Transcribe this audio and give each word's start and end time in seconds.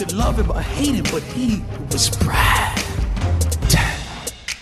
Could 0.00 0.12
love 0.12 0.42
him 0.42 0.50
or 0.50 0.60
hate 0.60 0.94
him, 0.94 1.04
but 1.12 1.22
he 1.22 1.60
was 1.92 2.18
Brad. 2.18 2.80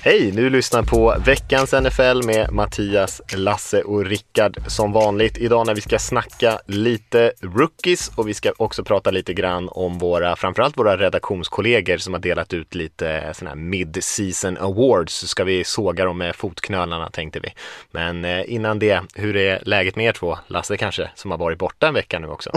Hej! 0.02 0.30
Du 0.30 0.50
lyssnar 0.50 0.82
på 0.82 1.16
veckans 1.24 1.72
NFL 1.72 2.26
med 2.26 2.52
Mattias, 2.52 3.22
Lasse 3.36 3.82
och 3.82 4.04
Rickard 4.04 4.58
som 4.66 4.92
vanligt. 4.92 5.38
Idag 5.38 5.66
när 5.66 5.74
vi 5.74 5.80
ska 5.80 5.98
snacka 5.98 6.58
lite 6.66 7.32
rookies 7.40 8.10
och 8.14 8.28
vi 8.28 8.34
ska 8.34 8.52
också 8.56 8.84
prata 8.84 9.10
lite 9.10 9.34
grann 9.34 9.68
om 9.68 9.98
våra, 9.98 10.36
framförallt 10.36 10.78
våra 10.78 10.96
redaktionskollegor 10.96 11.96
som 11.96 12.12
har 12.12 12.20
delat 12.20 12.52
ut 12.52 12.74
lite 12.74 13.32
sådana 13.34 13.50
här 13.50 13.62
mid-season 13.62 14.58
awards 14.58 15.14
så 15.14 15.26
ska 15.26 15.44
vi 15.44 15.64
såga 15.64 16.04
dem 16.04 16.18
med 16.18 16.36
fotknölarna 16.36 17.10
tänkte 17.10 17.40
vi. 17.40 17.48
Men 17.90 18.24
eh, 18.24 18.54
innan 18.54 18.78
det, 18.78 19.02
hur 19.14 19.36
är 19.36 19.62
läget 19.62 19.96
med 19.96 20.06
er 20.06 20.12
två? 20.12 20.38
Lasse 20.46 20.76
kanske, 20.76 21.10
som 21.14 21.30
har 21.30 21.38
varit 21.38 21.58
borta 21.58 21.88
en 21.88 21.94
vecka 21.94 22.18
nu 22.18 22.26
också. 22.26 22.50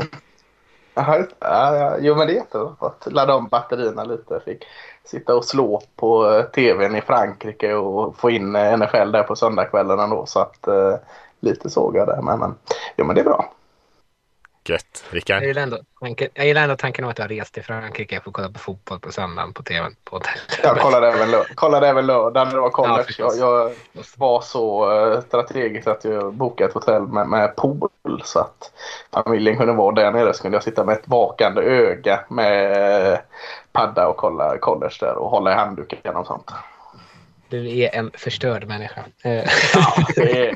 Ja, 1.40 1.76
ja, 1.76 1.96
jo 2.00 2.16
men 2.16 2.28
det 2.28 2.34
är 2.34 2.36
jättebra. 2.36 2.72
att 2.80 3.14
ladda 3.14 3.36
om 3.36 3.48
batterierna 3.48 4.04
lite. 4.04 4.40
Fick 4.46 4.64
sitta 5.04 5.36
och 5.36 5.46
slå 5.46 5.82
på 5.96 6.32
eh, 6.32 6.44
tvn 6.44 6.96
i 6.96 7.02
Frankrike 7.02 7.74
och 7.74 8.18
få 8.18 8.30
in 8.30 8.56
eh, 8.56 8.78
NFL 8.78 9.12
där 9.12 9.24
på 9.24 9.36
söndagskvällen 9.36 10.10
då. 10.10 10.26
Så 10.26 10.40
att 10.40 10.68
eh, 10.68 10.96
lite 11.40 11.70
såg 11.70 11.96
jag 11.96 12.08
där. 12.08 12.22
Men, 12.22 12.40
men, 12.40 12.56
jo, 12.98 13.06
men 13.06 13.16
det 13.16 13.22
är 13.22 13.26
bra. 13.26 13.52
Gött. 14.64 15.06
Rickard? 15.10 15.38
Jag 15.42 15.48
gillar, 15.48 15.62
ändå, 15.62 15.78
tanken, 16.00 16.30
jag 16.34 16.46
gillar 16.46 16.64
ändå 16.64 16.76
tanken 16.76 17.06
om 17.06 17.12
att 17.12 17.18
jag 17.18 17.26
har 17.26 17.30
rest 17.30 17.54
till 17.54 17.64
Frankrike 17.64 18.20
för 18.22 18.30
att 18.30 18.34
kolla 18.34 18.50
på 18.50 18.60
fotboll 18.60 19.00
på 19.00 19.12
söndagen 19.12 19.54
på 19.54 19.64
tvn 19.64 19.96
på 20.04 20.16
hotellet. 20.16 20.60
Jag 20.64 20.80
kollade 20.80 21.08
även, 21.08 21.32
lö 21.32 21.44
kollade 21.56 21.88
även 21.88 22.06
lördagen 22.06 22.48
när 22.48 22.56
det 22.56 22.62
var 22.62 22.70
college. 22.70 23.16
Ja, 23.18 23.34
jag, 23.34 23.72
jag 23.94 24.04
var 24.18 24.42
så 24.42 24.92
uh, 24.94 25.22
strategisk 25.22 25.88
att 25.88 26.04
jag 26.04 26.34
bokade 26.34 26.68
ett 26.70 26.74
hotell 26.74 27.02
med, 27.02 27.28
med 27.28 27.56
pool 27.56 27.90
så 28.24 28.40
att 28.40 28.72
familjen 29.12 29.58
kunde 29.58 29.74
vara 29.74 29.96
där 29.96 30.12
nere. 30.12 30.34
Så 30.34 30.42
kunde 30.42 30.56
jag 30.56 30.64
sitta 30.64 30.86
med 30.86 30.98
ett 30.98 31.08
vakande 31.08 31.62
öga 31.62 32.20
med 32.30 33.22
padda 33.72 34.08
och 34.08 34.18
kolla 34.18 34.58
college 34.58 34.96
där 35.00 35.16
och 35.16 35.30
hålla 35.30 35.52
i 35.52 35.56
handduken 35.56 36.16
och 36.16 36.28
sånt. 36.28 36.52
Du 37.52 37.80
är 37.80 37.96
en 37.96 38.12
förstörd 38.14 38.68
människa. 38.68 39.06
Eh. 39.24 39.44
ja, 39.74 40.08
det 40.16 40.48
är, 40.48 40.56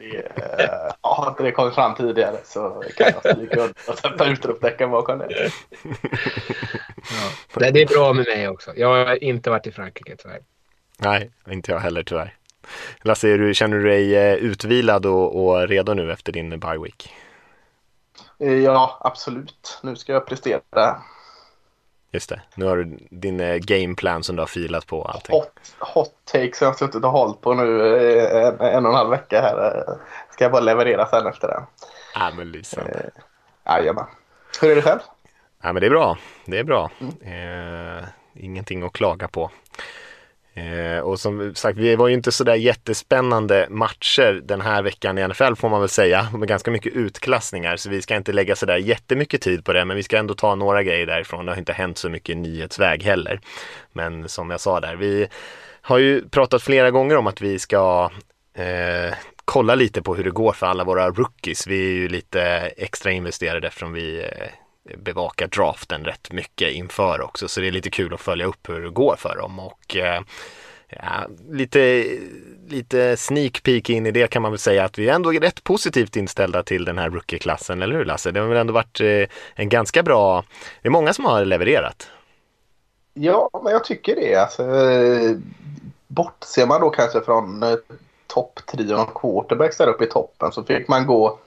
det 0.00 0.92
har 1.00 1.28
inte 1.28 1.42
det 1.42 1.52
kommit 1.52 1.74
fram 1.74 1.94
tidigare 1.94 2.36
så 2.44 2.82
kan 2.96 3.06
jag 3.06 3.34
stryka 3.34 3.60
under 3.60 3.74
och 3.88 3.98
sätta 3.98 4.26
utropstecken 4.26 4.90
bakom 4.90 5.18
det. 5.18 5.50
Ja. 7.54 7.70
Det 7.70 7.82
är 7.82 7.86
bra 7.86 8.12
med 8.12 8.26
mig 8.26 8.48
också. 8.48 8.72
Jag 8.76 9.06
har 9.06 9.24
inte 9.24 9.50
varit 9.50 9.66
i 9.66 9.72
Frankrike 9.72 10.16
tyvärr. 10.16 10.40
Nej, 10.98 11.30
inte 11.50 11.72
jag 11.72 11.78
heller 11.78 12.02
tyvärr. 12.02 12.34
Lasse, 13.02 13.36
du, 13.36 13.54
känner 13.54 13.76
du 13.76 13.82
dig 13.82 14.16
eh, 14.16 14.34
utvilad 14.34 15.06
och, 15.06 15.44
och 15.44 15.68
redo 15.68 15.94
nu 15.94 16.12
efter 16.12 16.32
din 16.32 16.60
bye 16.60 16.78
week? 16.78 17.14
Eh, 18.38 18.52
ja, 18.52 18.98
absolut. 19.00 19.80
Nu 19.82 19.96
ska 19.96 20.12
jag 20.12 20.26
prestera. 20.26 21.02
Just 22.10 22.28
det, 22.28 22.40
nu 22.54 22.64
har 22.64 22.76
du 22.76 22.98
din 23.10 23.40
eh, 23.40 23.56
gameplan 23.56 24.22
som 24.22 24.36
du 24.36 24.42
har 24.42 24.46
filat 24.46 24.86
på. 24.86 25.04
Allting. 25.04 25.36
Hot, 25.36 25.52
hot 25.78 26.12
takes 26.24 26.60
jag 26.60 26.68
har 26.68 26.74
suttit 26.74 27.04
och 27.04 27.10
hållit 27.10 27.40
på 27.40 27.54
nu 27.54 27.98
en, 28.28 28.60
en 28.60 28.86
och 28.86 28.92
en 28.92 28.96
halv 28.96 29.10
vecka 29.10 29.40
här. 29.40 29.84
Ska 30.30 30.44
jag 30.44 30.52
bara 30.52 30.62
leverera 30.62 31.06
sen 31.06 31.26
efter 31.26 31.48
det. 31.48 31.62
Ja, 32.14 32.30
men 32.36 32.50
lysande. 32.50 33.10
Jajamän. 33.66 34.06
Hur 34.60 34.70
är 34.70 34.76
det 34.76 34.82
själv? 34.82 35.00
Ja, 35.62 35.72
men 35.72 35.80
det 35.80 35.86
är 35.86 35.90
bra. 35.90 36.18
Det 36.44 36.58
är 36.58 36.64
bra. 36.64 36.90
Mm. 37.00 37.98
Eh, 37.98 38.04
ingenting 38.34 38.82
att 38.82 38.92
klaga 38.92 39.28
på. 39.28 39.50
Eh, 40.58 41.00
och 41.00 41.20
som 41.20 41.54
sagt, 41.54 41.78
vi 41.78 41.96
var 41.96 42.08
ju 42.08 42.14
inte 42.14 42.32
sådär 42.32 42.54
jättespännande 42.54 43.66
matcher 43.70 44.40
den 44.44 44.60
här 44.60 44.82
veckan 44.82 45.18
i 45.18 45.28
NFL 45.28 45.54
får 45.54 45.68
man 45.68 45.80
väl 45.80 45.88
säga, 45.88 46.28
med 46.32 46.48
ganska 46.48 46.70
mycket 46.70 46.92
utklassningar, 46.92 47.76
så 47.76 47.90
vi 47.90 48.02
ska 48.02 48.16
inte 48.16 48.32
lägga 48.32 48.56
sådär 48.56 48.76
jättemycket 48.76 49.42
tid 49.42 49.64
på 49.64 49.72
det, 49.72 49.84
men 49.84 49.96
vi 49.96 50.02
ska 50.02 50.18
ändå 50.18 50.34
ta 50.34 50.54
några 50.54 50.82
grejer 50.82 51.06
därifrån. 51.06 51.46
Det 51.46 51.52
har 51.52 51.58
inte 51.58 51.72
hänt 51.72 51.98
så 51.98 52.08
mycket 52.08 52.36
nyhetsväg 52.36 53.02
heller. 53.02 53.40
Men 53.92 54.28
som 54.28 54.50
jag 54.50 54.60
sa 54.60 54.80
där, 54.80 54.96
vi 54.96 55.28
har 55.80 55.98
ju 55.98 56.28
pratat 56.28 56.62
flera 56.62 56.90
gånger 56.90 57.16
om 57.16 57.26
att 57.26 57.40
vi 57.40 57.58
ska 57.58 58.10
eh, 58.54 59.14
kolla 59.44 59.74
lite 59.74 60.02
på 60.02 60.14
hur 60.14 60.24
det 60.24 60.30
går 60.30 60.52
för 60.52 60.66
alla 60.66 60.84
våra 60.84 61.10
rookies. 61.10 61.66
Vi 61.66 61.86
är 61.86 61.94
ju 61.94 62.08
lite 62.08 62.42
extra 62.76 63.10
investerade 63.10 63.66
eftersom 63.66 63.92
vi 63.92 64.18
eh, 64.18 64.48
bevakar 64.96 65.46
draften 65.46 66.04
rätt 66.04 66.32
mycket 66.32 66.72
inför 66.72 67.20
också 67.20 67.48
så 67.48 67.60
det 67.60 67.66
är 67.66 67.72
lite 67.72 67.90
kul 67.90 68.14
att 68.14 68.20
följa 68.20 68.46
upp 68.46 68.68
hur 68.68 68.80
det 68.80 68.90
går 68.90 69.16
för 69.18 69.36
dem 69.36 69.58
och 69.58 69.96
eh, 69.96 70.20
ja, 70.88 71.26
lite, 71.50 72.04
lite 72.68 73.16
sneak 73.16 73.62
peek 73.62 73.90
in 73.90 74.06
i 74.06 74.10
det 74.10 74.30
kan 74.30 74.42
man 74.42 74.52
väl 74.52 74.58
säga 74.58 74.84
att 74.84 74.98
vi 74.98 75.08
är 75.08 75.14
ändå 75.14 75.30
rätt 75.30 75.64
positivt 75.64 76.16
inställda 76.16 76.62
till 76.62 76.84
den 76.84 76.98
här 76.98 77.10
rookie-klassen, 77.10 77.82
eller 77.82 77.96
hur 77.96 78.04
Lasse? 78.04 78.30
Det 78.30 78.40
har 78.40 78.46
väl 78.46 78.58
ändå 78.58 78.72
varit 78.72 79.00
eh, 79.00 79.28
en 79.54 79.68
ganska 79.68 80.02
bra, 80.02 80.44
det 80.82 80.88
är 80.88 80.92
många 80.92 81.12
som 81.12 81.24
har 81.24 81.44
levererat. 81.44 82.10
Ja, 83.14 83.50
men 83.64 83.72
jag 83.72 83.84
tycker 83.84 84.16
det. 84.16 84.34
Alltså, 84.34 84.62
eh, 84.62 85.36
bortser 86.06 86.66
man 86.66 86.80
då 86.80 86.90
kanske 86.90 87.20
från 87.20 87.62
eh, 87.62 87.74
topptrion 88.26 89.00
och 89.00 89.14
quarterbacks 89.14 89.76
där 89.76 89.86
uppe 89.86 90.04
i 90.04 90.08
toppen 90.08 90.52
så 90.52 90.64
fick 90.64 90.88
man 90.88 91.06
gå 91.06 91.38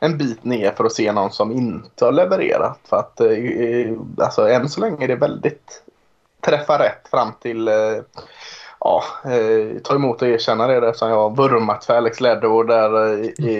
en 0.00 0.18
bit 0.18 0.44
ner 0.44 0.72
för 0.72 0.84
att 0.84 0.92
se 0.92 1.12
någon 1.12 1.30
som 1.30 1.52
inte 1.52 2.04
har 2.04 2.12
levererat. 2.12 2.78
För 2.84 2.96
att 2.96 3.20
eh, 3.20 3.28
alltså, 4.18 4.48
än 4.48 4.68
så 4.68 4.80
länge 4.80 5.04
är 5.04 5.08
det 5.08 5.16
väldigt 5.16 5.82
träffa 6.40 6.78
rätt 6.78 7.08
fram 7.10 7.32
till 7.40 7.68
eh, 7.68 7.74
ja, 8.80 9.02
eh, 9.24 9.78
ta 9.82 9.94
emot 9.94 10.22
och 10.22 10.28
erkänna 10.28 10.66
det 10.66 10.88
eftersom 10.88 11.08
jag 11.08 11.16
har 11.16 11.30
vurmat 11.30 11.84
för 11.84 11.94
Alex 11.94 12.20
Leddow 12.20 12.66
där 12.66 13.12
eh, 13.12 13.20
i, 13.20 13.52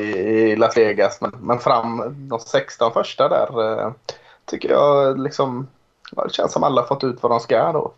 i, 0.51 0.57
Las 0.57 0.77
Vegas. 0.77 1.21
Men, 1.21 1.33
men 1.41 1.59
fram 1.59 2.03
de 2.29 2.39
16 2.41 2.93
första 2.93 3.29
där 3.29 3.81
eh, 3.81 3.93
tycker 4.45 4.71
jag 4.71 5.19
liksom 5.19 5.67
det 6.11 6.33
känns 6.33 6.53
som 6.53 6.65
alla 6.65 6.83
fått 6.83 7.05
ut 7.05 7.23
vad 7.23 7.33
de 7.33 7.41
ska 7.41 7.73
då. 7.73 7.93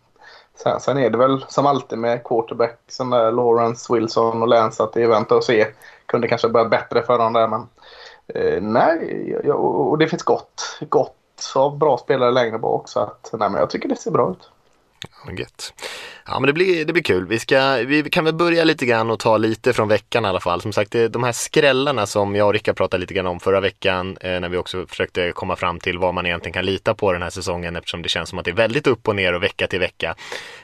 Sen, 0.55 0.79
sen 0.79 0.97
är 0.97 1.09
det 1.09 1.17
väl 1.17 1.45
som 1.47 1.65
alltid 1.65 1.97
med 1.97 2.23
quarterback 2.23 2.79
som 2.87 3.09
där 3.09 3.31
Lawrence, 3.31 3.93
Wilson 3.93 4.41
och 4.41 4.47
Lance 4.47 4.83
att 4.83 4.93
det 4.93 5.03
är 5.03 5.07
vänta 5.07 5.35
och 5.35 5.43
se. 5.43 5.67
Kunde 6.05 6.27
kanske 6.27 6.49
börjat 6.49 6.69
bättre 6.69 7.01
för 7.01 7.17
dem 7.17 7.33
där 7.33 7.47
men 7.47 7.67
Eh, 8.35 8.61
nej, 8.61 9.39
jag, 9.43 9.59
och 9.65 9.97
det 9.97 10.07
finns 10.07 10.23
gott, 10.23 10.79
gott 10.89 11.15
av 11.55 11.77
bra 11.77 11.97
spelare 11.97 12.31
längre 12.31 12.57
bak. 12.57 12.89
Så 12.89 12.99
att, 12.99 13.29
nej, 13.33 13.49
men 13.49 13.59
jag 13.59 13.69
tycker 13.69 13.89
det 13.89 13.95
ser 13.95 14.11
bra 14.11 14.31
ut. 14.31 14.49
Gött. 15.37 15.73
Ja 16.25 16.39
men 16.39 16.47
det 16.47 16.53
blir, 16.53 16.85
det 16.85 16.93
blir 16.93 17.03
kul. 17.03 17.27
Vi, 17.27 17.39
ska, 17.39 17.75
vi 17.75 18.03
kan 18.03 18.25
väl 18.25 18.33
börja 18.33 18.63
lite 18.63 18.85
grann 18.85 19.09
och 19.09 19.19
ta 19.19 19.37
lite 19.37 19.73
från 19.73 19.87
veckan 19.87 20.25
i 20.25 20.27
alla 20.27 20.39
fall. 20.39 20.61
Som 20.61 20.73
sagt, 20.73 20.95
de 21.09 21.23
här 21.23 21.31
skrällarna 21.31 22.05
som 22.05 22.35
jag 22.35 22.47
och 22.47 22.53
Rickard 22.53 22.77
pratade 22.77 23.01
lite 23.01 23.13
grann 23.13 23.27
om 23.27 23.39
förra 23.39 23.59
veckan 23.59 24.17
eh, 24.21 24.39
när 24.39 24.49
vi 24.49 24.57
också 24.57 24.87
försökte 24.87 25.31
komma 25.31 25.55
fram 25.55 25.79
till 25.79 25.97
vad 25.97 26.13
man 26.13 26.25
egentligen 26.25 26.53
kan 26.53 26.65
lita 26.65 26.93
på 26.93 27.13
den 27.13 27.21
här 27.21 27.29
säsongen 27.29 27.75
eftersom 27.75 28.01
det 28.01 28.09
känns 28.09 28.29
som 28.29 28.39
att 28.39 28.45
det 28.45 28.51
är 28.51 28.55
väldigt 28.55 28.87
upp 28.87 29.07
och 29.07 29.15
ner 29.15 29.33
och 29.33 29.43
vecka 29.43 29.67
till 29.67 29.79
vecka. 29.79 30.15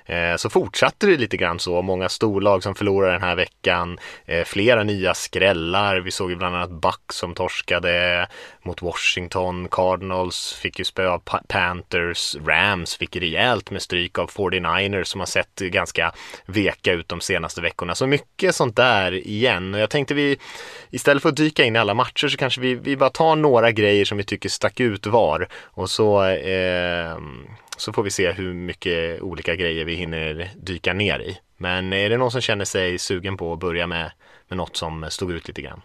Eh, 0.06 0.36
så 0.36 0.50
fortsatte 0.50 1.08
det 1.08 1.18
lite 1.18 1.38
grann 1.38 1.60
så. 1.60 1.82
Många 1.82 2.10
storlag 2.10 2.64
som 2.64 2.76
förlorar 2.76 3.12
den 3.12 3.22
här 3.22 3.36
veckan. 3.36 4.00
Eh, 4.26 4.44
flera 4.44 4.84
nya 4.84 5.14
skrällar. 5.14 5.98
Vi 5.98 6.12
såg 6.12 6.30
ju 6.30 6.36
bland 6.36 6.56
annat 6.56 6.72
Buck 6.72 7.14
som 7.14 7.34
torskade 7.34 8.28
mot 8.64 8.82
Washington. 8.82 9.68
Cardinals 9.72 10.54
fick 10.54 10.80
ju 10.80 10.86
spö 10.86 11.08
av 11.08 11.22
Panthers. 11.48 12.36
Rams 12.46 12.96
fick 12.96 13.16
rejält 13.16 13.72
med 13.72 13.82
stryk 13.82 14.20
av 14.20 14.28
49ers 14.50 15.04
som 15.04 15.22
har 15.22 15.26
sett 15.26 15.60
ganska 15.60 16.12
veka 16.46 16.94
ut 16.94 17.10
de 17.10 17.22
senaste 17.22 17.62
veckorna. 17.62 17.96
Så 17.96 18.08
mycket 18.08 18.56
sånt 18.56 18.76
där 18.76 19.12
igen. 19.12 19.74
Och 19.74 19.80
Jag 19.80 19.90
tänkte 19.90 20.14
vi 20.14 20.38
istället 20.90 21.24
för 21.24 21.30
att 21.30 21.36
dyka 21.38 21.64
in 21.64 21.76
i 21.76 21.80
alla 21.80 21.94
matcher 21.94 22.28
så 22.28 22.38
kanske 22.38 22.62
vi, 22.62 22.76
vi 22.76 22.98
bara 22.98 23.10
tar 23.10 23.36
några 23.36 23.72
grejer 23.72 24.06
som 24.06 24.18
vi 24.18 24.24
tycker 24.24 24.50
stack 24.50 24.80
ut 24.80 25.06
var 25.06 25.48
och 25.64 25.90
så 25.90 26.24
eh, 26.26 27.18
så 27.78 27.94
får 27.94 28.04
vi 28.04 28.12
se 28.12 28.32
hur 28.32 28.54
mycket 28.54 29.22
olika 29.22 29.56
grejer 29.56 29.86
vi 29.86 29.96
hinner 29.96 30.50
dyka 30.56 30.94
ner 30.94 31.20
i. 31.20 31.38
Men 31.58 31.94
är 31.94 32.10
det 32.10 32.18
någon 32.18 32.32
som 32.32 32.42
känner 32.42 32.66
sig 32.66 32.98
sugen 32.98 33.38
på 33.38 33.54
att 33.54 33.60
börja 33.60 33.88
med, 33.88 34.12
med 34.48 34.58
något 34.58 34.78
som 34.78 35.06
stod 35.10 35.32
ut 35.32 35.48
lite 35.48 35.62
grann? 35.62 35.82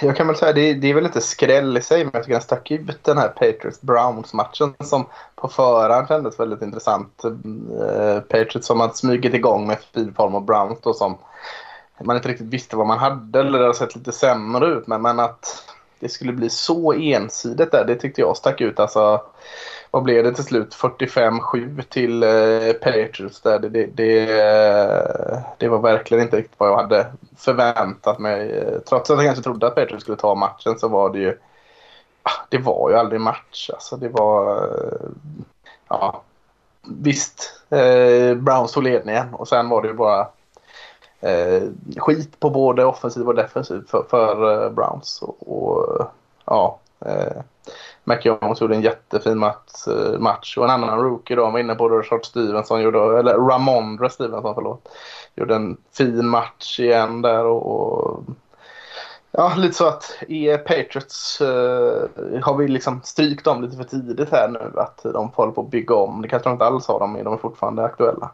Jag 0.00 0.16
kan 0.16 0.26
väl 0.26 0.36
säga 0.36 0.52
det, 0.52 0.74
det 0.74 0.90
är 0.90 0.94
väl 0.94 1.06
inte 1.06 1.20
skräll 1.20 1.76
i 1.76 1.82
sig 1.82 2.04
men 2.04 2.10
jag 2.14 2.22
tycker 2.22 2.32
den 2.32 2.42
stack 2.42 2.70
ut 2.70 3.04
den 3.04 3.18
här 3.18 3.28
Patriots 3.28 3.80
Browns 3.80 4.32
matchen 4.32 4.74
som 4.80 5.06
på 5.34 5.48
förhand 5.48 6.08
kändes 6.08 6.40
väldigt 6.40 6.62
intressant. 6.62 7.24
Uh, 7.24 8.20
Patriots 8.20 8.66
som 8.66 8.80
hade 8.80 8.94
smugit 8.94 9.34
igång 9.34 9.66
med 9.66 9.78
Speedform 9.80 10.34
och 10.34 10.42
Browns 10.42 10.78
då 10.82 10.94
som 10.94 11.18
man 12.04 12.16
inte 12.16 12.28
riktigt 12.28 12.46
visste 12.46 12.76
vad 12.76 12.86
man 12.86 12.98
hade 12.98 13.40
eller 13.40 13.58
det 13.58 13.64
hade 13.64 13.78
sett 13.78 13.96
lite 13.96 14.12
sämre 14.12 14.66
ut 14.66 14.86
men, 14.86 15.02
men 15.02 15.20
att 15.20 15.64
det 16.00 16.08
skulle 16.08 16.32
bli 16.32 16.50
så 16.50 16.92
ensidigt 16.92 17.72
där 17.72 17.84
det 17.86 17.94
tyckte 17.94 18.20
jag 18.20 18.36
stack 18.36 18.60
ut. 18.60 18.80
Alltså, 18.80 19.22
vad 19.90 20.02
blev 20.02 20.24
det 20.24 20.34
till 20.34 20.44
slut? 20.44 20.74
45-7 20.74 21.82
till 21.82 22.22
eh, 22.22 22.72
Patriots 22.72 23.40
där. 23.40 23.58
Det, 23.58 23.68
det, 23.68 23.86
det, 23.86 24.22
eh, 24.22 25.38
det, 25.58 25.68
var 25.68 25.78
verkligen 25.78 26.22
inte 26.22 26.36
riktigt 26.36 26.58
vad 26.58 26.68
jag 26.68 26.76
hade 26.76 27.06
förväntat 27.36 28.18
mig. 28.18 28.50
Eh, 28.50 28.78
trots 28.78 29.10
att 29.10 29.16
jag 29.16 29.26
kanske 29.26 29.44
trodde 29.44 29.66
att 29.66 29.74
Patriots 29.74 30.02
skulle 30.02 30.16
ta 30.16 30.34
matchen 30.34 30.78
så 30.78 30.88
var 30.88 31.10
det 31.10 31.18
ju 31.18 31.38
ah, 32.22 32.46
det 32.48 32.58
var 32.58 32.90
ju 32.90 32.96
aldrig 32.96 33.20
match. 33.20 33.70
Alltså 33.72 33.96
det 33.96 34.08
var... 34.08 34.56
Eh, 34.56 35.08
ja, 35.88 36.22
visst, 36.88 37.62
eh, 37.70 38.34
Browns 38.34 38.72
tog 38.72 38.82
ledningen 38.82 39.34
och 39.34 39.48
sen 39.48 39.68
var 39.68 39.82
det 39.82 39.88
ju 39.88 39.94
bara 39.94 40.28
eh, 41.20 41.62
skit 41.96 42.40
på 42.40 42.50
både 42.50 42.84
offensiv 42.84 43.28
och 43.28 43.34
defensiv 43.34 43.82
för, 43.88 44.04
för 44.10 44.64
eh, 44.64 44.70
Browns. 44.70 45.22
Och, 45.22 45.36
och 45.52 46.06
ja, 46.44 46.78
eh, 47.00 47.42
McJones 48.08 48.60
gjorde 48.60 48.74
en 48.74 48.82
jättefin 48.82 49.38
match, 49.38 49.88
eh, 49.88 50.18
match. 50.18 50.56
och 50.58 50.64
en 50.64 50.70
annan 50.70 51.00
rookie 51.00 51.36
då, 51.36 51.50
var 51.50 51.58
inne 51.58 51.74
på 51.74 51.88
det, 51.88 51.96
Richard 51.96 52.24
Stevenson 52.24 52.82
gjorde, 52.82 53.18
eller 53.18 53.34
Ramondre 53.34 54.10
Stevenson 54.10 54.54
förlåt, 54.54 54.88
gjorde 55.34 55.54
en 55.54 55.76
fin 55.92 56.28
match 56.28 56.80
igen 56.80 57.22
där 57.22 57.44
och, 57.44 57.66
och 57.66 58.24
Ja, 59.30 59.54
lite 59.56 59.74
så 59.74 59.86
att 59.86 60.22
i 60.28 60.56
Patriots 60.56 61.40
uh, 61.40 62.04
har 62.42 62.56
vi 62.56 62.68
liksom 62.68 63.00
strykt 63.04 63.44
dem 63.44 63.62
lite 63.62 63.76
för 63.76 63.84
tidigt 63.84 64.30
här 64.30 64.48
nu. 64.48 64.80
Att 64.80 65.02
de 65.02 65.28
håller 65.28 65.52
på 65.52 65.60
att 65.60 65.70
bygga 65.70 65.94
om. 65.94 66.22
Det 66.22 66.28
kanske 66.28 66.48
de 66.48 66.52
inte 66.52 66.64
alls 66.64 66.88
har 66.88 67.00
dem, 67.00 67.20
de 67.24 67.32
är 67.32 67.36
fortfarande 67.36 67.84
aktuella. 67.84 68.30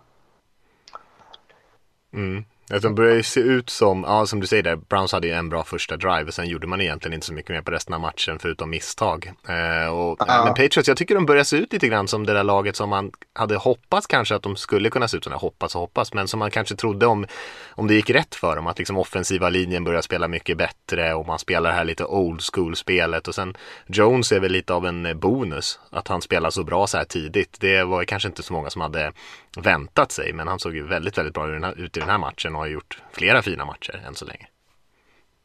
Mm. 2.13 2.45
Att 2.71 2.83
de 2.83 2.95
börjar 2.95 3.15
ju 3.15 3.23
se 3.23 3.41
ut 3.41 3.71
som, 3.71 4.05
ja 4.09 4.27
som 4.27 4.41
du 4.41 4.47
säger 4.47 4.63
där, 4.63 4.77
Browns 4.77 5.13
hade 5.13 5.27
ju 5.27 5.33
en 5.33 5.49
bra 5.49 5.65
första 5.65 5.97
drive 5.97 6.25
och 6.25 6.35
sen 6.35 6.49
gjorde 6.49 6.67
man 6.67 6.81
egentligen 6.81 7.15
inte 7.15 7.27
så 7.27 7.33
mycket 7.33 7.51
mer 7.51 7.63
på 7.63 7.71
resten 7.71 7.95
av 7.95 8.01
matchen 8.01 8.39
förutom 8.39 8.71
misstag. 8.71 9.33
Eh, 9.49 9.89
och, 9.95 10.17
ja. 10.29 10.45
Men 10.45 10.55
Patriots, 10.55 10.89
jag 10.89 10.97
tycker 10.97 11.15
de 11.15 11.27
börjar 11.27 11.45
se 11.45 11.57
ut 11.57 11.73
lite 11.73 11.89
grann 11.89 12.09
som 12.09 12.27
det 12.27 12.33
där 12.33 12.45
laget 12.45 12.77
som 12.77 12.89
man 12.89 13.11
hade 13.33 13.57
hoppats 13.57 14.07
kanske 14.07 14.35
att 14.35 14.43
de 14.43 14.57
skulle 14.57 14.91
kunna 14.91 15.09
se 15.09 15.17
ut 15.17 15.25
som, 15.25 15.33
hoppas 15.33 15.75
och 15.75 15.81
hoppas, 15.81 16.15
men 16.15 16.29
som 16.29 16.39
man 16.39 16.51
kanske 16.51 16.77
trodde 16.77 17.07
om, 17.07 17.27
om 17.71 17.87
det 17.87 17.95
gick 17.95 18.11
rätt 18.11 18.35
för 18.35 18.57
dem, 18.57 18.67
att 18.67 18.79
liksom 18.79 18.99
offensiva 18.99 19.49
linjen 19.49 19.85
börjar 19.85 20.03
spela 20.03 20.29
mycket 20.29 20.59
bättre 20.59 21.15
och 21.15 21.27
man 21.27 21.39
spelar 21.39 21.71
det 21.71 21.77
här 21.77 21.85
lite 21.85 22.05
old 22.05 22.41
school 22.53 22.77
spelet 22.77 23.29
och 23.29 23.35
sen 23.35 23.57
Jones 23.87 24.33
är 24.33 24.41
väl 24.41 24.53
lite 24.53 24.75
av 24.75 24.87
en 24.87 25.19
bonus 25.19 25.79
att 25.91 26.09
han 26.09 26.23
spelar 26.23 26.51
så 26.51 26.65
bra 26.65 26.87
så 26.87 26.97
här 26.97 27.05
tidigt. 27.05 27.57
Det 27.61 27.85
var 27.85 28.05
kanske 28.05 28.29
inte 28.29 28.43
så 28.43 28.53
många 28.53 28.71
som 28.71 28.81
hade 28.81 29.13
väntat 29.57 30.13
sig. 30.13 30.33
Men 30.33 30.49
han 30.49 30.59
såg 30.59 30.75
ju 30.75 30.87
väldigt, 30.87 31.19
väldigt 31.19 31.35
bra 31.35 31.73
ut 31.77 31.97
i 31.97 32.01
den 32.01 32.09
här 32.09 32.19
matchen 32.19 32.55
och 32.55 32.61
har 32.61 32.67
gjort 32.67 33.03
flera 33.13 33.43
fina 33.43 33.65
matcher 33.65 34.03
än 34.07 34.15
så 34.15 34.25
länge. 34.25 34.49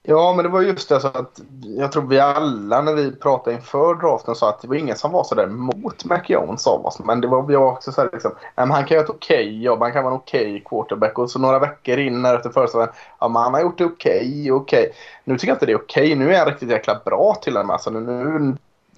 Ja, 0.04 0.34
men 0.36 0.44
det 0.44 0.50
var 0.50 0.62
just 0.62 0.90
det 0.90 1.00
så 1.00 1.08
att 1.08 1.42
jag 1.78 1.92
tror 1.92 2.08
vi 2.08 2.20
alla 2.20 2.82
när 2.82 2.94
vi 2.94 3.16
pratade 3.16 3.56
inför 3.56 3.96
draften 3.96 4.36
sa 4.36 4.50
att 4.50 4.62
det 4.62 4.68
var 4.68 4.76
ingen 4.76 4.96
som 4.96 5.12
var 5.12 5.24
så 5.24 5.36
där 5.36 5.48
mot 5.48 6.06
Mac 6.06 6.22
Jones 6.28 6.68
av 6.68 6.86
oss. 6.86 7.00
Men 7.00 7.22
det 7.22 7.28
var 7.28 7.44
vi 7.44 7.56
också 7.56 7.92
så 7.92 8.02
här 8.02 8.10
liksom, 8.14 8.32
han 8.56 8.86
kan 8.86 8.96
göra 8.96 9.04
ett 9.04 9.10
okej 9.10 9.46
okay 9.46 9.62
jobb, 9.62 9.82
han 9.82 9.94
kan 9.94 10.04
vara 10.04 10.14
en 10.14 10.20
okej 10.20 10.42
okay 10.42 10.64
quarterback. 10.66 11.18
Och 11.18 11.32
så 11.32 11.40
några 11.40 11.60
veckor 11.60 11.98
in 11.98 12.26
efter 12.26 12.50
föreställningen. 12.50 12.96
ja 13.20 13.28
men 13.28 13.42
han 13.42 13.54
har 13.54 13.62
gjort 13.62 13.78
det 13.78 13.86
okej, 13.86 14.18
okay, 14.18 14.52
okej. 14.52 14.80
Okay. 14.80 14.94
Nu 15.24 15.38
tycker 15.38 15.48
jag 15.48 15.56
inte 15.56 15.66
det 15.66 15.72
är 15.72 15.82
okej, 15.82 16.16
nu 16.16 16.34
är 16.34 16.40
han 16.40 16.48
riktigt 16.48 16.70
jäkla 16.70 17.02
bra 17.06 17.36
till 17.42 17.58
och 17.58 17.66
med. 17.66 17.74
Alltså 17.74 17.90
nu, 17.90 18.56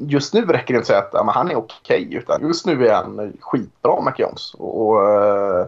just 0.07 0.33
nu 0.33 0.45
räcker 0.45 0.73
det 0.73 0.77
inte 0.77 0.97
att 0.97 1.11
säga 1.11 1.21
att 1.21 1.35
han 1.35 1.51
är 1.51 1.55
okej. 1.55 2.05
Okay, 2.05 2.17
utan 2.17 2.47
just 2.47 2.65
nu 2.65 2.87
är 2.87 2.93
han 2.93 3.33
skitbra, 3.39 4.01
Mac 4.01 4.13
Jones. 4.17 4.53
Och, 4.53 5.09
eh, 5.09 5.67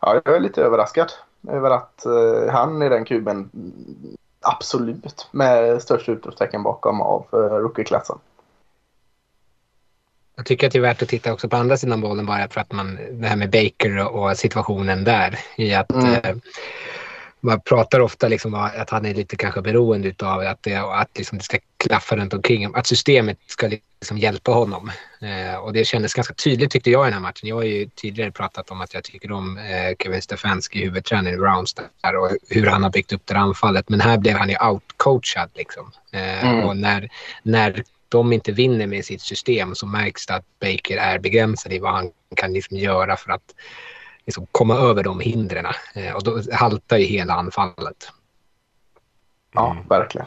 ja, 0.00 0.20
jag 0.24 0.36
är 0.36 0.40
lite 0.40 0.62
överraskad 0.62 1.12
över 1.48 1.70
att 1.70 2.02
uh, 2.06 2.50
han 2.50 2.82
är 2.82 2.90
den 2.90 3.04
kuben 3.04 3.50
absolut 4.40 5.28
med 5.30 5.82
störst 5.82 6.08
utropstecken 6.08 6.62
bakom 6.62 7.00
av 7.00 7.26
uh, 7.34 7.38
rookieklassen. 7.38 8.18
Jag 10.36 10.46
tycker 10.46 10.66
att 10.66 10.72
det 10.72 10.78
är 10.78 10.82
värt 10.82 11.02
att 11.02 11.08
titta 11.08 11.32
också 11.32 11.48
på 11.48 11.56
andra 11.56 11.76
sidan 11.76 12.00
bollen 12.00 12.26
bara 12.26 12.48
för 12.48 12.60
att 12.60 12.72
man, 12.72 12.98
det 13.10 13.26
här 13.26 13.36
med 13.36 13.50
Baker 13.50 14.14
och 14.16 14.36
situationen 14.36 15.04
där. 15.04 15.38
I 15.56 15.74
att 15.74 15.92
mm. 15.92 16.40
Man 17.42 17.60
pratar 17.60 18.00
ofta 18.00 18.28
liksom 18.28 18.54
att 18.54 18.90
han 18.90 19.06
är 19.06 19.14
lite 19.14 19.36
kanske 19.36 19.62
beroende 19.62 20.14
av 20.22 20.40
att 20.40 20.62
det, 20.62 20.76
att 20.76 21.18
liksom 21.18 21.38
det 21.38 21.44
ska 21.44 21.58
klaffa 21.76 22.16
runt 22.16 22.34
omkring. 22.34 22.74
Att 22.74 22.86
systemet 22.86 23.38
ska 23.46 23.68
liksom 23.68 24.18
hjälpa 24.18 24.52
honom. 24.52 24.90
Eh, 25.20 25.56
och 25.56 25.72
det 25.72 25.84
kändes 25.84 26.14
ganska 26.14 26.34
tydligt 26.34 26.70
tyckte 26.70 26.90
jag 26.90 27.04
i 27.04 27.06
den 27.06 27.12
här 27.12 27.20
matchen. 27.20 27.48
Jag 27.48 27.56
har 27.56 27.62
ju 27.62 27.88
tidigare 27.94 28.30
pratat 28.30 28.70
om 28.70 28.80
att 28.80 28.94
jag 28.94 29.04
tycker 29.04 29.32
om 29.32 29.58
eh, 29.58 29.96
Kevin 29.98 30.22
Stefanski, 30.22 30.84
huvudtränare 30.84 31.34
i 31.34 31.36
Browns 31.36 31.74
där 31.74 32.16
och 32.16 32.30
hur 32.48 32.66
han 32.66 32.82
har 32.82 32.90
byggt 32.90 33.12
upp 33.12 33.22
det 33.24 33.34
här 33.34 33.40
anfallet. 33.40 33.88
Men 33.88 34.00
här 34.00 34.18
blev 34.18 34.36
han 34.36 34.48
ju 34.48 34.56
outcoachad 34.66 35.50
liksom. 35.54 35.92
Eh, 36.12 36.44
mm. 36.44 36.64
Och 36.64 36.76
när, 36.76 37.08
när 37.42 37.84
de 38.08 38.32
inte 38.32 38.52
vinner 38.52 38.86
med 38.86 39.04
sitt 39.04 39.22
system 39.22 39.74
så 39.74 39.86
märks 39.86 40.26
det 40.26 40.34
att 40.34 40.44
Baker 40.60 40.96
är 40.96 41.18
begränsad 41.18 41.72
i 41.72 41.78
vad 41.78 41.92
han 41.92 42.10
kan 42.36 42.52
liksom 42.52 42.76
göra 42.76 43.16
för 43.16 43.32
att 43.32 43.54
liksom 44.26 44.46
komma 44.52 44.74
över 44.74 45.02
de 45.02 45.20
hindren. 45.20 45.66
Eh, 45.94 46.12
och 46.12 46.24
då 46.24 46.42
haltar 46.52 46.98
ju 46.98 47.04
hela 47.04 47.34
anfallet. 47.34 48.12
Ja, 49.54 49.76
verkligen. 49.88 50.26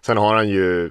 Sen 0.00 0.16
har 0.16 0.34
han 0.34 0.48
ju 0.48 0.90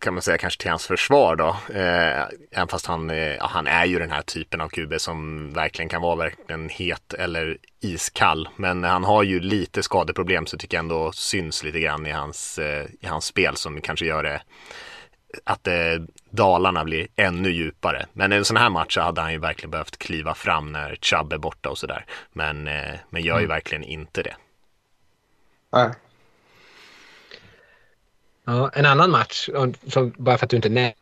kan 0.00 0.14
man 0.14 0.22
säga 0.22 0.38
kanske 0.38 0.60
till 0.60 0.70
hans 0.70 0.86
försvar 0.86 1.36
då. 1.36 1.48
Eh, 1.74 2.22
även 2.50 2.68
fast 2.68 2.86
han, 2.86 3.10
eh, 3.10 3.36
han 3.40 3.66
är 3.66 3.84
ju 3.84 3.98
den 3.98 4.10
här 4.10 4.22
typen 4.22 4.60
av 4.60 4.68
QB 4.68 5.00
som 5.00 5.50
verkligen 5.52 5.88
kan 5.88 6.02
vara 6.02 6.16
verkligen 6.16 6.68
het 6.68 7.14
eller 7.14 7.58
iskall. 7.80 8.48
Men 8.56 8.84
han 8.84 9.04
har 9.04 9.22
ju 9.22 9.40
lite 9.40 9.82
skadeproblem 9.82 10.46
så 10.46 10.56
tycker 10.58 10.76
jag 10.76 10.82
ändå 10.82 11.12
syns 11.12 11.64
lite 11.64 11.80
grann 11.80 12.06
i 12.06 12.10
hans, 12.10 12.58
eh, 12.58 12.86
i 13.00 13.06
hans 13.06 13.24
spel 13.24 13.56
som 13.56 13.80
kanske 13.80 14.06
gör 14.06 14.22
det 14.22 14.42
att 15.44 15.66
eh, 15.66 15.74
dalarna 16.30 16.84
blir 16.84 17.06
ännu 17.16 17.50
djupare. 17.50 18.06
Men 18.12 18.32
i 18.32 18.36
en 18.36 18.44
sån 18.44 18.56
här 18.56 18.70
match 18.70 18.94
så 18.94 19.00
hade 19.00 19.20
han 19.20 19.32
ju 19.32 19.38
verkligen 19.38 19.70
behövt 19.70 19.96
kliva 19.96 20.34
fram 20.34 20.72
när 20.72 20.96
Chubb 21.00 21.32
är 21.32 21.38
borta 21.38 21.70
och 21.70 21.78
sådär. 21.78 22.04
Men, 22.32 22.68
eh, 22.68 22.94
men 23.10 23.22
gör 23.22 23.38
ju 23.38 23.44
mm. 23.44 23.54
verkligen 23.54 23.84
inte 23.84 24.22
det. 24.22 24.34
Nej. 25.72 25.90
Ja, 28.44 28.70
en 28.74 28.86
annan 28.86 29.10
match, 29.10 29.48
som, 29.88 30.12
bara 30.16 30.38
för 30.38 30.46
att 30.46 30.50
du 30.50 30.56
inte 30.56 30.68
nä 30.68 30.94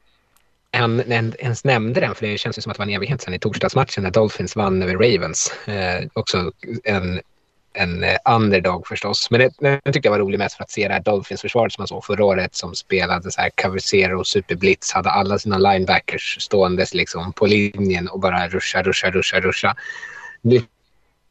en, 0.70 1.12
en, 1.12 1.35
ens 1.38 1.64
nämnde 1.64 2.00
den, 2.00 2.14
för 2.14 2.26
det 2.26 2.38
känns 2.38 2.58
ju 2.58 2.62
som 2.62 2.70
att 2.70 2.76
det 2.76 2.81
var 2.81 2.87
en 2.87 2.94
evighet 2.94 3.23
sedan 3.23 3.35
i 3.35 3.38
torsdagsmatchen 3.38 4.02
när 4.02 4.11
Dolphins 4.11 4.56
vann 4.56 4.82
över 4.82 4.94
Ravens. 4.94 5.52
Eh, 5.69 6.05
också 6.12 6.52
en 6.85 7.20
en 7.74 8.04
eh, 8.04 8.16
underdog 8.24 8.86
förstås. 8.86 9.30
Men 9.30 9.40
det, 9.40 9.80
det 9.84 9.92
tyckte 9.92 10.06
jag 10.06 10.10
var 10.10 10.19
roligt 10.19 10.38
mest 10.38 10.56
för 10.56 10.64
att 10.64 10.70
se 10.70 10.88
det 10.88 10.94
här 10.94 11.00
Dolphins-försvaret 11.00 11.72
som 11.72 11.82
man 11.82 11.88
såg 11.88 12.04
förra 12.04 12.24
året 12.24 12.54
som 12.54 12.74
spelade 12.74 13.30
så 13.30 13.40
här 13.40 13.50
cover 13.50 13.78
zero, 13.78 14.24
superblitz, 14.24 14.92
hade 14.92 15.10
alla 15.10 15.38
sina 15.38 15.58
linebackers 15.58 16.36
ståendes 16.40 16.94
liksom 16.94 17.32
på 17.32 17.46
linjen 17.46 18.08
och 18.08 18.20
bara 18.20 18.48
ruscha, 18.48 18.82
ruscha, 18.82 19.11
ruscha, 19.11 19.40
ruscha. 19.40 19.76
Lite 20.42 20.66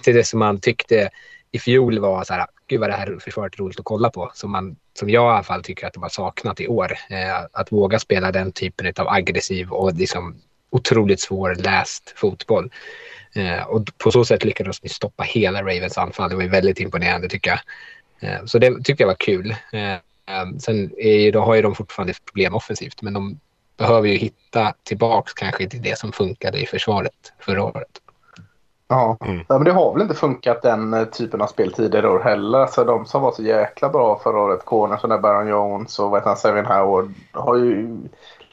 det 0.06 0.24
som 0.24 0.40
man 0.40 0.60
tyckte 0.60 1.10
i 1.52 1.60
fjol 1.60 2.00
var 2.00 2.24
så 2.24 2.34
här, 2.34 2.46
gud 2.68 2.80
vad 2.80 2.90
det 2.90 2.94
här 2.94 3.18
försvaret 3.22 3.54
är 3.54 3.58
roligt 3.58 3.80
att 3.80 3.86
kolla 3.86 4.10
på. 4.10 4.32
Som, 4.34 4.52
man, 4.52 4.76
som 4.94 5.10
jag 5.10 5.24
i 5.24 5.34
alla 5.34 5.44
fall 5.44 5.64
tycker 5.64 5.88
att 5.88 5.94
de 5.94 6.04
har 6.04 6.10
saknat 6.10 6.60
i 6.60 6.68
år. 6.68 6.92
Eh, 7.10 7.46
att 7.52 7.72
våga 7.72 8.00
spela 8.00 8.32
den 8.32 8.52
typen 8.52 8.94
av 8.98 9.08
aggressiv 9.08 9.72
och 9.72 9.94
liksom 9.94 10.36
otroligt 10.72 11.22
svårläst 11.22 12.14
fotboll. 12.16 12.72
Eh, 13.34 13.64
och 13.64 13.82
på 13.98 14.12
så 14.12 14.26
sätt 14.26 14.44
lyckades 14.44 14.80
de 14.80 14.90
stoppa 14.90 15.24
hela 15.24 15.62
Ravens 15.62 15.98
anfall. 15.98 16.30
Det 16.30 16.36
var 16.36 16.44
väldigt 16.44 16.80
imponerande 16.80 17.30
tycker 17.30 17.50
jag. 17.52 17.60
Eh, 18.30 18.46
så 18.46 18.60
det 18.60 18.84
tyckte 18.84 19.04
jag 19.04 19.08
var 19.08 19.16
kul. 19.16 19.56
Eh, 19.72 19.96
sen 20.60 20.92
är, 20.98 21.32
då 21.32 21.42
har 21.42 21.56
ju 21.56 21.62
de 21.62 21.76
fortfarande 21.76 22.14
problem 22.26 22.56
offensivt, 22.56 23.02
men 23.02 23.14
de 23.14 23.40
behöver 23.78 24.08
ju 24.08 24.16
hitta 24.16 24.74
tillbaks 24.84 25.34
kanske 25.34 25.70
till 25.70 25.82
det 25.82 25.98
som 25.98 26.12
funkade 26.12 26.60
i 26.60 26.66
försvaret 26.66 27.34
förra 27.40 27.64
året. 27.64 28.02
Ja, 28.88 29.18
mm. 29.22 29.46
ja 29.50 29.58
men 29.58 29.66
det 29.66 29.72
har 29.72 29.94
väl 29.94 30.02
inte 30.02 30.16
funkat 30.16 30.62
den 30.62 31.08
typen 31.12 31.42
av 31.42 31.48
spel 31.48 31.74
tidigare 31.74 32.10
år 32.10 32.20
heller. 32.20 32.68
Så 32.68 32.84
de 32.84 33.06
som 33.06 33.22
var 33.22 33.32
så 33.32 33.44
jäkla 33.44 33.90
bra 33.90 34.20
förra 34.24 34.40
året, 34.40 34.66
Corners 34.66 35.04
och 35.04 35.22
Baron 35.22 35.48
Jones 35.48 36.00
och 36.00 36.10
vad 36.10 36.20
heter 36.20 36.30
han, 36.30 36.38
Sevin 36.38 36.66
Howard, 36.66 37.14
har 37.32 37.56
ju 37.56 37.98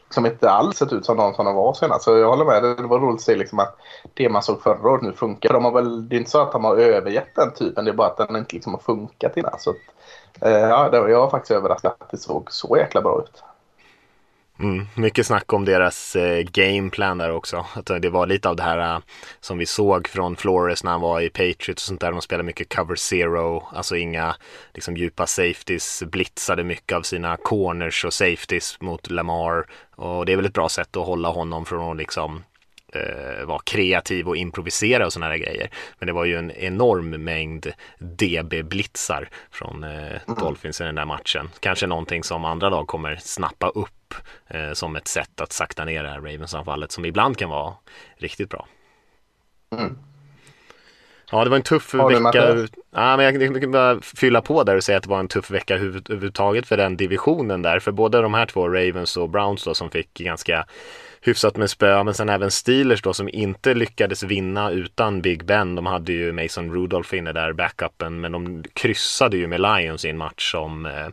liksom 0.08 0.26
inte 0.26 0.50
alls 0.50 0.76
sett 0.76 0.92
ut 0.92 1.04
som 1.04 1.16
de 1.16 1.34
som 1.34 1.44
de 1.44 1.54
var 1.54 1.74
senast. 1.74 2.04
Så 2.04 2.16
jag 2.16 2.28
håller 2.28 2.44
med. 2.44 2.62
Det 2.62 2.82
var 2.82 2.98
roligt 2.98 3.14
att 3.14 3.20
se 3.20 3.36
liksom 3.36 3.58
att 3.58 3.76
det 4.14 4.28
man 4.28 4.42
såg 4.42 4.62
förra 4.62 4.90
året 4.90 5.02
nu 5.02 5.12
funkar. 5.12 5.52
De 5.52 5.64
har 5.64 5.72
väl, 5.72 6.08
det 6.08 6.16
är 6.16 6.18
inte 6.18 6.30
så 6.30 6.42
att 6.42 6.52
de 6.52 6.64
har 6.64 6.76
övergett 6.76 7.34
den 7.34 7.52
typen. 7.52 7.84
Det 7.84 7.90
är 7.90 7.94
bara 7.94 8.08
att 8.08 8.16
den 8.28 8.36
inte 8.36 8.54
liksom 8.54 8.74
har 8.74 8.80
funkat 8.80 9.36
innan. 9.36 9.58
Så 9.58 9.70
att, 9.70 9.76
eh, 10.40 10.52
ja, 10.52 10.88
det, 10.88 10.96
jag 10.96 11.20
var 11.20 11.30
faktiskt 11.30 11.50
överraskad 11.50 11.92
att 11.98 12.10
det 12.10 12.16
såg 12.16 12.52
så 12.52 12.76
jäkla 12.76 13.02
bra 13.02 13.22
ut. 13.22 13.42
Mm, 14.60 14.86
mycket 14.94 15.26
snack 15.26 15.52
om 15.52 15.64
deras 15.64 16.16
eh, 16.16 16.42
gameplan 16.42 17.18
där 17.18 17.30
också. 17.30 17.66
Att 17.74 17.90
eh, 17.90 17.96
det 17.96 18.10
var 18.10 18.26
lite 18.26 18.48
av 18.48 18.56
det 18.56 18.62
här 18.62 18.94
uh, 18.94 19.02
som 19.40 19.58
vi 19.58 19.66
såg 19.66 20.08
från 20.08 20.36
Flores 20.36 20.84
när 20.84 20.90
han 20.90 21.00
var 21.00 21.20
i 21.20 21.30
Patriots 21.30 21.68
och 21.68 21.80
sånt 21.80 22.00
där. 22.00 22.12
De 22.12 22.22
spelade 22.22 22.44
mycket 22.44 22.76
cover 22.76 22.96
zero, 22.96 23.66
alltså 23.72 23.96
inga 23.96 24.36
liksom, 24.74 24.96
djupa 24.96 25.26
safeties, 25.26 26.02
blitzade 26.06 26.64
mycket 26.64 26.96
av 26.96 27.02
sina 27.02 27.36
corners 27.36 28.04
och 28.04 28.14
safeties 28.14 28.80
mot 28.80 29.10
Lamar. 29.10 29.66
Och 29.96 30.26
det 30.26 30.32
är 30.32 30.36
väl 30.36 30.46
ett 30.46 30.52
bra 30.52 30.68
sätt 30.68 30.96
att 30.96 31.06
hålla 31.06 31.28
honom 31.28 31.64
från 31.64 31.90
att 31.90 31.96
liksom 31.96 32.42
eh, 32.92 33.45
vara 33.47 33.59
kreativ 33.64 34.28
och 34.28 34.37
improvisera 34.37 35.07
och 35.07 35.12
sådana 35.12 35.30
där 35.30 35.38
grejer. 35.38 35.71
Men 35.99 36.07
det 36.07 36.12
var 36.12 36.25
ju 36.25 36.37
en 36.37 36.50
enorm 36.50 37.11
mängd 37.11 37.73
DB-blitzar 37.99 39.28
från 39.50 39.85
eh, 39.85 40.35
Dolphins 40.40 40.80
i 40.80 40.85
den 40.85 40.95
där 40.95 41.04
matchen. 41.04 41.50
Kanske 41.61 41.87
någonting 41.87 42.25
som 42.25 42.45
andra 42.45 42.68
lag 42.68 42.87
kommer 42.87 43.16
snappa 43.16 43.68
upp 43.68 44.14
eh, 44.49 44.73
som 44.73 44.97
ett 44.97 45.09
sätt 45.09 45.40
att 45.40 45.52
sakta 45.52 45.85
ner 45.85 46.02
det 46.02 46.09
här 46.09 46.21
Ravens-anfallet 46.21 46.92
som 46.92 47.04
ibland 47.04 47.37
kan 47.37 47.50
vara 47.50 47.75
riktigt 48.16 48.50
bra. 48.50 48.66
Mm. 49.73 49.99
Ja, 51.30 51.45
det 51.45 51.50
var 51.50 51.57
en 51.57 51.62
tuff 51.62 51.95
vecka. 51.95 52.68
Ja, 52.90 53.16
men 53.16 53.25
jag 53.40 53.62
kan 53.62 53.73
bara 53.73 54.00
fylla 54.00 54.40
på 54.42 54.62
där 54.64 54.76
och 54.76 54.85
säga 54.85 54.99
att 54.99 55.04
det 55.04 55.11
var 55.11 55.21
en 55.21 55.28
tuff 55.28 55.50
vecka 55.50 55.76
huvud- 55.76 56.11
överhuvudtaget 56.11 56.66
för 56.66 56.76
den 56.76 56.97
divisionen 56.97 57.62
där. 57.62 57.78
För 57.78 57.92
både 57.92 58.21
de 58.23 58.35
här 58.35 58.47
två, 58.47 58.68
Ravens 58.68 59.16
och 59.16 59.28
Browns 59.30 59.64
då, 59.64 59.75
som 59.75 59.90
fick 59.90 60.14
ganska 60.14 60.66
hyfsat 61.20 61.56
med 61.56 61.70
spö, 61.70 62.04
men 62.04 62.14
sen 62.14 62.28
även 62.28 62.50
Steelers 62.50 63.02
då 63.02 63.12
som 63.12 63.28
inte 63.28 63.75
lyckades 63.75 64.22
vinna 64.22 64.70
utan 64.70 65.22
Big 65.22 65.44
Ben. 65.44 65.75
De 65.75 65.87
hade 65.87 66.12
ju 66.12 66.32
Mason 66.32 66.75
Rudolph 66.75 67.14
inne 67.14 67.32
där, 67.32 67.52
backupen, 67.52 68.20
men 68.20 68.32
de 68.32 68.64
kryssade 68.72 69.37
ju 69.37 69.46
med 69.46 69.60
Lions 69.60 70.04
i 70.04 70.08
en 70.08 70.18
match 70.18 70.50
som 70.52 70.87
eh, 70.87 71.08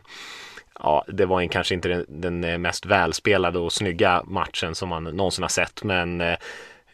Ja, 0.78 1.04
det 1.08 1.26
var 1.26 1.40
en, 1.40 1.48
kanske 1.48 1.74
inte 1.74 1.88
den, 1.88 2.40
den 2.40 2.62
mest 2.62 2.86
välspelade 2.86 3.58
och 3.58 3.72
snygga 3.72 4.22
matchen 4.26 4.74
som 4.74 4.88
man 4.88 5.04
någonsin 5.04 5.42
har 5.42 5.48
sett, 5.48 5.84
men 5.84 6.20
eh, 6.20 6.36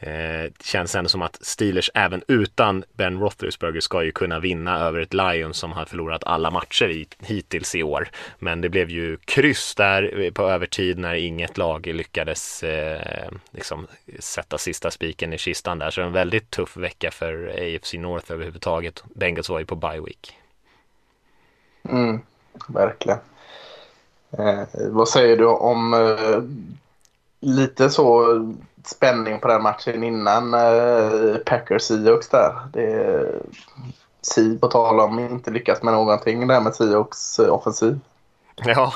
eh, 0.02 0.52
känns 0.60 0.94
ändå 0.94 1.08
som 1.08 1.22
att 1.22 1.38
Steelers 1.40 1.90
även 1.94 2.22
utan 2.28 2.84
Ben 2.92 3.20
Roethlisberger 3.20 3.80
ska 3.80 4.04
ju 4.04 4.12
kunna 4.12 4.40
vinna 4.40 4.78
över 4.78 5.00
ett 5.00 5.14
Lions 5.14 5.56
som 5.56 5.72
har 5.72 5.84
förlorat 5.84 6.24
alla 6.24 6.50
matcher 6.50 6.88
i, 6.88 7.06
hittills 7.18 7.74
i 7.74 7.82
år. 7.82 8.08
Men 8.38 8.60
det 8.60 8.68
blev 8.68 8.90
ju 8.90 9.16
kryss 9.16 9.74
där 9.74 10.30
på 10.30 10.42
övertid 10.42 10.98
när 10.98 11.14
inget 11.14 11.58
lag 11.58 11.86
lyckades 11.86 12.62
eh, 12.62 13.30
liksom 13.50 13.86
sätta 14.18 14.58
sista 14.58 14.90
spiken 14.90 15.32
i 15.32 15.38
kistan 15.38 15.78
där. 15.78 15.90
Så 15.90 16.02
en 16.02 16.12
väldigt 16.12 16.50
tuff 16.50 16.76
vecka 16.76 17.10
för 17.10 17.46
AFC 17.48 17.94
North 17.94 18.32
överhuvudtaget. 18.32 19.04
Bengals 19.14 19.48
var 19.48 19.58
ju 19.58 19.66
på 19.66 19.76
bye 19.76 20.00
week. 20.00 20.38
Mm, 21.88 22.20
verkligen. 22.68 23.18
Eh, 24.38 24.62
vad 24.90 25.08
säger 25.08 25.36
du 25.36 25.46
om 25.46 25.94
eh, 25.94 26.42
lite 27.40 27.90
så 27.90 28.38
spänning 28.86 29.40
på 29.40 29.48
den 29.48 29.62
matchen 29.62 30.04
innan 30.04 30.54
eh, 30.54 31.36
Packers 31.46 31.82
Seahawks 31.82 32.28
där? 32.28 32.52
Det 32.72 33.26
Si 34.22 34.58
på 34.58 34.68
tal 34.68 35.00
om 35.00 35.18
inte 35.18 35.50
lyckas 35.50 35.82
med 35.82 35.94
någonting 35.94 36.46
där 36.46 36.60
med 36.60 36.74
Seahawks 36.74 37.38
eh, 37.38 37.54
offensiv. 37.54 37.98
Ja, 38.64 38.92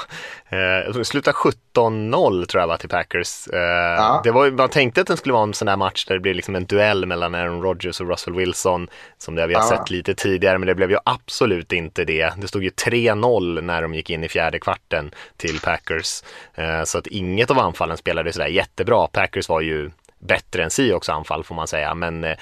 eh, 0.49 0.93
det 0.93 1.05
slutade 1.05 1.37
17-0 1.75 2.47
tror 2.47 2.61
jag 2.61 2.69
var 2.69 2.77
till 2.77 2.89
Packers. 2.89 3.47
Eh, 3.49 3.59
Ja. 3.59 4.21
det 4.25 4.31
var, 4.31 4.51
man 4.51 4.69
tänkte 4.69 5.01
att 5.01 5.07
det 5.07 5.17
skulle 5.17 5.33
vara 5.33 5.43
en 5.43 5.55
sån 5.55 5.67
där 5.67 5.77
match 5.77 6.05
där 6.05 6.15
det 6.15 6.21
blir 6.21 6.35
liksom 6.35 6.55
en 6.57 6.65
duell 6.67 7.07
mellan 7.07 7.35
Aaron 7.35 7.63
Rodgers 7.63 8.01
och 8.01 8.09
Russell 8.09 8.35
Wilson 8.35 8.89
som 9.19 9.35
det 9.35 9.47
vi 9.47 9.55
har 9.55 9.63
Ja. 9.63 9.69
sett 9.69 9.91
lite 9.91 10.15
tidigare, 10.15 10.59
men 10.59 10.67
det 10.67 10.75
blev 10.75 10.91
ju 10.91 10.99
absolut 11.05 11.73
inte 11.73 12.05
det. 12.05 12.33
Det 12.37 12.49
stod 12.49 12.63
ju 12.65 12.71
3-0 12.71 13.61
när 13.63 13.83
de 13.83 13.95
gick 13.95 14.11
in 14.11 14.25
i 14.25 14.29
fjärde 14.29 14.59
kvarten 14.59 15.11
till 15.37 15.61
Packers, 15.61 16.23
eh, 16.55 16.83
så 16.85 16.99
att 16.99 17.07
inget 17.07 17.51
av 17.51 17.59
anfallen 17.59 17.97
spelade 17.97 18.33
sådär 18.33 18.47
jättebra. 18.47 19.07
Packers 19.07 19.49
var 19.49 19.61
ju 19.61 19.91
bättre 20.19 20.65
än 20.65 20.71
Seahawks 20.71 21.09
anfall 21.09 21.45
får 21.45 21.55
man 21.55 21.67
säga, 21.67 21.95
men 21.95 22.25
eh, 22.25 22.37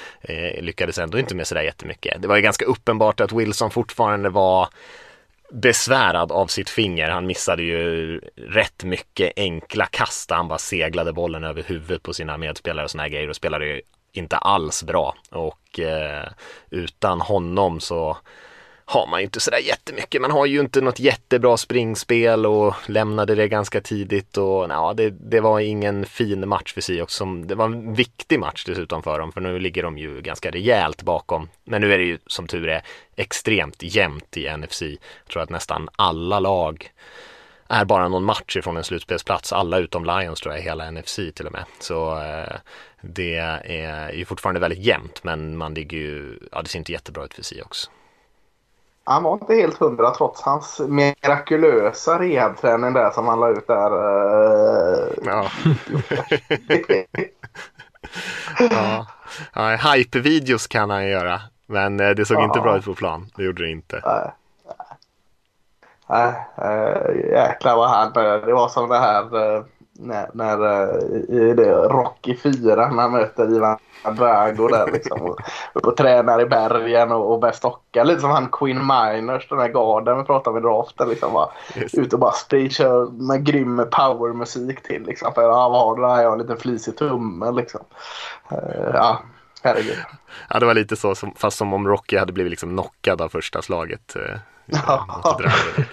lyckades 0.61 0.99
ändå 0.99 1.19
inte 1.19 1.35
med 1.35 1.47
sådär 1.47 1.63
jättemycket. 1.63 2.23
Det 2.23 2.29
var 2.29 2.37
ju 2.37 2.43
ganska 2.43 2.65
uppenbart 2.65 3.21
att 3.21 3.33
Wilson 3.33 3.71
fortfarande 3.71 4.29
var 4.29 4.69
besvärad 5.55 6.33
av 6.33 6.47
sitt 6.47 6.71
finger. 6.71 7.11
Han 7.11 7.27
missade 7.27 7.63
ju 7.63 8.19
rätt 8.37 8.85
mycket 8.85 9.33
enkla 9.37 9.87
kast. 9.87 10.31
Han 10.31 10.49
bara 10.49 10.59
seglade 10.59 11.13
bollen 11.13 11.45
över 11.45 11.63
huvudet 11.63 12.03
på 12.03 12.13
sina 12.13 12.37
medspelare 12.37 12.85
och 12.85 12.91
såna 12.91 13.03
här 13.03 13.11
grejer 13.11 13.29
och 13.29 13.37
spelade 13.37 13.67
ju 13.67 13.81
inte 14.13 14.37
alls 14.37 14.83
bra. 14.83 15.15
Och 15.31 15.81
eh, 15.81 16.29
utan 16.71 17.21
honom 17.21 17.81
så 17.81 18.17
har 18.87 19.07
man 19.07 19.21
ju 19.21 19.25
inte 19.25 19.41
sådär 19.41 19.59
jättemycket. 19.59 20.21
Man 20.21 20.31
har 20.31 20.47
ju 20.47 20.61
inte 20.61 20.81
något 20.81 20.99
jättebra 20.99 21.57
springspel 21.57 22.47
och 22.47 22.75
lämnade 22.87 23.35
det 23.35 23.49
ganska 23.49 23.81
tidigt 23.81 24.37
och 24.37 24.67
ja, 24.71 24.95
det, 24.97 25.11
det 25.11 25.41
var 25.41 25.61
ingen 25.61 26.07
fin 26.07 26.49
match 26.49 26.75
för 26.75 26.81
Seahawks. 26.81 27.15
Som, 27.15 27.47
det 27.47 27.55
var 27.55 27.65
en 27.65 27.95
viktig 27.95 28.41
match 28.41 28.65
dessutom 28.65 29.03
för 29.03 29.19
dem 29.19 29.33
för 29.33 29.41
nu 29.41 29.59
ligger 29.59 29.83
de 29.83 29.99
ju 29.99 30.21
ganska 30.21 30.51
rejält 30.51 31.03
bakom. 31.03 31.49
Men 31.65 31.81
nu 31.81 31.95
är 31.95 31.99
det 31.99 32.05
ju 32.05 32.19
som 32.27 32.47
tur 32.47 32.69
är 32.69 32.83
extremt 33.17 33.83
jämnt 33.83 34.37
i 34.37 34.57
NFC. 34.57 34.83
Jag 34.83 34.99
tror 35.33 35.43
att 35.43 35.51
nästan 35.51 35.89
alla 35.97 36.41
lag 36.41 36.91
är 37.69 37.85
bara 37.85 38.09
någon 38.09 38.25
match 38.25 38.57
ifrån 38.57 38.77
en 38.77 38.85
slutspelsplats. 38.85 39.53
Alla 39.53 39.79
utom 39.79 40.05
Lions 40.05 40.41
tror 40.41 40.55
jag 40.55 40.63
i 40.63 40.65
hela 40.65 40.91
NFC 40.91 41.15
till 41.35 41.47
och 41.47 41.53
med. 41.53 41.65
Så 41.81 42.23
eh, 42.23 42.57
det 43.01 43.37
är 43.65 44.13
ju 44.13 44.25
fortfarande 44.25 44.61
väldigt 44.61 44.85
jämnt 44.85 45.25
men 45.25 45.57
man 45.57 45.75
ligger 45.75 45.99
ju, 45.99 46.39
ja 46.53 46.63
det 46.63 46.69
ser 46.69 46.79
inte 46.79 46.93
jättebra 46.93 47.25
ut 47.25 47.35
för 47.35 47.43
Seahawks. 47.43 47.91
Han 49.07 49.23
var 49.23 49.33
inte 49.33 49.55
helt 49.55 49.79
hundra 49.79 50.11
trots 50.11 50.43
hans 50.43 50.81
mirakulösa 50.89 52.19
rehabträning 52.19 52.93
där 52.93 53.11
som 53.11 53.29
han 53.29 53.41
la 53.41 53.49
ut 53.49 53.67
där. 53.67 53.91
eh, 53.93 55.09
Ja. 55.25 55.47
ja. 58.71 59.07
ja 59.55 59.77
Hype-videos 59.77 60.67
kan 60.67 60.91
han 60.91 61.07
göra. 61.09 61.41
Men 61.67 62.01
eh, 62.01 62.11
det 62.11 62.25
såg 62.25 62.43
inte 62.43 62.59
Ja. 62.59 62.63
bra 62.63 62.77
ut 62.79 62.85
på 62.85 62.95
plan. 62.95 63.31
Det 63.37 63.43
gjorde 63.45 63.63
det 63.63 63.71
inte. 63.71 64.03
Nej, 64.05 64.31
nej, 66.09 66.35
äh, 66.59 67.31
jäklar 67.31 67.77
vad 67.77 67.89
han... 67.89 68.13
Det 68.47 68.53
var 68.53 68.69
som 68.69 68.89
det 68.89 68.99
här 68.99 69.25
när, 69.99 70.31
när 70.35 70.65
eh, 70.65 71.37
i 71.37 71.55
det 71.55 71.73
Rocky 71.73 72.37
4 72.37 72.91
när 72.91 73.03
han 73.03 73.13
möter 73.13 73.57
Ivan 73.57 73.79
Drago 74.13 74.69
där 74.69 74.93
liksom. 74.93 75.23
Och, 75.23 75.39
och 75.87 75.97
tränar 75.97 76.41
i 76.41 76.47
bergen 76.47 77.13
och, 77.13 77.33
och 77.33 77.41
börjar 77.41 77.53
stocka. 77.53 78.05
Lite 78.05 78.21
som 78.21 78.31
han 78.31 78.49
Queen 78.53 78.87
Miners, 78.87 79.49
den 79.49 79.59
här 79.59 79.69
garden 79.69 80.19
vi 80.19 80.25
pratade 80.25 80.51
om 80.51 80.65
i 80.65 80.69
draften. 80.69 81.09
Liksom, 81.09 81.33
bara, 81.33 81.49
Just. 81.75 81.95
ut 81.95 82.13
och 82.13 82.19
bara 82.19 82.33
kör 82.71 83.11
med 83.11 83.45
grym 83.45 83.87
powermusik 83.91 84.83
till. 84.83 85.03
Liksom, 85.03 85.35
för 85.35 85.43
ja, 85.43 85.69
vad 85.69 85.81
har 85.81 85.97
du 85.97 86.03
där? 86.03 86.23
Jag 86.23 86.29
har 86.29 86.33
en 86.33 86.43
liten 86.43 86.59
flisig 86.59 86.97
tumme 86.97 87.53
liksom. 87.53 87.81
Eh, 88.51 88.91
ja, 88.95 89.23
herregud. 89.63 89.99
Ja, 90.49 90.61
det 90.61 90.67
var 90.67 90.75
lite 90.75 90.97
så, 90.97 91.15
som, 91.15 91.35
fast 91.37 91.57
som 91.57 91.73
om 91.73 91.89
Rocky 91.89 92.17
hade 92.17 92.33
blivit 92.33 92.51
liksom 92.51 92.71
knockad 92.71 93.21
av 93.21 93.29
första 93.29 93.63
slaget. 93.63 94.17
Eh. 94.17 94.39
Eh, 95.47 95.85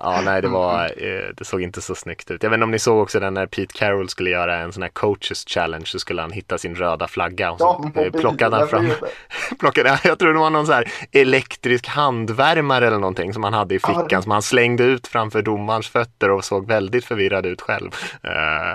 ja, 0.00 0.20
nej, 0.24 0.42
det 0.42 0.48
var, 0.48 0.84
eh, 0.84 1.28
det 1.36 1.44
såg 1.44 1.62
inte 1.62 1.80
så 1.82 1.94
snyggt 1.94 2.30
ut. 2.30 2.42
Jag 2.42 2.50
vet 2.50 2.56
inte 2.56 2.64
om 2.64 2.70
ni 2.70 2.78
såg 2.78 2.98
också 3.02 3.20
den 3.20 3.34
när 3.34 3.46
Pete 3.46 3.78
Carroll 3.78 4.08
skulle 4.08 4.30
göra 4.30 4.56
en 4.56 4.72
sån 4.72 4.82
här 4.82 4.90
coaches 4.90 5.44
challenge 5.48 5.86
så 5.86 5.98
skulle 5.98 6.22
han 6.22 6.30
hitta 6.32 6.58
sin 6.58 6.74
röda 6.74 7.08
flagga 7.08 7.52
och 7.52 7.58
så 7.58 7.90
Ja, 7.94 8.02
eh, 8.02 8.12
plockade 8.12 8.56
han 8.56 8.68
fram, 8.68 8.88
plockade, 9.60 9.98
jag 10.04 10.18
tror 10.18 10.32
det 10.32 10.38
var 10.38 10.50
någon 10.50 10.66
så 10.66 10.72
här 10.72 10.92
elektrisk 11.12 11.86
handvärmare 11.88 12.86
eller 12.86 12.98
någonting 12.98 13.32
som 13.32 13.44
han 13.44 13.52
hade 13.54 13.74
i 13.74 13.78
Ja, 13.82 13.88
fickan 13.88 14.06
det- 14.08 14.22
som 14.22 14.32
han 14.32 14.42
slängde 14.42 14.84
ut 14.84 15.06
framför 15.06 15.42
domarens 15.42 15.88
fötter 15.88 16.30
och 16.30 16.44
såg 16.44 16.66
väldigt 16.68 17.04
förvirrad 17.04 17.46
ut 17.46 17.60
själv. 17.60 17.90
Eh, 18.22 18.30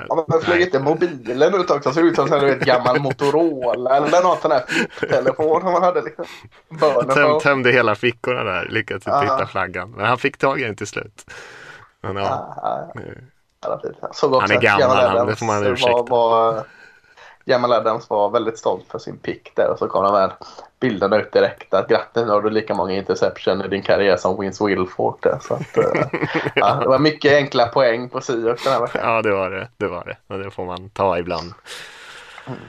Ja, 0.10 0.26
men 0.28 0.42
flög 0.42 0.62
inte 0.62 0.80
mobilen 0.80 1.56
ut 1.56 1.72
också? 1.72 1.92
Såg 1.94 2.06
ut 2.06 2.16
som 2.16 2.34
en 2.34 2.60
gammal 2.60 3.00
Motorola 3.00 3.98
eller 3.98 4.24
något 4.24 4.42
sån 4.42 4.52
här 4.52 4.64
flipptelefon 4.68 5.62
som 5.62 5.72
man 5.72 5.84
hade. 5.84 6.02
Liksom. 6.02 6.26
Töm, 7.14 7.40
tömde 7.40 7.72
hela 7.72 7.96
fickorna 7.96 8.44
där, 8.44 8.68
lyckades 8.70 9.08
inte 9.08 9.10
Ja. 9.18 9.22
hitta 9.22 9.48
flaggan. 9.48 9.92
Men 9.98 10.06
han 10.06 10.18
fick 10.18 10.38
tag 10.38 10.60
i 10.62 10.64
den 10.64 10.76
till 10.78 10.88
slut. 10.88 11.26
Men, 12.02 12.16
ja. 12.16 12.54
Ja, 12.62 12.92
ja, 12.96 13.02
ja. 13.62 13.74
också 14.02 14.40
Han 14.40 14.52
är 14.52 14.62
gammal, 14.62 14.82
Jamal 14.82 14.98
han- 14.98 15.16
det 15.16 15.22
Adams 15.22 15.40
får 15.40 15.46
man 15.46 15.64
var, 15.64 15.72
ursäkta. 15.72 16.04
var, 16.04 16.64
Jamal 17.46 17.74
Adams 17.74 18.10
var 18.10 18.30
väldigt 18.30 18.58
stolt 18.60 18.86
för 18.92 19.00
sin 19.00 19.18
pick 19.18 19.52
där 19.56 19.70
och 19.70 19.80
så 19.80 19.88
kom 19.88 20.04
de 20.04 20.14
här 20.14 20.32
bilderna 20.80 21.18
ut 21.18 21.32
direkt 21.32 21.74
att 21.74 21.88
grattis 21.88 22.24
nu 22.26 22.32
har 22.32 22.42
du 22.42 22.50
lika 22.50 22.74
många 22.74 22.94
interception 22.94 23.62
i 23.62 23.68
din 23.68 23.84
karriär 23.84 24.18
som 24.18 24.40
Vince 24.42 24.66
Wilfork 24.66 25.16
där. 25.24 25.40
Så 25.42 25.54
att, 25.54 25.78
eh, 25.78 26.08
ja, 26.56 26.76
det 26.76 26.88
var 26.88 27.00
mycket 27.00 27.34
enkla 27.34 27.68
poäng 27.68 28.10
på 28.10 28.22
Seahawks 28.22 28.64
den 28.64 28.74
här 28.74 28.82
veckan. 28.82 29.02
Ja, 29.04 29.22
det 29.22 29.32
var 29.32 29.50
det. 29.50 29.70
Det 29.78 29.88
var 29.88 30.06
det. 30.06 30.34
Och 30.34 30.40
det 30.44 30.52
får 30.52 30.66
man 30.66 30.90
ta 30.90 31.18
ibland. 31.18 31.54
Mm, 32.48 32.60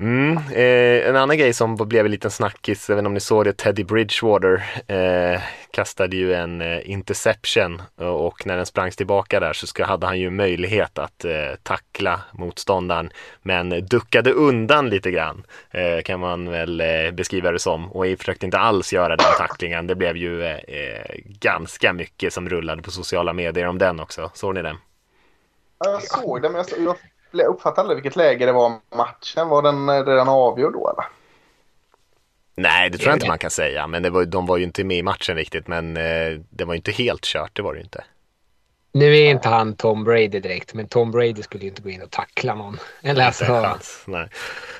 Mm, 0.00 0.36
eh, 0.36 1.08
en 1.08 1.16
annan 1.16 1.38
grej 1.38 1.52
som 1.52 1.76
blev 1.76 2.04
en 2.04 2.10
liten 2.10 2.30
snackis, 2.30 2.88
jag 2.88 2.96
vet 2.96 3.00
inte 3.00 3.06
om 3.06 3.14
ni 3.14 3.20
såg 3.20 3.44
det, 3.44 3.52
Teddy 3.56 3.84
Bridgewater 3.84 4.64
eh, 4.86 5.40
kastade 5.70 6.16
ju 6.16 6.34
en 6.34 6.60
eh, 6.60 6.90
interception 6.90 7.82
eh, 8.00 8.06
och, 8.06 8.46
när 8.46 8.56
den 8.56 8.66
sprangs 8.66 8.96
tillbaka 8.96 9.40
där 9.40 9.52
så 9.52 9.66
ska, 9.66 9.84
hade 9.84 10.06
han 10.06 10.18
ju 10.18 10.30
möjlighet 10.30 10.98
att 10.98 11.24
eh, 11.24 11.54
tackla 11.62 12.20
motståndaren 12.32 13.10
men 13.42 13.86
duckade 13.86 14.32
undan 14.32 14.88
lite 14.90 15.10
grann 15.10 15.46
eh, 15.70 16.02
kan 16.04 16.20
man 16.20 16.50
väl 16.50 16.80
eh, 16.80 17.10
beskriva 17.12 17.50
det 17.52 17.58
som 17.58 17.92
och 17.92 18.04
försökte 18.18 18.46
inte 18.46 18.58
alls 18.58 18.92
göra 18.92 19.16
den 19.16 19.26
tacklingen. 19.38 19.86
Det 19.86 19.94
blev 19.94 20.16
ju 20.16 20.42
eh, 20.42 20.56
eh, 20.56 21.14
ganska 21.24 21.92
mycket 21.92 22.32
som 22.32 22.48
rullade 22.48 22.82
på 22.82 22.90
sociala 22.90 23.32
medier 23.32 23.66
om 23.66 23.78
den 23.78 24.00
också. 24.00 24.30
Såg 24.34 24.54
ni 24.54 24.62
den? 24.62 24.76
Jag 25.84 26.02
såg 26.02 26.42
den, 26.42 26.52
men 26.52 26.58
jag, 26.58 26.68
så- 26.68 26.96
jag 27.32 27.46
uppfattade 27.46 27.80
aldrig 27.80 27.96
vilket 27.96 28.16
läge 28.16 28.46
det 28.46 28.52
var 28.52 28.72
matchen. 28.96 29.48
Var 29.48 29.62
den 29.62 29.88
eh, 29.88 30.04
redan 30.04 30.28
avgjord 30.28 30.72
då 30.72 30.90
eller? 30.90 31.04
Nej, 32.54 32.90
det 32.90 32.98
tror 32.98 33.08
jag 33.08 33.16
inte 33.16 33.26
det. 33.26 33.30
man 33.30 33.38
kan 33.38 33.50
säga. 33.50 33.86
Men 33.86 34.02
det 34.02 34.10
var, 34.10 34.24
de 34.24 34.46
var 34.46 34.56
ju 34.56 34.64
inte 34.64 34.84
med 34.84 34.98
i 34.98 35.02
matchen 35.02 35.36
riktigt. 35.36 35.68
Men 35.68 35.96
eh, 35.96 36.40
det 36.50 36.64
var 36.64 36.74
ju 36.74 36.76
inte 36.76 36.92
helt 36.92 37.24
kört, 37.24 37.56
det 37.56 37.62
var 37.62 37.72
det 37.72 37.78
ju 37.78 37.84
inte. 37.84 38.04
Nu 38.92 39.16
är 39.16 39.30
inte 39.30 39.48
han 39.48 39.76
Tom 39.76 40.04
Brady 40.04 40.28
direkt, 40.28 40.74
men 40.74 40.88
Tom 40.88 41.10
Brady 41.10 41.42
skulle 41.42 41.62
ju 41.62 41.68
inte 41.68 41.82
gå 41.82 41.90
in 41.90 42.02
och 42.02 42.10
tackla 42.10 42.54
någon. 42.54 42.78
Eller 43.02 43.26
alltså, 43.26 43.78
Nej. 44.06 44.28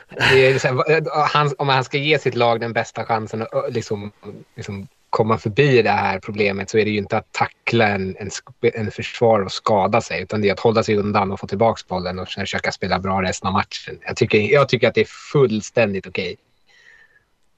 det 0.08 0.46
är 0.46 0.58
så 0.58 0.68
här, 0.68 1.60
om 1.60 1.68
han 1.68 1.84
ska 1.84 1.98
ge 1.98 2.18
sitt 2.18 2.34
lag 2.34 2.60
den 2.60 2.72
bästa 2.72 3.04
chansen 3.04 3.42
att 3.42 3.72
liksom, 3.72 4.12
liksom 4.54 4.88
komma 5.10 5.38
förbi 5.38 5.82
det 5.82 5.90
här 5.90 6.18
problemet 6.18 6.70
så 6.70 6.78
är 6.78 6.84
det 6.84 6.90
ju 6.90 6.98
inte 6.98 7.16
att 7.16 7.32
tackla 7.32 7.88
en, 7.88 8.16
en, 8.18 8.30
en 8.74 8.90
försvar 8.90 9.40
och 9.40 9.52
skada 9.52 10.00
sig 10.00 10.22
utan 10.22 10.40
det 10.40 10.48
är 10.48 10.52
att 10.52 10.60
hålla 10.60 10.82
sig 10.82 10.96
undan 10.96 11.32
och 11.32 11.40
få 11.40 11.46
tillbaka 11.46 11.82
bollen 11.88 12.18
och 12.18 12.28
försöka 12.28 12.72
spela 12.72 12.98
bra 12.98 13.22
resten 13.22 13.46
av 13.46 13.52
matchen. 13.52 13.98
Jag 14.06 14.16
tycker, 14.16 14.38
jag 14.38 14.68
tycker 14.68 14.88
att 14.88 14.94
det 14.94 15.00
är 15.00 15.32
fullständigt 15.32 16.06
okej. 16.06 16.36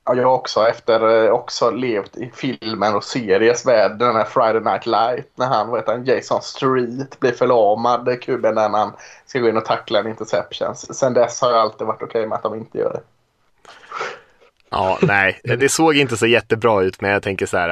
Ja, 0.04 0.14
jag 0.14 0.28
har 0.28 0.34
också 0.34 0.68
efter 0.68 1.24
eh, 1.24 1.30
också 1.30 1.70
levt 1.70 2.16
i 2.16 2.30
filmen 2.34 2.94
och 2.94 3.04
series 3.04 3.66
värld. 3.66 3.98
Den 3.98 4.16
här 4.16 4.24
Friday 4.24 4.60
Night 4.60 4.86
Light 4.86 5.30
när 5.34 5.46
han, 5.46 5.68
vad 5.68 5.80
heter 5.80 5.92
han, 5.92 6.04
Jason 6.04 6.42
Street 6.42 7.20
blir 7.20 7.32
förlamad 7.32 8.22
kuben 8.22 8.54
när 8.54 8.68
han 8.68 8.92
ska 9.26 9.38
gå 9.38 9.48
in 9.48 9.56
och 9.56 9.64
tackla 9.64 9.98
en 9.98 10.08
interception. 10.08 10.74
Sen 10.76 11.14
dess 11.14 11.40
har 11.40 11.50
jag 11.50 11.60
alltid 11.60 11.86
varit 11.86 12.02
okej 12.02 12.26
med 12.26 12.36
att 12.36 12.42
de 12.42 12.54
inte 12.54 12.78
gör 12.78 12.92
det. 12.92 13.02
Ja, 14.72 14.98
nej, 15.02 15.40
det 15.44 15.68
såg 15.68 15.96
inte 15.96 16.16
så 16.16 16.26
jättebra 16.26 16.82
ut, 16.82 17.00
men 17.00 17.10
jag 17.10 17.22
tänker 17.22 17.46
så 17.46 17.56
här, 17.56 17.68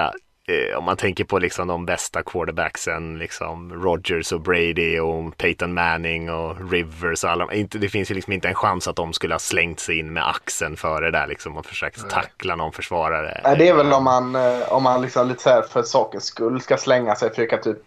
eh, 0.48 0.78
om 0.78 0.84
man 0.84 0.96
tänker 0.96 1.24
på 1.24 1.38
liksom 1.38 1.68
de 1.68 1.86
bästa 1.86 2.22
quarterbacksen, 2.22 3.18
liksom 3.18 3.72
Rodgers 3.84 4.32
och 4.32 4.40
Brady 4.40 4.98
och 4.98 5.36
Peyton 5.36 5.74
Manning 5.74 6.30
och 6.30 6.70
Rivers 6.70 7.24
och 7.24 7.30
alla, 7.30 7.52
inte, 7.52 7.78
det 7.78 7.88
finns 7.88 8.10
ju 8.10 8.14
liksom 8.14 8.32
inte 8.32 8.48
en 8.48 8.54
chans 8.54 8.88
att 8.88 8.96
de 8.96 9.12
skulle 9.12 9.34
ha 9.34 9.38
slängt 9.38 9.80
sig 9.80 9.98
in 9.98 10.12
med 10.12 10.28
axeln 10.28 10.76
före 10.76 11.10
där 11.10 11.26
liksom 11.26 11.56
och 11.56 11.66
försökt 11.66 12.10
tackla 12.10 12.56
någon 12.56 12.72
försvarare. 12.72 13.40
Nej, 13.44 13.56
det 13.58 13.68
är 13.68 13.74
väl 13.76 13.92
om 13.92 14.04
man, 14.04 14.34
eh, 14.34 14.72
om 14.72 14.82
man 14.82 15.02
liksom 15.02 15.28
lite 15.28 15.42
så 15.42 15.50
här 15.50 15.62
för 15.62 15.82
sakens 15.82 16.24
skull 16.24 16.60
ska 16.60 16.76
slänga 16.76 17.14
sig, 17.14 17.30
försöka 17.30 17.56
typ 17.58 17.78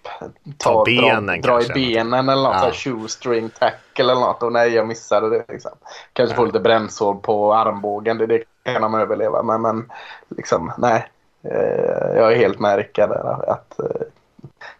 Ta 0.58 0.84
benen 0.86 1.42
dra, 1.42 1.60
dra 1.60 1.62
i 1.62 1.68
benen 1.70 2.30
eller 2.30 2.44
något, 2.44 2.54
Ja. 2.54 2.60
så 2.60 2.66
här 2.66 2.74
shoestring 2.74 3.50
tackle 3.50 4.04
eller 4.12 4.14
något. 4.16 4.44
Och 4.44 4.52
nej, 4.52 4.74
jag 4.74 4.88
missade 4.88 5.30
det. 5.30 5.46
Liksom. 5.50 5.72
Kanske 6.14 6.36
få 6.36 6.46
lite 6.46 6.60
brännsår 6.60 7.16
på 7.16 7.54
armbågen, 7.54 8.18
det, 8.18 8.28
det 8.28 8.44
kan 8.64 8.82
de 8.82 8.94
överleva. 8.94 9.44
Men, 9.44 9.62
men 9.62 9.92
liksom, 10.38 10.72
nej. 10.78 11.10
Eh, 11.44 12.16
jag 12.16 12.34
är 12.34 12.36
helt 12.36 12.60
med 12.60 12.78
Rickard 12.78 13.10
där. 13.10 13.50
Att, 13.52 13.80
eh, 13.80 14.08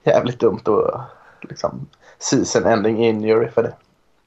jävligt 0.04 0.40
dumt 0.40 0.62
att 0.66 1.50
liksom, 1.50 1.88
season 2.20 2.66
ending 2.66 3.06
injury 3.06 3.50
för 3.50 3.64
det. 3.64 3.74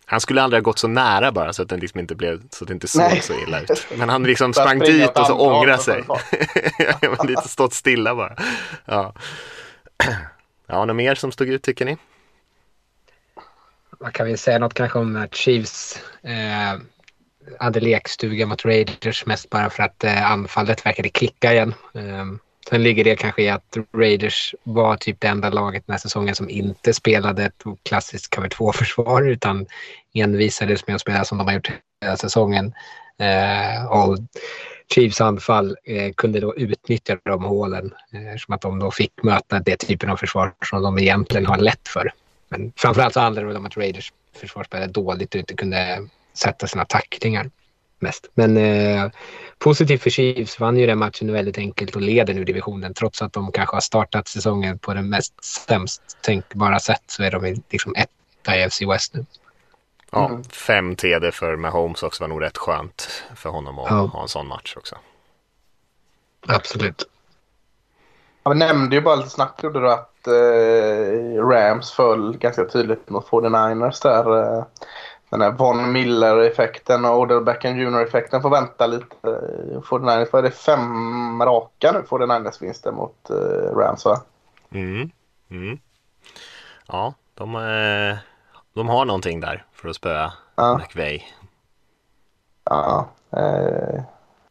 Han 0.08 0.20
skulle 0.20 0.42
aldrig 0.42 0.62
ha 0.62 0.64
gått 0.64 0.78
så 0.78 0.88
nära 0.88 1.32
bara 1.32 1.52
så 1.52 1.62
att 1.62 1.68
den 1.68 1.80
liksom 1.80 2.00
inte 2.00 2.14
blev, 2.14 2.42
så 2.50 2.64
att 2.64 2.68
det 2.68 2.74
inte 2.74 2.88
såg 2.88 3.02
Nej. 3.02 3.20
så 3.20 3.32
illa 3.32 3.60
ut. 3.60 3.86
Men 3.96 4.08
han 4.08 4.22
liksom 4.22 4.52
sprang 4.54 4.78
dit 4.78 5.18
och 5.18 5.26
så 5.26 5.38
ångrade 5.38 5.82
sig. 5.82 6.04
men 7.00 7.26
lite 7.26 7.42
stått 7.48 7.74
stilla 7.74 8.14
bara. 8.14 8.36
Ja. 8.84 9.12
Ja, 10.68 10.84
något 10.84 10.96
mer 10.96 11.14
som 11.14 11.32
stod 11.32 11.48
ut 11.48 11.62
tycker 11.62 11.84
ni? 11.84 11.96
Man 14.00 14.12
kan 14.12 14.26
väl 14.26 14.38
säga 14.38 14.58
något 14.58 14.74
kanske 14.74 14.98
om 14.98 15.16
att 15.16 15.34
Chiefs 15.34 16.02
eh, 16.22 16.80
hade 17.58 17.80
lekstuga 17.80 18.46
mot 18.46 18.64
Raiders 18.64 19.26
mest 19.26 19.50
bara 19.50 19.70
för 19.70 19.82
att 19.82 20.04
eh, 20.04 20.30
anfallet 20.30 20.86
verkade 20.86 21.08
klicka 21.08 21.52
igen. 21.52 21.74
Eh, 21.94 22.24
sen 22.68 22.82
ligger 22.82 23.04
det 23.04 23.16
kanske 23.16 23.42
i 23.42 23.48
att 23.48 23.76
Raiders 23.96 24.54
var 24.62 24.96
typ 24.96 25.20
det 25.20 25.28
enda 25.28 25.50
laget 25.50 25.86
den 25.86 25.92
här 25.92 25.98
säsongen 25.98 26.34
som 26.34 26.50
inte 26.50 26.92
spelade 26.92 27.44
ett 27.44 27.62
klassiskt 27.82 28.34
cover 28.34 28.48
2-försvar 28.48 29.22
utan 29.22 29.66
envisades 30.14 30.86
med 30.86 30.94
att 30.94 31.00
spela 31.00 31.24
som 31.24 31.38
de 31.38 31.46
har 31.46 31.54
gjort 31.54 31.70
hela 32.00 32.16
säsongen. 32.16 32.72
Eh, 33.18 33.86
och 33.86 34.18
Chiefs 34.94 35.20
anfall 35.20 35.76
eh, 35.84 36.12
kunde 36.12 36.40
då 36.40 36.56
utnyttja 36.56 37.18
de 37.24 37.44
hålen 37.44 37.94
eh, 38.12 38.38
som 38.38 38.54
att 38.54 38.60
de 38.60 38.78
då 38.78 38.90
fick 38.90 39.22
möta 39.22 39.60
det 39.60 39.76
typen 39.76 40.10
av 40.10 40.16
försvar 40.16 40.52
som 40.64 40.82
de 40.82 40.98
egentligen 40.98 41.46
har 41.46 41.58
lätt 41.58 41.88
för. 41.88 42.12
Men 42.48 42.72
framförallt 42.76 43.14
så 43.14 43.20
handlar 43.20 43.42
det 43.42 43.48
väl 43.48 43.56
om 43.56 43.66
att 43.66 43.76
Raiders 43.76 44.12
försvar 44.36 44.64
spelade 44.64 44.92
dåligt 44.92 45.34
och 45.34 45.38
inte 45.38 45.54
kunde 45.54 46.08
sätta 46.38 46.66
sina 46.66 46.84
tacklingar 46.84 47.50
mest. 47.98 48.26
Men 48.34 48.56
eh, 48.56 49.10
positivt 49.58 50.02
för 50.02 50.10
Chiefs 50.10 50.60
vann 50.60 50.76
ju 50.76 50.86
den 50.86 50.98
matchen 50.98 51.32
väldigt 51.32 51.58
enkelt 51.58 51.96
och 51.96 52.02
leder 52.02 52.34
nu 52.34 52.44
divisionen. 52.44 52.94
Trots 52.94 53.22
att 53.22 53.32
de 53.32 53.52
kanske 53.52 53.76
har 53.76 53.80
startat 53.80 54.28
säsongen 54.28 54.78
på 54.78 54.94
det 54.94 55.02
mest 55.02 55.44
sämst 55.44 56.02
tänkbara 56.22 56.78
sätt 56.78 57.02
så 57.06 57.22
är 57.22 57.30
de 57.30 57.62
liksom 57.70 57.94
etta 57.96 58.56
i 58.56 58.62
AFC 58.64 58.82
West 58.82 59.14
nu. 59.14 59.26
Ja, 60.10 60.28
Mm. 60.28 60.44
fem 60.44 60.96
TD 60.96 61.32
för 61.32 61.56
Mahomes 61.56 62.02
också 62.02 62.22
var 62.24 62.28
nog 62.28 62.42
rätt 62.42 62.58
skönt 62.58 63.24
för 63.36 63.50
honom 63.50 63.78
att 63.78 63.90
Ja. 63.90 63.96
ha 63.96 64.22
en 64.22 64.28
sån 64.28 64.46
match 64.46 64.74
också. 64.76 64.96
Absolut. 66.46 67.02
Ja, 68.42 68.50
vi 68.50 68.58
nämnde 68.58 68.96
ju 68.96 69.02
bara 69.02 69.16
lite 69.16 69.30
snabbt 69.30 69.62
gjorde 69.62 69.80
du 69.80 69.90
att 69.92 70.26
eh, 70.26 71.42
Rams 71.48 71.92
föll 71.92 72.36
ganska 72.38 72.64
tydligt 72.64 73.08
mot 73.10 73.26
49ers 73.28 74.00
där. 74.02 74.56
Eh, 74.58 74.64
den 75.38 75.50
här 75.52 75.58
Von 75.58 75.92
Miller-effekten 75.92 77.04
och 77.04 77.20
Odell 77.20 77.44
Beckham 77.44 77.78
Jr-effekten 77.78 78.42
får 78.42 78.50
vänta 78.50 78.86
lite. 78.86 79.16
Eh, 79.22 79.80
49ers, 79.80 80.28
vad 80.32 80.38
är 80.38 80.42
det, 80.42 80.50
fem 80.50 81.42
raka 81.42 81.92
nu 81.92 82.02
49ers-vinster 82.08 82.92
mot 82.92 83.30
eh, 83.30 83.76
Rams 83.76 84.04
va? 84.04 84.20
Mm. 84.70 85.10
Mm. 85.50 85.78
Ja, 86.86 87.14
de, 87.34 87.54
eh, 87.54 88.16
de 88.74 88.88
har 88.88 89.04
någonting 89.04 89.40
där 89.40 89.64
för 89.72 89.88
att 89.88 89.96
spöa 89.96 90.32
Ja. 90.54 90.78
McVay. 90.78 91.24
Ja, 92.64 93.08
eh, 93.36 94.00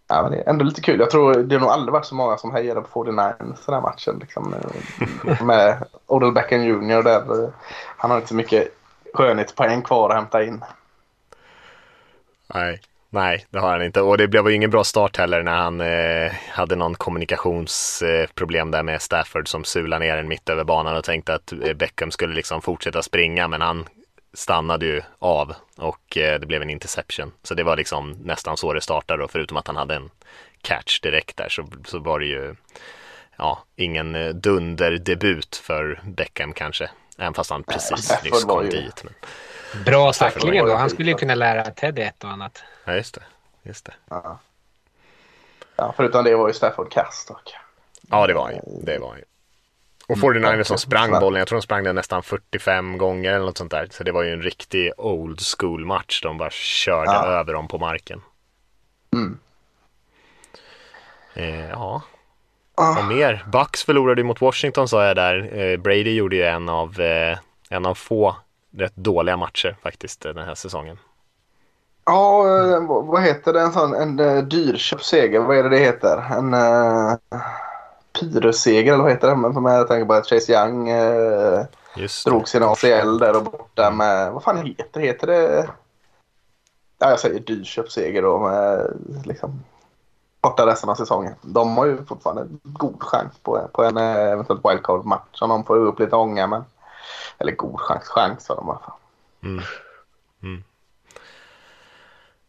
ja, 0.08 0.21
men 0.21 0.32
det 0.32 0.38
är 0.38 0.50
ändå 0.50 0.65
lite 0.65 0.82
kul. 0.82 1.00
Jag 1.00 1.10
tror 1.10 1.34
det 1.34 1.56
har 1.56 1.62
nog 1.62 1.69
aldrig 1.69 1.93
varit 1.93 2.06
så 2.06 2.15
många 2.15 2.38
som 2.38 2.54
hejade 2.54 2.82
på 2.82 3.06
49ers 3.06 3.65
den 3.65 3.74
här 3.76 3.82
matchen. 3.82 4.17
Liksom, 4.19 4.54
eh, 4.54 5.41
med 5.45 5.84
Odell 6.06 6.32
Beckham 6.32 6.63
Jr 6.63 7.04
där. 7.04 7.52
Han 7.98 8.12
har 8.12 8.17
inte 8.17 8.30
så 8.30 8.36
mycket 8.36 8.67
skönhetspoäng 9.15 9.82
kvar 9.82 10.10
att 10.10 10.15
hämta 10.15 10.43
in. 10.43 10.63
Nej, 12.54 12.82
nej, 13.10 13.45
det 13.49 13.60
har 13.60 13.71
han 13.71 13.84
inte. 13.84 14.01
Och 14.01 14.17
det 14.17 14.28
blev 14.28 14.49
ju 14.49 14.56
ingen 14.56 14.69
bra 14.69 14.84
start 14.84 15.17
heller 15.17 15.43
när 15.43 15.56
han 15.56 15.82
eh, 15.82 16.32
hade 16.49 16.75
någon 16.75 16.95
kommunikationsproblem 16.95 18.71
där 18.71 18.84
med 18.84 19.01
Stafford 19.01 19.47
som 19.47 19.63
sulade 19.63 20.06
ner 20.06 20.17
en 20.17 20.28
mitt 20.28 20.49
över 20.49 20.63
banan 20.63 20.97
och 20.97 21.04
tänkte 21.04 21.34
att 21.34 21.51
eh, 21.51 21.73
Beckham 21.73 22.12
skulle 22.12 22.36
liksom 22.36 22.62
fortsätta 22.62 23.01
springa, 23.01 23.47
men 23.47 23.62
han 23.62 23.86
stannade 24.34 24.86
ju 24.86 25.01
av 25.19 25.56
och 25.78 26.17
eh, 26.17 26.39
det 26.39 26.45
blev 26.45 26.62
en 26.62 26.69
interception. 26.69 27.32
Så 27.43 27.54
det 27.54 27.63
var 27.63 27.78
liksom 27.78 28.12
nästan 28.12 28.58
så 28.58 28.73
det 28.73 28.82
startade 28.82 29.23
och 29.23 29.32
förutom 29.32 29.58
att 29.58 29.67
han 29.67 29.75
hade 29.75 29.95
en 29.95 30.10
catch 30.62 30.99
direkt 30.99 31.38
där 31.38 31.49
så, 31.49 31.67
så 31.86 31.99
var 31.99 32.19
det 32.19 32.25
ju 32.25 32.56
ja, 33.38 33.63
ingen 33.75 34.15
eh, 34.15 34.30
dunderdebut 34.30 35.56
för 35.56 35.99
Beckham 36.04 36.54
kanske. 36.54 36.89
Även 37.17 37.34
fast 37.34 37.49
han 37.49 37.63
precis 37.63 38.06
Stafford 38.06 38.32
nyss 38.34 38.43
kom 38.43 38.63
ju- 38.63 38.69
dit. 38.69 39.04
Men, 39.04 39.13
Bra 39.84 40.13
tackling 40.13 40.58
ändå. 40.58 40.75
Han 40.75 40.89
skulle 40.89 41.12
ju 41.12 41.17
kunna 41.17 41.36
lära 41.36 41.63
Ted 41.63 41.99
ett 41.99 42.23
och 42.23 42.30
annat. 42.30 42.63
ja, 42.86 42.93
just 42.95 43.15
det. 43.15 43.21
Just 43.63 43.86
det. 43.86 43.93
Ja. 44.10 44.39
Ja, 45.75 45.93
förutom 45.97 46.23
det 46.23 46.36
var 46.36 46.47
ju 46.47 46.54
Stafford 46.54 46.91
kast 46.91 47.28
dock. 47.28 47.54
Ja, 48.01 48.28
det 48.28 48.34
var 48.34 48.43
han 48.43 48.54
ju. 48.54 48.60
Det 48.84 48.97
var 48.99 49.10
han 49.10 49.17
ju. 49.17 49.23
Och 50.08 50.17
49ers 50.17 50.63
som 50.63 50.78
sprang 50.78 51.12
bollen, 51.19 51.39
jag 51.39 51.47
tror 51.47 51.58
de 51.60 51.62
sprang 51.62 51.84
den 51.84 51.95
nästan 51.95 52.23
45 52.23 52.97
gånger 52.97 53.34
eller 53.34 53.45
något 53.45 53.58
sånt 53.58 53.71
där. 53.71 53.88
Så 53.91 54.04
det 54.04 54.12
var 54.12 54.23
ju 54.23 54.34
en 54.34 54.41
riktig 54.41 54.91
old 54.97 55.39
school 55.58 55.86
match. 55.86 56.21
De 56.21 56.38
bara 56.38 56.49
körde 56.49 57.12
Ja. 57.12 57.25
över 57.25 57.54
dem 57.54 57.67
på 57.67 57.78
marken. 57.78 58.21
Mm. 59.13 59.39
Eh, 61.34 61.69
ja, 61.69 62.01
Ah. 62.78 63.00
och 63.00 63.06
mer. 63.06 63.46
Bucks 63.52 63.84
förlorade 63.84 64.24
mot 64.24 64.42
Washington 64.42 64.88
sa 64.88 65.06
jag 65.06 65.16
där. 65.16 65.58
Eh, 65.60 65.78
Brady 65.78 66.16
gjorde 66.16 66.36
ju 66.36 66.44
en 66.44 66.70
av, 66.70 67.00
eh, 67.00 67.38
en 67.70 67.86
av 67.86 67.96
få 67.96 68.36
rätt 68.78 68.96
dåliga 68.96 69.38
matcher 69.38 69.76
faktiskt 69.84 70.22
den 70.22 70.38
här 70.38 70.56
säsongen. 70.56 70.98
Ja, 72.06 72.46
eh, 72.48 72.80
vad- 72.88 73.24
heter 73.24 73.54
det? 73.54 73.62
En 73.62 73.72
sån 73.72 73.94
en 73.94 74.20
uh, 74.20 74.44
dyrköpt 74.44 75.04
seger. 75.06 75.40
Vad 75.40 75.58
är 75.58 75.64
det 75.64 75.70
det 75.70 75.78
heter? 75.78 76.18
En 76.38 76.54
uh, 76.54 77.14
Pyrrhusseger 78.20 78.94
eller 78.94 79.04
vad 79.04 79.12
heter 79.12 79.28
det? 79.28 79.36
Men 79.36 79.54
för 79.54 79.62
mig 79.62 79.76
jag 79.76 79.88
tänker 79.88 80.06
bara 80.06 80.18
att 80.18 80.28
Chase 80.28 80.54
Young 80.54 80.90
eh, 80.90 81.66
det. 81.96 82.24
drog 82.26 82.48
sin 82.48 82.64
ACL 82.64 83.18
där 83.20 83.36
och 83.38 83.44
borta 83.44 83.92
med... 83.92 84.32
Vad 84.32 84.44
fan 84.44 84.58
heter 84.58 85.00
det? 85.02 85.08
Heter 85.08 85.28
det... 85.28 85.68
Ja, 87.00 87.10
jag 87.10 87.20
säger 87.20 87.40
dyrköpt 87.40 87.92
seger 87.92 88.22
då 88.22 88.40
med 88.40 88.88
liksom 89.26 89.64
borta 90.45 90.65
resten 90.65 90.89
av 90.89 90.95
säsongen. 90.95 91.36
De 91.41 91.77
har 91.77 91.86
ju 91.86 92.05
fortfarande 92.05 92.47
god 92.63 93.03
chans 93.03 93.39
på, 93.43 93.69
på 93.73 93.84
en 93.84 93.97
eh, 93.97 94.03
eventuellt 94.03 94.34
eventuell 94.34 94.60
wildcard-match 94.63 95.41
om 95.41 95.49
de 95.49 95.63
får 95.63 95.77
upp 95.77 95.99
lite 95.99 96.15
ånga. 96.15 96.47
Men, 96.47 96.63
eller 97.38 97.51
god 97.51 97.79
chans, 97.79 98.03
chans 98.03 98.49
har 98.49 98.55
de 98.55 98.67
i 98.67 98.69
alla 98.69 98.79
fall. 98.79 98.93
Mm. 99.43 99.63
Mm. 100.43 100.63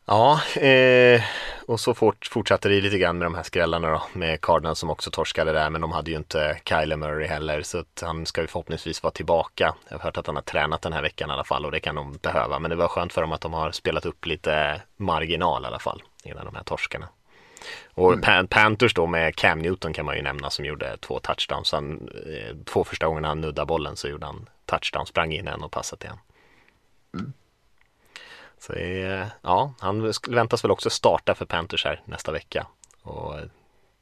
Ja, 0.06 0.40
eh, 0.60 1.22
och 1.66 1.80
så 1.80 1.94
fort, 1.94 2.26
fortsatte 2.32 2.68
det 2.68 2.80
lite 2.80 2.98
grann 2.98 3.18
med 3.18 3.26
de 3.26 3.34
här 3.34 3.42
skrällarna 3.42 3.90
då, 3.90 4.02
med 4.12 4.40
Cardinals 4.40 4.78
som 4.78 4.90
också 4.90 5.10
torskade 5.10 5.52
där, 5.52 5.70
men 5.70 5.80
de 5.80 5.92
hade 5.92 6.10
ju 6.10 6.16
inte 6.16 6.60
Kyler 6.64 6.96
Murray 6.96 7.26
heller, 7.26 7.62
så 7.62 7.78
att 7.78 8.02
han 8.04 8.26
ska 8.26 8.40
ju 8.40 8.46
förhoppningsvis 8.46 9.02
vara 9.02 9.10
tillbaka. 9.10 9.74
Jag 9.88 9.98
har 9.98 10.04
hört 10.04 10.16
att 10.16 10.26
han 10.26 10.36
har 10.36 10.42
tränat 10.42 10.82
den 10.82 10.92
här 10.92 11.02
veckan 11.02 11.30
i 11.30 11.32
alla 11.32 11.44
fall 11.44 11.64
och 11.64 11.72
det 11.72 11.80
kan 11.80 11.94
de 11.94 12.12
behöva, 12.22 12.58
men 12.58 12.70
det 12.70 12.76
var 12.76 12.88
skönt 12.88 13.12
för 13.12 13.20
dem 13.20 13.32
att 13.32 13.40
de 13.40 13.52
har 13.52 13.70
spelat 13.70 14.06
upp 14.06 14.26
lite 14.26 14.82
marginal 14.96 15.62
i 15.62 15.66
alla 15.66 15.78
fall 15.78 16.02
innan 16.24 16.44
de 16.44 16.54
här 16.54 16.64
torskarna. 16.64 17.08
Och 17.94 18.12
Pan- 18.22 18.46
Panthers 18.46 18.94
då 18.94 19.06
med 19.06 19.36
Cam 19.36 19.58
Newton 19.58 19.92
kan 19.92 20.06
man 20.06 20.16
ju 20.16 20.22
nämna 20.22 20.50
som 20.50 20.64
gjorde 20.64 20.96
två 20.96 21.18
touchdowns. 21.20 21.72
Han, 21.72 22.08
eh, 22.26 22.56
två 22.64 22.84
första 22.84 23.06
gångerna 23.06 23.28
han 23.28 23.40
nuddade 23.40 23.66
bollen 23.66 23.96
så 23.96 24.08
gjorde 24.08 24.26
han 24.26 24.48
touchdown, 24.64 25.06
sprang 25.06 25.32
in 25.32 25.48
en 25.48 25.62
och 25.62 25.70
passade 25.70 26.00
till 26.00 26.10
en. 26.10 26.18
Så 28.58 28.72
det 28.72 29.30
ja, 29.42 29.72
han 29.80 30.12
väntas 30.28 30.64
väl 30.64 30.70
också 30.70 30.90
starta 30.90 31.34
för 31.34 31.44
Panthers 31.46 31.84
här 31.84 32.02
nästa 32.04 32.32
vecka. 32.32 32.66
Och 33.02 33.34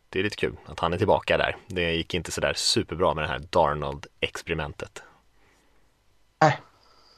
det 0.09 0.19
är 0.19 0.23
lite 0.23 0.37
kul 0.37 0.57
att 0.67 0.81
han 0.81 0.93
är 0.93 0.99
tillbaka 0.99 1.37
där. 1.37 1.57
Det 1.67 1.93
gick 1.93 2.14
inte 2.14 2.31
sådär 2.31 2.53
superbra 2.57 3.14
med 3.14 3.25
det 3.25 3.29
här 3.29 3.38
Darnold-experimentet. 3.38 5.03
Nej. 6.40 6.61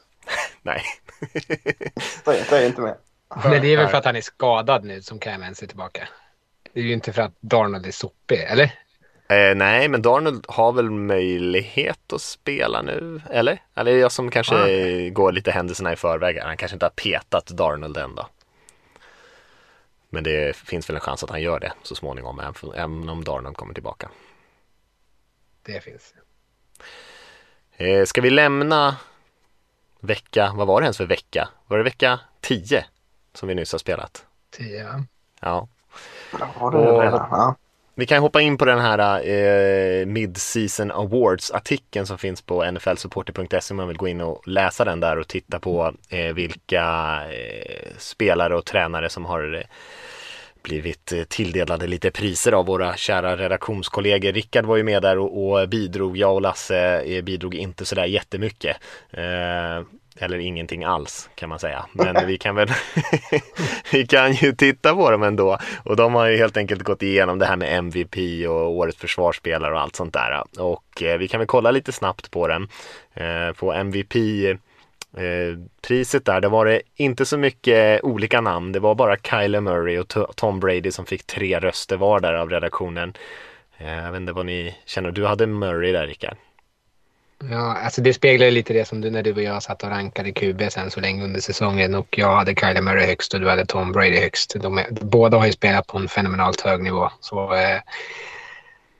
Nej. 0.61 0.81
det 2.25 2.51
är 2.51 2.65
inte 2.65 2.81
med. 2.81 2.97
Men 3.43 3.61
det 3.61 3.67
är 3.73 3.77
väl 3.77 3.87
för 3.87 3.97
att 3.97 4.05
han 4.05 4.15
är 4.15 4.21
skadad 4.21 4.83
nu 4.83 5.01
som 5.01 5.19
Cam 5.19 5.41
Wentz 5.41 5.63
är 5.63 5.67
tillbaka. 5.67 6.07
Det 6.77 6.81
är 6.81 6.85
ju 6.85 6.93
inte 6.93 7.13
för 7.13 7.21
att 7.21 7.33
Darnold 7.39 7.85
är 7.85 7.91
sopig, 7.91 8.39
eller? 8.39 8.63
Eh, 9.29 9.55
nej, 9.55 9.87
men 9.87 10.01
Darnold 10.01 10.45
har 10.47 10.71
väl 10.71 10.89
möjlighet 10.89 12.13
att 12.13 12.21
spela 12.21 12.81
nu, 12.81 13.21
eller? 13.29 13.61
Eller 13.75 13.91
jag 13.91 14.11
som 14.11 14.31
kanske 14.31 14.55
ah. 14.55 15.09
går 15.09 15.31
lite 15.31 15.51
händelserna 15.51 15.93
i 15.93 15.95
förväg. 15.95 16.39
Han 16.39 16.57
kanske 16.57 16.75
inte 16.75 16.85
har 16.85 16.89
petat 16.89 17.47
Darnold 17.47 17.97
än 17.97 18.15
då. 18.15 18.27
Men 20.09 20.23
det 20.23 20.55
finns 20.55 20.89
väl 20.89 20.95
en 20.95 21.01
chans 21.01 21.23
att 21.23 21.29
han 21.29 21.41
gör 21.41 21.59
det 21.59 21.73
så 21.83 21.95
småningom, 21.95 22.53
även 22.75 23.09
om 23.09 23.23
Darnold 23.23 23.57
kommer 23.57 23.73
tillbaka. 23.73 24.09
Det 25.61 25.83
finns. 25.83 26.13
Eh, 27.77 28.05
ska 28.05 28.21
vi 28.21 28.29
lämna 28.29 28.95
vecka, 29.99 30.51
vad 30.55 30.67
var 30.67 30.81
det 30.81 30.85
ens 30.85 30.97
för 30.97 31.05
vecka? 31.05 31.49
Var 31.67 31.77
det 31.77 31.83
vecka 31.83 32.19
10 32.41 32.85
som 33.33 33.47
vi 33.47 33.55
nyss 33.55 33.71
har 33.71 33.79
spelat? 33.79 34.25
10, 34.51 35.05
ja. 35.39 35.67
Det. 36.39 37.27
Ja. 37.31 37.55
Vi 37.99 38.05
kan 38.05 38.21
hoppa 38.21 38.41
in 38.41 38.57
på 38.57 38.65
den 38.65 38.79
här 38.79 39.19
eh, 39.27 40.05
Mid-Season 40.05 40.91
Awards-artikeln 40.91 42.05
som 42.05 42.17
finns 42.17 42.41
på 42.41 42.71
nflsupporter.se 42.71 43.73
om 43.73 43.77
man 43.77 43.87
vill 43.87 43.97
gå 43.97 44.07
in 44.07 44.21
och 44.21 44.47
läsa 44.47 44.85
den 44.85 44.99
där 44.99 45.19
och 45.19 45.27
titta 45.27 45.59
på 45.59 45.93
eh, 46.09 46.33
vilka 46.33 46.83
eh, 47.31 47.87
spelare 47.97 48.55
och 48.55 48.65
tränare 48.65 49.09
som 49.09 49.25
har 49.25 49.55
eh, 49.55 49.61
blivit 50.63 51.11
eh, 51.11 51.23
tilldelade 51.23 51.87
lite 51.87 52.11
priser 52.11 52.51
av 52.51 52.65
våra 52.65 52.95
kära 52.95 53.37
redaktionskollegor. 53.37 54.31
Rickard 54.31 54.65
var 54.65 54.77
ju 54.77 54.83
med 54.83 55.01
där 55.01 55.17
och, 55.17 55.61
och 55.61 55.69
bidrog. 55.69 56.17
Jag 56.17 56.33
och 56.33 56.41
Lasse 56.41 57.01
eh, 57.01 57.23
bidrog 57.23 57.55
inte 57.55 57.85
sådär 57.85 58.05
jättemycket. 58.05 58.77
Eh, 59.09 59.85
eller 60.19 60.37
ingenting 60.37 60.83
alls 60.83 61.29
kan 61.35 61.49
man 61.49 61.59
säga. 61.59 61.85
Men 61.91 62.27
vi 62.27 62.37
kan 62.37 62.55
väl 62.55 62.69
vi 63.91 64.07
kan 64.07 64.33
ju 64.33 64.51
titta 64.51 64.95
på 64.95 65.11
dem 65.11 65.23
ändå. 65.23 65.57
Och 65.83 65.95
de 65.95 66.13
har 66.15 66.27
ju 66.27 66.37
helt 66.37 66.57
enkelt 66.57 66.83
gått 66.83 67.03
igenom 67.03 67.39
det 67.39 67.45
här 67.45 67.55
med 67.55 67.77
MVP 67.77 68.47
och 68.47 68.71
årets 68.71 68.97
försvarsspelare 68.97 69.73
och 69.73 69.81
allt 69.81 69.95
sånt 69.95 70.13
där. 70.13 70.43
Och 70.59 71.03
eh, 71.03 71.17
vi 71.17 71.27
kan 71.27 71.39
väl 71.39 71.47
kolla 71.47 71.71
lite 71.71 71.91
snabbt 71.91 72.31
på 72.31 72.47
den. 72.47 72.67
Eh, 73.13 73.53
på 73.53 73.73
MVP 73.73 74.15
eh, 75.17 75.57
priset 75.87 76.25
där, 76.25 76.41
det 76.41 76.49
var 76.49 76.65
det 76.65 76.81
inte 76.95 77.25
så 77.25 77.37
mycket 77.37 78.03
olika 78.03 78.41
namn. 78.41 78.71
Det 78.71 78.79
var 78.79 78.95
bara 78.95 79.17
Kyler 79.17 79.61
Murray 79.61 79.99
och 79.99 80.35
Tom 80.35 80.59
Brady 80.59 80.91
som 80.91 81.05
fick 81.05 81.27
tre 81.27 81.59
röster 81.59 81.97
var 81.97 82.19
där 82.19 82.33
av 82.33 82.49
redaktionen. 82.49 83.13
Eh, 83.77 83.95
jag 83.95 84.11
vet 84.11 84.21
inte 84.21 84.33
vad 84.33 84.45
ni 84.45 84.75
känner. 84.85 85.11
Du 85.11 85.25
hade 85.25 85.47
Murray 85.47 85.91
där 85.91 86.07
Rickard. 86.07 86.37
Ja, 87.39 87.77
alltså 87.77 88.01
det 88.01 88.13
speglar 88.13 88.51
lite 88.51 88.73
det 88.73 88.85
som 88.85 89.01
du 89.01 89.09
när 89.09 89.23
du 89.23 89.33
och 89.33 89.41
jag 89.41 89.63
satt 89.63 89.83
och 89.83 89.89
rankade 89.89 90.31
QB 90.31 90.61
sen 90.71 90.91
så 90.91 90.99
länge 90.99 91.23
under 91.23 91.39
säsongen 91.39 91.95
och 91.95 92.17
jag 92.17 92.35
hade 92.35 92.55
Kyler 92.55 92.81
Murray 92.81 93.05
högst 93.05 93.33
och 93.33 93.39
du 93.39 93.49
hade 93.49 93.65
Tom 93.65 93.91
Brady 93.91 94.19
högst. 94.19 94.55
De 94.61 94.77
är, 94.77 94.87
båda 94.91 95.37
har 95.37 95.45
ju 95.45 95.51
spelat 95.51 95.87
på 95.87 95.97
en 95.97 96.07
fenomenalt 96.07 96.61
hög 96.61 96.83
nivå. 96.83 97.09
Så, 97.19 97.53
eh, 97.53 97.79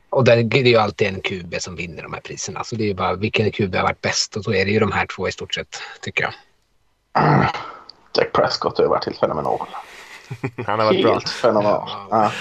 och 0.10 0.24
det, 0.24 0.44
det 0.44 0.60
är 0.60 0.64
ju 0.64 0.78
alltid 0.78 1.08
en 1.08 1.22
QB 1.22 1.56
som 1.60 1.76
vinner 1.76 2.04
de 2.04 2.14
här 2.14 2.22
priserna. 2.22 2.64
Så 2.64 2.76
det 2.76 2.84
är 2.84 2.88
ju 2.88 2.94
bara 2.94 3.14
vilken 3.14 3.52
QB 3.52 3.76
har 3.76 3.84
varit 3.84 4.02
bäst 4.02 4.36
och 4.36 4.44
så 4.44 4.54
är 4.54 4.66
det 4.66 4.72
ju 4.72 4.80
de 4.80 4.92
här 4.92 5.06
två 5.06 5.28
i 5.28 5.32
stort 5.32 5.54
sett, 5.54 5.82
tycker 6.02 6.24
jag. 6.24 6.34
Jack 8.18 8.32
Prescott 8.34 8.78
har 8.78 8.86
ju 8.86 8.90
varit 8.90 9.06
helt 9.06 9.20
fenomenal. 9.20 9.68
Han 10.66 10.80
har 10.80 10.86
varit 10.86 11.04
bra. 11.04 11.14
Helt 11.14 11.30
fenomenal. 11.30 11.90
Ja. 12.10 12.32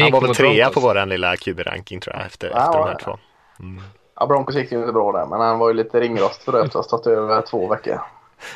Han 0.00 0.10
var 0.10 0.20
väl 0.20 0.34
trea 0.34 0.70
på 0.70 0.80
vår 0.80 1.06
lilla 1.06 1.36
QB-ranking 1.36 2.00
tror 2.00 2.16
jag 2.16 2.26
efter, 2.26 2.50
ja, 2.50 2.64
efter 2.64 2.78
de 2.78 2.88
här 2.88 2.98
två. 3.04 3.18
Mm. 3.60 3.82
Ja, 4.16 4.26
Broncos 4.26 4.54
gick 4.54 4.72
ju 4.72 4.78
inte 4.78 4.92
bra 4.92 5.12
där, 5.12 5.26
men 5.26 5.40
han 5.40 5.58
var 5.58 5.68
ju 5.68 5.74
lite 5.74 6.00
ringrostig 6.00 6.44
för 6.44 6.52
det 6.52 6.58
efter 6.58 6.78
att 6.78 6.90
ha 6.90 6.98
stått 6.98 7.06
över 7.06 7.42
två 7.42 7.68
veckor. 7.68 8.00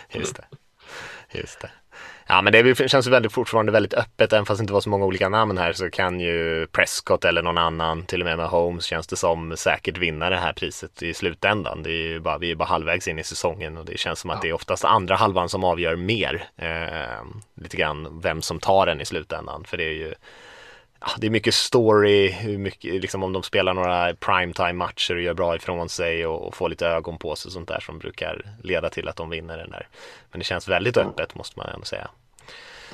Just 0.09 0.37
det. 0.37 0.45
Just 1.39 1.61
det. 1.61 1.71
Ja 2.27 2.43
men 2.43 2.53
det 2.53 2.91
känns 2.91 3.07
väldigt, 3.07 3.33
fortfarande 3.33 3.73
väldigt 3.73 3.95
öppet, 3.95 4.33
även 4.33 4.47
fast 4.47 4.59
det 4.59 4.63
inte 4.63 4.73
var 4.73 4.81
så 4.81 4.89
många 4.89 5.05
olika 5.05 5.29
namn 5.29 5.59
här 5.59 5.73
så 5.73 5.91
kan 5.91 6.21
ju 6.21 6.67
Prescott 6.67 7.25
eller 7.25 7.43
någon 7.43 7.59
annan, 7.59 8.05
till 8.05 8.21
och 8.21 8.25
med 8.25 8.37
med 8.37 8.49
Holmes, 8.49 8.85
känns 8.85 9.07
det 9.07 9.17
som 9.17 9.57
säkert 9.57 9.99
vinna 9.99 10.31
det 10.31 10.37
här 10.37 10.53
priset 10.53 11.03
i 11.03 11.15
slutändan. 11.15 11.83
Det 11.83 11.91
är 11.91 12.09
ju 12.09 12.21
bara, 12.21 12.39
vi 12.39 12.51
är 12.51 12.55
bara 12.55 12.69
halvvägs 12.69 13.09
in 13.09 13.19
i 13.19 13.25
säsongen 13.25 13.77
och 13.77 13.85
det 13.85 13.99
känns 13.99 14.19
som 14.19 14.31
att 14.31 14.43
det 14.43 14.49
är 14.49 14.53
oftast 14.53 14.85
andra 14.85 15.15
halvan 15.17 15.49
som 15.49 15.65
avgör 15.65 15.97
mer. 15.97 16.45
Eh, 16.57 17.25
lite 17.55 17.77
grann 17.77 18.21
vem 18.23 18.43
som 18.43 18.61
tar 18.61 18.87
den 18.87 19.01
i 19.01 19.05
slutändan, 19.05 19.65
för 19.65 19.77
det 19.77 19.85
är 19.85 19.95
ju 19.95 20.15
det 21.19 21.27
är 21.27 21.31
mycket 21.31 21.55
story, 21.55 22.29
hur 22.29 22.59
mycket, 22.59 23.03
liksom 23.03 23.23
om 23.23 23.33
de 23.33 23.43
spelar 23.43 23.75
några 23.75 24.15
primetime 24.15 24.73
matcher 24.73 25.15
och 25.15 25.23
gör 25.23 25.35
bra 25.35 25.57
ifrån 25.57 25.89
sig 25.89 26.27
och, 26.27 26.49
och 26.49 26.57
får 26.57 26.69
lite 26.69 26.87
ögon 26.87 27.19
på 27.19 27.37
sig 27.37 27.49
och 27.49 27.53
sånt 27.53 27.69
där 27.69 27.81
som 27.81 27.99
brukar 27.99 28.45
leda 28.63 28.91
till 28.91 29.09
att 29.09 29.17
de 29.17 29.31
vinner 29.31 29.59
den 29.59 29.71
där. 29.71 29.89
Men 30.31 30.39
det 30.39 30.45
känns 30.45 30.69
väldigt 30.69 30.97
öppet 30.97 31.35
måste 31.35 31.59
man 31.59 31.69
ändå 31.69 31.85
säga. 31.85 32.11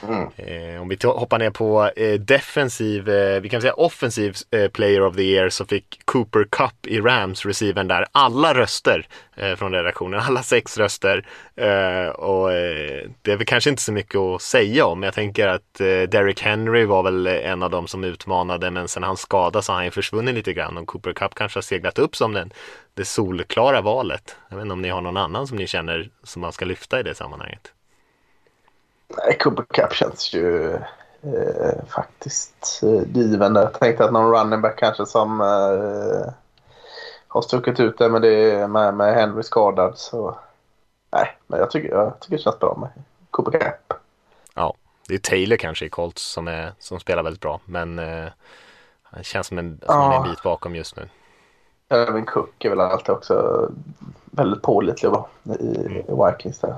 Mm. 0.03 0.29
Eh, 0.37 0.83
om 0.83 0.89
vi 0.89 0.99
hoppar 1.03 1.39
ner 1.39 1.51
på 1.51 1.91
eh, 1.97 2.15
defensiv, 2.15 3.09
eh, 3.09 3.41
vi 3.41 3.49
kan 3.49 3.61
säga 3.61 3.75
offensiv 3.75 4.37
eh, 4.51 4.69
player 4.69 5.03
of 5.03 5.17
the 5.17 5.23
year 5.23 5.49
så 5.49 5.65
fick 5.65 6.01
Cooper 6.05 6.45
Cup 6.51 6.87
i 6.87 7.01
Rams 7.01 7.47
receiven 7.47 7.89
där 7.89 8.07
alla 8.13 8.55
röster 8.55 9.07
eh, 9.37 9.55
från 9.55 9.73
redaktionen, 9.73 10.21
alla 10.21 10.43
sex 10.43 10.79
röster. 10.79 11.27
Eh, 11.57 12.09
och 12.09 12.49
det 13.23 13.33
är 13.33 13.37
väl 13.37 13.47
kanske 13.47 13.71
inte 13.71 13.83
så 13.83 13.93
mycket 13.93 14.17
att 14.17 14.43
säga 14.43 14.87
om. 14.87 15.03
Jag 15.03 15.15
tänker 15.15 15.49
att 15.49 15.75
Derrick 16.09 16.43
Henry 16.43 16.85
var 16.85 17.03
väl 17.03 17.27
en 17.27 17.63
av 17.63 17.71
dem 17.71 17.87
som 17.87 18.05
utmanade 18.05 18.71
men 18.71 18.89
sen 18.89 19.03
han 19.03 19.17
skadade 19.17 19.63
så 19.63 19.73
har 19.73 19.83
han 19.83 19.91
försvunnit 19.91 20.35
lite 20.35 20.53
grann 20.53 20.77
och 20.77 20.87
Cooper 20.87 21.13
Cup 21.13 21.35
kanske 21.35 21.57
har 21.57 21.63
seglat 21.63 21.99
upp 21.99 22.17
som 22.17 22.33
den, 22.33 22.53
det 22.95 23.05
solklara 23.05 23.81
valet. 23.81 24.37
Jag 24.49 24.57
vet 24.57 24.63
inte 24.63 24.73
om 24.73 24.83
ni 24.83 24.89
har 24.89 25.01
någon 25.01 25.17
annan 25.17 25.47
som 25.47 25.57
ni 25.57 25.67
känner 25.67 26.09
som 26.23 26.43
man 26.43 26.53
ska 26.53 26.65
lyfta 26.65 27.01
i 27.01 27.03
det 27.03 27.15
sammanhanget. 27.15 27.73
Nej, 29.09 29.38
Cooper 29.38 29.62
Cup 29.62 29.92
känns 29.92 30.35
ju 30.35 30.75
eh, 31.23 31.85
faktiskt 31.88 32.81
eh, 32.83 33.03
givande. 33.14 33.61
Jag 33.61 33.73
tänkte 33.73 34.05
att 34.05 34.12
någon 34.12 34.35
running 34.35 34.61
back 34.61 34.79
kanske 34.79 35.07
som 35.07 35.40
eh, 35.40 36.33
har 37.29 37.42
stuckit 37.42 37.81
ut 37.81 37.99
det 37.99 38.09
med, 38.09 38.23
det 38.23 38.69
med, 38.69 38.95
med 38.95 39.14
Henry 39.14 39.42
skadad. 39.42 39.99
Så 39.99 40.37
nej, 41.12 41.37
men 41.47 41.61
jag 41.61 41.71
tycker, 41.71 41.88
jag 41.88 42.21
tycker 42.21 42.37
det 42.37 42.42
känns 42.42 42.59
bra 42.59 42.77
med 42.81 43.05
Cooper 43.31 43.59
Cup. 43.59 43.99
Ja, 44.55 44.75
det 45.09 45.14
är 45.14 45.19
Taylor 45.19 45.57
kanske 45.57 45.87
i 45.87 45.88
Colts 45.88 46.23
som, 46.23 46.49
är, 46.49 46.73
som 46.79 47.01
spelar 47.01 47.23
väldigt 47.23 47.42
bra. 47.42 47.61
Men 47.64 47.99
eh, 47.99 48.29
han 49.03 49.23
känns 49.23 49.47
som, 49.47 49.59
en, 49.59 49.79
som 49.87 49.95
ja. 49.95 50.25
en 50.25 50.31
bit 50.31 50.42
bakom 50.42 50.75
just 50.75 50.97
nu. 50.97 51.09
Även 51.88 52.27
Cook 52.27 52.64
är 52.64 52.71
väl 52.71 52.81
alltid 52.81 53.11
också 53.11 53.69
väldigt 54.25 54.62
pålitlig 54.62 55.11
i, 55.45 55.53
i 55.62 56.05
Vikings. 56.09 56.59
Där. 56.59 56.75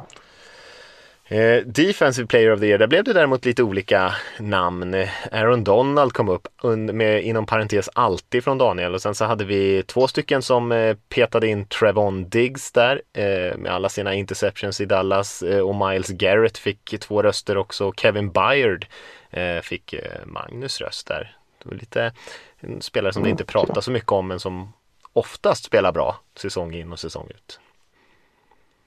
Eh, 1.30 1.62
defensive 1.64 2.26
Player 2.26 2.52
of 2.52 2.60
the 2.60 2.66
Year, 2.66 2.78
där 2.78 2.86
blev 2.86 3.04
det 3.04 3.12
däremot 3.12 3.44
lite 3.44 3.62
olika 3.62 4.14
namn. 4.38 4.94
Aaron 5.32 5.64
Donald 5.64 6.12
kom 6.12 6.28
upp 6.28 6.48
med 6.92 7.22
inom 7.24 7.46
parentes 7.46 7.90
alltid 7.92 8.44
från 8.44 8.58
Daniel 8.58 8.94
och 8.94 9.02
sen 9.02 9.14
så 9.14 9.24
hade 9.24 9.44
vi 9.44 9.82
två 9.82 10.08
stycken 10.08 10.42
som 10.42 10.72
eh, 10.72 10.96
petade 11.08 11.48
in 11.48 11.66
Trevon 11.66 12.28
Diggs 12.28 12.72
där 12.72 13.02
eh, 13.12 13.58
med 13.58 13.72
alla 13.72 13.88
sina 13.88 14.14
interceptions 14.14 14.80
i 14.80 14.84
Dallas 14.84 15.42
eh, 15.42 15.60
och 15.60 15.88
Miles 15.88 16.08
Garrett 16.08 16.58
fick 16.58 17.00
två 17.00 17.22
röster 17.22 17.56
också. 17.56 17.92
Kevin 17.92 18.30
Byard 18.30 18.86
eh, 19.30 19.60
fick 19.60 19.92
eh, 19.92 20.26
Magnus 20.26 20.80
röst 20.80 21.06
där. 21.06 21.36
Det 21.62 21.68
var 21.68 21.76
lite 21.76 22.12
en 22.60 22.82
spelare 22.82 23.12
som 23.12 23.22
det 23.22 23.30
inte 23.30 23.44
pratas 23.44 23.84
så 23.84 23.90
mycket 23.90 24.12
om 24.12 24.28
men 24.28 24.40
som 24.40 24.72
oftast 25.12 25.64
spelar 25.64 25.92
bra 25.92 26.20
säsong 26.36 26.74
in 26.74 26.92
och 26.92 26.98
säsong 26.98 27.28
ut. 27.30 27.60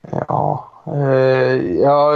Ja, 0.02 0.70
eh, 0.86 1.56
ja 1.82 2.14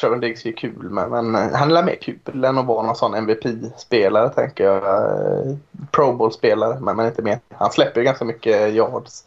Trevor 0.00 0.16
Diggs 0.16 0.46
är 0.46 0.52
kul 0.52 0.90
med, 0.90 1.10
men 1.10 1.34
han 1.34 1.76
är 1.76 1.82
mer 1.82 1.96
kul 2.02 2.44
än 2.44 2.58
att 2.58 2.66
vara 2.66 2.86
någon 2.86 2.96
sån 2.96 3.14
MVP-spelare 3.14 4.28
tänker 4.28 4.64
jag. 4.64 4.76
Eh, 4.76 5.56
Pro 5.90 6.12
Bowl-spelare, 6.12 6.80
men, 6.80 6.96
men 6.96 7.06
inte 7.06 7.22
mer. 7.22 7.38
Han 7.50 7.70
släpper 7.70 8.00
ju 8.00 8.04
ganska 8.04 8.24
mycket 8.24 8.74
yards 8.74 9.24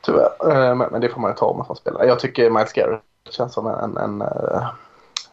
tyvärr, 0.00 0.50
eh, 0.50 0.74
men, 0.74 0.88
men 0.92 1.00
det 1.00 1.08
får 1.08 1.20
man 1.20 1.30
ju 1.30 1.36
ta 1.36 1.46
om 1.46 1.56
man 1.56 1.66
som 1.66 1.76
spelare. 1.76 2.06
Jag 2.06 2.18
tycker 2.18 2.50
Miles 2.50 2.72
Garrett 2.72 3.02
känns 3.30 3.54
som 3.54 3.66
en, 3.66 3.96
en, 3.96 4.22
eh, 4.22 4.68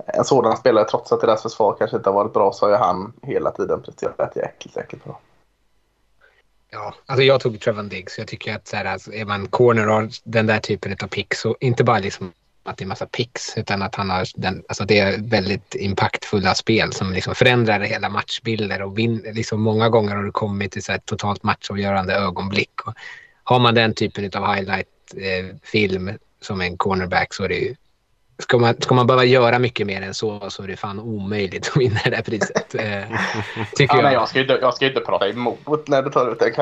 en 0.05 0.23
sådan 0.23 0.57
spelare. 0.57 0.85
Trots 0.85 1.11
att 1.11 1.21
deras 1.21 1.41
försvar 1.41 1.75
kanske 1.79 1.97
inte 1.97 2.09
har 2.09 2.15
varit 2.15 2.33
bra 2.33 2.51
så 2.51 2.65
har 2.65 2.71
ju 2.71 2.77
han 2.77 3.13
hela 3.21 3.51
tiden 3.51 3.81
presterat 3.81 4.35
jäkligt, 4.35 4.75
jäkligt 4.75 5.03
bra. 5.03 5.19
Ja, 6.75 6.93
alltså 7.05 7.23
jag 7.23 7.41
tog 7.41 7.59
Trevon 7.59 7.89
Diggs. 7.89 8.17
Jag 8.17 8.27
tycker 8.27 8.55
att 8.55 8.67
så 8.67 8.75
här, 8.75 8.85
alltså, 8.85 9.13
är 9.13 9.25
man 9.25 9.47
corner 9.47 9.89
och 9.89 10.09
den 10.23 10.47
där 10.47 10.59
typen 10.59 10.95
av 11.03 11.07
picks, 11.07 11.39
så 11.39 11.57
inte 11.59 11.83
bara 11.83 11.99
liksom 11.99 12.31
att 12.63 12.77
det 12.77 12.83
är 12.83 12.87
massa 12.87 13.05
picks, 13.05 13.57
utan 13.57 13.81
att 13.81 13.95
han 13.95 14.09
har 14.09 14.27
den, 14.35 14.63
alltså 14.67 14.85
det 14.85 14.99
är 14.99 15.17
väldigt 15.17 15.75
impactfulla 15.75 16.55
spel 16.55 16.93
som 16.93 17.13
liksom 17.13 17.35
förändrar 17.35 17.79
hela 17.79 18.09
matchbilder 18.09 18.81
och 18.81 18.97
vin, 18.97 19.25
liksom 19.33 19.61
många 19.61 19.89
gånger 19.89 20.15
har 20.15 20.23
det 20.23 20.31
kommit 20.31 20.71
till 20.71 20.83
så 20.83 20.91
här 20.91 20.99
totalt 20.99 21.43
matchavgörande 21.43 22.13
ögonblick. 22.13 22.87
Och 22.87 22.93
har 23.43 23.59
man 23.59 23.75
den 23.75 23.93
typen 23.93 24.31
av 24.33 24.55
highlight 24.55 24.87
eh, 25.17 26.15
som 26.41 26.61
en 26.61 26.77
cornerback 26.77 27.33
så 27.33 27.43
är 27.43 27.49
det 27.49 27.55
ju 27.55 27.75
Ska 28.39 28.57
man, 28.57 28.75
ska 28.81 28.95
man 28.95 29.07
behöva 29.07 29.25
göra 29.25 29.59
mycket 29.59 29.87
mer 29.87 30.01
än 30.01 30.13
så 30.13 30.49
så 30.49 30.63
är 30.63 30.67
det 30.67 30.75
fan 30.77 30.99
omöjligt 30.99 31.67
att 31.69 31.77
vinna 31.77 31.99
det 32.03 32.09
där 32.09 32.21
priset. 32.21 32.75
Eh, 32.75 32.81
tycker 33.75 33.95
Ja, 33.95 34.01
jag. 34.01 34.03
nej, 34.03 34.13
jag, 34.13 34.29
ska 34.29 34.39
inte, 34.39 34.57
jag 34.61 34.73
ska 34.73 34.85
inte 34.85 34.99
prata 34.99 35.29
emot 35.29 35.87
när 35.87 36.01
du 36.01 36.09
tar 36.09 36.31
ut 36.31 36.41
en 36.41 36.53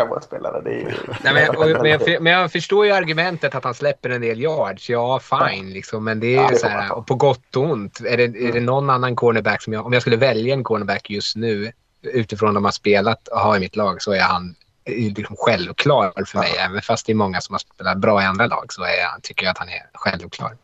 ju... 0.72 0.86
Nej, 1.24 1.34
men, 1.34 1.50
och, 1.50 1.82
men, 1.82 1.92
jag, 1.92 2.22
men 2.22 2.34
jag 2.34 2.52
förstår 2.52 2.86
ju 2.86 2.92
argumentet 2.92 3.56
att 3.56 3.64
han 3.64 3.74
släpper 3.74 4.10
en 4.10 4.22
del 4.22 4.42
yards. 4.42 4.90
Ja, 4.90 5.20
fine. 5.20 5.70
Liksom, 5.70 6.04
men 6.04 6.20
det 6.20 6.28
är 6.36 6.42
Ja, 6.42 6.48
det 6.50 6.56
så 6.56 6.68
här, 6.68 6.92
och 6.92 7.08
på 7.08 7.16
gott 7.16 7.56
och 7.56 7.64
ont. 7.64 8.00
Är 8.06 8.18
det, 8.18 8.24
är 8.24 8.54
det 8.54 8.60
någon 8.60 8.90
annan 8.90 9.16
cornerback 9.16 9.62
som 9.62 9.74
jag... 9.74 9.86
Om 9.86 9.94
jag 9.94 10.02
skulle 10.02 10.18
välja 10.18 10.54
en 10.54 10.64
cornerback 10.64 11.10
just 11.10 11.36
nu 11.36 11.72
utifrån 12.04 12.54
de 12.54 12.66
har 12.66 12.72
spelat 12.72 13.28
och 13.28 13.40
har 13.40 13.58
i 13.58 13.60
mitt 13.60 13.76
lag 13.76 14.02
så 14.02 14.12
är 14.14 14.22
han 14.22 14.56
liksom 14.86 15.36
självklar 15.40 16.14
för 16.26 16.38
mig. 16.38 16.50
Även 16.60 16.82
fast 16.82 17.06
det 17.06 17.12
är 17.12 17.16
många 17.16 17.42
som 17.42 17.54
har 17.54 17.60
spelat 17.60 17.98
bra 17.98 18.22
i 18.22 18.26
andra 18.26 18.48
lag 18.48 18.74
så 18.74 18.84
är, 18.84 19.04
han- 19.12 19.22
tycker 19.22 19.44
jag 19.46 19.52
att 19.52 19.58
han 19.58 19.70
är 19.70 19.82
självklar. 19.94 20.56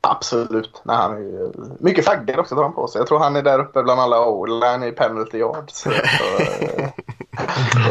Absolut. 0.00 0.80
Nej, 0.84 0.96
han 0.96 1.12
är 1.12 1.18
ju... 1.18 1.52
Mycket 1.80 2.04
flaggor 2.04 2.38
också 2.40 2.54
tar 2.54 2.62
han 2.62 2.72
på 2.72 2.88
sig. 2.88 3.00
Jag 3.00 3.08
tror 3.08 3.18
han 3.18 3.36
är 3.36 3.42
där 3.42 3.58
uppe 3.58 3.82
bland 3.82 4.00
alla 4.00 4.26
O-line 4.26 4.82
i 4.82 4.92
penalty 4.92 5.38
yards. 5.38 5.86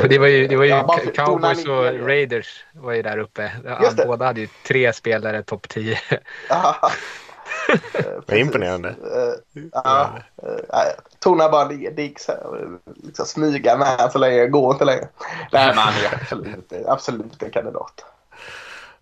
Det 0.10 0.20
var 0.20 0.28
ju, 0.28 0.48
det 0.48 0.56
var 0.56 0.64
ju 0.64 0.70
Ja, 0.70 1.00
Cowboys 1.16 1.66
och 1.68 1.84
det. 1.84 2.08
Raiders 2.08 2.66
var 2.74 2.94
ju 2.94 3.02
där 3.02 3.18
uppe. 3.18 3.52
Det. 3.64 4.06
Båda 4.08 4.26
hade 4.26 4.42
ju 4.42 4.48
tre 4.68 4.94
spelare 4.94 5.44
topp 5.44 5.70
10. 5.70 6.00
ja. 6.50 6.76
Vad 8.28 8.38
imponerande. 8.38 8.90
Eh, 8.90 9.64
Ja, 9.74 10.20
eh, 10.44 10.80
tona 11.20 11.50
bara 11.50 11.66
och 11.66 11.72
Liksom 13.04 13.26
smyga 13.26 13.78
med 13.78 14.12
så 14.12 14.20
länge. 14.20 14.48
Gå 14.48 14.72
inte 14.72 14.86
längre. 14.86 15.08
Nej, 15.52 15.68
men 15.68 15.78
han 15.78 15.94
är 15.94 16.16
absolut, 16.22 16.74
absolut 16.88 17.44
en 17.44 17.52
kandidat. 17.52 18.06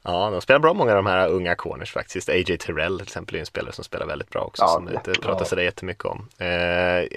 Ja, 0.09 0.29
de 0.29 0.41
spelar 0.41 0.59
bra 0.59 0.73
många 0.73 0.91
av 0.91 0.95
de 0.95 1.05
här 1.05 1.27
unga 1.27 1.55
corners 1.55 1.91
faktiskt. 1.91 2.29
A.J. 2.29 2.57
Terrell 2.57 2.97
till 2.97 3.07
exempel 3.07 3.35
är 3.35 3.39
en 3.39 3.45
spelare 3.45 3.73
som 3.73 3.83
spelar 3.83 4.05
väldigt 4.05 4.29
bra 4.29 4.41
också 4.41 4.63
Ja, 4.63 4.67
som 4.67 4.89
inte 4.89 5.11
pratar 5.21 5.45
sådär 5.45 5.63
jättemycket 5.63 6.05
om. 6.05 6.27
Eh, 6.37 6.47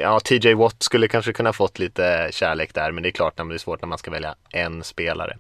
ja, 0.01 0.21
TJ 0.21 0.55
Watt 0.55 0.83
skulle 0.83 1.09
kanske 1.09 1.33
kunna 1.33 1.53
fått 1.53 1.79
lite 1.79 2.29
kärlek 2.33 2.75
där 2.75 2.93
men 2.93 3.03
det 3.03 3.09
är 3.09 3.11
klart 3.11 3.39
när 3.39 3.45
det 3.45 3.55
är 3.55 3.59
svårt 3.59 3.83
när 3.83 3.89
man 3.89 3.99
ska 3.99 4.11
välja 4.11 4.35
en 4.51 4.85
spelare. 4.85 5.37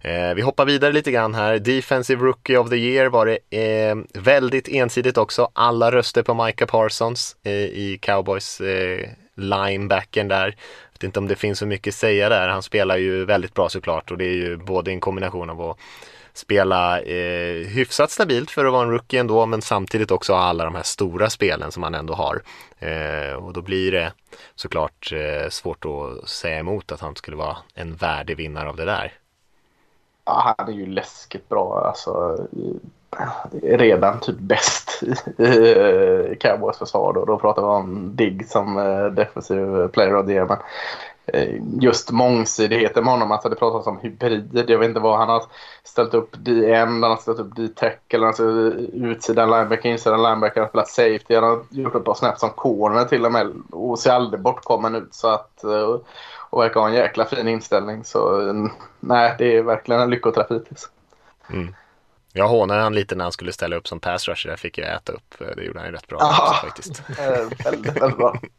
Eh, 0.00 0.34
vi 0.34 0.42
hoppar 0.42 0.64
vidare 0.66 0.92
lite 0.92 1.10
grann 1.10 1.34
här. 1.34 1.58
Defensive 1.58 2.24
Rookie 2.24 2.58
of 2.58 2.70
the 2.70 2.76
Year 2.76 3.06
var 3.06 3.26
det 3.26 3.38
eh, 3.58 3.96
väldigt 4.14 4.68
ensidigt 4.68 5.18
också. 5.18 5.50
Alla 5.52 5.92
röster 5.92 6.22
på 6.22 6.44
Micah 6.44 6.68
Parsons 6.68 7.36
eh, 7.42 7.52
i 7.52 7.98
Cowboys 8.02 8.60
eh, 8.60 9.08
linebacken 9.36 10.28
där. 10.28 10.46
Jag 10.46 10.92
vet 10.92 11.04
inte 11.04 11.18
om 11.18 11.28
det 11.28 11.36
finns 11.36 11.58
så 11.58 11.66
mycket 11.66 11.92
att 11.92 11.98
säga 11.98 12.28
där. 12.28 12.48
Han 12.48 12.62
spelar 12.62 12.96
ju 12.96 13.24
väldigt 13.24 13.54
bra 13.54 13.68
såklart 13.68 14.10
och 14.10 14.18
det 14.18 14.24
är 14.24 14.34
ju 14.34 14.56
både 14.56 14.90
en 14.90 15.00
kombination 15.00 15.50
av 15.50 15.60
att 15.60 15.78
spela 16.32 17.00
eh, 17.00 17.66
hyfsat 17.66 18.10
stabilt 18.10 18.50
för 18.50 18.64
att 18.64 18.72
vara 18.72 18.82
en 18.82 18.90
rookie 18.90 19.20
ändå 19.20 19.46
men 19.46 19.62
samtidigt 19.62 20.10
också 20.10 20.32
ha 20.32 20.40
alla 20.40 20.64
de 20.64 20.74
här 20.74 20.82
stora 20.82 21.30
spelen 21.30 21.72
som 21.72 21.82
han 21.82 21.94
ändå 21.94 22.14
har. 22.14 22.42
Eh, 22.78 23.34
och 23.34 23.52
då 23.52 23.62
blir 23.62 23.92
det 23.92 24.12
såklart 24.54 25.12
eh, 25.12 25.48
svårt 25.48 25.84
att 25.84 26.28
säga 26.28 26.58
emot 26.58 26.92
att 26.92 27.00
han 27.00 27.16
skulle 27.16 27.36
vara 27.36 27.56
en 27.74 27.94
värdig 27.94 28.36
vinnare 28.36 28.68
av 28.68 28.76
det 28.76 28.84
där. 28.84 29.12
Ja, 30.24 30.54
han 30.58 30.68
är 30.68 30.72
ju 30.72 30.86
läskigt 30.86 31.48
bra. 31.48 31.84
Alltså, 31.86 32.38
eh, 33.62 33.78
redan 33.78 34.20
typ 34.20 34.38
bäst 34.38 35.02
i, 35.02 35.42
i 35.42 35.72
eh, 36.30 36.36
Cowboys 36.36 36.78
försvar. 36.78 37.12
Då. 37.12 37.24
då 37.24 37.38
pratar 37.38 37.62
vi 37.62 37.68
om 37.68 38.16
Digg 38.16 38.48
som 38.48 38.78
eh, 38.78 39.06
defensiv 39.06 39.88
player 39.88 40.16
of 40.16 40.26
the 40.26 40.32
year. 40.32 40.46
Men 40.46 40.58
Eh, 41.34 41.54
just 41.80 42.10
mångsidigheten 42.10 43.04
med 43.04 43.12
honom. 43.12 43.32
Alltså 43.32 43.48
det 43.48 43.56
pratas 43.56 43.86
om 43.86 43.98
hybrid. 43.98 44.64
Jag 44.68 44.78
vet 44.78 44.88
inte 44.88 45.00
vad 45.00 45.18
han 45.18 45.28
har 45.28 45.42
ställt 45.84 46.14
upp 46.14 46.30
D-end, 46.38 47.04
han 47.04 47.10
har 47.10 47.16
ställt 47.16 47.38
upp 47.38 47.56
D-tackle, 47.56 48.26
alltså 48.26 48.44
utsidan 48.92 49.50
linebacker, 49.50 49.88
insidan 49.88 50.22
linebacker, 50.22 50.60
han 50.60 50.64
har 50.64 50.68
spelat 50.68 50.88
safety, 50.88 51.34
han 51.34 51.44
har 51.44 51.62
gjort 51.70 51.94
ett 51.94 52.04
par 52.04 52.14
snaps 52.14 52.40
som 52.40 52.50
corner 52.50 53.04
till 53.04 53.26
och 53.26 53.32
med 53.32 53.52
och 53.70 53.98
ser 53.98 54.10
aldrig 54.10 54.42
bortkommen 54.42 54.94
ut. 54.94 55.14
Så 55.14 55.28
att, 55.28 55.64
eh, 55.64 55.98
och 56.50 56.62
verkar 56.62 56.80
ha 56.80 56.88
en 56.88 56.94
jäkla 56.94 57.24
fin 57.24 57.48
inställning. 57.48 58.04
Så 58.04 58.48
eh, 58.48 58.54
nej, 59.00 59.34
det 59.38 59.56
är 59.56 59.62
verkligen 59.62 60.00
en 60.00 60.10
lyckoträff 60.10 60.50
hittills. 60.50 60.68
Liksom. 60.68 60.92
Mm. 61.52 61.74
Jag 62.32 62.48
hånade 62.48 62.80
han 62.80 62.94
lite 62.94 63.14
när 63.14 63.24
han 63.24 63.32
skulle 63.32 63.52
ställa 63.52 63.76
upp 63.76 63.88
som 63.88 64.00
pass 64.00 64.28
rusher, 64.28 64.50
där 64.50 64.56
fick 64.56 64.78
jag 64.78 64.94
äta 64.96 65.12
upp. 65.12 65.34
Det 65.56 65.62
gjorde 65.62 65.78
han 65.78 65.88
ju 65.88 65.94
rätt 65.94 66.06
bra 66.06 66.18
Ah. 66.20 66.50
också, 66.50 66.66
faktiskt. 66.66 67.02
Eh, 67.18 67.64
väldigt, 67.64 67.96
väldigt 68.02 68.16
bra. 68.18 68.40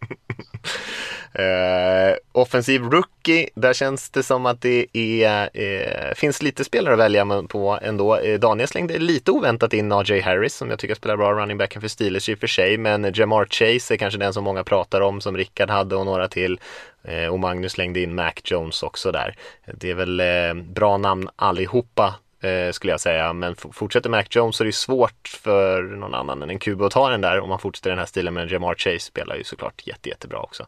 Eh, 1.33 2.15
offensiv 2.31 2.81
rookie, 2.83 3.49
där 3.55 3.73
känns 3.73 4.09
det 4.09 4.23
som 4.23 4.45
att 4.45 4.61
det 4.61 4.85
är, 4.93 5.49
eh, 5.53 6.13
finns 6.15 6.41
lite 6.41 6.63
spelare 6.63 6.93
att 6.93 6.99
välja 6.99 7.43
på 7.49 7.79
ändå. 7.81 8.17
Eh, 8.17 8.39
Daniel 8.39 8.67
slängde 8.67 8.99
lite 8.99 9.31
oväntat 9.31 9.73
in 9.73 9.91
A.J. 9.91 10.19
Harris 10.21 10.55
som 10.55 10.69
jag 10.69 10.79
tycker 10.79 10.95
spelar 10.95 11.17
bra 11.17 11.33
running 11.33 11.57
backen 11.57 11.81
för 11.81 11.87
Steelers 11.87 12.29
i 12.29 12.35
och 12.35 12.39
för 12.39 12.47
sig. 12.47 12.77
Men 12.77 13.11
Jamar 13.15 13.45
Chase 13.45 13.93
är 13.93 13.97
kanske 13.97 14.19
den 14.19 14.33
som 14.33 14.43
många 14.43 14.63
pratar 14.63 15.01
om 15.01 15.21
som 15.21 15.37
Rickard 15.37 15.69
hade 15.69 15.95
och 15.95 16.05
några 16.05 16.27
till. 16.27 16.59
Eh, 17.03 17.25
och 17.25 17.39
Magnus 17.39 17.71
slängde 17.71 17.99
in 17.99 18.15
Mac 18.15 18.31
Jones 18.43 18.83
också 18.83 19.11
där. 19.11 19.35
Det 19.73 19.89
är 19.89 19.95
väl 19.95 20.19
eh, 20.19 20.53
bra 20.53 20.97
namn 20.97 21.29
allihopa 21.35 22.15
eh, 22.41 22.71
skulle 22.71 22.93
jag 22.93 23.01
säga. 23.01 23.33
Men 23.33 23.55
fortsätter 23.55 24.09
Mac 24.09 24.23
Jones 24.29 24.55
så 24.55 24.63
är 24.63 24.65
det 24.65 24.71
svårt 24.71 25.39
för 25.43 25.81
någon 25.81 26.13
annan 26.13 26.41
än 26.41 26.49
en 26.49 26.59
QB 26.59 26.81
att 26.81 26.91
ta 26.91 27.09
den 27.09 27.21
där 27.21 27.39
om 27.39 27.49
man 27.49 27.59
fortsätter 27.59 27.89
den 27.89 27.99
här 27.99 28.05
stilen. 28.05 28.33
Men 28.33 28.47
Jamar 28.47 28.75
Chase 28.75 28.99
spelar 28.99 29.35
ju 29.35 29.43
såklart 29.43 29.87
jätte, 29.87 30.09
jättebra 30.09 30.39
också. 30.39 30.65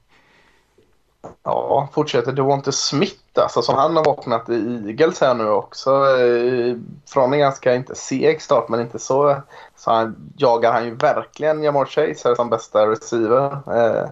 Ja, 1.43 1.89
fortsätter 1.93 2.31
Devonte 2.31 2.71
Smith 2.71 3.15
alltså, 3.33 3.61
som 3.61 3.75
han 3.75 3.95
har 3.95 4.05
vaknat 4.05 4.49
i 4.49 4.83
Eagles 4.87 5.21
här 5.21 5.33
nu 5.33 5.49
också. 5.49 5.89
Eh, 5.89 6.75
från 7.05 7.33
en 7.33 7.39
ganska, 7.39 7.75
inte 7.75 7.95
seg 7.95 8.41
start, 8.41 8.69
men 8.69 8.81
inte 8.81 8.99
så. 8.99 9.41
Så 9.75 9.91
han, 9.91 10.33
jagar 10.37 10.73
han 10.73 10.85
ju 10.85 10.95
verkligen 10.95 11.63
Jamar 11.63 11.85
Chase 11.85 12.29
här 12.29 12.35
som 12.35 12.49
bästa 12.49 12.87
receiver. 12.87 13.51
Eh, 13.51 14.09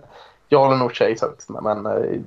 jag 0.49 0.59
håller 0.59 0.77
nog 0.77 0.91
Chase 0.91 1.25
högst, 1.25 1.49
men 1.49 1.85
eh, 1.85 2.21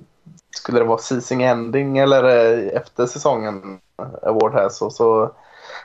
skulle 0.50 0.78
det 0.78 0.84
vara 0.84 0.98
season 0.98 1.40
ending 1.40 1.98
eller 1.98 2.24
eh, 2.24 2.76
efter 2.76 3.06
säsongen 3.06 3.80
award 4.22 4.52
här 4.52 4.68
så, 4.68 4.90
så 4.90 5.34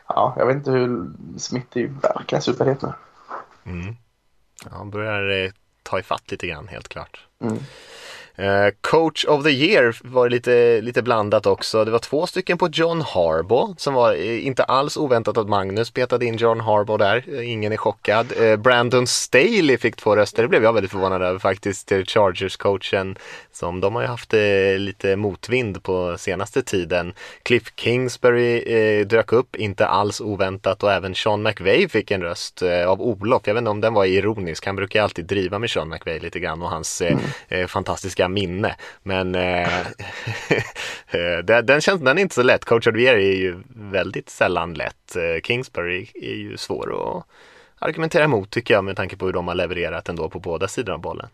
ja, 0.07 0.33
jag 0.37 0.45
vet 0.45 0.55
inte 0.55 0.71
hur 0.71 1.11
Smith 1.37 1.77
är 1.77 1.87
verkligen 1.87 2.41
superhet 2.41 2.81
nu. 2.81 2.93
Mm. 3.65 3.95
Ja, 4.65 4.69
han 4.71 4.89
börjar 4.89 5.45
eh, 5.45 5.51
ta 5.83 5.99
ifatt 5.99 6.31
lite 6.31 6.47
grann 6.47 6.67
helt 6.67 6.87
klart. 6.87 7.27
Mm. 7.39 7.57
Eh, 8.39 8.73
Coach 8.81 9.25
of 9.25 9.43
the 9.43 9.49
year 9.49 9.95
var 10.03 10.29
lite, 10.29 10.81
lite 10.81 11.01
blandat 11.01 11.45
också. 11.45 11.85
Det 11.85 11.91
var 11.91 11.99
två 11.99 12.27
stycken 12.27 12.57
på 12.57 12.69
John 12.71 13.01
Harbaugh 13.01 13.73
som 13.77 13.93
var 13.93 14.13
eh, 14.13 14.47
inte 14.47 14.63
alls 14.63 14.97
oväntat 14.97 15.37
att 15.37 15.49
Magnus 15.49 15.91
petade 15.91 16.25
in 16.25 16.37
John 16.37 16.59
Harbaugh 16.59 16.99
där. 16.99 17.23
Eh, 17.27 17.51
Ingen 17.51 17.71
är 17.71 17.77
chockad. 17.77 18.27
Brandon 18.59 19.07
Staley 19.07 19.77
fick 19.77 19.95
två 19.95 20.15
röster. 20.15 20.43
Det 20.43 20.49
blev 20.49 20.63
jag 20.63 20.73
väldigt 20.73 20.91
förvånad 20.91 21.21
över 21.21 21.39
faktiskt. 21.39 21.87
Till 21.87 22.03
Chargers-coachen 22.03 23.17
som 23.51 23.81
de 23.81 23.95
har 23.95 24.01
ju 24.01 24.07
haft 24.07 24.33
lite 24.77 25.15
motvind 25.15 25.83
på 25.83 26.15
senaste 26.17 26.61
tiden. 26.61 27.13
Cliff 27.43 27.73
Kingsbury 27.75 29.03
dök 29.03 29.33
upp, 29.33 29.55
inte 29.55 29.87
alls 29.87 30.21
oväntat 30.21 30.83
och 30.83 30.91
även 30.91 31.15
Sean 31.15 31.43
McVay 31.43 31.89
fick 31.89 32.11
en 32.11 32.21
röst 32.21 32.61
av 32.87 33.01
Olof. 33.01 33.41
Jag 33.45 33.53
vet 33.53 33.61
inte 33.61 33.71
om 33.71 33.81
den 33.81 33.93
var 33.93 34.05
ironisk. 34.05 34.65
Han 34.65 34.75
brukar 34.75 35.03
alltid 35.03 35.25
driva 35.25 35.59
med 35.59 35.69
Sean 35.69 35.89
McVay 35.89 36.19
lite 36.19 36.39
grann 36.39 36.61
och 36.61 36.69
hans 36.69 37.01
eh, 37.01 37.67
fantastiska 37.67 38.28
minne. 38.33 38.75
Men 39.03 39.35
eh, 39.35 39.79
eh, 41.07 41.37
den, 41.43 41.65
den 41.65 41.81
känns, 41.81 42.01
den 42.01 42.17
är 42.17 42.21
inte 42.21 42.35
så 42.35 42.43
lätt. 42.43 42.65
Coach 42.65 42.87
year 42.87 43.15
är 43.15 43.35
ju 43.35 43.63
väldigt 43.69 44.29
sällan 44.29 44.73
lätt. 44.73 45.15
Eh, 45.15 45.41
Kingsbury 45.43 46.07
är 46.13 46.35
ju 46.35 46.57
svår 46.57 47.17
att 47.17 47.25
argumentera 47.79 48.23
emot 48.23 48.49
tycker 48.49 48.73
jag 48.73 48.83
med 48.83 48.95
tanke 48.95 49.17
på 49.17 49.25
hur 49.25 49.33
de 49.33 49.47
har 49.47 49.55
levererat 49.55 50.09
ändå 50.09 50.29
på 50.29 50.39
båda 50.39 50.67
sidor 50.67 50.93
av 50.93 50.99
bollen. 50.99 51.29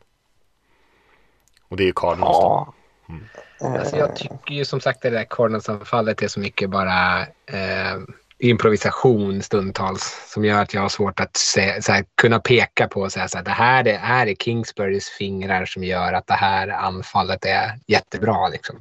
Och 1.68 1.78
det 1.78 1.84
är 1.84 1.86
ju 1.86 1.94
Cardinals 1.96 2.38
då. 2.38 2.74
Ja. 3.08 3.78
Alltså 3.80 3.98
jag 3.98 4.16
tycker 4.16 4.54
ju 4.54 4.66
som 4.66 4.82
sagt 4.82 5.02
det 5.02 5.10
där 5.10 5.26
Cardinals-anfallet 5.30 6.22
är 6.22 6.28
så 6.28 6.40
mycket 6.40 6.70
bara 6.70 7.22
eh, 7.46 7.98
improvisation 8.40 9.42
stundtals 9.42 10.32
som 10.34 10.46
gör 10.46 10.62
att 10.62 10.74
jag 10.74 10.82
har 10.82 10.90
svårt 10.90 11.20
att 11.20 11.38
se, 11.38 11.82
så 11.82 11.92
här, 11.92 12.06
kunna 12.16 12.40
peka 12.40 12.88
på 12.88 13.02
och 13.02 13.12
säga 13.12 13.28
så 13.28 13.38
här, 13.38 13.46
det 13.46 13.52
här 13.52 13.88
är, 13.88 13.98
här 13.98 14.28
är 14.28 14.36
Kingsburys 14.36 15.10
fingrar 15.10 15.66
som 15.66 15.84
gör 15.84 16.14
att 16.14 16.28
det 16.28 16.34
här 16.34 16.68
anfallet 16.68 17.46
är 17.46 17.80
jättebra. 17.88 18.48
Liksom. 18.48 18.76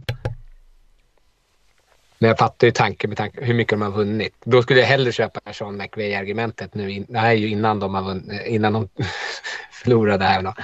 Men 2.19 2.29
jag 2.29 2.38
fattar 2.38 2.67
ju 2.67 2.71
tanken 2.71 3.11
med 3.11 3.17
tanke 3.17 3.45
hur 3.45 3.55
mycket 3.55 3.71
de 3.71 3.83
har 3.83 3.90
vunnit. 3.90 4.35
Då 4.45 4.62
skulle 4.62 4.81
jag 4.81 4.87
hellre 4.87 5.12
köpa 5.12 5.53
Sean 5.53 5.77
McVey-argumentet 5.77 6.75
nu. 6.75 6.90
In, 6.90 7.07
det 7.09 7.19
här 7.19 7.31
är 7.31 7.35
ju 7.35 7.49
innan 7.49 7.81
de, 7.81 7.95
har 7.95 8.03
vunnit, 8.03 8.47
innan 8.47 8.73
de 8.73 8.88
förlorade 9.73 10.25
här. 10.25 10.43
Då. 10.43 10.55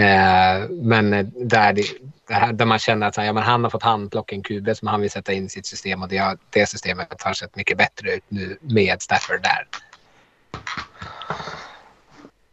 Eh, 0.00 0.70
men 0.70 1.12
eh, 1.12 1.26
där, 1.26 1.72
det 1.72 1.82
här, 2.30 2.52
där 2.52 2.66
man 2.66 2.78
känner 2.78 3.06
att 3.06 3.16
ja, 3.16 3.32
men 3.32 3.42
han 3.42 3.64
har 3.64 3.70
fått 3.70 3.82
handplocka 3.82 4.34
en 4.34 4.42
QB 4.42 4.76
som 4.76 4.88
han 4.88 5.00
vill 5.00 5.10
sätta 5.10 5.32
in 5.32 5.44
i 5.44 5.48
sitt 5.48 5.66
system 5.66 6.02
och 6.02 6.08
det, 6.08 6.36
det 6.50 6.66
systemet 6.66 7.22
har 7.22 7.32
sett 7.32 7.56
mycket 7.56 7.78
bättre 7.78 8.14
ut 8.14 8.24
nu 8.28 8.58
med 8.60 9.02
Stafford 9.02 9.42
där. 9.42 9.68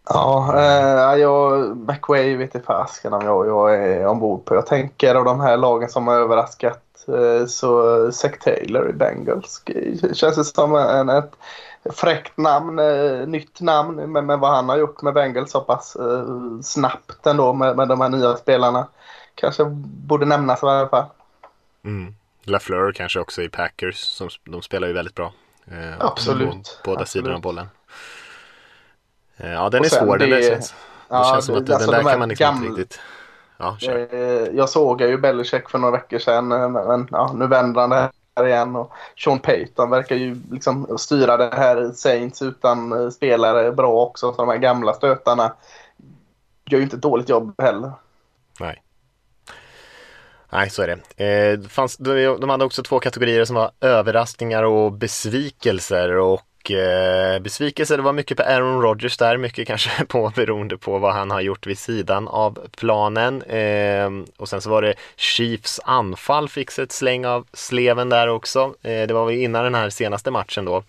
Ja, 0.10 0.54
eh, 0.58 1.20
jag, 1.20 1.78
McWay 1.78 2.36
vet 2.36 2.56
inte 2.56 2.68
fasken 2.68 3.14
om 3.14 3.26
jag, 3.26 3.48
jag 3.48 3.76
är 3.76 4.08
ombord 4.08 4.46
på. 4.46 4.56
Jag 4.56 4.66
tänker 4.66 5.16
av 5.16 5.26
de 5.26 5.40
här 5.40 5.58
lagen 5.58 5.90
som 5.90 6.08
har 6.08 6.16
överraskat 6.16 6.84
eh, 7.08 7.46
så 7.46 8.12
Zack 8.12 8.40
Taylor 8.40 8.90
i 8.90 8.94
Bengals 8.94 9.64
känns 10.14 10.36
det 10.36 10.44
som 10.44 10.76
en, 10.76 11.10
ett 11.10 11.32
fräckt 11.90 12.38
namn, 12.38 12.80
eh, 12.80 13.28
nytt 13.28 13.62
namn, 13.62 14.12
men, 14.12 14.26
men 14.26 14.40
vad 14.40 14.52
han 14.52 14.70
har 14.70 14.78
gjort 14.78 15.02
med 15.02 15.14
Bengals 15.14 15.52
så 15.52 15.62
pass 15.62 15.96
eh, 15.96 16.26
snabbt 16.64 17.28
ändå 17.28 17.54
med, 17.54 17.78
med 17.78 17.88
de 17.88 18.02
här 18.02 18.10
nya 18.10 18.38
spelarna. 18.38 18.88
Kanske 19.36 19.66
borde 19.84 20.26
nämnas 20.26 20.64
i 20.64 20.66
alla 20.66 20.90
fall. 20.90 21.06
Mm. 21.84 22.16
LaFleur 22.44 22.92
kanske 22.92 23.20
också 23.20 23.42
i 23.42 23.50
Packers, 23.50 23.98
som, 23.98 24.30
de 24.44 24.62
spelar 24.62 24.88
ju 24.88 24.94
väldigt 24.94 25.16
bra. 25.16 25.34
Eh, 25.66 25.96
Absolut. 26.00 26.82
Båda 26.84 27.02
Absolut. 27.02 27.10
sidorna 27.10 27.36
av 27.36 27.42
bollen. 27.42 27.70
Eh, 29.38 29.52
ja, 29.52 29.70
den 29.70 29.84
är 29.84 29.90
svår. 29.90 30.18
Det, 30.18 30.26
den 30.26 30.42
där 30.42 30.50
känns, 30.50 30.70
det 30.70 30.76
ja, 31.10 31.32
känns 31.34 31.46
som 31.46 31.56
att 31.56 31.70
alltså 31.70 31.92
den 31.92 32.04
där 32.04 32.04
de 32.04 32.10
kan 32.12 32.20
man 32.20 32.30
liksom 32.30 32.46
gamla, 32.46 32.68
inte 32.68 32.82
riktigt... 32.82 33.00
Ja, 33.58 33.78
kör. 33.80 34.14
Eh, 34.14 34.48
jag 34.54 34.70
såg 34.70 35.02
ju 35.02 35.18
Belichick 35.18 35.70
för 35.70 35.78
några 35.78 35.92
veckor 35.92 36.20
sedan, 36.20 36.48
men, 36.48 36.72
men 36.72 37.08
ja, 37.12 37.34
nu 37.36 37.48
vänder 37.48 37.82
han 37.82 37.90
det 37.90 38.12
här 38.36 38.48
igen. 38.48 38.76
Och 38.76 38.94
Sean 39.24 39.40
Payton 39.40 39.90
verkar 39.90 40.16
ju 40.16 40.42
liksom 40.52 40.98
styra 40.98 41.38
det 41.38 41.56
här 41.56 41.92
Saints 41.92 42.42
utan 42.42 43.12
spelare 43.12 43.72
bra 43.72 43.92
också. 43.92 44.34
Så 44.34 44.38
de 44.38 44.50
här 44.50 44.58
gamla 44.58 44.94
stötarna 44.94 45.54
gör 46.66 46.78
ju 46.78 46.84
inte 46.84 46.96
ett 46.96 47.02
dåligt 47.02 47.30
jobb 47.30 47.62
heller. 47.62 47.92
Nej. 48.60 48.82
Nej, 50.52 50.70
så 50.70 50.82
är 50.82 50.88
det. 50.88 51.26
Eh, 51.26 51.62
fanns, 51.70 51.98
de 51.98 52.50
hade 52.50 52.66
också 52.66 52.84
två 52.84 53.00
kategorier 53.00 53.46
som 53.46 53.56
var 53.56 53.72
överraskningar 53.82 54.64
och 54.64 54.92
besvikelser. 54.92 56.18
Och 56.18 56.72
eh, 56.72 57.40
besvikelser, 57.40 57.98
det 57.98 58.04
var 58.04 58.14
mycket 58.14 58.38
på 58.38 58.44
Aaron 58.44 58.82
Rodgers 58.82 59.18
där, 59.18 59.38
mycket 59.38 59.68
kanske 59.68 60.06
på 60.08 60.32
beroende 60.36 60.78
på 60.78 60.98
vad 60.98 61.14
han 61.14 61.32
har 61.32 61.42
gjort 61.42 61.68
vid 61.68 61.80
sidan 61.80 62.28
av 62.28 62.68
planen. 62.78 63.42
Eh, 63.42 64.10
och 64.38 64.50
sen 64.50 64.62
så 64.62 64.70
var 64.70 64.82
det 64.82 64.94
Chiefs 65.16 65.80
anfall 65.84 66.50
fick 66.50 66.72
sig 66.72 66.84
ett 66.84 66.92
släng 66.92 67.26
av 67.26 67.48
sleven 67.54 68.10
där 68.10 68.28
också. 68.28 68.74
Eh, 68.82 69.08
det 69.08 69.14
var 69.14 69.26
väl 69.26 69.36
innan 69.36 69.64
den 69.64 69.76
här 69.76 69.90
senaste 69.90 70.32
matchen 70.32 70.66
då. 70.66 70.84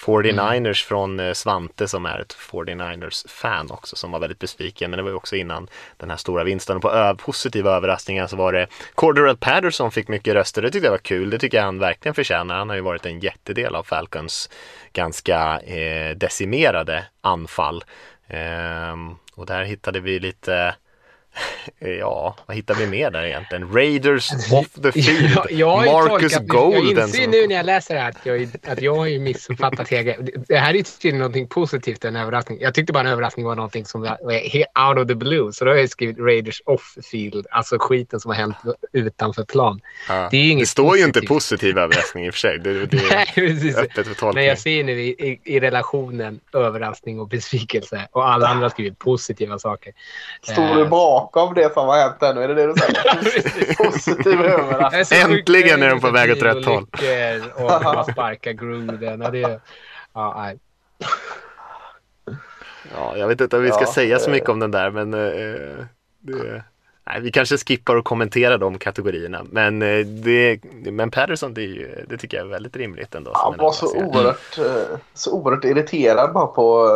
49ers 0.00 0.56
mm. 0.56 0.74
från 0.74 1.20
eh, 1.20 1.32
Svante 1.32 1.88
som 1.88 2.06
är 2.06 2.18
ett 2.18 2.36
49ers-fan 2.50 3.70
också 3.70 3.96
som 3.96 4.10
var 4.10 4.18
väldigt 4.18 4.38
besviken. 4.38 4.90
Men 4.90 4.96
det 4.96 5.02
var 5.02 5.10
ju 5.10 5.16
också 5.16 5.36
innan 5.36 5.68
den 5.96 6.10
här 6.10 6.16
stora 6.16 6.44
vinsten. 6.44 6.76
Och 6.76 6.82
på 6.82 6.92
ö- 6.92 7.14
positiva 7.14 7.70
överraskningar 7.70 8.26
så 8.26 8.36
var 8.36 8.52
det 8.52 8.66
Corderell 8.94 9.36
Patterson 9.36 9.90
fick 9.90 10.08
mycket 10.08 10.34
röster. 10.34 10.62
Det 10.62 10.70
tyckte 10.70 10.86
jag 10.86 10.92
var 10.92 10.98
kul. 10.98 11.30
Det 11.30 11.38
tycker 11.38 11.58
jag 11.58 11.64
han 11.64 11.78
verkligen 11.78 12.14
förtjänar. 12.14 12.58
Han 12.58 12.68
har 12.68 12.76
ju 12.76 12.82
varit 12.82 13.06
en 13.06 13.20
jättedel 13.20 13.74
av 13.74 13.82
Falcons 13.82 14.50
ganska 14.92 15.60
eh, 15.60 16.16
decimerade 16.16 17.04
anfall. 17.20 17.84
Ehm, 18.28 19.16
och 19.34 19.46
där 19.46 19.64
hittade 19.64 20.00
vi 20.00 20.18
lite 20.18 20.74
Ja, 21.78 22.36
vad 22.46 22.56
hittar 22.56 22.74
vi 22.74 22.86
mer 22.86 23.10
där 23.10 23.24
egentligen? 23.24 23.72
Raiders 23.72 24.32
off 24.52 24.68
the 24.82 24.92
field. 25.02 25.30
jag, 25.32 25.46
jag 25.50 25.86
Marcus 25.86 26.32
tolkat, 26.32 26.48
Golden. 26.48 26.96
Jag 26.96 27.08
inser 27.08 27.28
nu 27.28 27.46
när 27.46 27.54
jag 27.54 27.66
läser 27.66 27.94
det 27.94 28.00
här 28.00 28.10
att 28.10 28.26
jag, 28.26 28.48
att 28.66 28.82
jag 28.82 28.96
har 28.96 29.06
ju 29.06 29.18
missuppfattat 29.18 29.88
hela 29.88 30.14
Det 30.48 30.56
här 30.56 30.74
är 30.74 30.82
tydligen 30.82 31.18
någonting 31.18 31.46
positivt, 31.46 32.04
en 32.04 32.16
överraskning. 32.16 32.58
Jag 32.60 32.74
tyckte 32.74 32.92
bara 32.92 33.00
en 33.00 33.06
överraskning 33.06 33.46
var 33.46 33.54
någonting 33.54 33.84
som 33.84 34.00
var 34.00 34.18
out 34.88 34.98
of 34.98 35.08
the 35.08 35.14
blue. 35.14 35.52
Så 35.52 35.64
då 35.64 35.70
har 35.70 35.78
jag 35.78 35.90
skrivit 35.90 36.18
Raiders 36.18 36.62
off 36.66 36.96
field, 37.10 37.46
alltså 37.50 37.76
skiten 37.80 38.20
som 38.20 38.30
har 38.30 38.36
hänt 38.36 38.56
utanför 38.92 39.44
plan. 39.44 39.80
Ja. 40.08 40.28
Det, 40.30 40.36
är 40.36 40.50
inget 40.50 40.62
det 40.62 40.66
står 40.70 40.84
positivt. 40.84 41.00
ju 41.00 41.06
inte 41.06 41.20
positiv 41.20 41.78
överraskning 41.78 42.26
i 42.26 42.30
och 42.30 42.34
för 42.34 42.38
sig. 42.40 42.58
Det, 42.58 42.86
det 42.86 42.96
är 42.96 43.10
Nej, 43.10 43.26
precis. 43.34 43.76
öppet 43.76 44.06
för 44.06 44.14
tolkning. 44.14 44.34
Men 44.34 44.44
jag 44.44 44.58
ser 44.58 44.84
nu 44.84 45.00
i, 45.00 45.08
i, 45.08 45.40
i, 45.44 45.60
relationen 45.60 46.40
överraskning 46.54 47.20
och 47.20 47.28
besvikelse 47.28 48.08
och 48.12 48.28
alla 48.28 48.48
andra 48.48 48.64
har 48.64 48.70
skrivit 48.70 48.98
positiva 48.98 49.58
saker. 49.58 49.92
Står 50.42 50.74
du 50.74 50.84
bakom 51.32 51.54
det 51.54 51.74
som 51.74 51.88
har 51.88 51.96
hänt 51.96 52.22
ännu? 52.22 52.42
Är 52.42 52.48
det 52.48 52.54
det 52.54 52.66
du 52.66 52.74
säger? 52.74 53.74
Positiv 53.84 54.40
överraskning. 54.40 55.20
Äntligen 55.20 55.82
är 55.82 55.90
de 55.90 56.00
på 56.00 56.10
väg 56.10 56.30
åt 56.30 56.42
rätt 56.42 56.64
håll. 56.64 56.86
Och 57.54 57.82
man 57.94 58.04
sparkar 58.04 58.52
Gruden. 58.52 59.22
Och 59.22 59.32
det, 59.32 59.60
ja, 60.14 60.34
nej. 60.36 60.58
ja, 62.94 63.16
jag 63.16 63.28
vet 63.28 63.40
inte 63.40 63.56
om 63.56 63.62
vi 63.62 63.70
ska 63.70 63.80
ja, 63.80 63.92
säga 63.92 64.18
så 64.18 64.30
mycket 64.30 64.48
om 64.48 64.58
den 64.58 64.70
där, 64.70 64.90
men 64.90 65.14
eh, 65.14 65.84
det, 66.20 66.62
nej, 67.06 67.20
vi 67.20 67.30
kanske 67.30 67.58
skippar 67.58 67.96
att 67.96 68.04
kommentera 68.04 68.58
de 68.58 68.78
kategorierna. 68.78 69.46
Men, 69.50 69.82
eh, 69.82 70.06
det, 70.06 70.58
men 70.90 71.10
Patterson, 71.10 71.54
det, 71.54 71.88
det 72.08 72.16
tycker 72.16 72.36
jag 72.36 72.46
är 72.46 72.50
väldigt 72.50 72.76
rimligt 72.76 73.14
ändå. 73.14 73.32
Han 73.34 73.56
var 73.56 73.72
så 73.72 73.96
oerhört, 73.96 74.58
så 75.14 75.32
oerhört 75.32 75.64
irriterad 75.64 76.32
bara 76.32 76.46
på 76.46 76.88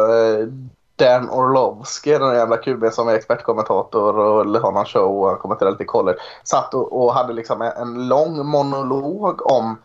Dan 0.97 1.31
Orlovsky, 1.31 2.19
den 2.19 2.35
jävla 2.35 2.57
kuben 2.57 2.93
som 2.93 3.09
är 3.09 3.15
expertkommentator 3.15 4.19
och 4.19 4.61
har 4.61 4.73
någon 4.73 4.85
show 4.85 5.25
och 5.25 5.39
kommenterar 5.39 5.71
lite 5.71 5.85
college. 5.85 6.19
Satt 6.45 6.75
och, 6.75 7.05
och 7.05 7.15
hade 7.15 7.33
liksom 7.33 7.63
en, 7.63 7.73
en, 7.73 8.09
lång 8.09 8.47
monolog 8.47 9.51
om 9.51 9.79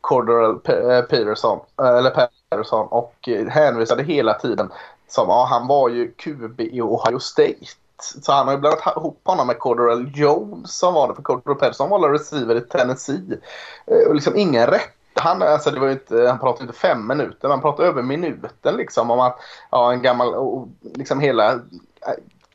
Cordell 0.00 0.50
eh, 0.50 1.02
Peterson, 1.02 1.60
eh, 1.82 1.88
eller 1.88 2.10
Peterson 2.10 2.86
och 2.90 3.28
hänvisade 3.48 4.02
hela 4.02 4.34
tiden 4.34 4.70
som 5.08 5.28
ja, 5.28 5.46
han 5.50 5.66
var 5.66 5.88
ju 5.88 6.12
QB 6.12 6.60
i 6.60 6.80
Ohio 6.82 7.18
State. 7.18 7.66
Så 8.02 8.32
han 8.32 8.46
har 8.46 8.54
ju 8.54 8.60
blandat 8.60 8.96
ihop 8.96 9.20
honom 9.24 9.46
med 9.46 9.58
Cordell 9.58 10.12
Jones 10.14 10.78
som 10.78 10.94
var 10.94 11.08
det. 11.08 11.14
För 11.14 11.22
Cordell 11.22 11.54
Peterson 11.54 11.90
var 11.90 12.10
receiver 12.10 12.56
i 12.56 12.60
Tennessee. 12.60 13.38
Eh, 13.86 14.08
och 14.08 14.14
liksom 14.14 14.36
ingen 14.36 14.66
rätt 14.66 14.99
han, 15.14 15.42
alltså 15.42 15.70
det 15.70 15.80
var 15.80 15.90
inte, 15.90 16.28
han 16.28 16.38
pratade 16.38 16.64
inte 16.64 16.78
fem 16.78 17.06
minuter, 17.06 17.48
han 17.48 17.60
pratade 17.60 17.88
över 17.88 18.02
minuten 18.02 18.76
liksom 18.76 19.10
om 19.10 19.20
att 19.20 19.38
ja, 19.70 19.92
en 19.92 20.02
gammal, 20.02 20.34
och 20.34 20.68
liksom 20.94 21.20
hela 21.20 21.52
äh, 21.52 21.58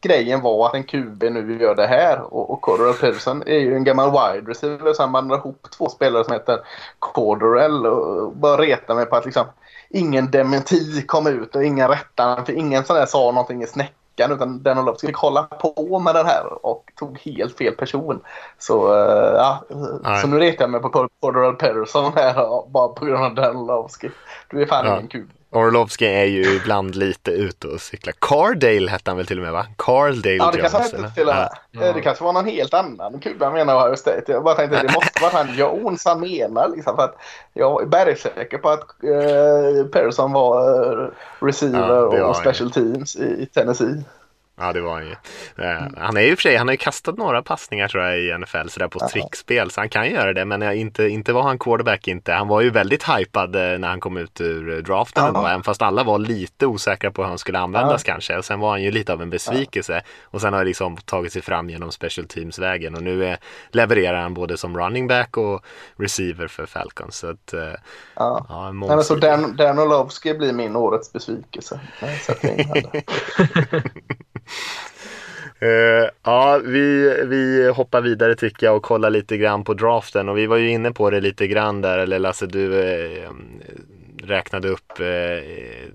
grejen 0.02 0.41
var 0.41 0.68
att 0.68 0.74
en 0.74 0.84
QB 0.84 1.24
nu 1.24 1.58
gör 1.62 1.76
det 1.76 1.88
här 1.88 2.22
och, 2.22 2.50
och 2.50 2.62
Corderell 2.62 2.94
Pedersen 2.94 3.44
är 3.46 3.60
ju 3.60 3.76
en 3.76 3.84
gammal 3.84 4.12
wide 4.12 4.52
receiver 4.52 4.94
så 4.94 5.04
han 5.04 5.12
bandar 5.12 5.38
ihop 5.38 5.68
två 5.78 5.89
spelare 5.89 6.24
som 6.24 6.34
heter 6.34 6.60
Corderell 7.00 7.86
och 7.86 8.32
bara 8.32 8.62
retar 8.62 8.96
mig 8.96 9.06
på 9.06 9.15
att 9.15 9.26
liksom 9.26 9.46
ingen 9.89 10.32
dementi 10.32 11.02
kom 11.02 11.28
ut 11.28 11.56
och 11.56 11.63
ingen 11.63 11.88
rättade, 11.88 12.46
för 12.46 12.54
ingen 12.54 12.84
sån 12.84 12.96
där 12.96 13.06
sa 13.06 13.32
någonting 13.32 13.63
i 13.63 13.68
snäck 13.68 13.94
veckan 14.15 14.32
utan 14.32 14.63
Danolovski 14.63 15.08
fick 15.08 15.15
hålla 15.15 15.43
på 15.43 15.99
med 15.99 16.15
den 16.15 16.25
här 16.25 16.65
och 16.65 16.91
tog 16.95 17.19
helt 17.19 17.58
fel 17.58 17.75
person. 17.75 18.21
Så, 18.58 18.93
uh, 18.93 19.36
ja, 19.36 19.63
så 20.21 20.28
nu 20.28 20.39
retar 20.39 20.63
jag 20.63 20.71
mig 20.71 20.82
på 20.82 21.10
Cordell 21.19 21.54
Patterson 21.54 22.13
här 22.15 22.69
bara 22.69 22.88
på 22.88 23.06
grund 23.06 23.23
av 23.23 23.36
Danolovski. 23.36 24.10
Du 24.49 24.62
är 24.62 24.65
fan 24.65 24.86
ja. 24.86 24.95
ingen 24.95 25.08
kul. 25.08 25.28
Orlovski 25.56 26.06
är 26.06 26.26
ju 26.26 26.56
ibland 26.56 26.96
lite 26.96 27.32
ute 27.32 27.68
och 27.68 27.82
cyklar. 27.82 28.13
Cardale 28.20 28.91
hette 28.91 29.12
han 29.12 29.18
väl 29.18 29.26
till 29.26 29.38
och 29.38 29.44
med 29.44 29.54
va? 29.54 29.65
Cardale 29.78 30.36
Ja, 30.36 30.52
det 30.52 30.58
kanske 30.58 30.78
Jones, 30.78 30.94
hette 30.94 31.15
till 31.15 31.28
och 31.28 31.36
med. 31.36 31.50
Ja. 31.72 31.94
Det 31.94 32.02
kanske 32.02 32.24
var 32.24 32.34
någon 32.34 32.46
helt 32.46 32.74
annan 32.74 33.20
kul 33.20 33.38
han 33.39 33.54
menar 33.54 33.86
Ohio 33.86 33.96
State. 33.96 34.32
Jag 34.32 34.44
bara 34.44 34.56
tänkte 34.56 34.82
det 34.82 34.94
måste 34.94 35.22
vara 35.22 35.32
han 35.32 35.56
Jones 35.56 36.06
han 36.06 36.20
menar. 36.20 36.70
Liksom, 36.76 36.96
för 36.96 37.04
att 37.04 37.15
jag 37.54 37.82
är 37.82 37.86
bergsäker 37.86 38.58
på 38.58 38.70
att 38.70 38.84
uh, 39.04 39.86
Persson 39.86 40.32
var 40.32 40.89
uh, 40.94 41.10
receiver 41.39 42.18
ja, 42.18 42.26
och 42.26 42.36
special 42.36 42.72
teams 42.72 43.15
i 43.15 43.46
Tennessee. 43.54 44.04
Ja, 44.58 44.74
det 44.74 44.82
var 44.82 44.94
han 44.94 45.06
ju. 45.06 45.15
Uh, 45.63 45.88
han 45.98 46.18
är 46.18 46.22
ju 46.22 46.36
för 46.36 46.41
sig, 46.41 46.56
han 46.56 46.68
har 46.68 46.74
ju 46.74 46.78
kastat 46.78 47.18
några 47.18 47.41
passningar 47.41 47.88
tror 47.88 48.04
jag 48.04 48.20
i 48.20 48.38
NFL 48.38 48.68
sådär 48.68 48.88
på 48.88 49.00
trickspel, 49.00 49.72
så 49.72 49.82
han 49.82 49.89
kan 49.89 50.10
göra 50.10 50.34
det. 50.34 50.46
Men 50.46 50.74
inte, 50.74 51.08
inte 51.08 51.34
var 51.34 51.41
han 51.41 51.60
quarterback 51.60 52.08
inte. 52.08 52.34
Han 52.34 52.48
var 52.48 52.62
ju 52.62 52.70
väldigt 52.70 53.04
hypad 53.04 53.56
uh, 53.56 53.62
när 53.62 53.88
han 53.88 54.00
kom 54.00 54.18
ut 54.18 54.41
ur 54.41 54.82
draften, 54.82 55.36
uh 55.36 55.46
även 55.46 55.63
fast 55.63 55.82
alla 55.82 56.04
var 56.04 56.20
lite 56.20 56.65
osäkra 56.65 57.12
på 57.12 57.22
hur 57.22 57.30
han 57.30 57.38
skulle 57.38 57.60
användas 57.60 58.04
kanske. 58.04 58.38
Och 58.38 58.46
sen 58.46 58.60
var 58.60 58.70
han 58.70 58.84
ju 58.84 58.91
lite 58.91 59.13
av 59.13 59.22
en 59.22 59.30
besvikelse. 59.30 60.02
Och 60.24 60.41
sen 60.41 60.54
har 60.54 60.60
han 60.60 60.68
liksom 60.68 60.98
tagit 60.98 61.34
sig 61.34 61.41
fram 61.41 61.70
genom 61.70 61.91
special 61.91 62.28
teams-vägen 62.28 62.96
och 62.96 63.04
nu 63.04 63.26
är, 63.26 63.38
levererar 63.72 64.22
han 64.22 64.34
både 64.34 64.58
som 64.58 64.78
running 64.78 65.08
back 65.08 65.38
och 65.38 65.65
receiver 65.98 66.48
för 66.48 66.65
Falcons. 66.65 67.18
Så 67.18 67.30
att, 67.30 67.54
ja. 68.15 68.46
Ja, 68.50 68.72
Nej, 68.72 69.04
så 69.04 69.15
Dan, 69.15 69.56
Dan 69.56 69.80
Orlovsky 69.80 70.34
blir 70.34 70.54
min 70.54 70.76
årets 70.76 71.13
besvikelse. 71.13 71.80
Uh, 75.63 76.10
ja, 76.23 76.62
vi, 76.63 77.15
vi 77.25 77.71
hoppar 77.75 78.01
vidare 78.01 78.36
tycker 78.36 78.65
jag 78.65 78.75
och 78.75 78.84
kollar 78.84 79.10
lite 79.10 79.38
grann 79.38 79.63
på 79.63 79.73
draften. 79.73 80.29
Och 80.29 80.38
vi 80.38 80.47
var 80.47 80.58
ju 80.58 80.69
inne 80.69 80.91
på 80.91 81.10
det 81.10 81.21
lite 81.21 81.47
grann 81.47 81.81
där, 81.81 81.97
eller 81.97 82.19
Lasse 82.19 82.45
du 82.45 82.81
eh, 82.81 83.29
räknade 84.25 84.67
upp 84.69 84.99
eh, 84.99 85.05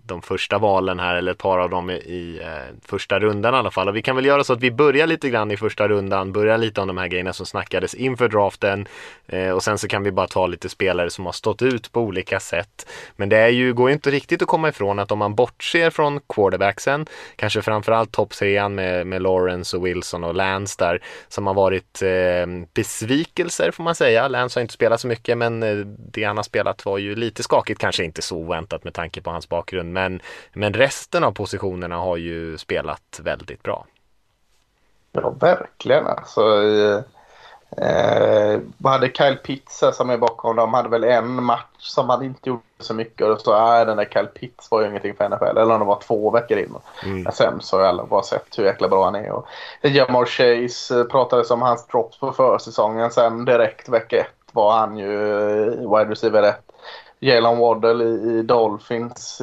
de 0.03 0.23
första 0.23 0.59
valen 0.59 0.99
här 0.99 1.15
eller 1.15 1.33
ett 1.33 1.39
par 1.39 1.59
av 1.59 1.71
dem 1.71 1.91
i 1.91 2.41
eh, 2.43 2.77
första 2.85 3.19
rundan 3.19 3.55
i 3.55 3.57
alla 3.57 3.71
fall. 3.71 3.89
Och 3.89 3.97
vi 3.97 4.03
kan 4.03 4.17
väl 4.17 4.27
göra 4.27 4.45
så 4.45 4.53
att 4.53 4.61
vi 4.61 4.71
börjar 4.71 5.07
lite 5.07 5.31
grann 5.31 5.51
i 5.51 5.57
första 5.57 5.89
rundan, 5.89 6.33
börjar 6.33 6.59
lite 6.59 6.81
om 6.81 6.87
de 6.87 6.99
här 6.99 7.09
grejerna 7.09 7.33
som 7.33 7.47
snackades 7.47 7.95
inför 7.95 8.29
draften 8.29 8.89
eh, 9.27 9.51
och 9.51 9.63
sen 9.63 9.79
så 9.79 9.89
kan 9.89 10.03
vi 10.03 10.13
bara 10.13 10.27
ta 10.27 10.47
lite 10.47 10.69
spelare 10.69 11.11
som 11.11 11.27
har 11.27 11.33
stått 11.33 11.63
ut 11.63 11.93
på 11.93 12.01
olika 12.01 12.41
sätt. 12.41 12.87
Men 13.17 13.29
det 13.29 13.37
är 13.37 13.49
ju, 13.49 13.75
går 13.75 13.89
ju 13.89 13.95
inte 13.95 14.11
riktigt 14.11 14.43
att 14.43 14.49
komma 14.49 14.69
ifrån 14.69 14.99
att 14.99 15.13
om 15.13 15.19
man 15.19 15.35
bortser 15.35 15.91
från 15.91 16.21
quarterbacksen, 16.29 17.07
kanske 17.37 17.63
framförallt 17.63 18.13
toppserien 18.13 18.75
med, 18.75 19.07
med 19.07 19.23
Lawrence 19.23 19.77
och 19.77 19.87
Wilson 19.87 20.25
och 20.25 20.35
Lance 20.35 20.77
där, 20.79 21.03
som 21.29 21.47
har 21.47 21.55
varit 21.55 22.03
eh, 22.03 22.67
besvikelser 22.75 23.71
får 23.71 23.85
man 23.85 23.95
säga. 23.95 24.29
Lance 24.29 24.59
har 24.59 24.63
inte 24.63 24.75
spelat 24.75 25.01
så 25.01 25.07
mycket 25.07 25.39
men 25.39 25.63
eh, 25.63 25.77
det 25.87 26.25
han 26.25 26.37
har 26.37 26.45
spelat 26.45 26.85
var 26.85 26.99
ju 26.99 27.15
lite 27.15 27.43
skakigt, 27.43 27.81
kanske 27.81 28.05
inte 28.05 28.20
så 28.21 28.37
oväntat 28.37 28.85
med 28.85 28.95
tanke 28.95 29.23
på 29.23 29.31
hans 29.31 29.49
bakgrund. 29.49 29.93
Men, 29.93 30.21
men 30.53 30.75
resten 30.75 31.25
av 31.25 31.33
positionerna 31.33 31.97
har 31.97 32.17
ju 32.17 32.59
spelat 32.59 33.21
väldigt 33.23 33.63
bra. 33.63 33.87
Ja, 35.13 35.31
verkligen. 35.31 36.07
Alltså, 36.07 36.43
Eh, 37.77 38.61
vad 38.79 38.93
hade 38.93 39.13
Kyle 39.13 39.37
Pitts 39.37 39.83
här 39.83 39.93
som 39.93 40.11
är 40.11 40.17
bakom 40.17 40.57
dem? 40.57 40.75
hade 40.75 40.89
väl 40.89 41.05
en 41.05 41.45
match 41.45 41.79
som 41.79 42.09
han 42.09 42.23
inte 42.23 42.49
gjorde 42.49 42.63
så 42.79 42.95
mycket. 42.95 43.27
Och 43.27 43.41
så 43.41 43.53
är 43.53 43.87
den 43.87 43.97
där 43.97 44.05
Kyle 44.05 44.27
Pitts 44.27 44.71
var 44.71 44.81
ju 44.81 44.89
ingenting 44.89 45.15
för 45.15 45.29
NFL. 45.29 45.59
Eller 45.59 45.75
om 45.75 45.81
det 45.81 45.87
var 45.87 46.01
två 46.01 46.31
veckor 46.31 46.59
in. 46.59 46.75
Mm. 47.05 47.23
Men 47.23 47.33
sen 47.33 47.61
så 47.61 47.77
har 47.77 47.85
alla 47.85 48.05
bara 48.05 48.23
sett 48.23 48.59
hur 48.59 48.65
jäkla 48.65 48.89
bra 48.89 49.05
han 49.05 49.15
är. 49.15 49.31
Och 49.31 49.47
Jamar 49.83 50.25
Chase 50.25 51.01
eh, 51.01 51.05
pratades 51.05 51.51
om 51.51 51.63
hans 51.63 51.87
drops 51.87 52.19
på 52.19 52.33
försäsongen. 52.33 53.11
Sen 53.11 53.45
direkt 53.45 53.89
vecka 53.89 54.17
ett 54.17 54.53
var 54.53 54.73
han 54.73 54.99
ju 54.99 55.39
eh, 55.63 55.97
wide 55.97 56.11
receiver 56.11 56.43
1. 56.43 56.70
Jalen 57.21 57.59
Waddell 57.59 58.03
i, 58.03 58.39
i 58.39 58.43
Dolphins. 58.43 59.43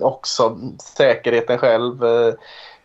Också 0.00 0.58
säkerheten 0.78 1.58
själv. 1.58 2.04
Eh, 2.04 2.34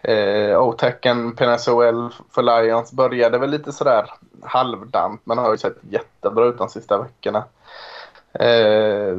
Eh, 0.04 0.62
Otaken 0.62 1.36
Penazuel 1.36 2.10
för 2.32 2.42
Lions 2.42 2.92
började 2.92 3.38
väl 3.38 3.50
lite 3.50 3.72
sådär 3.72 4.14
halvdant 4.42 5.22
men 5.24 5.38
har 5.38 5.52
ju 5.52 5.58
sett 5.58 5.78
jättebra 5.90 6.46
ut 6.46 6.58
de 6.58 6.70
sista 6.70 6.98
veckorna. 6.98 7.44
Eh, 8.34 9.18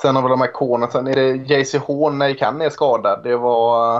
sen 0.00 0.16
har 0.16 0.22
vi 0.22 0.28
de 0.28 0.40
här 0.40 0.52
korna. 0.52 0.90
Sen 0.90 1.06
är 1.06 1.14
det 1.14 1.54
JC 1.54 1.74
Horn 1.74 2.18
när 2.18 2.44
han 2.44 2.60
är 2.60 2.70
skadad. 2.70 3.22
Det 3.22 3.36
var... 3.36 3.98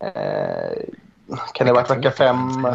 Eh, 0.00 0.78
kan 1.52 1.66
det 1.66 1.72
ha 1.72 1.80
varit 1.80 1.90
vecka 1.90 2.10
fem? 2.10 2.66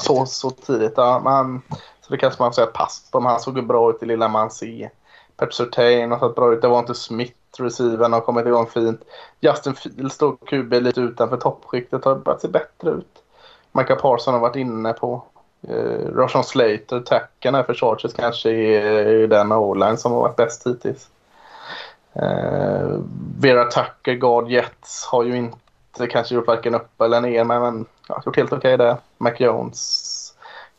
Så, 0.00 0.26
så 0.26 0.50
tidigt. 0.50 0.94
Ja, 0.96 1.20
man, 1.24 1.62
så 2.00 2.12
det 2.12 2.18
kanske 2.18 2.42
man 2.42 2.50
får 2.50 2.54
säga 2.54 2.66
pass 2.66 3.10
på. 3.12 3.20
Men 3.20 3.30
han 3.30 3.40
såg 3.40 3.56
ju 3.56 3.62
bra 3.62 3.90
ut 3.90 4.02
i 4.02 4.06
lilla 4.06 4.28
man 4.28 4.50
ser. 4.50 4.90
Pep 5.40 5.54
Surtain 5.54 6.10
har 6.10 6.18
sett 6.18 6.36
bra 6.36 6.52
ut. 6.52 6.62
Det 6.62 6.68
var 6.68 6.78
inte 6.78 6.94
Smith 6.94 7.34
Receiven 7.58 8.12
har 8.12 8.20
kommit 8.20 8.46
igång 8.46 8.66
fint. 8.66 9.00
Justin 9.40 9.74
Fields 9.74 10.14
står 10.14 10.36
QB 10.46 10.72
lite 10.72 11.00
utanför 11.00 11.36
toppskiktet 11.36 12.04
har 12.04 12.14
börjat 12.14 12.40
se 12.40 12.48
bättre 12.48 12.90
ut. 12.90 13.22
Micah 13.72 13.98
Parson 13.98 14.34
har 14.34 14.40
varit 14.40 14.56
inne 14.56 14.92
på. 14.92 15.22
Eh, 15.68 16.06
Roshan 16.14 16.44
Slater, 16.44 17.00
tacken 17.00 17.54
här 17.54 17.62
för 17.62 17.74
Chargers 17.74 18.12
kanske 18.12 18.50
är 18.50 19.26
den 19.26 19.52
o 19.52 19.96
som 19.96 20.12
har 20.12 20.20
varit 20.20 20.36
bäst 20.36 20.66
hittills. 20.66 21.08
Eh, 22.12 22.98
Vera 23.38 23.64
Tucker, 23.64 24.14
Guard 24.14 24.50
Jets, 24.50 25.04
har 25.04 25.24
ju 25.24 25.36
inte 25.36 26.06
kanske 26.10 26.34
gjort 26.34 26.46
varken 26.46 26.74
upp 26.74 27.00
eller 27.00 27.20
ner 27.20 27.44
men, 27.44 27.62
men 27.62 27.86
ja, 28.08 28.22
gjort 28.26 28.36
helt 28.36 28.52
okej 28.52 28.74
okay 28.74 28.86
där. 28.86 28.96
Mac 29.18 29.34
Jones 29.38 30.09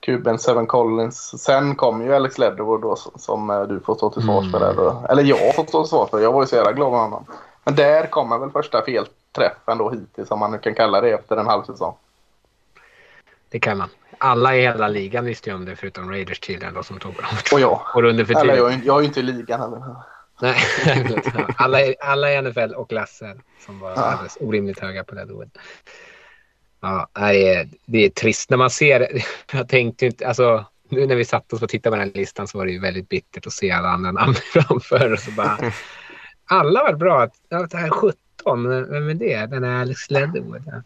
kuben 0.01 0.39
Seven 0.39 0.67
Collins. 0.67 1.43
Sen 1.43 1.75
kom 1.75 2.01
ju 2.01 2.15
Alex 2.15 2.37
Leatherwood 2.37 2.81
då 2.81 2.95
som 2.95 3.49
eh, 3.49 3.63
du 3.63 3.79
får 3.79 3.95
stå 3.95 4.09
till 4.09 4.21
svars 4.21 4.51
för. 4.51 4.59
Där. 4.59 5.11
Eller 5.11 5.23
jag 5.23 5.55
får 5.55 5.63
stå 5.63 5.83
till 5.83 5.89
svars 5.89 6.09
för. 6.09 6.19
Jag 6.19 6.33
var 6.33 6.41
ju 6.41 6.47
så 6.47 6.55
jävla 6.55 6.71
glad 6.71 6.91
med 6.91 6.99
honom. 6.99 7.25
Men 7.63 7.75
där 7.75 8.07
kommer 8.07 8.37
väl 8.37 8.51
första 8.51 8.85
felträffen 8.85 9.77
då 9.77 9.89
hittills 9.89 10.31
om 10.31 10.39
man 10.39 10.51
nu 10.51 10.57
kan 10.57 10.75
kalla 10.75 11.01
det 11.01 11.11
efter 11.11 11.37
en 11.37 11.45
halv 11.45 11.63
säsong. 11.63 11.95
Det 13.49 13.59
kan 13.59 13.77
man. 13.77 13.89
Alla 14.17 14.55
i 14.55 14.61
hela 14.61 14.87
ligan 14.87 15.25
visste 15.25 15.49
ju 15.49 15.55
om 15.55 15.65
det 15.65 15.75
förutom 15.75 16.09
Raiders 16.09 16.39
tydligen 16.39 16.73
då 16.73 16.83
som 16.83 16.99
tog 16.99 17.13
dem. 17.13 17.25
Och 17.53 17.59
jag. 17.59 17.81
Och 17.95 18.03
under 18.03 18.25
för 18.25 18.33
Eller 18.33 18.55
jag, 18.55 18.81
jag 18.85 18.97
är 18.97 19.01
ju 19.01 19.07
inte 19.07 19.19
i 19.19 19.23
ligan 19.23 19.59
heller. 19.59 19.81
Nej, 20.41 20.55
alla, 21.57 21.77
alla 21.99 22.31
i 22.31 22.41
NFL 22.41 22.73
och 22.75 22.91
Lasse 22.91 23.37
som 23.65 23.79
var 23.79 23.89
ja. 23.89 23.95
alldeles 23.95 24.37
orimligt 24.41 24.79
höga 24.79 25.03
på 25.03 25.15
då. 25.15 25.43
Ja, 26.81 27.09
det 27.13 27.53
är, 27.53 27.67
det 27.85 28.05
är 28.05 28.09
trist 28.09 28.49
när 28.49 28.57
man 28.57 28.69
ser. 28.69 29.07
Jag 29.51 29.69
tänkte 29.69 30.05
inte, 30.05 30.27
alltså 30.27 30.65
nu 30.89 31.05
när 31.07 31.15
vi 31.15 31.25
satt 31.25 31.53
oss 31.53 31.61
och 31.61 31.69
tittade 31.69 31.91
på 31.91 31.99
den 31.99 32.07
här 32.07 32.19
listan 32.19 32.47
så 32.47 32.57
var 32.57 32.65
det 32.65 32.71
ju 32.71 32.79
väldigt 32.79 33.09
bittert 33.09 33.47
att 33.47 33.53
se 33.53 33.71
alla 33.71 33.89
andra 33.89 34.11
namn 34.11 34.33
framför. 34.53 35.13
Och 35.13 35.19
så 35.19 35.31
bara, 35.31 35.57
alla 36.45 36.83
var 36.83 36.93
bra. 36.93 37.29
Det 37.49 37.77
här 37.77 37.89
17, 37.89 38.15
vem 38.89 39.09
är 39.09 39.13
det? 39.13 39.45
Den 39.45 39.63
är 39.63 39.81
Alex 39.81 40.11
Leatherwood. 40.11 40.63
Ja. 40.65 40.81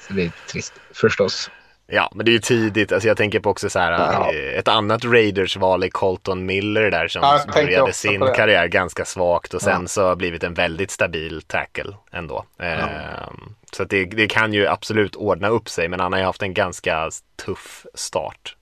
Så 0.00 0.12
det 0.12 0.22
är 0.22 0.32
trist 0.50 0.72
förstås. 0.94 1.50
Ja, 1.90 2.12
men 2.14 2.26
det 2.26 2.30
är 2.30 2.32
ju 2.32 2.38
tidigt. 2.38 2.92
Alltså 2.92 3.08
jag 3.08 3.16
tänker 3.16 3.40
på 3.40 3.50
också 3.50 3.70
så 3.70 3.78
här, 3.78 3.92
ja. 3.92 4.32
Eh, 4.32 4.58
ett 4.58 4.68
annat 4.68 5.04
Raiders-val 5.04 5.84
i 5.84 5.90
Colton 5.90 6.46
Miller 6.46 6.90
där 6.90 7.08
som 7.08 7.22
ja, 7.22 7.40
började 7.54 7.92
sin 7.92 8.20
karriär 8.20 8.66
ganska 8.66 9.04
svagt 9.04 9.54
och 9.54 9.62
sen 9.62 9.82
ja. 9.82 9.88
så 9.88 10.06
har 10.06 10.16
blivit 10.16 10.44
en 10.44 10.54
väldigt 10.54 10.90
stabil 10.90 11.42
tackle 11.42 11.92
ändå. 12.12 12.44
Ehm, 12.58 13.54
så 13.72 13.84
det, 13.84 14.04
det, 14.04 14.26
kan 14.26 14.52
ju 14.52 14.66
absolut 14.66 15.16
ordna 15.16 15.48
upp 15.48 15.68
sig, 15.68 15.88
men 15.88 16.00
han 16.00 16.12
har 16.12 16.20
ju 16.20 16.26
haft 16.26 16.42
en 16.42 16.54
ganska 16.54 17.10
tuff 17.44 17.86
start. 17.94 18.56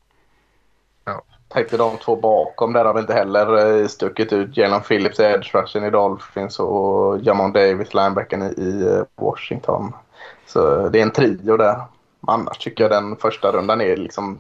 Ja. 1.05 1.23
Tänkte 1.49 1.77
de 1.77 1.97
två 1.97 2.17
bakom 2.17 2.73
där 2.73 2.85
har 2.85 2.95
väl 2.95 3.01
inte 3.01 3.15
heller 3.15 3.81
eh, 3.81 3.87
stuckit 3.87 4.33
ut. 4.33 4.57
Jalen 4.57 4.83
Phillips, 4.83 5.21
edge 5.21 5.55
rushen 5.55 5.85
i 5.85 5.91
Dolphins 5.91 6.59
och 6.59 7.19
Jamon 7.19 7.53
Davis, 7.53 7.95
linebacken 7.95 8.43
i, 8.43 8.63
i 8.63 8.83
eh, 8.83 9.03
Washington. 9.15 9.93
Så 10.47 10.89
det 10.89 10.99
är 10.99 11.03
en 11.03 11.11
trio 11.11 11.57
där 11.57 11.81
annars 12.27 12.59
tycker 12.59 12.85
jag 12.85 12.91
den 12.91 13.17
första 13.17 13.53
rundan 13.53 13.81
är 13.81 13.97
liksom 13.97 14.39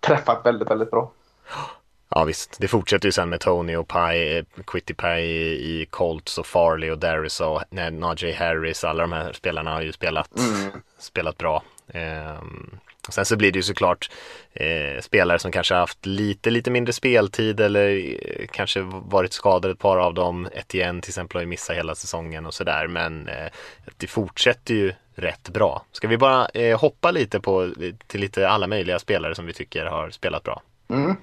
träffat 0.00 0.46
väldigt, 0.46 0.70
väldigt 0.70 0.90
bra. 0.90 1.10
Ja 2.18 2.24
visst, 2.24 2.56
det 2.60 2.68
fortsätter 2.68 3.08
ju 3.08 3.12
sen 3.12 3.28
med 3.28 3.40
Tony 3.40 3.76
och 3.76 3.88
Pye, 3.88 4.44
Quitty 4.66 4.94
Pye 4.94 5.54
i 5.54 5.86
Colts 5.90 6.38
och 6.38 6.46
Farley 6.46 6.90
och 6.90 6.98
Darius 6.98 7.40
och 7.40 7.62
Najee 7.70 8.34
Harris. 8.34 8.84
Alla 8.84 9.02
de 9.02 9.12
här 9.12 9.32
spelarna 9.32 9.70
har 9.70 9.82
ju 9.82 9.92
spelat, 9.92 10.38
mm. 10.38 10.70
spelat 10.98 11.38
bra. 11.38 11.62
Ehm, 11.88 12.78
sen 13.08 13.24
så 13.24 13.36
blir 13.36 13.52
det 13.52 13.58
ju 13.58 13.62
såklart 13.62 14.10
eh, 14.52 15.00
spelare 15.00 15.38
som 15.38 15.52
kanske 15.52 15.74
haft 15.74 16.06
lite, 16.06 16.50
lite 16.50 16.70
mindre 16.70 16.92
speltid 16.92 17.60
eller 17.60 17.96
eh, 17.96 18.46
kanske 18.50 18.80
varit 18.90 19.32
skadade 19.32 19.72
ett 19.72 19.78
par 19.78 19.96
av 19.96 20.14
dem. 20.14 20.48
Etienne 20.52 21.00
till 21.00 21.10
exempel 21.10 21.36
har 21.36 21.42
ju 21.42 21.46
missat 21.46 21.76
hela 21.76 21.94
säsongen 21.94 22.46
och 22.46 22.54
sådär. 22.54 22.86
Men 22.86 23.28
eh, 23.28 23.52
det 23.96 24.06
fortsätter 24.06 24.74
ju 24.74 24.92
rätt 25.14 25.48
bra. 25.48 25.84
Ska 25.92 26.08
vi 26.08 26.18
bara 26.18 26.48
eh, 26.48 26.80
hoppa 26.80 27.10
lite 27.10 27.40
på 27.40 27.72
till 28.06 28.20
lite 28.20 28.48
alla 28.48 28.66
möjliga 28.66 28.98
spelare 28.98 29.34
som 29.34 29.46
vi 29.46 29.52
tycker 29.52 29.84
har 29.84 30.10
spelat 30.10 30.42
bra? 30.42 30.62
Mm. 30.90 31.16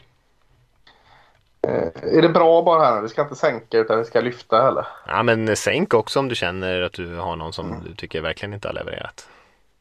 Eh, 1.67 2.17
är 2.17 2.21
det 2.21 2.29
bra 2.29 2.61
bara 2.61 2.85
här? 2.85 3.01
Vi 3.01 3.09
ska 3.09 3.21
inte 3.21 3.35
sänka 3.35 3.77
utan 3.77 3.99
vi 3.99 4.05
ska 4.05 4.21
lyfta 4.21 4.67
eller? 4.67 4.87
Ja 5.07 5.23
men 5.23 5.55
sänk 5.55 5.93
också 5.93 6.19
om 6.19 6.29
du 6.29 6.35
känner 6.35 6.81
att 6.81 6.93
du 6.93 7.15
har 7.15 7.35
någon 7.35 7.53
som 7.53 7.71
mm. 7.71 7.83
du 7.83 7.95
tycker 7.95 8.21
verkligen 8.21 8.53
inte 8.53 8.67
har 8.67 8.73
levererat. 8.73 9.27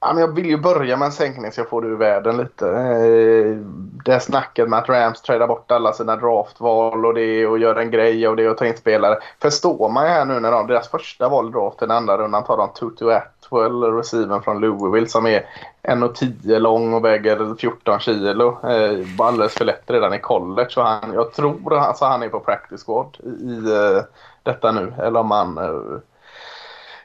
Ja, 0.06 0.12
men 0.12 0.20
jag 0.20 0.34
vill 0.34 0.46
ju 0.46 0.56
börja 0.56 0.96
med 0.96 1.06
en 1.06 1.12
sänkning 1.12 1.52
så 1.52 1.60
jag 1.60 1.68
får 1.68 1.82
det 1.82 1.88
ur 1.88 1.96
världen 1.96 2.36
lite. 2.36 2.68
Eh, 2.68 3.56
det 4.04 4.20
snacket 4.20 4.68
med 4.68 4.78
att 4.78 4.88
Rams 4.88 5.22
tradar 5.22 5.46
bort 5.46 5.70
alla 5.70 5.92
sina 5.92 6.16
draftval 6.16 7.06
och 7.06 7.14
det 7.14 7.46
och 7.46 7.58
gör 7.58 7.76
en 7.76 7.90
grej 7.90 8.28
och 8.28 8.36
det 8.36 8.48
och 8.48 8.58
tar 8.58 8.66
in 8.66 8.76
spelare. 8.76 9.18
Förstår 9.42 9.88
man 9.88 10.04
ju 10.04 10.10
här 10.10 10.24
nu 10.24 10.40
när 10.40 10.52
de, 10.52 10.66
deras 10.66 10.88
första 10.88 11.28
val 11.28 11.52
draft 11.52 11.78
den 11.78 11.90
andra 11.90 12.18
rundan 12.18 12.44
tar 12.44 12.56
de 12.56 12.72
Tutu 12.72 13.12
Atwell, 13.12 13.82
receiven 13.82 14.42
från 14.42 14.60
Louisville 14.60 15.06
som 15.08 15.26
är 15.26 15.46
1,10 15.82 16.58
lång 16.58 16.94
och 16.94 17.04
väger 17.04 17.54
14 17.58 18.00
kilo. 18.00 18.48
Eh, 18.48 19.06
Var 19.18 19.26
alldeles 19.26 19.54
för 19.54 19.64
lätt 19.64 19.90
redan 19.90 20.14
i 20.14 20.18
college. 20.18 20.70
Så 20.70 20.82
han, 20.82 21.12
jag 21.14 21.32
tror 21.32 21.76
alltså 21.76 22.04
han 22.04 22.22
är 22.22 22.28
på 22.28 22.40
practice 22.40 22.84
squad 22.84 23.16
i, 23.22 23.72
eh, 23.72 24.02
detta 24.42 24.72
nu. 24.72 24.92
Eller 24.98 25.20
om 25.20 25.30
han 25.30 25.58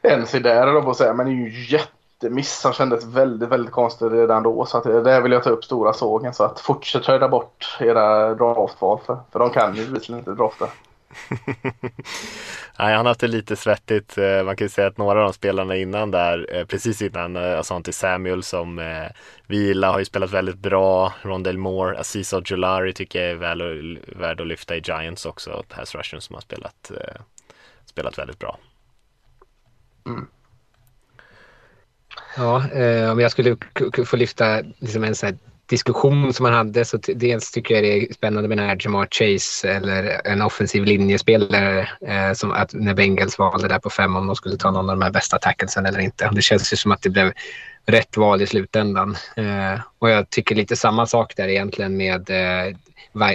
ens 0.02 0.34
är 0.34 0.40
där 0.40 0.66
eller 0.66 0.80
på 0.80 0.90
att 0.90 0.96
säga. 0.96 1.14
Men 1.14 1.26
det 1.26 1.32
är 1.32 1.34
ju 1.34 1.76
jätte 1.76 1.99
miss 2.22 2.60
som 2.60 2.72
kändes 2.72 3.04
väldigt, 3.04 3.48
väldigt 3.48 3.72
konstigt 3.72 4.12
redan 4.12 4.42
då. 4.42 4.66
Så 4.66 4.78
att 4.78 4.84
det 4.84 5.20
vill 5.20 5.32
jag 5.32 5.44
ta 5.44 5.50
upp 5.50 5.64
stora 5.64 5.92
sågen. 5.92 6.34
Så 6.34 6.44
att 6.44 6.60
fortsätt 6.60 7.02
träda 7.02 7.28
bort 7.28 7.76
era 7.80 8.34
draftval. 8.34 9.00
För, 9.06 9.18
för 9.32 9.38
de 9.38 9.50
kan 9.50 9.74
ju 9.74 9.84
visserligen 9.84 10.18
inte 10.18 10.42
drafta. 10.42 10.68
Nej, 12.78 12.94
han 12.94 13.06
har 13.06 13.10
haft 13.10 13.20
det 13.20 13.28
lite 13.28 13.56
svettigt. 13.56 14.18
Eh, 14.18 14.42
man 14.44 14.56
kan 14.56 14.64
ju 14.64 14.68
säga 14.68 14.86
att 14.86 14.98
några 14.98 15.18
av 15.18 15.24
de 15.24 15.32
spelarna 15.32 15.76
innan 15.76 16.10
där, 16.10 16.56
eh, 16.56 16.64
precis 16.64 17.02
innan 17.02 17.36
eh, 17.36 17.58
Asante 17.58 17.92
Samuel 17.92 18.42
som 18.42 18.78
eh, 18.78 19.06
vila 19.46 19.92
har 19.92 19.98
ju 19.98 20.04
spelat 20.04 20.30
väldigt 20.30 20.58
bra. 20.58 21.12
Rondell 21.22 21.58
Moore, 21.58 21.98
Aziz 21.98 22.32
Ojolari 22.32 22.92
tycker 22.92 23.22
jag 23.22 23.30
är 23.30 23.34
väl 23.34 23.98
värd 24.16 24.40
att 24.40 24.46
lyfta 24.46 24.76
i 24.76 24.82
Giants 24.84 25.26
också. 25.26 25.64
Pass 25.68 25.94
Russian 25.94 26.20
som 26.20 26.34
har 26.34 26.40
spelat, 26.40 26.90
spelat 27.84 28.18
väldigt 28.18 28.38
bra. 28.38 28.58
Mm. 30.06 30.26
Ja, 32.36 32.70
eh, 32.70 33.10
om 33.10 33.20
jag 33.20 33.30
skulle 33.30 33.56
få 34.06 34.16
lyfta 34.16 34.62
liksom 34.78 35.04
en 35.04 35.14
sån 35.14 35.38
diskussion 35.70 36.32
som 36.32 36.44
man 36.44 36.52
hade 36.52 36.84
så 36.84 36.98
dels 37.06 37.50
tycker 37.50 37.74
jag 37.74 37.84
det 37.84 37.92
är 37.92 38.14
spännande 38.14 38.48
med 38.48 38.58
den 38.58 38.68
här 38.68 38.76
Jamar 38.80 39.08
Chase 39.10 39.70
eller 39.70 40.26
en 40.26 40.42
offensiv 40.42 40.84
linjespelare 40.84 41.88
eh, 42.06 42.32
som 42.32 42.52
att 42.52 42.74
när 42.74 42.94
Bengals 42.94 43.38
valde 43.38 43.68
där 43.68 43.78
på 43.78 43.90
fem 43.90 44.16
om 44.16 44.26
de 44.26 44.36
skulle 44.36 44.56
ta 44.56 44.70
någon 44.70 44.90
av 44.90 44.96
de 44.96 45.02
här 45.02 45.10
bästa 45.10 45.38
tacklesen 45.38 45.86
eller 45.86 45.98
inte. 45.98 46.30
Det 46.32 46.42
känns 46.42 46.72
ju 46.72 46.76
som 46.76 46.92
att 46.92 47.02
det 47.02 47.10
blev 47.10 47.32
rätt 47.86 48.16
val 48.16 48.42
i 48.42 48.46
slutändan. 48.46 49.16
Eh, 49.36 49.80
och 49.98 50.10
jag 50.10 50.30
tycker 50.30 50.54
lite 50.54 50.76
samma 50.76 51.06
sak 51.06 51.36
där 51.36 51.48
egentligen 51.48 51.96
med 51.96 52.30
eh, 52.30 52.74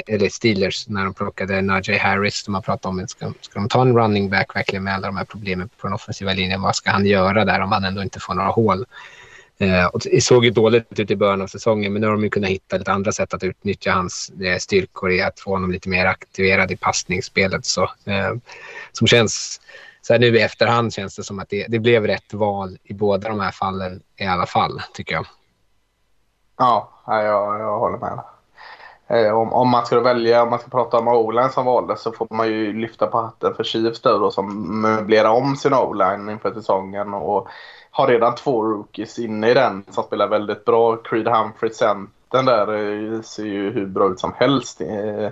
eller 0.08 0.30
Steelers 0.30 0.88
när 0.88 1.04
de 1.04 1.14
plockade 1.14 1.62
Najee 1.62 1.98
Harris. 1.98 2.44
De 2.44 2.54
har 2.54 2.62
pratat 2.62 2.86
om 2.86 3.08
ska, 3.08 3.34
ska 3.42 3.60
de 3.60 3.70
ta 3.70 3.82
en 3.82 3.98
running 3.98 4.30
back 4.30 4.56
verkligen 4.56 4.84
med 4.84 4.94
alla 4.94 5.08
de 5.08 5.18
här 5.18 5.26
problemen 5.26 5.70
på 5.78 5.88
den 5.88 5.94
offensiva 5.94 6.34
linjen. 6.34 6.62
Vad 6.62 6.76
ska 6.76 6.92
han 6.92 7.06
göra 7.06 7.46
där 7.46 7.60
om 7.60 7.72
han 7.72 7.86
ändå 7.86 8.02
inte 8.02 8.20
får 8.20 8.34
några 8.34 8.50
hål? 8.50 8.86
Eh, 9.58 9.86
och 9.86 10.02
det 10.12 10.24
såg 10.24 10.46
ju 10.46 10.52
dåligt 10.52 11.00
ut 11.00 11.12
i 11.12 11.16
början 11.16 11.42
av 11.42 11.48
säsongen 11.48 11.94
men 11.94 12.02
nu 12.02 12.08
har 12.08 12.14
de 12.14 12.24
ju 12.24 12.30
kunnat 12.30 12.50
hitta 12.50 12.78
lite 12.78 12.92
andra 12.92 13.12
sätt 13.12 13.34
att 13.34 13.44
utnyttja 13.44 13.92
hans 13.92 14.32
eh, 14.42 14.58
styrkor 14.58 15.12
i 15.12 15.22
att 15.22 15.40
få 15.40 15.52
honom 15.52 15.72
lite 15.72 15.90
mer 15.90 16.06
aktiverad 16.06 16.72
i 16.72 16.78
passningsspelet. 16.78 17.66
Så, 17.66 17.84
eh, 17.84 18.34
som 18.92 19.08
känns, 19.08 19.62
så 20.08 20.14
här 20.14 20.20
nu 20.20 20.28
i 20.28 20.42
efterhand 20.42 20.94
känns 20.94 21.16
det 21.16 21.24
som 21.24 21.40
att 21.40 21.50
det, 21.50 21.66
det 21.70 21.80
blev 21.80 22.08
rätt 22.08 22.34
val 22.34 22.78
i 22.84 22.94
båda 22.94 23.30
de 23.30 23.40
här 23.40 23.52
fallen 23.52 24.02
i 24.18 24.26
alla 24.26 24.46
fall 24.46 24.82
tycker 24.94 25.16
jag. 25.16 25.26
Ja, 26.58 26.90
jag, 27.06 27.60
jag 27.60 27.80
håller 27.80 27.98
med. 27.98 28.20
Eh, 29.08 29.38
om, 29.38 29.54
om 29.54 29.70
man 29.70 29.86
ska 29.86 30.00
välja, 30.00 30.44
om 30.44 30.50
man 30.50 30.60
ska 30.60 30.70
prata 30.70 30.98
om 31.00 31.08
o-line 31.08 31.50
som 31.50 31.66
valdes 31.66 32.02
så 32.02 32.12
får 32.12 32.28
man 32.30 32.48
ju 32.48 32.74
lyfta 32.74 33.08
på 33.08 33.18
hatten 33.18 33.56
för 33.56 33.64
Chiefs 33.64 34.02
då 34.02 34.32
som 34.32 34.82
möblerar 34.82 35.30
om 35.30 35.56
sin 35.56 35.74
o-line 35.74 36.30
inför 36.30 36.54
säsongen 36.54 37.14
och 37.14 37.48
har 37.92 38.08
redan 38.08 38.36
två 38.36 38.64
rookies 38.64 39.20
inne 39.20 39.50
i 39.50 39.54
den 39.54 39.84
som 39.90 40.04
spelar 40.04 40.28
väldigt 40.28 40.66
bra. 40.66 40.98
Creed 40.98 41.28
Humphrey, 41.28 41.72
centern 41.74 42.46
där, 42.46 42.74
eh, 42.74 43.22
ser 43.22 43.46
ju 43.46 43.72
hur 43.72 43.86
bra 43.86 44.10
ut 44.10 44.20
som 44.20 44.34
helst. 44.38 44.82
Eh, 44.82 45.30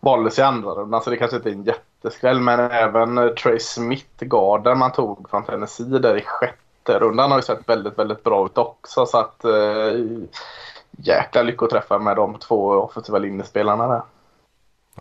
valdes 0.00 0.38
i 0.38 0.42
andra 0.42 0.70
rundan 0.70 1.02
så 1.02 1.10
det 1.10 1.16
kanske 1.16 1.36
inte 1.36 1.48
är 1.48 1.52
en 1.52 1.64
jätteskräll 2.02 2.40
men 2.40 2.60
även 2.60 3.34
Trey 3.34 3.58
Smith, 3.58 4.24
garden 4.24 4.78
man 4.78 4.92
tog 4.92 5.30
från 5.30 5.44
Tennessee 5.44 5.98
där 5.98 6.16
i 6.16 6.22
sjätte 6.22 6.98
rundan 6.98 7.30
har 7.30 7.38
ju 7.38 7.42
sett 7.42 7.68
väldigt, 7.68 7.98
väldigt 7.98 8.24
bra 8.24 8.46
ut 8.46 8.58
också 8.58 9.06
så 9.06 9.18
att 9.18 9.44
eh, 9.44 9.92
jäkla 10.90 11.42
lyckoträffar 11.42 11.98
med 11.98 12.16
de 12.16 12.38
två 12.38 12.68
offensiva 12.68 13.18
linjespelarna 13.18 13.88
där. 13.88 14.02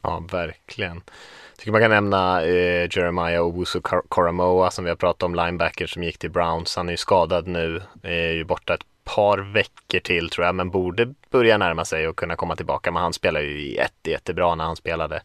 Ja, 0.01 0.23
verkligen. 0.31 0.95
Jag 0.95 1.59
tycker 1.59 1.71
man 1.71 1.81
kan 1.81 1.91
nämna 1.91 2.41
eh, 2.41 2.89
Jeremiah 2.91 3.45
Owusu 3.45 3.81
Koromoa 4.09 4.71
som 4.71 4.83
vi 4.83 4.89
har 4.89 4.97
pratat 4.97 5.23
om, 5.23 5.35
linebacker 5.35 5.87
som 5.87 6.03
gick 6.03 6.17
till 6.17 6.31
Browns. 6.31 6.75
Han 6.75 6.87
är 6.87 6.93
ju 6.93 6.97
skadad 6.97 7.47
nu, 7.47 7.81
är 8.03 8.31
ju 8.31 8.43
borta 8.43 8.73
ett 8.73 8.85
par 9.03 9.37
veckor 9.37 9.99
till 9.99 10.29
tror 10.29 10.45
jag, 10.45 10.55
men 10.55 10.69
borde 10.69 11.13
börja 11.29 11.57
närma 11.57 11.85
sig 11.85 12.07
och 12.07 12.15
kunna 12.15 12.35
komma 12.35 12.55
tillbaka. 12.55 12.91
Men 12.91 13.01
han 13.01 13.13
spelar 13.13 13.41
ju 13.41 13.73
jätte, 13.73 14.09
jättebra 14.09 14.55
när 14.55 14.65
han 14.65 14.75
spelade. 14.75 15.21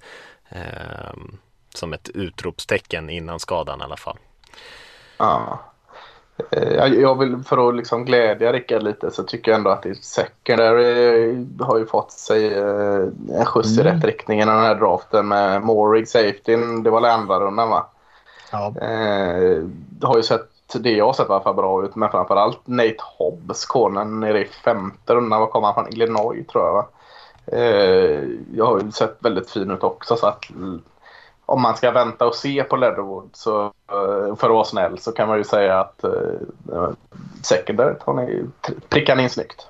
Eh, 0.49 1.15
som 1.75 1.93
ett 1.93 2.09
utropstecken 2.09 3.11
innan 3.11 3.41
skadan 3.41 3.81
i 3.81 3.85
alla 3.85 3.97
fall. 3.97 4.19
Ja. 5.19 5.61
Eh, 6.51 6.87
jag 6.87 7.19
vill, 7.19 7.43
för 7.45 7.69
att 7.69 7.75
liksom 7.75 8.05
glädja 8.05 8.53
Rickard 8.53 8.83
lite 8.83 9.11
så 9.11 9.23
tycker 9.23 9.51
jag 9.51 9.59
ändå 9.59 9.71
att 9.71 9.87
secondary 10.03 11.47
har 11.61 11.79
ju 11.79 11.87
fått 11.87 12.13
sig 12.13 12.55
eh, 12.55 13.09
en 13.29 13.47
skjuts 13.47 13.79
i 13.79 13.81
mm. 13.81 13.95
rätt 13.95 14.05
riktning 14.05 14.41
i 14.41 14.45
den 14.45 14.59
här 14.59 14.75
draften 14.75 15.29
med 15.29 15.63
Morig 15.63 16.09
safety. 16.09 16.57
Det 16.85 16.91
var 16.91 17.09
andra 17.09 17.41
rundan 17.41 17.71
va? 17.71 17.87
Ja. 18.53 18.75
Eh, 18.81 19.63
har 20.03 20.17
ju 20.17 20.23
sett, 20.23 20.49
det 20.75 20.91
jag 20.91 21.07
har 21.07 21.13
sett 21.13 21.29
i 21.29 21.33
alla 21.33 21.43
fall 21.43 21.55
bra 21.55 21.85
ut 21.85 21.97
men 21.97 22.11
framförallt 22.11 22.67
Nate 22.67 22.97
Hobbs, 23.19 23.65
konen 23.65 24.21
nere 24.21 24.43
i 24.43 24.45
femte 24.45 25.15
rundan. 25.15 25.41
Vad 25.41 25.51
kom 25.51 25.65
han 25.65 25.75
från? 25.75 25.89
Illinois 25.89 26.47
tror 26.47 26.65
jag 26.65 26.73
va? 26.73 26.87
Jag 28.55 28.67
har 28.67 28.81
ju 28.81 28.93
sett 28.93 29.17
väldigt 29.21 29.51
fin 29.51 29.71
ut 29.71 29.83
också 29.83 30.17
så 30.17 30.27
att 30.27 30.45
om 31.51 31.63
man 31.63 31.77
ska 31.77 31.91
vänta 31.91 32.27
och 32.27 32.35
se 32.35 32.65
på 32.65 32.77
Leatherwood 32.77 33.31
så 33.33 33.65
eh, 33.65 34.37
för 34.37 34.47
att 34.47 34.55
vara 34.55 34.65
snäll 34.65 34.99
så 34.99 35.13
kan 35.13 35.29
man 35.29 35.39
ju 35.39 35.45
säga 35.45 35.81
att 35.81 36.05
uh, 36.05 36.91
secondary 37.43 37.95
har 38.01 38.15
ni 38.15 38.45
prickat 38.89 39.19
in 39.19 39.31
snyggt. 39.31 39.67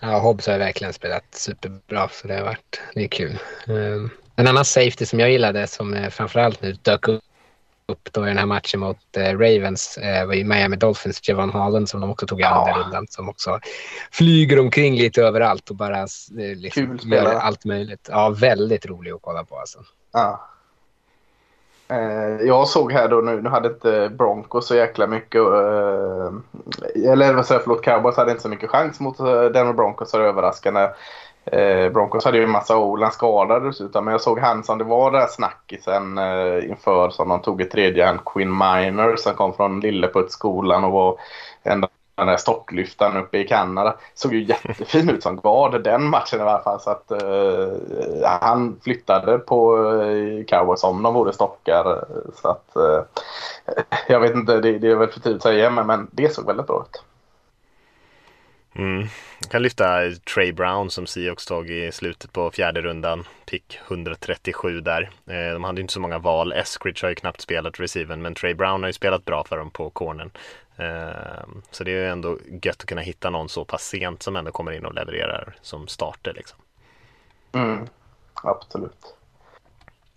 Ja, 0.00 0.18
Hobbs 0.18 0.46
har 0.46 0.58
verkligen 0.58 0.92
spelat 0.92 1.24
superbra 1.30 2.08
så 2.08 2.28
det 2.28 2.34
har 2.34 2.44
varit, 2.44 2.80
det 2.94 3.04
är 3.04 3.08
kul. 3.08 3.38
Um, 3.68 4.10
en 4.36 4.46
annan 4.46 4.64
safety 4.64 5.06
som 5.06 5.20
jag 5.20 5.30
gillade 5.30 5.66
som 5.66 6.08
framförallt 6.10 6.62
nu 6.62 6.72
dök 6.72 7.08
upp 7.08 8.12
då 8.12 8.24
i 8.24 8.28
den 8.28 8.38
här 8.38 8.46
matchen 8.46 8.80
mot 8.80 8.98
uh, 9.16 9.22
Ravens 9.22 9.98
uh, 10.02 10.26
var 10.26 10.34
ju 10.34 10.44
Miami 10.44 10.76
Dolphins, 10.76 11.28
Javon 11.28 11.50
Holland 11.50 11.88
som 11.88 12.00
de 12.00 12.10
också 12.10 12.26
tog 12.26 12.40
i 12.40 12.44
andra 12.44 12.70
ja. 12.70 12.78
rundan 12.78 13.06
som 13.10 13.28
också 13.28 13.60
flyger 14.12 14.58
omkring 14.58 14.94
lite 14.96 15.22
överallt 15.22 15.70
och 15.70 15.76
bara 15.76 16.02
uh, 16.02 16.56
liksom, 16.56 16.98
gör 17.02 17.34
allt 17.34 17.64
möjligt. 17.64 18.08
Ja, 18.10 18.28
väldigt 18.28 18.86
rolig 18.86 19.10
att 19.10 19.22
kolla 19.22 19.44
på 19.44 19.58
alltså. 19.58 19.78
Ja. 20.12 20.50
Eh, 21.88 22.46
jag 22.46 22.68
såg 22.68 22.92
här 22.92 23.08
då 23.08 23.16
nu, 23.16 23.42
nu 23.42 23.48
hade 23.48 23.68
inte 23.68 24.10
Broncos 24.18 24.66
så 24.66 24.76
jäkla 24.76 25.06
mycket, 25.06 25.40
eh, 25.40 26.32
eller 27.12 27.34
vad 27.34 27.46
säger 27.46 27.60
förlåt, 27.60 27.84
Cowboys 27.84 28.16
hade 28.16 28.30
inte 28.30 28.42
så 28.42 28.48
mycket 28.48 28.70
chans 28.70 29.00
mot 29.00 29.20
eh, 29.20 29.42
Denver 29.42 29.72
Broncos 29.72 30.10
så 30.10 30.18
det 30.18 30.24
överraskande. 30.24 30.88
Eh, 31.44 31.92
Broncos 31.92 32.24
hade 32.24 32.38
ju 32.38 32.44
en 32.44 32.50
massa 32.50 32.78
Olan 32.78 33.12
skadade 33.12 33.66
dessutom 33.66 34.04
men 34.04 34.12
jag 34.12 34.20
såg 34.20 34.38
han 34.38 34.64
som 34.64 34.78
det 34.78 34.84
var 34.84 35.10
där 35.10 35.26
snackisen 35.26 36.18
inför 36.70 37.10
som 37.10 37.28
de 37.28 37.42
tog 37.42 37.62
i 37.62 37.64
tredje 37.64 38.06
hand, 38.06 38.24
Quinn 38.24 38.58
Miner 38.58 39.16
som 39.16 39.34
kom 39.34 39.54
från 39.54 39.80
Lilleputtskolan 39.80 40.84
och 40.84 40.92
var 40.92 41.18
enda 41.62 41.88
den 42.14 42.28
här 42.28 42.36
stocklyftaren 42.36 43.16
uppe 43.16 43.38
i 43.38 43.46
Kanada. 43.46 43.96
Såg 44.14 44.34
ju 44.34 44.42
jättefin 44.42 45.10
ut 45.10 45.22
som 45.22 45.36
guard 45.36 45.82
den 45.82 46.04
matchen 46.04 46.38
i 46.38 46.42
alla 46.42 46.62
fall. 46.62 46.80
Så 46.80 46.90
att, 46.90 47.12
uh, 47.22 47.72
han 48.40 48.80
flyttade 48.84 49.38
på 49.38 49.76
uh, 49.76 50.44
Cowboys 50.44 50.84
om 50.84 51.02
de 51.02 51.14
vore 51.14 51.32
stockar. 51.32 52.04
Så 52.42 52.48
att, 52.48 52.70
uh, 52.76 53.02
jag 54.08 54.20
vet 54.20 54.34
inte, 54.34 54.60
det, 54.60 54.78
det, 54.78 54.90
är 54.90 54.96
väl 54.96 55.08
för 55.08 55.20
tidigt 55.20 55.36
att 55.36 55.42
säga 55.42 55.70
men, 55.70 55.86
men 55.86 56.08
det 56.12 56.34
såg 56.34 56.46
väldigt 56.46 56.66
bra 56.66 56.86
ut. 56.88 57.02
Mm. 58.76 59.06
Jag 59.40 59.50
kan 59.50 59.62
lyfta 59.62 60.10
Trey 60.34 60.52
Brown 60.52 60.90
som 60.90 61.06
Seahawks 61.06 61.46
tog 61.46 61.70
i 61.70 61.92
slutet 61.92 62.32
på 62.32 62.50
fjärde 62.50 62.80
rundan. 62.80 63.24
Pick 63.46 63.78
137 63.88 64.80
där. 64.80 65.10
De 65.52 65.64
hade 65.64 65.80
inte 65.80 65.92
så 65.92 66.00
många 66.00 66.18
val. 66.18 66.52
Eskridge 66.52 66.98
har 67.02 67.08
ju 67.08 67.14
knappt 67.14 67.40
spelat 67.40 67.80
receiven 67.80 68.22
men 68.22 68.34
Trey 68.34 68.54
Brown 68.54 68.82
har 68.82 68.88
ju 68.88 68.92
spelat 68.92 69.24
bra 69.24 69.44
för 69.44 69.56
dem 69.56 69.70
på 69.70 69.90
cornern. 69.90 70.30
Ehm, 70.76 71.62
så 71.70 71.84
det 71.84 71.90
är 71.90 72.08
ändå 72.08 72.38
gött 72.62 72.76
att 72.80 72.86
kunna 72.86 73.00
hitta 73.00 73.30
någon 73.30 73.48
så 73.48 73.64
pass 73.64 73.82
sent 73.82 74.22
som 74.22 74.36
ändå 74.36 74.50
kommer 74.50 74.72
in 74.72 74.86
och 74.86 74.94
levererar 74.94 75.56
som 75.62 75.88
starter. 75.88 76.32
Liksom. 76.32 76.58
Mm, 77.52 77.86
absolut. 78.34 79.14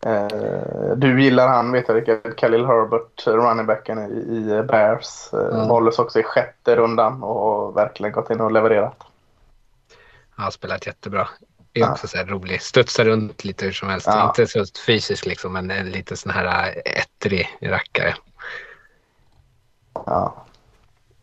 Uh, 0.05 0.95
du 0.95 1.23
gillar 1.23 1.47
han, 1.47 1.71
vet 1.71 1.87
jag 1.87 1.95
vilket, 1.95 2.35
Khalil 2.37 2.65
Herbert, 2.65 3.27
runningbacken 3.27 3.99
i, 3.99 4.53
i 4.59 4.63
Bears. 4.63 5.33
Uh, 5.33 5.39
mm. 5.39 5.67
Valdes 5.67 5.99
också 5.99 6.19
i 6.19 6.23
sjätte 6.23 6.75
rundan 6.75 7.23
och 7.23 7.77
verkligen 7.77 8.11
gått 8.11 8.29
in 8.29 8.41
och 8.41 8.51
levererat. 8.51 9.03
Han 10.29 10.43
har 10.43 10.51
spelat 10.51 10.87
jättebra. 10.87 11.27
Det 11.71 11.81
är 11.81 11.91
också 11.91 12.07
så 12.07 12.17
här 12.17 12.25
rolig. 12.25 12.61
Studsar 12.61 13.05
runt 13.05 13.43
lite 13.43 13.65
hur 13.65 13.71
som 13.71 13.89
helst. 13.89 14.07
Ja. 14.07 14.27
Inte 14.27 14.47
så 14.47 14.65
fysiskt 14.85 15.25
liksom, 15.25 15.53
men 15.53 15.71
en 15.71 15.89
lite 15.89 16.17
sån 16.17 16.31
här 16.31 16.73
ettrig 16.85 17.57
rackare. 17.61 18.15
Ja 20.05 20.46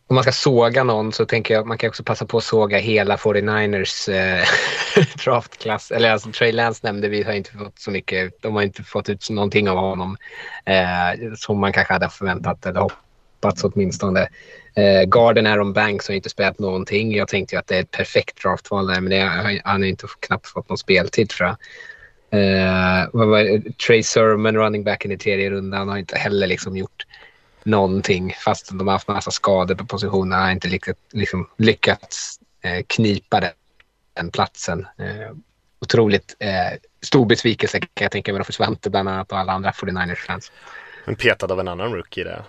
om 0.07 0.15
man 0.15 0.23
ska 0.23 0.31
såga 0.31 0.83
någon 0.83 1.11
så 1.11 1.25
tänker 1.25 1.53
jag 1.53 1.61
att 1.61 1.67
man 1.67 1.77
kan 1.77 1.87
också 1.87 2.03
passa 2.03 2.25
på 2.25 2.37
att 2.37 2.43
såga 2.43 2.77
hela 2.77 3.15
49ers 3.15 4.11
eh, 4.11 4.47
draftklass. 5.23 5.91
Eller 5.91 6.11
alltså 6.11 6.31
Trey 6.31 6.51
Lance 6.51 6.79
nämnde 6.83 7.09
vi 7.09 7.23
har 7.23 7.33
inte 7.33 7.51
fått 7.51 7.79
så 7.79 7.91
mycket. 7.91 8.41
De 8.41 8.55
har 8.55 8.61
inte 8.61 8.83
fått 8.83 9.09
ut 9.09 9.29
någonting 9.29 9.69
av 9.69 9.77
honom 9.77 10.17
eh, 10.65 11.33
som 11.35 11.59
man 11.59 11.73
kanske 11.73 11.93
hade 11.93 12.09
förväntat 12.09 12.65
eller 12.65 12.79
hoppats 12.79 13.63
åtminstone. 13.63 14.27
Eh, 14.75 15.03
Garden 15.07 15.47
Aaron 15.47 15.73
Banks 15.73 16.07
har 16.07 16.15
inte 16.15 16.29
spelat 16.29 16.59
någonting. 16.59 17.15
Jag 17.15 17.27
tänkte 17.27 17.55
ju 17.55 17.59
att 17.59 17.67
det 17.67 17.75
är 17.75 17.81
ett 17.81 17.91
perfekt 17.91 18.43
draftval 18.43 18.87
där 18.87 19.01
men 19.01 19.09
det, 19.09 19.19
han 19.63 19.81
har 19.81 19.87
inte 19.87 20.07
knappt 20.19 20.47
fått 20.47 20.69
någon 20.69 20.77
speltid 20.77 21.29
tror 21.29 21.49
jag. 21.49 21.57
Eh, 22.35 23.07
Trey 23.87 24.03
Sermon, 24.03 24.55
running 24.55 24.83
backen 24.83 25.11
i 25.11 25.17
tredje 25.17 25.49
rundan, 25.49 25.89
har 25.89 25.97
inte 25.97 26.17
heller 26.17 26.47
liksom 26.47 26.77
gjort 26.77 27.05
någonting 27.65 28.35
fast 28.45 28.69
de 28.69 28.87
har 28.87 28.93
haft 28.93 29.07
massa 29.07 29.31
skador 29.31 29.75
på 29.75 29.85
positionerna 29.85 30.43
har 30.43 30.51
inte 30.51 30.67
lyckats, 30.67 30.99
liksom, 31.11 31.49
lyckats 31.57 32.39
eh, 32.61 32.85
knipa 32.87 33.39
den, 33.39 33.51
den 34.13 34.31
platsen. 34.31 34.87
Eh, 34.97 35.35
otroligt 35.81 36.35
eh, 36.39 36.79
stor 37.01 37.25
besvikelse 37.25 37.79
kan 37.79 38.05
jag 38.05 38.11
tänka 38.11 38.33
mig 38.33 38.43
för 38.43 38.53
Svante 38.53 38.89
bland 38.89 39.09
annat 39.09 39.31
och 39.31 39.37
alla 39.37 39.53
andra 39.53 39.71
49ers-fans. 39.71 40.51
Men 41.05 41.15
petad 41.15 41.51
av 41.51 41.59
en 41.59 41.67
annan 41.67 41.93
rookie 41.93 42.23
där. 42.23 42.43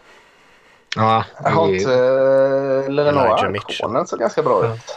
Ja, 0.96 1.24
har 1.34 1.68
inte 1.68 1.90
uh, 1.90 2.90
Lenoir 2.90 4.06
ser 4.06 4.16
ganska 4.16 4.42
bra 4.42 4.74
ut. 4.74 4.96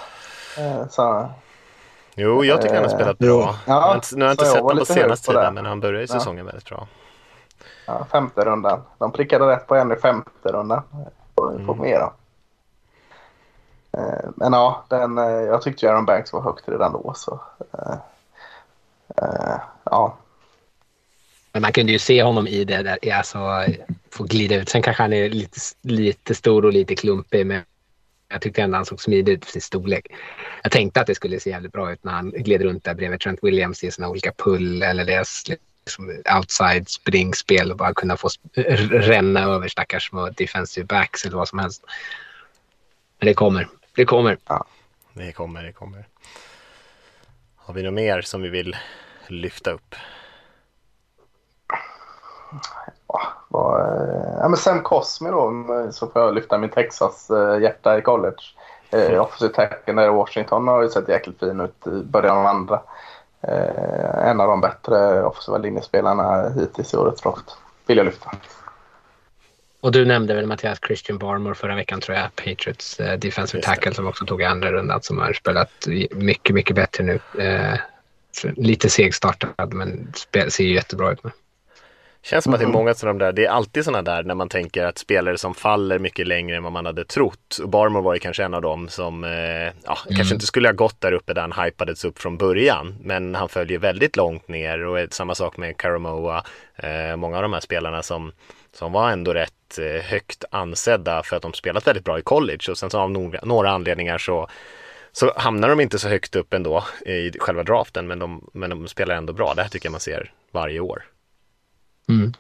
Uh, 0.60 0.88
så. 0.90 1.30
Jo, 2.16 2.46
jag 2.46 2.62
tycker 2.62 2.76
han 2.76 2.84
har 2.84 2.92
spelat 2.92 3.18
bra. 3.18 3.56
Ja, 3.68 4.02
nu 4.12 4.22
har 4.22 4.28
jag 4.28 4.34
inte 4.34 4.46
sett 4.46 4.62
honom 4.62 4.78
på 4.78 4.86
senaste 4.86 5.32
tiden, 5.32 5.54
men 5.54 5.66
han 5.66 5.80
började 5.80 6.08
säsongen 6.08 6.46
ja. 6.46 6.52
väldigt 6.52 6.70
bra. 6.70 6.88
Ja, 7.86 8.06
femte 8.12 8.46
rundan. 8.46 8.82
De 8.98 9.12
prickade 9.12 9.46
rätt 9.46 9.68
på 9.68 9.76
en 9.76 9.92
i 9.92 9.96
femte 9.96 10.50
rundan. 10.52 10.82
Får 11.36 11.52
vi 11.52 11.64
mm. 11.64 11.78
mera. 11.78 12.14
Eh, 13.92 14.30
men 14.36 14.54
ja, 14.54 14.86
den, 14.90 15.18
eh, 15.18 15.24
jag 15.24 15.62
tyckte 15.62 15.90
Aaron 15.90 16.06
Banks 16.06 16.34
var 16.34 16.42
högt 16.42 16.70
redan 16.70 16.92
då. 16.92 17.14
Så, 17.16 17.42
uh, 19.22 19.60
ja. 19.84 20.18
Men 21.52 21.62
man 21.62 21.72
kunde 21.72 21.92
ju 21.92 22.00
se 22.00 22.24
honom 22.24 22.48
i 22.48 22.64
det 22.64 22.84
där, 22.84 23.14
alltså 23.14 23.40
få 24.12 24.24
glida 24.24 24.56
ut. 24.56 24.70
Sen 24.70 24.82
kanske 24.82 25.04
han 25.04 25.14
är 25.14 25.30
lite, 25.30 25.60
lite 25.82 26.36
stor 26.36 26.66
och 26.66 26.74
lite 26.74 26.96
klumpig, 26.96 27.46
men 27.46 27.62
jag 28.30 28.42
tyckte 28.42 28.62
ändå 28.62 28.78
han 28.78 28.86
såg 28.86 29.02
smidig 29.02 29.34
ut 29.34 29.46
för 29.46 29.52
sin 29.52 29.62
storlek. 29.62 30.08
Jag 30.64 30.72
tänkte 30.72 31.02
att 31.02 31.08
det 31.08 31.16
skulle 31.16 31.40
se 31.40 31.50
jävligt 31.50 31.72
bra 31.72 31.92
ut 31.92 32.04
när 32.04 32.12
han 32.12 32.32
gled 32.32 32.62
runt 32.62 32.84
där 32.84 32.94
bredvid 32.94 33.20
Trent 33.20 33.40
Williams 33.44 33.84
i 33.84 33.92
sina 33.92 34.10
olika 34.10 34.32
pull 34.32 34.84
eller 34.84 35.06
deras 35.06 35.44
liksom 35.90 36.36
outside 36.38 36.90
springspel 36.90 37.72
och 37.72 37.78
bara 37.78 37.94
kunna 37.94 38.18
få 38.18 38.30
ränna 38.90 39.44
över 39.44 39.68
stackars 39.68 40.10
små 40.10 40.30
defensive 40.30 40.86
backs 40.86 41.26
eller 41.26 41.38
vad 41.38 41.48
som 41.48 41.60
helst. 41.60 41.84
Men 43.20 43.28
det 43.28 43.34
kommer. 43.34 43.68
Det 43.96 44.06
kommer. 44.06 44.38
Ja, 44.48 44.66
det 45.14 45.32
kommer. 45.32 45.64
Det 45.64 45.74
kommer. 45.74 46.08
Har 47.56 47.74
vi 47.74 47.84
något 47.84 47.94
mer 47.94 48.22
som 48.22 48.42
vi 48.42 48.50
vill 48.50 48.76
lyfta 49.28 49.72
upp? 49.72 49.96
Ja, 53.08 53.22
ja, 54.40 54.48
men 54.50 54.58
Sam 54.58 54.84
Cosmi 54.84 55.30
då, 55.30 55.66
så 55.92 56.08
får 56.08 56.22
jag 56.22 56.36
lyfta 56.36 56.58
min 56.58 56.70
Texas-hjärta 56.70 57.98
i 57.98 58.02
college. 58.02 58.44
Eh, 58.92 59.22
offensive 59.22 59.54
tacken 59.54 59.96
där 59.96 60.06
i 60.06 60.10
Washington 60.10 60.68
har 60.68 60.84
ju 60.84 60.90
sett 60.90 61.10
jäkligt 61.10 61.40
fin 61.40 61.60
ut 61.60 61.88
i 61.88 62.04
början 62.04 62.38
av 62.38 62.46
andra. 62.46 62.82
Eh, 63.42 64.30
en 64.30 64.42
av 64.42 64.48
de 64.48 64.62
bättre 64.62 65.24
offensiva 65.24 65.58
linjespelarna 65.58 66.50
hittills 66.50 66.94
i 66.94 66.98
årets 66.98 67.22
draft. 67.22 67.58
Vill 67.88 67.98
jag 67.98 68.06
lyfta. 68.06 68.32
Och 69.82 69.92
du 69.92 70.06
nämnde 70.06 70.34
väl 70.34 70.46
Mattias 70.46 70.80
Christian 70.88 71.18
Barmore 71.18 71.56
förra 71.56 71.76
veckan 71.76 72.02
tror 72.02 72.18
jag. 72.18 72.36
Patriots 72.36 73.00
eh, 73.00 73.20
defensive 73.20 73.64
tackle 73.64 73.94
som 73.94 74.08
också 74.08 74.26
tog 74.26 74.42
i 74.42 74.46
andra 74.46 74.72
rundan 74.72 75.02
som 75.02 75.18
har 75.18 75.34
spelat 75.34 75.72
mycket, 76.12 76.56
mycket 76.56 76.76
bättre 76.76 77.04
nu. 77.04 77.20
Eh, 77.40 77.80
lite 78.56 78.90
segstartad 78.90 79.74
men 79.74 80.14
spel, 80.16 80.52
ser 80.52 80.64
ju 80.64 80.74
jättebra 80.74 81.12
ut. 81.12 81.24
Med. 81.24 81.34
Känns 82.24 82.44
som 82.44 82.54
att 82.54 82.60
det 82.60 82.64
är 82.64 82.66
mm. 82.66 82.78
många 82.78 82.94
sådana 82.94 83.20
där, 83.20 83.32
det 83.32 83.46
är 83.46 83.50
alltid 83.50 83.86
sådana 83.86 84.02
där 84.02 84.24
när 84.24 84.36
man 84.36 84.50
tänker 84.50 84.86
att 84.86 84.98
spelare 84.98 85.38
som 85.38 85.54
faller 85.54 86.00
mycket 86.00 86.28
längre 86.28 86.58
än 86.58 86.64
vad 86.64 86.72
man 86.72 86.86
hade 86.86 87.06
trott. 87.06 87.60
Och 87.64 87.70
Barmore 87.70 88.04
var 88.04 88.14
ju 88.14 88.20
kanske 88.20 88.44
en 88.44 88.54
av 88.54 88.62
dem 88.62 88.90
som, 88.90 89.24
eh, 89.24 89.30
ja, 89.30 89.98
mm. 90.06 90.16
kanske 90.16 90.34
inte 90.34 90.46
skulle 90.46 90.68
ha 90.68 90.74
gått 90.74 91.02
där 91.02 91.12
uppe 91.12 91.34
där 91.34 91.42
han 91.42 91.66
hypades 91.66 92.06
upp 92.06 92.20
från 92.20 92.38
början. 92.38 92.96
Men 93.02 93.36
han 93.36 93.50
följer 93.50 93.80
väldigt 93.80 94.16
långt 94.16 94.48
ner 94.48 94.86
och 94.86 95.14
samma 95.14 95.36
sak 95.36 95.58
med 95.58 95.78
Karamoa. 95.78 96.44
Eh, 96.76 97.16
många 97.16 97.36
av 97.36 97.42
de 97.42 97.54
här 97.54 97.60
spelarna 97.60 98.04
som, 98.04 98.32
som 98.74 98.92
var 98.92 99.12
ändå 99.12 99.34
rätt 99.34 99.80
eh, 99.80 100.04
högt 100.04 100.44
ansedda 100.52 101.24
för 101.24 101.36
att 101.36 101.42
de 101.42 101.54
spelat 101.54 101.88
väldigt 101.88 102.06
bra 102.06 102.20
i 102.20 102.22
college 102.22 102.72
och 102.72 102.78
sen 102.78 102.90
så 102.90 103.00
av 103.00 103.12
några, 103.12 103.40
några 103.44 103.72
anledningar 103.72 104.18
så 104.18 104.50
så 105.12 105.34
hamnar 105.36 105.70
de 105.70 105.80
inte 105.80 106.00
så 106.00 106.10
högt 106.10 106.36
upp 106.36 106.54
ändå 106.54 106.84
i 107.06 107.32
själva 107.40 107.64
draften 107.64 108.08
men 108.08 108.20
de, 108.20 108.50
men 108.54 108.70
de 108.70 108.88
spelar 108.88 109.16
ändå 109.16 109.34
bra. 109.34 109.54
Det 109.54 109.62
här 109.62 109.70
tycker 109.70 109.88
jag 109.88 109.92
man 109.92 110.00
ser 110.00 110.32
varje 110.52 110.80
år. 110.80 111.04
Mm. 112.10 112.34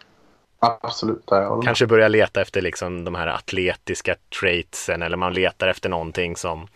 Absolut. 0.59 1.24
Ja, 1.26 1.61
Kanske 1.61 1.88
börja 1.88 2.07
leta 2.07 2.41
efter 2.41 2.61
liksom 2.61 3.05
de 3.05 3.15
här 3.15 3.28
atletiska 3.28 4.15
traitsen 4.39 5.01
eller 5.01 5.17
man 5.17 5.34
letar 5.34 5.67
efter 5.67 5.89
någonting 5.89 6.36
som 6.36 6.67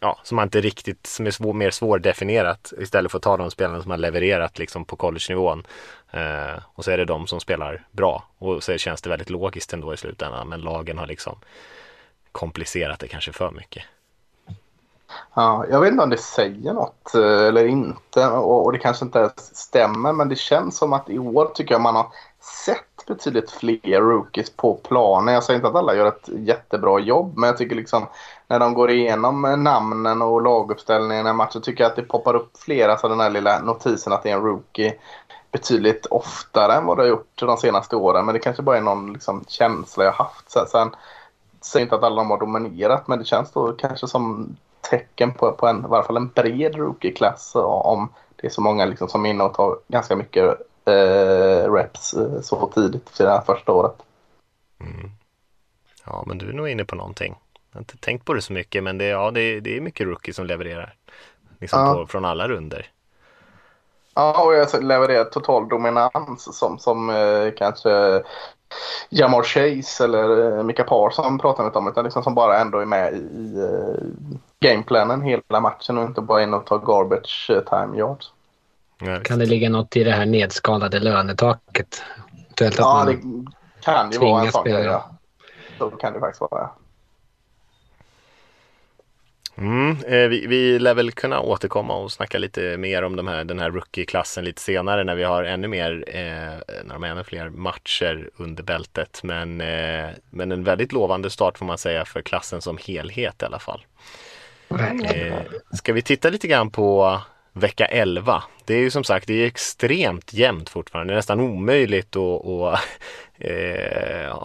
ja, 0.00 0.18
som 0.22 0.36
man 0.36 0.46
inte 0.46 0.60
riktigt, 0.60 1.06
som 1.06 1.26
är 1.26 1.30
svår, 1.30 1.52
mer 1.52 1.70
svårdefinierat 1.70 2.72
istället 2.78 3.10
för 3.10 3.18
att 3.18 3.22
ta 3.22 3.36
de 3.36 3.50
spelarna 3.50 3.82
som 3.82 3.90
har 3.90 3.98
levererat 3.98 4.58
liksom 4.58 4.84
på 4.84 4.96
college-nivån. 4.96 5.66
Eh, 6.10 6.62
och 6.74 6.84
så 6.84 6.90
är 6.90 6.98
det 6.98 7.04
de 7.04 7.26
som 7.26 7.40
spelar 7.40 7.86
bra 7.90 8.24
och 8.38 8.62
så 8.62 8.78
känns 8.78 9.02
det 9.02 9.10
väldigt 9.10 9.30
logiskt 9.30 9.72
ändå 9.72 9.94
i 9.94 9.96
slutändan 9.96 10.48
men 10.48 10.60
lagen 10.60 10.98
har 10.98 11.06
liksom 11.06 11.38
komplicerat 12.32 13.00
det 13.00 13.08
kanske 13.08 13.32
för 13.32 13.50
mycket. 13.50 13.82
Ja, 15.34 15.66
jag 15.70 15.80
vet 15.80 15.90
inte 15.90 16.04
om 16.04 16.10
det 16.10 16.18
säger 16.18 16.72
något 16.72 17.14
eh, 17.14 17.46
eller 17.46 17.66
inte 17.66 18.26
och, 18.26 18.64
och 18.64 18.72
det 18.72 18.78
kanske 18.78 19.04
inte 19.04 19.32
stämmer 19.36 20.12
men 20.12 20.28
det 20.28 20.36
känns 20.36 20.76
som 20.76 20.92
att 20.92 21.10
i 21.10 21.18
år 21.18 21.50
tycker 21.54 21.74
jag 21.74 21.80
man 21.80 21.96
har 21.96 22.06
sett 22.44 23.06
betydligt 23.06 23.50
fler 23.50 24.00
rookies 24.00 24.50
på 24.50 24.74
planen. 24.74 25.34
Jag 25.34 25.44
säger 25.44 25.58
inte 25.58 25.68
att 25.68 25.74
alla 25.74 25.94
gör 25.94 26.06
ett 26.06 26.28
jättebra 26.28 27.00
jobb, 27.00 27.36
men 27.36 27.46
jag 27.46 27.56
tycker 27.56 27.76
liksom 27.76 28.06
när 28.48 28.58
de 28.58 28.74
går 28.74 28.90
igenom 28.90 29.42
namnen 29.58 30.22
och 30.22 30.42
laguppställningen 30.42 31.26
i 31.26 31.32
matchen 31.32 31.62
tycker 31.62 31.84
jag 31.84 31.90
att 31.90 31.96
det 31.96 32.02
poppar 32.02 32.34
upp 32.34 32.56
flera, 32.58 32.96
så 32.96 33.08
den 33.08 33.20
här 33.20 33.30
lilla 33.30 33.60
notisen 33.60 34.12
att 34.12 34.22
det 34.22 34.30
är 34.30 34.34
en 34.34 34.42
rookie 34.42 34.94
betydligt 35.52 36.06
oftare 36.06 36.74
än 36.74 36.86
vad 36.86 36.96
det 36.96 37.02
har 37.02 37.08
gjort 37.08 37.32
de 37.34 37.56
senaste 37.56 37.96
åren. 37.96 38.26
Men 38.26 38.32
det 38.32 38.38
kanske 38.38 38.62
bara 38.62 38.76
är 38.76 38.80
någon 38.80 39.12
liksom, 39.12 39.44
känsla 39.48 40.04
jag 40.04 40.12
haft. 40.12 40.50
Sen, 40.50 40.66
sen 40.66 40.90
säger 41.60 41.86
inte 41.86 41.94
att 41.94 42.02
alla 42.02 42.16
de 42.16 42.30
har 42.30 42.38
dominerat, 42.38 43.08
men 43.08 43.18
det 43.18 43.24
känns 43.24 43.52
då 43.52 43.72
kanske 43.72 44.08
som 44.08 44.56
tecken 44.90 45.34
på, 45.34 45.52
på 45.52 45.66
en, 45.66 45.84
i 45.84 45.88
varje 45.88 46.04
fall 46.04 46.16
en 46.16 46.28
bred 46.28 46.76
rookie-klass 46.76 47.52
om 47.54 48.08
det 48.36 48.46
är 48.46 48.50
så 48.50 48.60
många 48.60 48.84
liksom 48.84 49.08
som 49.08 49.26
är 49.26 49.30
inne 49.30 49.44
och 49.44 49.54
tar 49.54 49.78
ganska 49.88 50.16
mycket 50.16 50.58
eh, 50.84 51.72
reps 51.72 52.14
eh, 52.14 52.40
så 52.40 52.66
tidigt 52.74 53.10
för 53.10 53.24
det 53.24 53.30
här 53.30 53.40
första 53.40 53.72
året. 53.72 53.94
Mm. 54.80 55.10
Ja, 56.06 56.24
men 56.26 56.38
du 56.38 56.48
är 56.48 56.52
nog 56.52 56.68
inne 56.68 56.84
på 56.84 56.96
någonting. 56.96 57.34
Jag 57.70 57.76
har 57.76 57.80
inte 57.80 57.96
tänkt 57.96 58.24
på 58.24 58.34
det 58.34 58.42
så 58.42 58.52
mycket, 58.52 58.82
men 58.82 58.98
det, 58.98 59.04
ja, 59.04 59.30
det, 59.30 59.60
det 59.60 59.76
är 59.76 59.80
mycket 59.80 60.06
rookie 60.06 60.34
som 60.34 60.46
levererar. 60.46 60.94
Liksom 61.60 61.80
ja. 61.80 61.94
på, 61.94 62.06
från 62.06 62.24
alla 62.24 62.48
runder. 62.48 62.90
Ja, 64.14 64.44
och 64.44 64.54
jag 64.54 64.84
levererar 64.84 65.24
total 65.24 65.68
dominans 65.68 66.58
som, 66.58 66.78
som 66.78 67.10
eh, 67.10 67.50
kanske 67.56 68.22
Jamar 69.10 69.42
Chase 69.42 70.04
eller 70.04 70.56
eh, 70.58 70.62
Mika 70.62 70.84
Parson 70.84 71.38
pratar 71.38 71.66
inte 71.66 71.78
om, 71.78 71.88
utan 71.88 72.04
liksom 72.04 72.22
som 72.22 72.34
bara 72.34 72.58
ändå 72.58 72.78
är 72.78 72.86
med 72.86 73.14
i, 73.14 73.16
i 73.16 73.56
uh, 73.56 73.96
gameplanen 74.60 75.22
hela 75.22 75.60
matchen 75.60 75.98
och 75.98 76.04
inte 76.04 76.20
bara 76.20 76.42
in 76.42 76.54
och 76.54 76.66
tar 76.66 76.78
garbage 76.78 77.50
eh, 77.50 77.60
time 77.60 77.98
yards. 77.98 78.32
Kan 79.24 79.38
det 79.38 79.46
ligga 79.46 79.70
något 79.70 79.96
i 79.96 80.04
det 80.04 80.12
här 80.12 80.26
nedskalade 80.26 81.00
lönetaket? 81.00 82.02
ja, 82.60 83.04
det 83.04 83.16
kan 83.84 84.12
ju 84.12 84.18
vara 84.18 84.42
en 84.42 84.72
grej. 84.72 84.84
Ja. 84.84 85.10
Så 85.78 85.90
kan 85.90 86.12
det 86.12 86.20
faktiskt 86.20 86.40
vara. 86.40 86.70
Mm, 89.56 89.90
eh, 89.90 90.28
vi, 90.28 90.46
vi 90.46 90.78
lär 90.78 90.94
väl 90.94 91.12
kunna 91.12 91.40
återkomma 91.40 91.96
och 91.96 92.12
snacka 92.12 92.38
lite 92.38 92.76
mer 92.76 93.02
om 93.02 93.16
de 93.16 93.28
här, 93.28 93.44
den 93.44 93.58
här 93.58 93.70
rookie-klassen 93.70 94.44
lite 94.44 94.62
senare 94.62 95.04
när 95.04 95.14
vi 95.14 95.24
har 95.24 95.44
ännu 95.44 95.68
mer, 95.68 96.04
eh, 96.06 96.74
när 96.84 96.92
de 96.92 97.02
har 97.02 97.10
ännu 97.10 97.24
fler 97.24 97.50
matcher 97.50 98.30
under 98.36 98.62
bältet. 98.62 99.20
Men, 99.22 99.60
eh, 99.60 100.08
men 100.30 100.52
en 100.52 100.64
väldigt 100.64 100.92
lovande 100.92 101.30
start 101.30 101.58
får 101.58 101.66
man 101.66 101.78
säga 101.78 102.04
för 102.04 102.22
klassen 102.22 102.60
som 102.60 102.78
helhet 102.86 103.42
i 103.42 103.44
alla 103.44 103.58
fall. 103.58 103.84
Eh, 105.04 105.34
ska 105.72 105.92
vi 105.92 106.02
titta 106.02 106.30
lite 106.30 106.48
grann 106.48 106.70
på 106.70 107.20
vecka 107.54 107.86
11. 107.86 108.42
Det 108.64 108.74
är 108.74 108.78
ju 108.78 108.90
som 108.90 109.04
sagt 109.04 109.26
det 109.26 109.34
är 109.34 109.46
extremt 109.46 110.32
jämnt 110.32 110.68
fortfarande. 110.68 111.12
Det 111.12 111.14
är 111.14 111.18
nästan 111.18 111.40
omöjligt 111.40 112.16
att, 112.16 112.46
att 112.46 112.80
eh, 113.38 114.36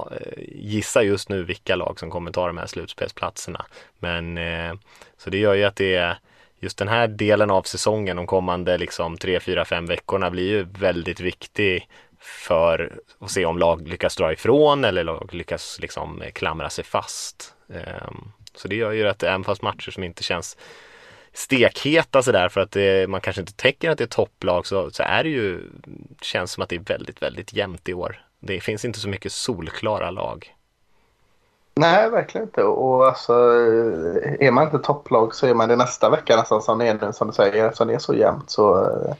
gissa 0.47 1.03
just 1.03 1.29
nu 1.29 1.43
vilka 1.43 1.75
lag 1.75 1.99
som 1.99 2.09
kommer 2.09 2.31
ta 2.31 2.47
de 2.47 2.57
här 2.57 2.67
slutspelsplatserna. 2.67 3.65
Men 3.99 4.37
eh, 4.37 4.73
så 5.17 5.29
det 5.29 5.37
gör 5.37 5.53
ju 5.53 5.63
att 5.63 5.75
det 5.75 5.95
är 5.95 6.17
just 6.59 6.77
den 6.77 6.87
här 6.87 7.07
delen 7.07 7.51
av 7.51 7.63
säsongen, 7.63 8.17
de 8.17 8.27
kommande 8.27 8.77
liksom 8.77 9.17
3, 9.17 9.39
4, 9.39 9.65
5 9.65 9.85
veckorna 9.85 10.29
blir 10.29 10.49
ju 10.49 10.63
väldigt 10.63 11.19
viktig 11.19 11.87
för 12.19 12.99
att 13.19 13.31
se 13.31 13.45
om 13.45 13.57
lag 13.57 13.87
lyckas 13.87 14.15
dra 14.15 14.33
ifrån 14.33 14.83
eller 14.83 15.03
lag 15.03 15.29
lyckas 15.33 15.77
liksom 15.81 16.23
klamra 16.33 16.69
sig 16.69 16.83
fast. 16.83 17.55
Ehm, 17.73 18.31
så 18.55 18.67
det 18.67 18.75
gör 18.75 18.91
ju 18.91 19.07
att 19.07 19.23
även 19.23 19.43
fast 19.43 19.61
matcher 19.61 19.91
som 19.91 20.03
inte 20.03 20.23
känns 20.23 20.57
stekheta 21.33 22.23
sådär 22.23 22.49
för 22.49 22.61
att 22.61 22.71
det, 22.71 23.09
man 23.09 23.21
kanske 23.21 23.41
inte 23.41 23.53
tänker 23.53 23.89
att 23.89 23.97
det 23.97 24.03
är 24.03 24.07
topplag 24.07 24.67
så, 24.67 24.91
så 24.91 25.03
är 25.03 25.23
det 25.23 25.29
ju, 25.29 25.61
känns 26.21 26.51
som 26.51 26.63
att 26.63 26.69
det 26.69 26.75
är 26.75 26.79
väldigt, 26.79 27.21
väldigt 27.21 27.53
jämnt 27.53 27.89
i 27.89 27.93
år. 27.93 28.21
Det 28.39 28.59
finns 28.59 28.85
inte 28.85 28.99
så 28.99 29.09
mycket 29.09 29.31
solklara 29.31 30.11
lag. 30.11 30.55
Nej, 31.75 32.09
verkligen 32.09 32.47
inte. 32.47 32.63
Och 32.63 33.07
alltså, 33.07 33.33
är 34.39 34.51
man 34.51 34.63
inte 34.63 34.79
topplag 34.79 35.35
så 35.35 35.47
är 35.47 35.53
man 35.53 35.69
det 35.69 35.75
nästa 35.75 36.09
vecka 36.09 36.35
nästan 36.35 36.61
som 36.61 36.77
det 36.77 36.87
är 36.87 36.93
nu 36.93 37.13
som 37.13 37.27
du 37.27 37.33
säger. 37.33 37.65
Eftersom 37.65 37.87
det 37.87 37.93
är 37.93 37.99
så 37.99 38.13
jämnt 38.13 38.49
så 38.49 38.85
eh, 38.85 39.13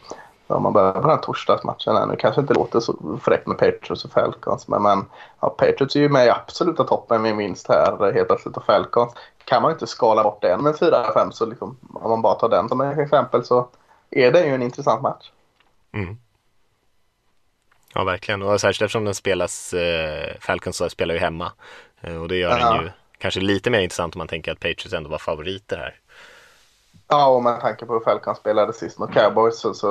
om 0.48 0.64
man 0.64 0.74
börjar 0.74 0.92
på 0.92 1.02
den 1.02 1.10
här 1.10 1.18
torsdagsmatchen 1.18 1.96
här 1.96 2.06
nu. 2.06 2.16
kanske 2.16 2.42
inte 2.42 2.54
låter 2.54 2.80
så 2.80 3.20
fräckt 3.24 3.48
med 3.48 3.58
Patriots 3.58 4.06
och 4.06 4.12
Falcons. 4.12 4.68
Men, 4.68 4.84
men 4.84 5.06
ja, 5.40 5.50
Patriots 5.50 5.96
är 5.96 6.00
ju 6.00 6.10
med 6.10 6.26
i 6.28 6.30
absoluta 6.30 6.84
toppen 6.84 7.22
med 7.22 7.36
vinst 7.36 7.68
här 7.68 8.14
helt 8.14 8.28
plötsligt. 8.28 8.58
Och 8.58 8.66
Falcons 8.66 9.14
kan 9.50 9.62
man 9.62 9.72
inte 9.72 9.88
skala 9.88 10.24
bort 10.24 10.42
den 10.42 10.64
med 10.64 10.76
4-5 10.76 11.32
så 11.32 11.46
liksom, 11.46 11.78
om 11.94 12.10
man 12.10 12.22
bara 12.22 12.36
tar 12.36 12.50
den 12.50 12.70
som 12.70 12.82
ett 12.82 13.00
exempel 13.00 13.46
så 13.46 13.68
är 14.10 14.32
det 14.32 14.46
ju 14.46 14.56
en 14.56 14.62
intressant 14.62 15.02
match. 15.02 15.32
Mm. 15.92 16.18
Ja, 17.94 18.04
verkligen. 18.04 18.42
Och 18.42 18.62
särskilt 18.62 18.82
eftersom 18.82 19.06
den 19.06 19.16
spelas, 19.16 19.74
eh, 19.74 20.36
Falcons 20.40 20.92
spelar 20.92 21.14
ju 21.14 21.20
hemma. 21.20 21.52
Eh, 22.02 22.22
och 22.22 22.28
det 22.28 22.36
gör 22.36 22.60
ja. 22.60 22.74
den 22.74 22.84
ju 22.84 22.92
kanske 23.18 23.40
lite 23.40 23.70
mer 23.70 23.80
intressant 23.80 24.16
om 24.16 24.20
man 24.20 24.28
tänker 24.28 24.52
att 24.52 24.60
Patriots 24.60 24.94
ändå 24.94 25.10
var 25.10 25.18
favoriter 25.18 25.78
här. 25.78 26.00
Ja, 27.08 27.28
och 27.28 27.44
med 27.44 27.62
tanke 27.62 27.86
på 27.86 27.94
hur 27.94 28.00
Falcon 28.00 28.36
spelade 28.36 28.74
sist 28.74 29.00
mot 29.00 29.14
Cowboys. 29.14 29.60
Så, 29.60 29.74
så, 29.74 29.88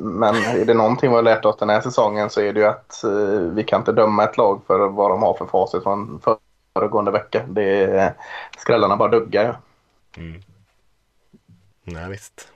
men 0.00 0.34
är 0.34 0.64
det 0.64 0.74
någonting 0.74 1.10
vi 1.10 1.16
har 1.16 1.22
lärt 1.22 1.44
oss 1.44 1.56
den 1.56 1.70
här 1.70 1.80
säsongen 1.80 2.30
så 2.30 2.40
är 2.40 2.52
det 2.52 2.60
ju 2.60 2.66
att 2.66 3.02
uh, 3.04 3.40
vi 3.40 3.64
kan 3.64 3.80
inte 3.80 3.92
döma 3.92 4.24
ett 4.24 4.36
lag 4.36 4.60
för 4.66 4.88
vad 4.88 5.10
de 5.10 5.22
har 5.22 5.34
för 5.34 5.46
facit 5.46 5.82
från 5.82 6.20
föregående 6.74 7.10
vecka. 7.10 7.46
Det 7.48 7.84
är, 7.84 8.14
skrällarna 8.58 8.96
bara 8.96 9.10
duggar. 9.10 9.44
Ja. 9.44 9.56
Mm. 10.16 10.42
Nej, 11.84 12.10
visst. 12.10 12.48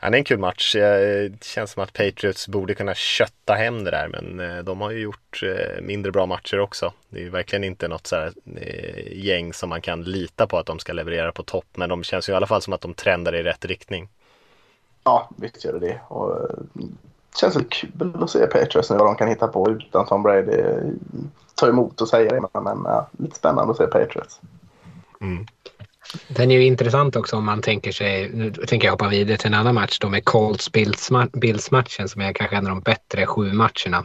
Ja, 0.00 0.10
det 0.10 0.16
är 0.16 0.18
en 0.18 0.24
kul 0.24 0.38
match. 0.38 0.74
Det 0.74 1.44
känns 1.44 1.70
som 1.70 1.82
att 1.82 1.92
Patriots 1.92 2.48
borde 2.48 2.74
kunna 2.74 2.94
kötta 2.94 3.54
hem 3.54 3.84
det 3.84 3.90
där 3.90 4.08
men 4.08 4.40
eh, 4.40 4.64
de 4.64 4.80
har 4.80 4.90
ju 4.90 4.98
gjort 4.98 5.42
eh, 5.42 5.82
mindre 5.82 6.12
bra 6.12 6.26
matcher 6.26 6.60
också. 6.60 6.92
Det 7.08 7.26
är 7.26 7.30
verkligen 7.30 7.64
inte 7.64 7.88
något 7.88 8.06
så 8.06 8.16
här 8.16 8.32
eh, 8.56 9.24
gäng 9.24 9.52
som 9.52 9.68
man 9.68 9.80
kan 9.80 10.02
lita 10.02 10.46
på 10.46 10.58
att 10.58 10.66
de 10.66 10.78
ska 10.78 10.92
leverera 10.92 11.32
på 11.32 11.42
topp 11.42 11.66
men 11.74 11.88
de 11.88 12.02
känns 12.04 12.28
ju 12.28 12.32
i 12.32 12.36
alla 12.36 12.46
fall 12.46 12.62
som 12.62 12.72
att 12.72 12.80
de 12.80 12.94
trendar 12.94 13.34
i 13.34 13.42
rätt 13.42 13.64
riktning. 13.64 14.08
Ja, 15.04 15.30
visst 15.36 15.64
gör 15.64 15.72
det 15.72 15.78
det. 15.78 16.00
Och 16.08 16.48
det 16.72 17.38
känns 17.38 17.56
väl 17.56 17.64
kul 17.64 18.14
att 18.20 18.30
se 18.30 18.46
Patriots 18.46 18.90
nu 18.90 18.96
vad 18.96 19.06
de 19.06 19.16
kan 19.16 19.28
hitta 19.28 19.48
på 19.48 19.70
utan 19.70 20.06
Tom 20.06 20.22
Brady. 20.22 20.62
Ta 21.56 21.68
emot 21.68 22.00
och 22.00 22.08
säga 22.08 22.30
det 22.30 22.60
men 22.60 22.82
ja, 22.84 23.08
lite 23.18 23.36
spännande 23.36 23.70
att 23.70 23.76
se 23.76 23.86
Patriots. 23.86 24.40
Mm. 25.20 25.46
Den 26.28 26.50
är 26.50 26.54
ju 26.54 26.64
intressant 26.64 27.16
också 27.16 27.36
om 27.36 27.44
man 27.44 27.62
tänker 27.62 27.92
sig, 27.92 28.30
nu 28.32 28.50
tänker 28.52 28.86
jag 28.86 28.92
hoppa 28.92 29.08
vidare 29.08 29.36
till 29.36 29.46
en 29.46 29.54
annan 29.54 29.74
match 29.74 29.98
då 29.98 30.08
med 30.08 30.24
Colts 30.24 30.72
Bills-matchen 31.32 32.08
som 32.08 32.20
är 32.20 32.32
kanske 32.32 32.56
en 32.56 32.66
av 32.66 32.70
de 32.70 32.80
bättre 32.80 33.26
sju 33.26 33.52
matcherna. 33.52 34.04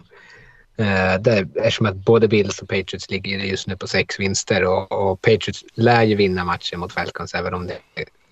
Eh, 0.78 1.22
där, 1.22 1.48
eftersom 1.56 1.86
att 1.86 1.96
både 1.96 2.28
Bills 2.28 2.60
och 2.62 2.70
Patriots 2.70 3.10
ligger 3.10 3.40
just 3.40 3.68
nu 3.68 3.78
på 3.78 3.88
sex 3.88 4.20
vinster 4.20 4.66
och, 4.66 4.92
och 4.92 5.22
Patriots 5.22 5.66
lär 5.74 6.04
ju 6.04 6.16
vinna 6.16 6.46
matchen 6.46 6.80
mot 6.80 6.94
Falcons 6.94 7.34
även 7.34 7.54
om 7.54 7.68
det 7.68 7.78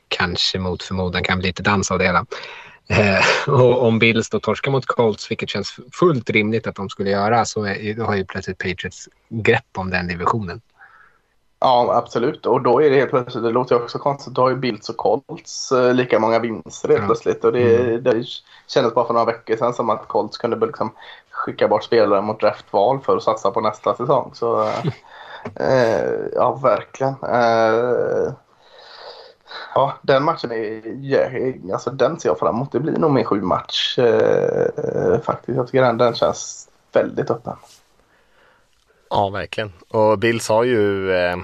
kanske 0.07 0.59
mot 0.59 0.83
förmodan 0.83 1.23
kan 1.23 1.39
bli 1.39 1.47
lite 1.47 1.63
dans 1.63 1.91
av 1.91 1.99
det 1.99 2.05
hela. 2.05 2.25
Eh, 2.89 3.53
och 3.53 3.83
om 3.83 3.99
Bills 3.99 4.29
då 4.29 4.39
torskar 4.39 4.71
mot 4.71 4.85
Colts, 4.85 5.31
vilket 5.31 5.49
känns 5.49 5.79
fullt 5.93 6.29
rimligt 6.29 6.67
att 6.67 6.75
de 6.75 6.89
skulle 6.89 7.09
göra, 7.09 7.45
så 7.45 7.65
är, 7.65 8.05
har 8.05 8.15
ju 8.15 8.25
plötsligt 8.25 8.57
Patriots 8.57 9.09
grepp 9.29 9.77
om 9.77 9.89
den 9.89 10.07
divisionen. 10.07 10.61
Ja, 11.61 11.93
absolut. 11.95 12.45
Och 12.45 12.61
då 12.61 12.81
är 12.81 12.89
det 12.89 12.95
helt 12.95 13.09
plötsligt, 13.09 13.43
det 13.43 13.51
låter 13.51 13.75
också 13.75 13.99
konstigt, 13.99 14.33
då 14.33 14.41
har 14.41 14.49
ju 14.49 14.55
Bills 14.55 14.89
och 14.89 14.97
Colts 14.97 15.71
eh, 15.71 15.93
lika 15.93 16.19
många 16.19 16.39
vinster 16.39 16.89
helt 16.89 17.01
ja. 17.01 17.05
plötsligt. 17.05 17.43
Och 17.43 17.51
det, 17.51 17.75
mm. 17.75 18.03
det 18.03 18.25
kändes 18.67 18.93
bara 18.93 19.07
för 19.07 19.13
några 19.13 19.25
veckor 19.25 19.55
sedan 19.55 19.73
som 19.73 19.89
att 19.89 20.07
Colts 20.07 20.37
kunde 20.37 20.65
liksom 20.65 20.91
skicka 21.31 21.67
bort 21.67 21.83
spelare 21.83 22.21
mot 22.21 22.39
draftval 22.39 22.99
för 22.99 23.17
att 23.17 23.23
satsa 23.23 23.51
på 23.51 23.61
nästa 23.61 23.95
säsong. 23.95 24.31
Så 24.33 24.63
eh, 24.63 24.83
ja, 26.33 26.59
verkligen. 26.63 27.15
Eh, 27.23 28.33
ja, 29.79 29.99
den 30.01 30.23
matchen 30.23 30.51
är, 30.51 31.73
alltså 31.73 31.89
den 31.89 32.19
ser 32.19 32.29
jag 32.29 32.39
fram 32.39 32.55
emot. 32.55 32.71
Det 32.71 32.79
blir 32.79 32.97
nog 32.97 33.11
min 33.11 33.25
sju 33.25 33.41
match 33.41 33.97
eh, 33.99 35.19
faktiskt. 35.23 35.57
Jag 35.57 35.67
tycker 35.67 35.81
den, 35.81 35.97
den 35.97 36.15
känns 36.15 36.69
väldigt 36.93 37.31
öppen. 37.31 37.55
Ja, 39.09 39.29
verkligen. 39.29 39.71
Och 39.89 40.19
Bills 40.19 40.49
har 40.49 40.63
ju, 40.63 41.11
eh, 41.11 41.37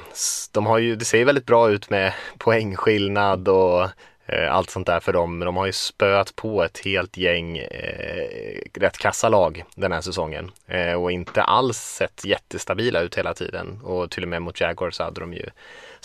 de 0.51 0.65
har 0.65 0.77
ju, 0.77 0.95
det 0.95 1.05
ser 1.05 1.25
väldigt 1.25 1.45
bra 1.45 1.69
ut 1.69 1.89
med 1.89 2.13
poängskillnad 2.38 3.47
och 3.47 3.83
eh, 4.25 4.55
allt 4.55 4.69
sånt 4.69 4.88
där 4.88 4.99
för 4.99 5.13
dem. 5.13 5.39
De 5.39 5.57
har 5.57 5.65
ju 5.65 5.73
spöat 5.73 6.36
på 6.36 6.63
ett 6.63 6.81
helt 6.86 7.17
gäng 7.17 7.57
eh, 7.57 8.61
rätt 8.73 8.97
kassa 8.97 9.29
lag 9.29 9.63
den 9.75 9.91
här 9.91 10.01
säsongen 10.01 10.51
eh, 10.67 10.93
och 10.93 11.11
inte 11.11 11.43
alls 11.43 11.77
sett 11.77 12.25
jättestabila 12.25 13.01
ut 13.01 13.17
hela 13.17 13.33
tiden. 13.33 13.81
Och 13.83 14.11
till 14.11 14.23
och 14.23 14.29
med 14.29 14.41
mot 14.41 14.61
Jaguars 14.61 14.99
hade 14.99 15.21
de 15.21 15.33
ju 15.33 15.45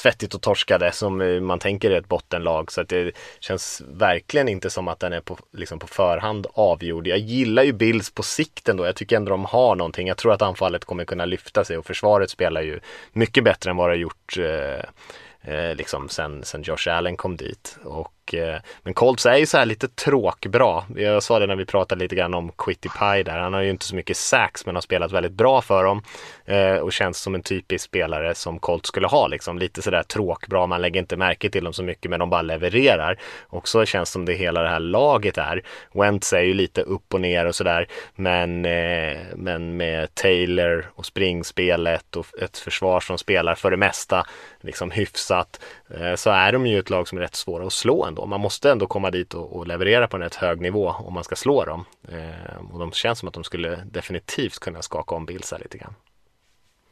svettigt 0.00 0.34
och 0.34 0.42
torskade 0.42 0.92
som 0.92 1.20
eh, 1.20 1.40
man 1.40 1.58
tänker 1.58 1.90
är 1.90 1.98
ett 1.98 2.08
bottenlag. 2.08 2.72
Så 2.72 2.80
att 2.80 2.88
det 2.88 3.12
känns 3.40 3.82
verkligen 3.88 4.48
inte 4.48 4.70
som 4.70 4.88
att 4.88 5.00
den 5.00 5.12
är 5.12 5.20
på, 5.20 5.38
liksom 5.52 5.78
på 5.78 5.86
förhand 5.86 6.46
avgjord. 6.52 7.06
Jag 7.06 7.18
gillar 7.18 7.62
ju 7.62 7.72
Bills 7.72 8.10
på 8.10 8.22
sikt 8.22 8.68
ändå. 8.68 8.86
Jag 8.86 8.96
tycker 8.96 9.16
ändå 9.16 9.30
de 9.30 9.44
har 9.44 9.76
någonting. 9.76 10.08
Jag 10.08 10.16
tror 10.16 10.32
att 10.32 10.42
anfallet 10.42 10.84
kommer 10.84 11.04
kunna 11.04 11.24
lyfta 11.24 11.64
sig 11.64 11.78
och 11.78 11.86
försvaret 11.86 12.30
spelar 12.30 12.62
ju 12.62 12.80
mycket 13.12 13.44
bättre 13.44 13.70
än 13.70 13.76
vad 13.76 13.88
det 13.88 13.92
har 13.92 13.98
gjort 13.98 14.36
eh, 14.38 15.54
eh, 15.54 15.74
liksom 15.74 16.08
sen, 16.08 16.44
sen 16.44 16.62
Josh 16.62 16.88
Allen 16.88 17.16
kom 17.16 17.36
dit. 17.36 17.78
Och 17.84 18.12
Eh, 18.34 18.56
men 18.82 18.94
Colts 18.94 19.26
är 19.26 19.36
ju 19.36 19.46
så 19.46 19.58
här 19.58 19.66
lite 19.66 19.88
tråkbra. 19.88 20.84
Jag 20.96 21.22
sa 21.22 21.38
det 21.38 21.46
när 21.46 21.56
vi 21.56 21.66
pratade 21.66 22.02
lite 22.04 22.14
grann 22.14 22.34
om 22.34 22.52
Quitty 22.58 22.88
Pie 22.98 23.22
där. 23.22 23.38
Han 23.38 23.54
har 23.54 23.60
ju 23.60 23.70
inte 23.70 23.84
så 23.84 23.94
mycket 23.94 24.16
sax 24.16 24.66
men 24.66 24.74
har 24.74 24.82
spelat 24.82 25.12
väldigt 25.12 25.32
bra 25.32 25.60
för 25.60 25.84
dem 25.84 26.02
eh, 26.44 26.76
och 26.76 26.92
känns 26.92 27.18
som 27.18 27.34
en 27.34 27.42
typisk 27.42 27.84
spelare 27.84 28.34
som 28.34 28.58
Colts 28.58 28.88
skulle 28.88 29.06
ha 29.06 29.26
liksom. 29.26 29.58
Lite 29.58 29.82
sådär 29.82 30.02
tråkbra, 30.02 30.66
man 30.66 30.80
lägger 30.80 31.00
inte 31.00 31.16
märke 31.16 31.50
till 31.50 31.64
dem 31.64 31.72
så 31.72 31.82
mycket 31.82 32.10
men 32.10 32.20
de 32.20 32.30
bara 32.30 32.42
levererar. 32.42 33.18
Och 33.40 33.68
så 33.68 33.84
känns 33.84 34.10
som 34.10 34.24
det 34.24 34.34
hela 34.34 34.62
det 34.62 34.68
här 34.68 34.80
laget 34.80 35.38
är. 35.38 35.62
Wentz 35.94 36.32
är 36.32 36.40
ju 36.40 36.54
lite 36.54 36.82
upp 36.82 37.14
och 37.14 37.20
ner 37.20 37.46
och 37.46 37.54
sådär 37.54 37.86
men, 38.14 38.64
eh, 38.64 39.18
men 39.34 39.76
med 39.76 40.14
Taylor 40.14 40.90
och 40.94 41.06
springspelet 41.06 42.16
och 42.16 42.26
ett 42.42 42.58
försvar 42.58 43.00
som 43.00 43.18
spelar 43.18 43.54
för 43.54 43.70
det 43.70 43.76
mesta 43.76 44.26
liksom 44.60 44.90
hyfsat 44.90 45.60
eh, 45.94 46.14
så 46.14 46.30
är 46.30 46.52
de 46.52 46.66
ju 46.66 46.78
ett 46.78 46.90
lag 46.90 47.08
som 47.08 47.18
är 47.18 47.22
rätt 47.22 47.34
svåra 47.34 47.66
att 47.66 47.72
slå 47.72 48.04
ändå 48.04 48.19
ändå. 48.20 48.26
Man 48.26 48.40
måste 48.40 48.70
ändå 48.70 48.86
komma 48.86 49.10
dit 49.10 49.34
och, 49.34 49.56
och 49.56 49.66
leverera 49.66 50.08
på 50.08 50.16
en 50.16 50.22
rätt 50.22 50.34
hög 50.34 50.60
nivå 50.60 50.94
om 50.98 51.14
man 51.14 51.24
ska 51.24 51.36
slå 51.36 51.64
dem. 51.64 51.84
Eh, 52.08 52.72
och 52.72 52.78
de 52.78 52.92
känns 52.92 53.18
som 53.18 53.28
att 53.28 53.34
de 53.34 53.44
skulle 53.44 53.84
definitivt 53.84 54.58
kunna 54.58 54.82
skaka 54.82 55.14
om 55.14 55.26
Bilsa 55.26 55.58
lite 55.58 55.78
grann. 55.78 55.94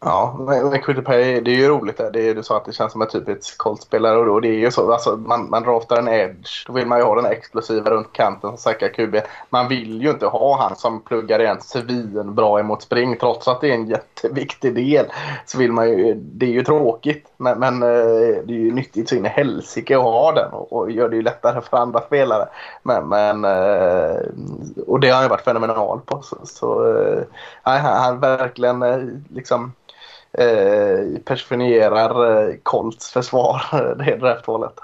Ja, 0.00 0.36
men 0.38 0.70
Pay, 1.04 1.40
det 1.40 1.50
är 1.50 1.56
ju 1.56 1.68
roligt. 1.68 1.96
Där. 1.96 2.10
Det 2.10 2.28
är, 2.28 2.34
du 2.34 2.42
sa 2.42 2.56
att 2.56 2.64
det 2.64 2.72
känns 2.72 2.92
som 2.92 3.02
en 3.02 3.08
typisk 3.08 3.58
Colt-spelare 3.58 4.18
och 4.18 4.26
då, 4.26 4.40
det 4.40 4.48
är 4.48 4.58
ju 4.58 4.70
så. 4.70 4.92
Alltså, 4.92 5.16
man, 5.16 5.50
man 5.50 5.62
draftar 5.62 5.96
en 5.96 6.08
edge. 6.08 6.66
Då 6.66 6.72
vill 6.72 6.86
man 6.86 6.98
ju 6.98 7.04
ha 7.04 7.14
den 7.14 7.32
explosiva 7.32 7.90
runt 7.90 8.12
kanten 8.12 8.50
som 8.50 8.58
säkrar 8.58 8.88
QB. 8.88 9.16
Man 9.50 9.68
vill 9.68 10.02
ju 10.02 10.10
inte 10.10 10.26
ha 10.26 10.62
han 10.62 10.76
som 10.76 11.00
pluggar 11.00 11.40
igen 11.40 11.60
svinbra 11.60 12.60
emot 12.60 12.82
spring. 12.82 13.16
Trots 13.16 13.48
att 13.48 13.60
det 13.60 13.70
är 13.70 13.74
en 13.74 13.86
jätteviktig 13.86 14.74
del 14.74 15.06
så 15.46 15.58
vill 15.58 15.72
man 15.72 15.88
ju. 15.88 16.14
Det 16.14 16.46
är 16.46 16.50
ju 16.50 16.64
tråkigt. 16.64 17.26
Men, 17.36 17.58
men 17.58 17.82
eh, 17.82 17.88
det 18.44 18.52
är 18.52 18.58
ju 18.58 18.72
nyttigt 18.72 19.08
så 19.08 19.14
in 19.14 19.26
i 19.26 19.28
helsike 19.28 19.96
att 19.96 20.02
ha 20.02 20.32
den 20.32 20.52
och, 20.52 20.72
och 20.72 20.90
gör 20.90 21.08
det 21.08 21.16
ju 21.16 21.22
lättare 21.22 21.60
för 21.60 21.76
andra 21.76 22.00
spelare. 22.00 22.48
Men, 22.82 23.08
men 23.08 23.44
eh, 23.44 24.20
och 24.86 25.00
det 25.00 25.08
har 25.08 25.14
han 25.14 25.24
ju 25.24 25.28
varit 25.28 25.44
fenomenal 25.44 26.00
på. 26.00 26.22
Så, 26.22 26.36
så 26.44 26.96
eh, 26.96 27.22
nej, 27.66 27.78
han, 27.78 27.96
han 28.02 28.20
verkligen 28.20 29.24
liksom 29.28 29.72
eh, 30.38 31.20
personifierar 31.24 32.48
eh, 32.48 32.54
Colts 32.62 33.12
försvar, 33.12 33.62
det 34.04 34.16
draftvalet. 34.16 34.74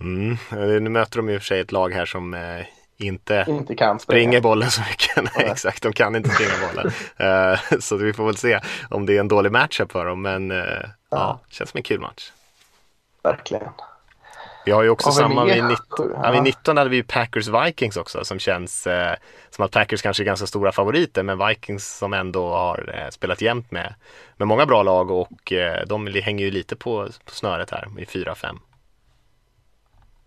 Mm. 0.00 0.36
Nu 0.82 0.90
möter 0.90 1.16
de 1.16 1.30
i 1.30 1.36
och 1.36 1.40
för 1.40 1.46
sig 1.46 1.60
ett 1.60 1.72
lag 1.72 1.92
här 1.92 2.06
som 2.06 2.34
eh, 2.34 2.66
inte, 2.98 3.44
inte 3.48 3.74
kan 3.74 4.00
springer 4.00 4.40
bollen 4.40 4.70
så 4.70 4.80
mycket. 4.80 5.16
Nej, 5.36 5.46
exakt, 5.50 5.82
de 5.82 5.92
kan 5.92 6.16
inte 6.16 6.30
springa 6.30 6.52
bollen. 6.68 6.92
uh, 7.20 7.78
så 7.80 7.96
vi 7.96 8.12
får 8.12 8.26
väl 8.26 8.36
se 8.36 8.60
om 8.90 9.06
det 9.06 9.16
är 9.16 9.20
en 9.20 9.28
dålig 9.28 9.52
matchup 9.52 9.92
för 9.92 10.06
dem. 10.06 10.22
Men 10.22 10.50
uh, 10.50 10.58
ja. 10.58 10.88
ja, 11.10 11.40
känns 11.48 11.70
som 11.70 11.78
en 11.78 11.82
kul 11.82 12.00
match. 12.00 12.32
Verkligen. 13.22 13.68
Vi 14.66 14.72
har 14.72 14.82
ju 14.82 14.90
också 14.90 15.10
samma, 15.10 15.44
vid, 15.44 15.64
19, 15.64 16.10
ja. 16.22 16.30
vid 16.30 16.42
19 16.42 16.76
hade 16.76 16.90
vi 16.90 17.02
Packers 17.02 17.48
Vikings 17.48 17.96
också 17.96 18.24
som 18.24 18.38
känns 18.38 18.86
eh, 18.86 19.14
som 19.50 19.64
att 19.64 19.70
Packers 19.70 20.02
kanske 20.02 20.22
är 20.22 20.24
ganska 20.24 20.46
stora 20.46 20.72
favoriter 20.72 21.22
men 21.22 21.46
Vikings 21.46 21.98
som 21.98 22.12
ändå 22.12 22.48
har 22.48 22.94
eh, 22.94 23.10
spelat 23.10 23.40
jämt 23.40 23.70
med, 23.70 23.94
med 24.36 24.48
många 24.48 24.66
bra 24.66 24.82
lag 24.82 25.10
och 25.10 25.52
eh, 25.52 25.86
de 25.86 26.06
hänger 26.06 26.44
ju 26.44 26.50
lite 26.50 26.76
på, 26.76 27.08
på 27.24 27.30
snöret 27.30 27.70
här 27.70 27.88
i 27.98 28.04
4-5. 28.04 28.58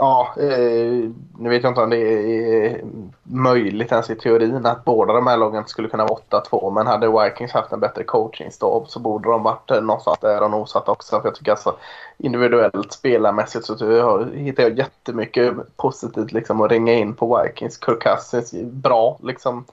Ja, 0.01 0.33
eh, 0.37 1.09
nu 1.39 1.49
vet 1.49 1.63
jag 1.63 1.71
inte 1.71 1.81
om 1.81 1.89
det 1.89 1.97
är 1.97 2.81
möjligt 3.23 3.91
ens 3.91 4.09
i 4.09 4.15
teorin 4.15 4.65
att 4.65 4.85
båda 4.85 5.13
de 5.13 5.27
här 5.27 5.37
lagen 5.37 5.67
skulle 5.67 5.87
kunna 5.87 6.05
vara 6.05 6.19
8-2. 6.29 6.71
Men 6.71 6.87
hade 6.87 7.23
Vikings 7.23 7.51
haft 7.51 7.71
en 7.71 7.79
bättre 7.79 8.03
coachingstab 8.03 8.87
så 8.87 8.99
borde 8.99 9.29
de 9.29 9.43
varit 9.43 9.71
eh, 9.71 9.81
någonstans 9.81 10.19
där 10.21 10.43
och 10.43 10.51
nosat 10.51 10.89
också. 10.89 11.21
För 11.21 11.27
jag 11.27 11.35
tycker 11.35 11.51
alltså 11.51 11.75
individuellt 12.17 12.93
spelarmässigt 12.93 13.65
så 13.65 14.25
hittar 14.25 14.63
jag 14.63 14.77
jättemycket 14.77 15.53
positivt 15.77 16.31
liksom 16.31 16.61
att 16.61 16.71
ringa 16.71 16.93
in 16.93 17.13
på 17.13 17.43
Vikings. 17.43 17.79
Kirk 17.85 18.03
Cousins 18.03 18.53
bra 18.63 19.17
liksom. 19.23 19.65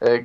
Eh, 0.00 0.20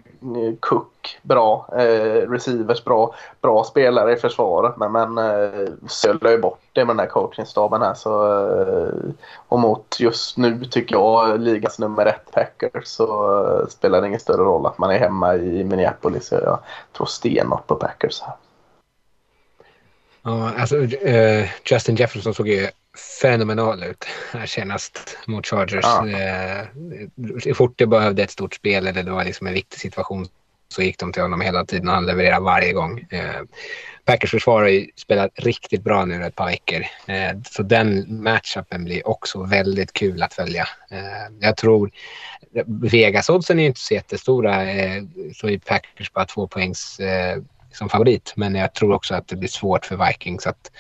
Cook 0.59 1.19
bra. 1.21 1.69
Eh, 1.77 2.29
receivers 2.29 2.83
bra. 2.83 3.15
Bra 3.41 3.63
spelare 3.63 4.13
i 4.13 4.15
försvaret 4.15 4.77
men, 4.77 4.91
men 4.91 5.17
eh, 5.17 6.31
ju 6.31 6.37
bort 6.41 6.59
det 6.79 6.85
med 6.85 6.95
den 6.95 6.99
här 6.99 7.07
coachingstaben 7.07 7.81
här. 7.81 7.93
Så, 7.93 8.41
eh, 8.61 9.11
och 9.47 9.59
mot 9.59 9.99
just 9.99 10.37
nu 10.37 10.65
tycker 10.65 10.95
jag 10.95 11.41
ligans 11.41 11.79
nummer 11.79 12.05
ett 12.05 12.31
Packers 12.31 12.87
så 12.87 13.37
eh, 13.47 13.67
spelar 13.67 14.01
det 14.01 14.07
ingen 14.07 14.19
större 14.19 14.43
roll 14.43 14.65
att 14.65 14.77
man 14.77 14.91
är 14.91 14.99
hemma 14.99 15.35
i 15.35 15.63
Minneapolis. 15.63 16.31
Jag 16.31 16.59
tror 16.97 17.07
stenhårt 17.07 17.67
på 17.67 17.75
Packers 17.75 18.21
här. 18.21 18.33
Ja, 20.21 20.51
alltså, 20.57 20.75
uh, 20.75 21.45
Justin 21.65 21.95
Jefferson 21.95 22.33
såg 22.33 22.47
ju 22.47 22.67
fenomenal 23.21 23.83
ut 23.83 24.05
här 24.31 24.45
senast 24.45 25.17
mot 25.27 25.47
Chargers. 25.47 25.85
Ja. 25.85 26.05
Uh, 27.47 27.53
fort 27.53 27.73
det 27.75 27.87
behövde 27.87 28.23
ett 28.23 28.31
stort 28.31 28.53
spel 28.53 28.87
eller 28.87 29.03
det 29.03 29.11
var 29.11 29.23
liksom 29.23 29.47
en 29.47 29.53
viktig 29.53 29.79
situation 29.79 30.27
så 30.69 30.81
gick 30.81 30.99
de 30.99 31.13
till 31.13 31.21
honom 31.21 31.41
hela 31.41 31.65
tiden 31.65 31.87
och 31.87 31.93
han 31.93 32.05
levererade 32.05 32.45
varje 32.45 32.73
gång. 32.73 33.07
Eh, 33.09 33.41
Packers 34.05 34.31
försvar 34.31 34.61
har 34.61 34.69
ju 34.69 34.87
spelat 34.95 35.31
riktigt 35.35 35.83
bra 35.83 36.05
nu 36.05 36.25
ett 36.25 36.35
par 36.35 36.45
veckor. 36.45 36.85
Eh, 37.07 37.41
så 37.49 37.63
den 37.63 38.05
matchupen 38.23 38.83
blir 38.83 39.07
också 39.07 39.43
väldigt 39.43 39.93
kul 39.93 40.23
att 40.23 40.33
följa. 40.33 40.67
Eh, 40.91 41.35
jag 41.39 41.57
tror 41.57 41.91
Vegas-oddsen 42.65 43.59
är 43.59 43.65
inte 43.65 43.79
så 43.79 43.93
jättestora. 43.93 44.71
Eh, 44.71 45.03
så 45.35 45.49
är 45.49 45.57
Packers 45.57 46.13
bara 46.13 46.25
två 46.25 46.47
poängs 46.47 46.99
eh, 46.99 47.41
som 47.71 47.89
favorit. 47.89 48.33
Men 48.35 48.55
jag 48.55 48.73
tror 48.73 48.93
också 48.93 49.15
att 49.15 49.27
det 49.27 49.35
blir 49.35 49.49
svårt 49.49 49.85
för 49.85 50.07
Vikings 50.07 50.47
att 50.47 50.71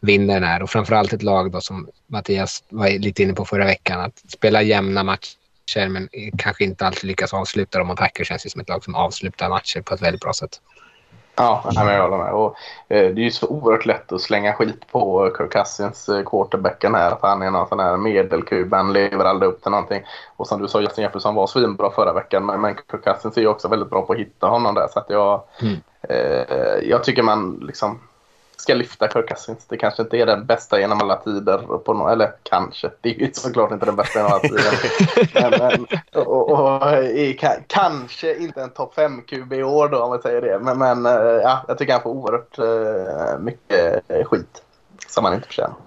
vinna 0.00 0.34
den 0.34 0.44
här. 0.44 0.62
Och 0.62 0.70
framförallt 0.70 1.12
ett 1.12 1.22
lag 1.22 1.52
då 1.52 1.60
som 1.60 1.88
Mattias 2.06 2.64
var 2.68 2.88
lite 2.88 3.22
inne 3.22 3.32
på 3.32 3.44
förra 3.44 3.64
veckan. 3.64 4.00
Att 4.00 4.18
spela 4.28 4.62
jämna 4.62 5.02
matcher 5.02 5.45
men 5.74 6.08
kanske 6.38 6.64
inte 6.64 6.86
alltid 6.86 7.04
lyckas 7.04 7.34
avsluta 7.34 7.78
dem. 7.78 7.90
Och 7.90 7.98
Packers 7.98 8.28
känns 8.28 8.46
ju 8.46 8.50
som 8.50 8.60
ett 8.60 8.68
lag 8.68 8.84
som 8.84 8.94
avslutar 8.94 9.48
matcher 9.48 9.80
på 9.80 9.94
ett 9.94 10.02
väldigt 10.02 10.20
bra 10.20 10.32
sätt. 10.32 10.60
Ja, 11.36 11.62
jag 11.74 12.02
håller 12.02 12.24
med. 12.24 12.32
Och, 12.32 12.56
eh, 12.88 13.14
det 13.14 13.20
är 13.20 13.24
ju 13.24 13.30
så 13.30 13.46
oerhört 13.46 13.86
lätt 13.86 14.12
att 14.12 14.20
slänga 14.20 14.52
skit 14.52 14.86
på 14.92 15.32
Kirk 15.38 15.52
Cousins, 15.52 16.08
eh, 16.08 16.24
quarterbacken 16.24 16.94
här. 16.94 17.10
Att 17.10 17.22
han 17.22 17.42
är 17.42 17.50
någon 17.50 17.68
sån 17.68 17.80
här 17.80 17.96
medelkub, 17.96 18.74
han 18.74 18.92
lever 18.92 19.24
aldrig 19.24 19.50
upp 19.52 19.62
till 19.62 19.70
någonting. 19.70 20.02
Och 20.36 20.46
som 20.46 20.62
du 20.62 20.68
sa, 20.68 20.80
Justin 20.80 21.04
Jefferson 21.04 21.34
var 21.34 21.46
svinbra 21.46 21.90
förra 21.90 22.12
veckan. 22.12 22.46
Men, 22.46 22.60
men 22.60 22.74
Kirk 22.90 23.04
Cousins 23.04 23.36
är 23.36 23.40
ju 23.40 23.46
också 23.46 23.68
väldigt 23.68 23.90
bra 23.90 24.02
på 24.02 24.12
att 24.12 24.18
hitta 24.18 24.46
honom 24.46 24.74
där. 24.74 24.88
Så 24.92 24.98
att 24.98 25.10
jag, 25.10 25.42
mm. 25.62 25.76
eh, 26.08 26.88
jag 26.88 27.04
tycker 27.04 27.22
man 27.22 27.58
liksom 27.62 28.00
ska 28.56 28.74
lyfta 28.74 29.08
Kirk 29.08 29.28
Cousins. 29.28 29.66
Det 29.68 29.76
kanske 29.76 30.02
inte 30.02 30.16
är 30.16 30.26
den 30.26 30.46
bästa 30.46 30.80
genom 30.80 31.00
alla 31.00 31.16
tider. 31.16 31.58
På 31.58 31.94
no 31.94 32.08
eller 32.08 32.32
kanske, 32.42 32.90
det 33.00 33.08
är 33.08 33.14
ju 33.14 33.30
såklart 33.32 33.72
inte 33.72 33.86
den 33.86 33.96
bästa 33.96 34.18
genom 34.18 34.32
alla 34.32 34.40
tider. 34.40 35.50
men, 35.50 35.50
men, 35.58 35.86
och, 36.26 36.50
och, 36.50 37.04
i, 37.04 37.36
kanske 37.68 38.36
inte 38.36 38.62
en 38.62 38.70
topp 38.70 38.94
5-QB 38.96 39.54
i 39.54 39.62
år 39.62 39.88
då 39.88 40.02
om 40.02 40.12
vi 40.12 40.22
säger 40.22 40.42
det. 40.42 40.58
Men, 40.58 40.78
men 40.78 41.06
eh, 41.06 41.12
ja, 41.22 41.64
jag 41.68 41.78
tycker 41.78 41.92
han 41.92 42.02
får 42.02 42.10
oerhört 42.10 42.58
uh, 42.58 43.38
mycket 43.38 44.04
skit 44.26 44.62
som 45.08 45.24
han 45.24 45.34
inte 45.34 45.46
förtjänar. 45.46 45.85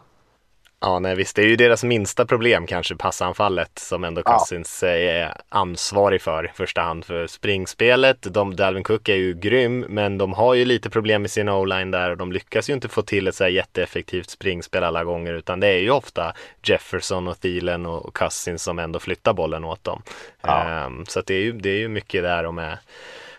Ja, 0.81 0.99
nej 0.99 1.15
visst, 1.15 1.35
det 1.35 1.41
är 1.41 1.47
ju 1.47 1.55
deras 1.55 1.83
minsta 1.83 2.25
problem 2.25 2.67
kanske, 2.67 2.95
passanfallet 2.95 3.79
som 3.79 4.03
ändå 4.03 4.23
Cousins 4.23 4.79
ja. 4.83 4.89
är 4.89 5.33
ansvarig 5.49 6.21
för 6.21 6.45
i 6.45 6.47
första 6.53 6.81
hand 6.81 7.05
för 7.05 7.27
springspelet. 7.27 8.33
De, 8.33 8.55
Dalvin 8.55 8.83
Cook 8.83 9.09
är 9.09 9.15
ju 9.15 9.33
grym, 9.33 9.79
men 9.79 10.17
de 10.17 10.33
har 10.33 10.53
ju 10.53 10.65
lite 10.65 10.89
problem 10.89 11.21
med 11.21 11.31
sin 11.31 11.49
o-line 11.49 11.91
där 11.91 12.11
och 12.11 12.17
de 12.17 12.31
lyckas 12.31 12.69
ju 12.69 12.73
inte 12.73 12.87
få 12.87 13.01
till 13.01 13.27
ett 13.27 13.35
så 13.35 13.43
här 13.43 13.51
jätteeffektivt 13.51 14.29
springspel 14.29 14.83
alla 14.83 15.03
gånger, 15.03 15.33
utan 15.33 15.59
det 15.59 15.67
är 15.67 15.79
ju 15.79 15.91
ofta 15.91 16.33
Jefferson 16.63 17.27
och 17.27 17.39
Thielen 17.39 17.85
och 17.85 18.15
Cousins 18.15 18.63
som 18.63 18.79
ändå 18.79 18.99
flyttar 18.99 19.33
bollen 19.33 19.63
åt 19.63 19.83
dem. 19.83 20.01
Ja. 20.41 20.85
Um, 20.85 21.05
så 21.05 21.21
det 21.21 21.33
är 21.33 21.41
ju, 21.41 21.51
det 21.51 21.69
är 21.69 21.79
ju 21.79 21.87
mycket 21.87 22.23
där 22.23 22.43
de 22.43 22.57
är 22.57 22.79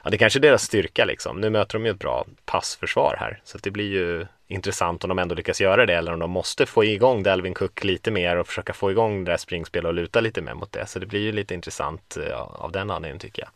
Ja, 0.05 0.11
det 0.11 0.19
kanske 0.19 0.39
är 0.39 0.41
deras 0.41 0.63
styrka 0.63 1.05
liksom. 1.05 1.41
Nu 1.41 1.51
möter 1.51 1.79
de 1.79 1.85
ju 1.85 1.91
ett 1.91 1.99
bra 1.99 2.27
passförsvar 2.45 3.17
här, 3.19 3.41
så 3.45 3.59
det 3.59 3.71
blir 3.71 3.91
ju 3.91 4.27
intressant 4.49 5.05
om 5.05 5.09
de 5.09 5.19
ändå 5.19 5.35
lyckas 5.35 5.61
göra 5.61 5.87
det 5.87 5.95
eller 5.95 6.13
om 6.13 6.19
de 6.19 6.31
måste 6.31 6.67
få 6.67 6.85
igång 6.85 7.23
Dalvin 7.23 7.55
Cook 7.55 7.85
lite 7.85 8.11
mer 8.11 8.37
och 8.37 8.47
försöka 8.47 8.73
få 8.73 8.91
igång 8.91 9.25
det 9.25 9.31
där 9.31 9.37
springspelet 9.37 9.89
och 9.89 9.95
luta 9.95 10.21
lite 10.21 10.43
mer 10.43 10.55
mot 10.55 10.73
det. 10.73 10.87
Så 10.87 10.99
det 10.99 11.07
blir 11.07 11.21
ju 11.21 11.33
lite 11.33 11.55
intressant 11.55 12.17
eh, 12.17 12.41
av 12.41 12.73
den 12.73 12.91
anledningen 12.91 13.19
tycker 13.19 13.43
jag. 13.43 13.51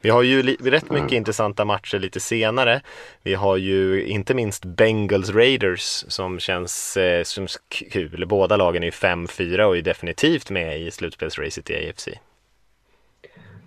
Vi 0.00 0.10
har 0.10 0.22
ju 0.22 0.42
rätt 0.42 0.90
mycket 0.90 1.10
mm. 1.10 1.14
intressanta 1.14 1.64
matcher 1.64 1.98
lite 1.98 2.20
senare. 2.20 2.80
Vi 3.22 3.34
har 3.34 3.56
ju 3.56 4.06
inte 4.06 4.34
minst 4.34 4.64
Bengals 4.64 5.30
Raiders 5.30 6.04
som 6.08 6.38
känns 6.38 6.96
eh, 6.96 7.22
som 7.22 7.46
kul. 7.68 8.26
Båda 8.26 8.56
lagen 8.56 8.82
är 8.84 8.90
5-4 8.90 9.62
och 9.62 9.76
är 9.76 9.82
definitivt 9.82 10.50
med 10.50 10.80
i 10.80 10.90
slutspelsracet 10.90 11.70
i 11.70 11.90
AFC. 11.90 12.08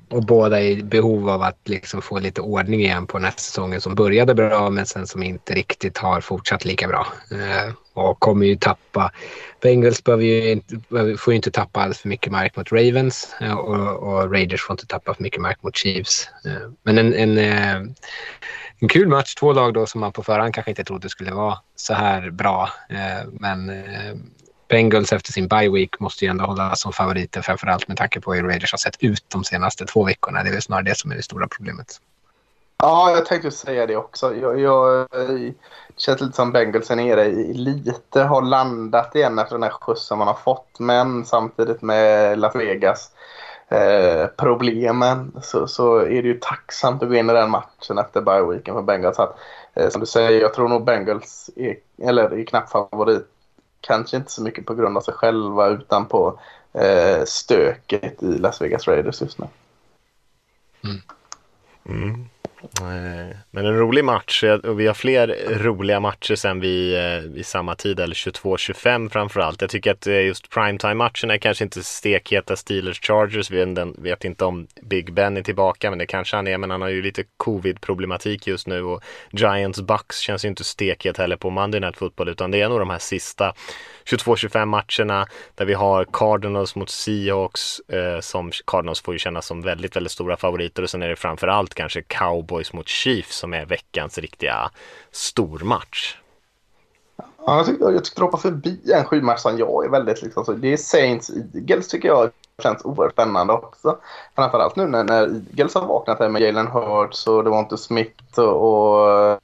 Och 0.10 0.24
båda 0.26 0.62
i 0.62 0.84
behov 0.84 1.30
av 1.30 1.42
att 1.42 1.60
liksom 1.66 2.02
få 2.02 2.20
lite 2.20 2.42
ordning 2.42 2.80
igen 2.80 3.08
på 3.08 3.18
den 3.18 3.26
här 3.26 3.34
säsongen 3.38 3.82
som 3.82 3.96
började 3.96 4.36
bra 4.36 4.70
men 4.70 4.86
sen 4.86 5.08
som 5.08 5.24
inte 5.24 5.54
riktigt 5.54 5.98
har 5.98 6.22
fortsatt 6.22 6.66
lika 6.66 6.88
bra. 6.88 7.08
Eh, 7.32 7.74
och 7.94 8.20
kommer 8.20 8.46
ju 8.46 8.56
tappa. 8.56 9.12
Bengals 9.62 10.04
behöver 10.04 10.24
ju 10.24 10.52
inte, 10.52 10.76
får 11.18 11.34
ju 11.34 11.36
inte 11.36 11.52
tappa 11.52 11.82
alls 11.82 12.00
för 12.00 12.10
mycket 12.10 12.32
mark 12.32 12.56
mot 12.56 12.72
Ravens 12.72 13.36
eh, 13.42 13.54
och, 13.54 13.98
och, 13.98 14.32
Raiders 14.32 14.62
får 14.62 14.74
inte 14.74 14.88
tappa 14.88 15.14
för 15.14 15.24
mycket 15.24 15.42
mark 15.42 15.64
mot 15.64 15.78
Chiefs. 15.78 16.30
Eh, 16.46 16.70
men 16.84 16.98
en, 16.98 17.14
en, 17.14 17.38
eh, 17.38 17.76
en 18.80 18.88
kul 18.88 19.08
match, 19.08 19.36
två 19.36 19.54
lag 19.54 19.74
då 19.74 19.86
som 19.86 20.02
man 20.02 20.12
på 20.12 20.24
förhand 20.24 20.54
kanske 20.54 20.72
inte 20.72 20.84
trodde 20.84 21.10
skulle 21.10 21.32
vara 21.32 21.58
så 21.76 21.94
här 21.94 22.30
bra. 22.30 22.70
Eh, 22.90 23.28
men 23.32 23.70
eh, 23.70 24.16
Bengals 24.70 25.14
efter 25.14 25.32
sin 25.32 25.48
bye 25.48 25.70
week 25.70 26.00
måste 26.00 26.26
ju 26.26 26.32
ändå 26.32 26.46
hållas 26.46 26.82
som 26.82 26.94
favoriter 26.94 27.42
framförallt 27.42 27.88
med 27.88 27.98
tanke 27.98 28.22
på 28.22 28.34
hur 28.34 28.44
Raiders 28.44 28.72
har 28.72 28.78
sett 28.78 29.04
ut 29.04 29.26
de 29.28 29.44
senaste 29.44 29.86
två 29.86 30.06
veckorna. 30.06 30.44
Det 30.44 30.50
är 30.50 30.54
väl 30.54 30.62
snarare 30.62 30.84
det 30.84 30.98
som 30.98 31.12
är 31.12 31.16
det 31.16 31.24
stora 31.24 31.48
problemet. 31.48 32.02
Ja, 32.78 33.12
jag 33.12 33.26
tänkte 33.26 33.52
säga 33.52 33.86
det 33.86 33.96
också. 33.96 34.36
Jag, 34.36 34.60
jag, 34.60 35.08
det 35.12 35.54
känns 35.98 36.22
lite 36.22 36.36
som 36.36 36.52
Bengals 36.52 36.92
är 36.92 36.96
nere 36.96 37.26
i 37.26 37.54
lite, 37.54 38.22
har 38.22 38.42
landat 38.42 39.16
igen 39.16 39.40
efter 39.40 39.56
den 39.56 39.64
här 39.64 39.70
skjutsen 39.70 40.18
man 40.18 40.28
har 40.28 40.34
fått. 40.34 40.80
Men 40.80 41.26
samtidigt 41.26 41.82
med 41.82 42.40
Las 42.40 42.56
Vegas 42.56 43.12
eh, 43.68 44.28
problemen 44.38 45.32
så, 45.42 45.68
så 45.68 45.98
är 45.98 46.22
det 46.22 46.28
ju 46.28 46.40
tacksamt 46.42 47.04
att 47.04 47.10
gå 47.10 47.16
in 47.16 47.30
i 47.30 47.34
den 47.34 47.50
matchen 47.50 47.98
efter 47.98 48.22
bye 48.22 48.42
weeken 48.42 48.76
för 48.76 48.82
Bengals. 48.82 49.20
Att, 49.20 49.38
eh, 49.74 49.90
som 49.90 50.02
du 50.02 50.08
säger, 50.08 50.42
jag 50.42 50.54
tror 50.54 50.68
nog 50.68 50.86
Bengals 50.86 51.50
är, 51.56 51.76
eller 52.02 52.40
är 52.40 52.46
knappt 52.46 52.72
favorit 52.72 53.28
kanske 53.82 54.18
inte 54.18 54.32
så 54.32 54.42
mycket 54.42 54.66
på 54.66 54.76
grund 54.76 54.98
av 54.98 55.02
sig 55.02 55.14
själva 55.14 55.68
utan 55.68 56.06
på 56.06 56.40
eh, 56.74 57.24
stöket 57.26 58.24
i 58.24 58.38
Las 58.38 58.62
Vegas 58.62 58.88
Raiders 58.88 59.22
just 59.22 59.40
nu. 59.40 59.48
Mm. 60.84 61.02
Mm. 61.86 62.26
Men 63.52 63.66
en 63.66 63.78
rolig 63.78 64.06
match 64.06 64.44
och 64.64 64.80
vi 64.80 64.88
har 64.88 64.94
fler 64.94 65.58
roliga 65.60 66.00
matcher 66.00 66.36
sen 66.36 66.60
vid, 66.60 66.98
eh, 66.98 67.24
i 67.36 67.44
samma 67.44 67.76
tid 67.76 68.00
eller 68.00 68.16
22-25 68.16 69.10
framförallt. 69.10 69.62
Jag 69.62 69.70
tycker 69.70 69.92
att 69.92 70.08
eh, 70.08 70.26
just 70.26 70.50
primetime-matcherna 70.50 71.34
är 71.34 71.38
kanske 71.38 71.64
inte 71.64 71.84
stekheta 71.84 72.56
Steelers 72.56 73.02
Chargers. 73.02 73.52
Vi 73.52 73.76
vet 73.98 74.26
inte 74.26 74.46
om 74.46 74.68
Big 74.82 75.14
Ben 75.14 75.38
är 75.38 75.42
tillbaka 75.42 75.90
men 75.90 76.00
det 76.00 76.06
kanske 76.06 76.36
han 76.36 76.48
är 76.48 76.58
men 76.58 76.72
han 76.72 76.82
har 76.82 76.90
ju 76.90 77.02
lite 77.02 77.24
covid-problematik 77.38 78.48
just 78.48 78.68
nu 78.68 78.84
och 78.84 79.04
Giants 79.32 79.82
Bucks 79.82 80.20
känns 80.20 80.46
ju 80.46 80.50
inte 80.50 80.64
stekhet 80.64 81.18
heller 81.18 81.36
på 81.36 81.50
Monday 81.50 81.82
Night 81.82 81.98
Football 81.98 82.30
utan 82.30 82.52
det 82.52 82.62
är 82.62 82.70
nog 82.70 82.80
de 82.80 82.90
här 82.90 83.00
sista 83.00 83.54
22-25 84.10 84.66
matcherna 84.66 85.28
där 85.56 85.66
vi 85.66 85.74
har 85.74 86.06
Cardinals 86.14 86.76
mot 86.76 86.90
Seahawks 86.90 87.80
eh, 87.80 88.20
som 88.20 88.52
Cardinals 88.66 89.02
får 89.02 89.14
ju 89.14 89.20
kännas 89.20 89.46
som 89.46 89.62
väldigt, 89.62 89.96
väldigt 89.96 90.12
stora 90.12 90.38
favoriter 90.38 90.84
och 90.84 90.90
sen 90.90 91.04
är 91.04 91.10
det 91.10 91.16
framförallt 91.16 91.74
kanske 91.74 92.02
Cowboys 92.02 92.74
mot 92.74 92.88
Chiefs 92.88 93.38
som 93.38 93.54
är 93.54 93.66
veckans 93.66 94.18
riktiga 94.18 94.72
stormatch. 95.12 96.16
Ja, 97.46 97.58
jag 97.58 97.66
tyckte, 97.66 97.84
jag 97.84 98.06
tyckte 98.06 98.22
hoppa 98.22 98.38
förbi 98.38 98.92
en 98.94 99.06
sjumatch 99.06 99.40
som 99.40 99.58
jag 99.58 99.86
är 99.86 99.90
väldigt 99.90 100.22
liksom 100.22 100.46
så. 100.46 100.54
Det 100.54 100.74
är 100.74 100.78
Saints 100.78 101.32
Eagles 101.54 101.88
tycker 101.88 102.08
jag 102.08 102.32
känns 102.64 102.86
oerhört 102.86 103.14
spännande 103.14 103.54
också. 103.54 103.98
Framförallt 104.36 104.76
nu 104.76 104.88
när, 104.88 105.04
när 105.04 105.22
Eagles 105.22 105.76
har 105.76 105.86
vaknat 105.86 106.20
här 106.20 106.30
med 106.30 106.42
Jalen 106.42 106.68
Hurts 106.68 107.28
och 107.28 107.44
Devonte 107.44 107.78
Smith 107.78 108.40
och, 108.40 108.96
och 108.96 109.12
eh, 109.12 109.38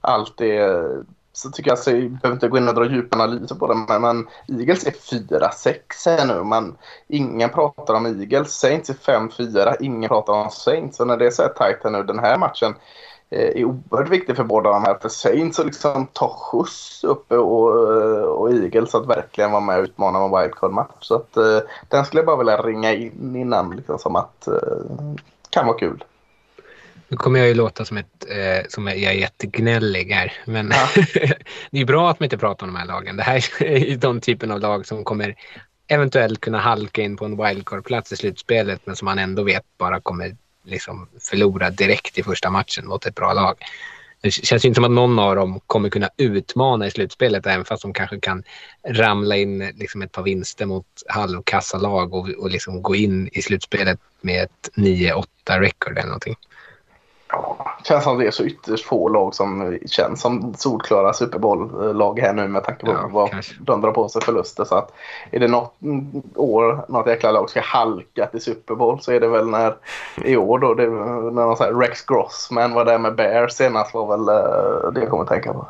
allt 0.00 0.36
det 0.36 0.84
så 1.32 1.50
tycker 1.50 1.70
jag, 1.70 1.76
alltså, 1.76 1.90
jag 1.90 2.10
behöver 2.10 2.36
inte 2.36 2.48
gå 2.48 2.58
in 2.58 2.68
och 2.68 2.74
dra 2.74 2.84
djupanalyser 2.84 3.54
på 3.54 3.66
det, 3.66 3.74
men, 3.88 4.02
men 4.02 4.26
Eagles 4.58 4.86
är 4.86 4.90
4-6 4.90 5.76
här 6.06 6.26
nu. 6.26 6.44
Men 6.44 6.76
ingen 7.08 7.50
pratar 7.50 7.94
om 7.94 8.06
Eagles. 8.06 8.54
Saints 8.54 8.90
är 8.90 8.94
5-4, 8.94 9.76
ingen 9.80 10.08
pratar 10.08 10.32
om 10.32 10.50
Saints. 10.50 10.96
Så 10.96 11.04
när 11.04 11.16
det 11.16 11.26
är 11.26 11.30
så 11.30 11.42
här 11.42 11.48
tajt 11.48 11.78
här 11.84 11.90
nu, 11.90 12.02
den 12.02 12.18
här 12.18 12.38
matchen 12.38 12.74
eh, 13.30 13.60
är 13.60 13.64
oerhört 13.64 14.08
viktig 14.08 14.36
för 14.36 14.44
båda 14.44 14.70
de 14.70 14.82
här. 14.82 14.98
För 15.02 15.08
Saints 15.08 15.58
att 15.58 15.66
liksom 15.66 16.06
ta 16.12 16.28
skjuts 16.28 17.04
uppe 17.04 17.36
och, 17.36 17.70
och 18.40 18.52
Eagles 18.52 18.94
att 18.94 19.06
verkligen 19.06 19.50
vara 19.50 19.60
med 19.60 19.78
och 19.78 19.84
utmana 19.84 20.24
en 20.24 20.30
wildcard-match. 20.30 20.94
Så 21.00 21.14
att, 21.14 21.36
eh, 21.36 21.58
den 21.88 22.04
skulle 22.04 22.20
jag 22.20 22.26
bara 22.26 22.36
vilja 22.36 22.62
ringa 22.62 22.92
in 22.92 23.36
innan, 23.36 23.76
liksom, 23.76 23.98
som 23.98 24.16
att 24.16 24.48
eh, 24.48 24.54
kan 25.50 25.66
vara 25.66 25.78
kul. 25.78 26.04
Nu 27.12 27.16
kommer 27.16 27.38
jag 27.38 27.48
ju 27.48 27.54
låta 27.54 27.84
som, 27.84 27.96
ett, 27.96 28.26
eh, 28.28 28.68
som 28.68 28.86
jag 28.86 28.96
är 28.96 29.12
jättegnällig 29.12 30.12
här. 30.12 30.32
Men 30.44 30.72
ja. 30.74 30.88
det 31.70 31.80
är 31.80 31.84
bra 31.84 32.10
att 32.10 32.20
man 32.20 32.24
inte 32.24 32.38
pratar 32.38 32.66
om 32.66 32.72
de 32.72 32.78
här 32.78 32.86
lagen. 32.86 33.16
Det 33.16 33.22
här 33.22 33.44
är 33.62 33.76
ju 33.76 33.96
de 33.96 34.20
typen 34.20 34.50
av 34.50 34.60
lag 34.60 34.86
som 34.86 35.04
kommer 35.04 35.34
eventuellt 35.86 36.40
kunna 36.40 36.58
halka 36.58 37.02
in 37.02 37.16
på 37.16 37.24
en 37.24 37.36
wildcard-plats 37.36 38.12
i 38.12 38.16
slutspelet 38.16 38.80
men 38.84 38.96
som 38.96 39.06
man 39.06 39.18
ändå 39.18 39.42
vet 39.42 39.62
bara 39.78 40.00
kommer 40.00 40.36
liksom 40.64 41.08
förlora 41.20 41.70
direkt 41.70 42.18
i 42.18 42.22
första 42.22 42.50
matchen 42.50 42.86
mot 42.86 43.06
ett 43.06 43.14
bra 43.14 43.32
lag. 43.32 43.54
Det 44.20 44.30
känns 44.30 44.64
ju 44.64 44.68
inte 44.68 44.76
som 44.76 44.84
att 44.84 44.90
någon 44.90 45.18
av 45.18 45.36
dem 45.36 45.60
kommer 45.66 45.90
kunna 45.90 46.08
utmana 46.16 46.86
i 46.86 46.90
slutspelet 46.90 47.46
även 47.46 47.64
fast 47.64 47.82
de 47.82 47.92
kanske 47.92 48.20
kan 48.20 48.42
ramla 48.88 49.36
in 49.36 49.72
liksom 49.74 50.02
ett 50.02 50.12
par 50.12 50.22
vinster 50.22 50.66
mot 50.66 50.86
halvkassa 51.06 51.78
lag 51.78 52.14
och, 52.14 52.28
och 52.28 52.50
liksom 52.50 52.82
gå 52.82 52.94
in 52.94 53.28
i 53.32 53.42
slutspelet 53.42 54.00
med 54.20 54.44
ett 54.44 54.70
9-8 54.76 55.24
record 55.60 55.98
eller 55.98 56.06
någonting. 56.06 56.36
Ja, 57.32 57.56
känns 57.84 58.04
som 58.04 58.18
det 58.18 58.26
är 58.26 58.30
så 58.30 58.44
ytterst 58.44 58.86
få 58.86 59.08
lag 59.08 59.34
som 59.34 59.78
känns 59.86 60.20
som 60.20 60.54
solklara 60.54 61.12
Super 61.12 61.38
Bowl-lag 61.38 62.18
här 62.18 62.32
nu 62.32 62.48
med 62.48 62.64
tanke 62.64 62.86
på 62.86 62.92
ja, 62.92 63.08
vad 63.10 63.30
kanske. 63.30 63.54
de 63.60 63.80
drar 63.80 63.92
på 63.92 64.08
sig 64.08 64.22
förluster. 64.22 64.64
Så 64.64 64.74
att 64.74 64.92
är 65.30 65.40
det 65.40 65.48
något 65.48 65.74
år 66.34 66.84
något 66.88 67.06
jäkla 67.06 67.32
lag 67.32 67.50
ska 67.50 67.60
halka 67.60 68.26
till 68.26 68.40
Super 68.40 68.74
Bowl 68.74 69.00
så 69.00 69.12
är 69.12 69.20
det 69.20 69.28
väl 69.28 69.48
när 69.48 69.74
i 70.24 70.36
år 70.36 70.58
då 70.58 70.74
det, 70.74 70.86
när 70.86 71.30
någon 71.30 71.56
så 71.56 71.64
Rex 71.64 72.06
Grossman 72.06 72.74
var 72.74 72.84
där 72.84 72.98
med 72.98 73.14
Bears 73.14 73.52
senast 73.52 73.94
var 73.94 74.06
väl 74.06 74.28
uh, 74.28 74.92
det 74.92 75.00
jag 75.00 75.10
kommer 75.10 75.22
att 75.22 75.28
tänka 75.28 75.52
på. 75.52 75.66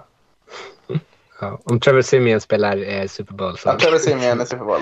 Ja, 1.43 1.61
om 1.65 1.81
Trevor 1.81 2.03
Simeon 2.03 2.41
spelar 2.41 2.89
eh, 2.89 3.07
Super 3.07 3.35
Bowl 3.35 3.59
så... 3.59 3.69
Ja, 3.69 3.79
Trevor 3.79 3.99
Simeon 3.99 4.41
är 4.41 4.45
Super 4.45 4.65
Bowl. 4.65 4.81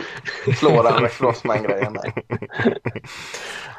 Slår 0.56 0.90
han 0.90 1.02
Rex 1.02 1.18
Grossman-grejen 1.18 1.92
där. 1.92 2.12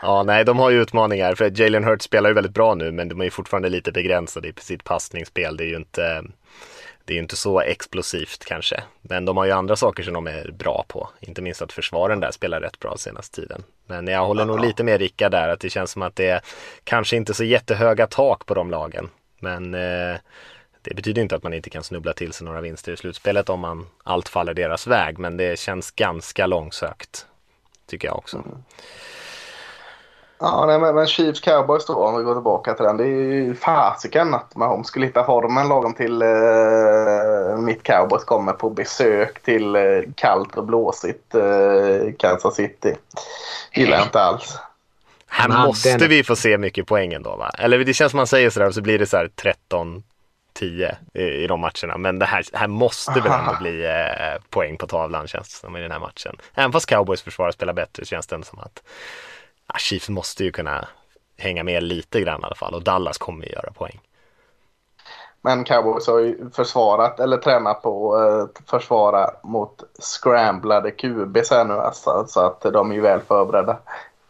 Ja, 0.01 0.23
nej, 0.23 0.45
de 0.45 0.59
har 0.59 0.69
ju 0.69 0.81
utmaningar. 0.81 1.35
För 1.35 1.61
Jalen 1.61 1.83
Hurts 1.83 2.05
spelar 2.05 2.29
ju 2.29 2.33
väldigt 2.33 2.53
bra 2.53 2.75
nu, 2.75 2.91
men 2.91 3.09
de 3.09 3.19
är 3.19 3.25
ju 3.25 3.31
fortfarande 3.31 3.69
lite 3.69 3.91
begränsade 3.91 4.47
i 4.47 4.53
sitt 4.57 4.83
passningsspel. 4.83 5.57
Det 5.57 5.63
är 5.63 5.67
ju 5.67 5.75
inte, 5.75 6.23
det 7.05 7.13
är 7.13 7.17
inte 7.17 7.35
så 7.35 7.61
explosivt 7.61 8.45
kanske. 8.45 8.83
Men 9.01 9.25
de 9.25 9.37
har 9.37 9.45
ju 9.45 9.51
andra 9.51 9.75
saker 9.75 10.03
som 10.03 10.13
de 10.13 10.27
är 10.27 10.51
bra 10.51 10.85
på. 10.87 11.09
Inte 11.19 11.41
minst 11.41 11.61
att 11.61 11.71
försvaren 11.73 12.19
där 12.19 12.31
spelar 12.31 12.61
rätt 12.61 12.79
bra 12.79 12.97
senaste 12.97 13.41
tiden. 13.41 13.63
Men 13.87 14.07
jag 14.07 14.25
håller 14.25 14.45
nog 14.45 14.59
lite 14.59 14.83
med 14.83 14.99
Rickard 14.99 15.31
där, 15.31 15.49
att 15.49 15.59
det 15.59 15.69
känns 15.69 15.91
som 15.91 16.01
att 16.01 16.15
det 16.15 16.29
är 16.29 16.41
kanske 16.83 17.15
inte 17.15 17.33
så 17.33 17.43
jättehöga 17.43 18.07
tak 18.07 18.45
på 18.45 18.53
de 18.53 18.71
lagen. 18.71 19.09
Men 19.39 19.73
eh, 19.73 20.15
det 20.81 20.95
betyder 20.95 21.21
inte 21.21 21.35
att 21.35 21.43
man 21.43 21.53
inte 21.53 21.69
kan 21.69 21.83
snubbla 21.83 22.13
till 22.13 22.33
sig 22.33 22.45
några 22.45 22.61
vinster 22.61 22.91
i 22.91 22.97
slutspelet 22.97 23.49
om 23.49 23.59
man 23.59 23.87
allt 24.03 24.29
faller 24.29 24.53
deras 24.53 24.87
väg. 24.87 25.19
Men 25.19 25.37
det 25.37 25.59
känns 25.59 25.91
ganska 25.91 26.47
långsökt, 26.47 27.25
tycker 27.87 28.07
jag 28.07 28.17
också. 28.17 28.37
Mm. 28.37 28.63
Ja, 30.39 30.65
nej, 30.65 30.79
men, 30.79 30.95
men 30.95 31.07
Chiefs 31.07 31.39
Cowboys 31.39 31.85
då, 31.85 31.93
om 31.93 32.17
vi 32.17 32.23
går 32.23 32.33
tillbaka 32.33 32.73
till 32.73 32.85
den. 32.85 32.97
Det 32.97 33.03
är 33.03 33.07
ju 33.07 33.55
fasiken 33.55 34.33
att 34.33 34.55
Mahomes 34.55 34.87
skulle 34.87 35.05
hitta 35.05 35.23
formen 35.23 35.67
lagom 35.67 35.93
till 35.93 36.21
eh, 36.21 37.57
mitt 37.57 37.83
Cowboys 37.83 38.23
kommer 38.23 38.53
på 38.53 38.69
besök 38.69 39.43
till 39.43 39.75
eh, 39.75 39.81
kallt 40.15 40.57
och 40.57 40.65
blåsigt 40.65 41.35
eh, 41.35 42.13
Kansas 42.19 42.55
City. 42.55 42.95
Gillar 43.73 43.97
jag 43.97 44.05
inte 44.05 44.21
alls. 44.21 44.57
Här 45.27 45.65
måste 45.65 46.07
vi 46.07 46.23
få 46.23 46.35
se 46.35 46.57
mycket 46.57 46.87
poängen 46.87 47.23
då 47.23 47.35
va? 47.35 47.49
Eller 47.57 47.79
det 47.79 47.93
känns 47.93 48.11
som 48.11 48.17
man 48.17 48.27
säger 48.27 48.49
sådär 48.49 48.67
och 48.67 48.73
så 48.73 48.81
blir 48.81 48.99
det 48.99 49.05
så 49.05 49.17
här 49.17 49.29
13 49.35 50.03
10 50.53 50.97
i, 51.13 51.23
i 51.23 51.47
de 51.47 51.59
matcherna. 51.59 51.97
Men 51.97 52.19
det 52.19 52.25
här, 52.25 52.43
här 52.53 52.67
måste 52.67 53.19
väl 53.21 53.31
ändå 53.31 53.55
bli 53.59 53.85
eh, 53.85 54.41
poäng 54.49 54.77
på 54.77 54.87
tavlan 54.87 55.27
känns 55.27 55.49
det 55.49 55.55
som 55.55 55.77
i 55.77 55.81
den 55.81 55.91
här 55.91 55.99
matchen. 55.99 56.37
Även 56.53 56.71
fast 56.71 56.85
Cowboys 56.85 57.21
försvar 57.21 57.51
spelar 57.51 57.73
bättre 57.73 58.05
känns 58.05 58.27
det 58.27 58.43
som 58.43 58.59
att 58.59 58.83
ja, 59.67 59.75
Chiefs 59.77 60.09
måste 60.09 60.43
ju 60.43 60.51
kunna 60.51 60.87
hänga 61.37 61.63
med 61.63 61.83
lite 61.83 62.21
grann 62.21 62.41
i 62.41 62.43
alla 62.43 62.55
fall 62.55 62.73
och 62.73 62.83
Dallas 62.83 63.17
kommer 63.17 63.45
ju 63.45 63.51
göra 63.51 63.71
poäng. 63.71 63.99
Men 65.41 65.63
Cowboys 65.63 66.07
har 66.07 66.19
ju 66.19 66.49
försvarat 66.53 67.19
eller 67.19 67.37
tränat 67.37 67.81
på 67.81 68.15
att 68.15 68.69
försvara 68.69 69.29
mot 69.43 69.83
scramblade 69.99 70.91
QBs 70.91 71.51
här 71.51 71.65
nu 71.65 71.73
alltså, 71.73 72.25
så 72.27 72.39
att 72.39 72.61
de 72.61 72.91
är 72.91 72.95
ju 72.95 73.01
väl 73.01 73.21
förberedda. 73.21 73.77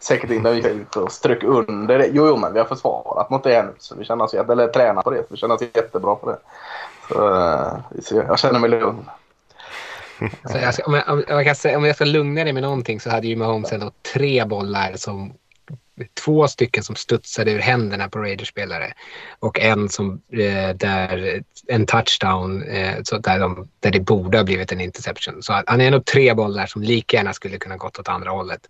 Säkert 0.02 0.32
innan 0.32 0.52
vi 0.52 0.58
gick 0.58 0.66
ut 0.66 0.96
och 0.96 1.12
strök 1.12 1.44
under 1.44 1.98
det. 1.98 2.08
Jo, 2.08 2.28
jo, 2.28 2.38
men 2.38 2.54
vi 2.54 2.60
har 2.60 2.66
försvarat 2.66 3.30
mot 3.30 3.44
det 3.44 3.54
här 3.54 3.64
nu 3.64 3.74
så 3.78 3.96
vi 3.96 4.06
känner 4.06 4.26
oss, 4.26 4.34
eller 4.34 4.68
tränat 4.68 5.04
på 5.04 5.10
det 5.10 5.18
så 5.18 5.28
vi 5.30 5.38
känner 5.38 5.56
oss 5.56 5.62
jättebra 5.62 6.16
på 6.16 6.30
det. 6.30 6.38
Så, 7.08 8.18
eh, 8.18 8.26
jag 8.28 8.40
känner 8.40 8.60
mig 8.60 8.70
lugn. 8.70 9.10
Så 10.20 10.58
jag 10.58 10.74
ska, 10.74 10.84
om, 10.84 10.94
jag, 10.94 11.10
om, 11.10 11.24
jag 11.28 11.46
kan 11.46 11.76
om 11.76 11.86
jag 11.86 11.96
ska 11.96 12.06
lugna 12.06 12.44
dig 12.44 12.54
med 12.54 12.64
någonting 12.64 13.00
så 13.00 13.10
hade 13.10 13.28
ju 13.28 13.36
Mahomes 13.36 13.72
ändå 13.72 13.92
tre 14.14 14.46
bollar 14.46 14.94
som 14.96 15.34
två 16.24 16.48
stycken 16.48 16.84
som 16.84 16.96
studsade 16.96 17.52
ur 17.52 17.60
händerna 17.60 18.10
på 18.10 18.20
Raiders-spelare 18.20 18.94
och 19.40 19.60
en 19.60 19.90
som 19.90 20.22
eh, 20.34 20.76
där 20.76 21.42
en 21.68 21.86
touchdown 21.86 22.64
eh, 22.64 22.96
så 23.04 23.18
där, 23.18 23.40
de, 23.40 23.68
där 23.80 23.92
det 23.92 24.00
borde 24.00 24.38
ha 24.38 24.44
blivit 24.44 24.72
en 24.72 24.82
interception. 24.82 25.44
Så 25.44 25.64
han 25.66 25.82
är 25.82 25.92
nog 25.92 26.06
tre 26.06 26.34
bollar 26.34 26.66
som 26.66 26.82
lika 26.82 27.18
gärna 27.18 27.34
skulle 27.34 27.58
kunna 27.58 27.78
gått 27.78 28.00
åt 28.00 28.08
andra 28.08 28.30
hållet. 28.30 28.70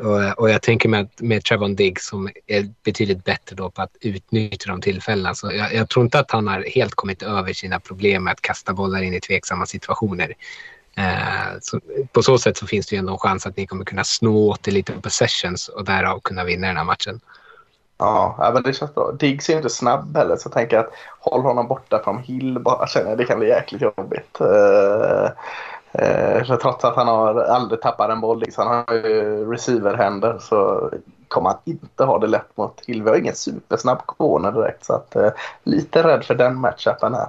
Och, 0.00 0.38
och 0.38 0.50
jag 0.50 0.62
tänker 0.62 0.88
med, 0.88 1.08
med 1.20 1.44
Trevon 1.44 1.76
Diggs 1.76 2.06
som 2.06 2.28
är 2.46 2.68
betydligt 2.84 3.24
bättre 3.24 3.56
då 3.56 3.70
på 3.70 3.82
att 3.82 3.96
utnyttja 4.00 4.70
de 4.70 4.80
tillfällena. 4.80 5.34
Så 5.34 5.52
jag, 5.52 5.74
jag 5.74 5.88
tror 5.88 6.04
inte 6.04 6.18
att 6.18 6.30
han 6.30 6.48
har 6.48 6.64
helt 6.74 6.94
kommit 6.94 7.22
över 7.22 7.52
sina 7.52 7.80
problem 7.80 8.24
med 8.24 8.32
att 8.32 8.40
kasta 8.40 8.72
bollar 8.72 9.02
in 9.02 9.14
i 9.14 9.20
tveksamma 9.20 9.66
situationer. 9.66 10.34
Eh, 10.96 11.58
så 11.60 11.80
på 12.12 12.22
så 12.22 12.38
sätt 12.38 12.56
så 12.56 12.66
finns 12.66 12.86
det 12.86 12.96
ju 12.96 12.98
ändå 12.98 13.12
en 13.12 13.18
chans 13.18 13.46
att 13.46 13.56
ni 13.56 13.66
kommer 13.66 13.84
kunna 13.84 14.04
snå 14.04 14.50
åt 14.50 14.68
er 14.68 14.72
lite 14.72 14.92
possessions 14.92 15.68
och 15.68 15.84
därav 15.84 16.20
kunna 16.20 16.44
vinna 16.44 16.66
den 16.66 16.76
här 16.76 16.84
matchen. 16.84 17.20
Ja, 17.98 18.50
men 18.54 18.62
det 18.62 18.72
känns 18.72 18.94
bra. 18.94 19.12
Diggs 19.12 19.50
är 19.50 19.56
inte 19.56 19.70
snabb 19.70 20.16
heller 20.16 20.36
så 20.36 20.46
jag 20.46 20.52
tänker 20.52 20.78
att 20.78 20.90
håll 21.20 21.42
honom 21.42 21.68
borta 21.68 22.00
från 22.04 22.18
Hill 22.18 22.58
bara 22.58 22.86
känner 22.88 23.08
jag 23.08 23.18
det 23.18 23.24
kan 23.24 23.38
bli 23.38 23.48
jäkligt 23.48 23.82
jobbigt. 23.82 24.40
Uh, 24.40 25.28
uh, 26.02 26.44
för 26.44 26.56
trots 26.56 26.84
att 26.84 26.96
han 26.96 27.08
har 27.08 27.40
aldrig 27.40 27.80
tappat 27.80 28.10
en 28.10 28.20
boll, 28.20 28.40
liksom, 28.40 28.66
han 28.66 28.84
har 28.86 28.94
ju 28.94 29.52
receiverhänder 29.52 30.38
så 30.38 30.90
kommer 31.28 31.50
han 31.50 31.58
inte 31.64 32.04
ha 32.04 32.18
det 32.18 32.26
lätt 32.26 32.56
mot 32.56 32.82
Hill. 32.86 33.02
Vi 33.02 33.10
har 33.10 33.16
ingen 33.16 33.34
supersnabb 33.34 34.06
corner 34.06 34.52
direkt 34.52 34.84
så 34.84 34.92
att 34.92 35.16
uh, 35.16 35.28
lite 35.62 36.02
rädd 36.02 36.24
för 36.24 36.34
den 36.34 36.60
matchupen 36.60 37.14
här. 37.14 37.28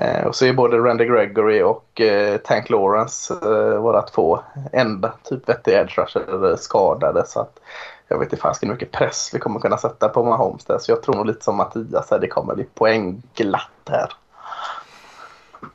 Eh, 0.00 0.26
och 0.26 0.34
så 0.34 0.46
är 0.46 0.52
både 0.52 0.78
Randy 0.78 1.04
Gregory 1.04 1.62
och 1.62 2.00
eh, 2.00 2.36
Tank 2.36 2.70
Lawrence 2.70 3.34
eh, 3.34 3.80
våra 3.80 4.02
två 4.02 4.40
enda 4.72 5.14
typ 5.24 5.48
vettiga 5.48 5.80
edge 5.80 5.98
rusher 5.98 6.56
skadade. 6.56 7.26
Så 7.26 7.40
att 7.40 7.60
jag 8.08 8.18
vet 8.18 8.32
inte 8.32 8.42
fasiken 8.42 8.68
hur 8.68 8.74
mycket 8.74 8.92
press 8.92 9.30
vi 9.34 9.38
kommer 9.38 9.60
kunna 9.60 9.78
sätta 9.78 10.08
på 10.08 10.24
Mahomes 10.24 10.64
där. 10.64 10.78
Så 10.78 10.92
jag 10.92 11.02
tror 11.02 11.14
nog 11.14 11.26
lite 11.26 11.44
som 11.44 11.56
Mattias 11.56 12.10
här, 12.10 12.18
det 12.18 12.28
kommer 12.28 12.54
bli 12.54 12.64
poängglatt 12.74 13.90
här. 13.90 14.12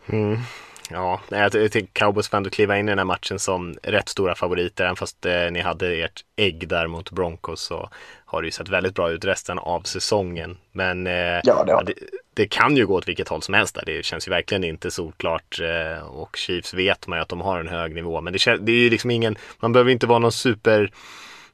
Mm. 0.05 0.37
Ja, 0.89 1.19
jag 1.29 1.51
tycker 1.51 1.87
Cowboys 1.93 2.29
får 2.29 2.37
ändå 2.37 2.49
kliva 2.49 2.77
in 2.77 2.87
i 2.87 2.91
den 2.91 2.97
här 2.97 3.05
matchen 3.05 3.39
som 3.39 3.75
rätt 3.83 4.09
stora 4.09 4.35
favoriter. 4.35 4.83
Även 4.83 4.95
fast 4.95 5.25
eh, 5.25 5.51
ni 5.51 5.61
hade 5.61 6.03
ert 6.03 6.21
ägg 6.35 6.67
där 6.67 6.87
mot 6.87 7.11
Broncos 7.11 7.61
så 7.61 7.89
har 8.33 8.41
det 8.41 8.47
ju 8.47 8.51
sett 8.51 8.69
väldigt 8.69 8.95
bra 8.95 9.11
ut 9.11 9.25
resten 9.25 9.59
av 9.59 9.81
säsongen. 9.81 10.57
Men 10.71 11.07
eh, 11.07 11.13
Ja, 11.43 11.63
det 11.63 11.83
det, 11.85 11.93
det 12.33 12.47
kan 12.47 12.77
ju 12.77 12.87
gå 12.87 12.95
åt 12.95 13.07
vilket 13.07 13.27
håll 13.27 13.41
som 13.41 13.53
helst 13.53 13.75
där. 13.75 13.83
Det 13.85 14.05
känns 14.05 14.27
ju 14.27 14.29
verkligen 14.29 14.63
inte 14.63 14.91
solklart. 14.91 15.59
Eh, 15.59 16.07
och 16.07 16.35
Chiefs 16.35 16.73
vet 16.73 17.07
man 17.07 17.17
ju 17.17 17.21
att 17.21 17.29
de 17.29 17.41
har 17.41 17.59
en 17.59 17.67
hög 17.67 17.95
nivå. 17.95 18.21
Men 18.21 18.33
det, 18.33 18.57
det 18.57 18.71
är 18.71 18.75
ju 18.75 18.89
liksom 18.89 19.11
ingen, 19.11 19.35
man 19.59 19.73
behöver 19.73 19.91
inte 19.91 20.07
vara 20.07 20.19
någon 20.19 20.31
super 20.31 20.91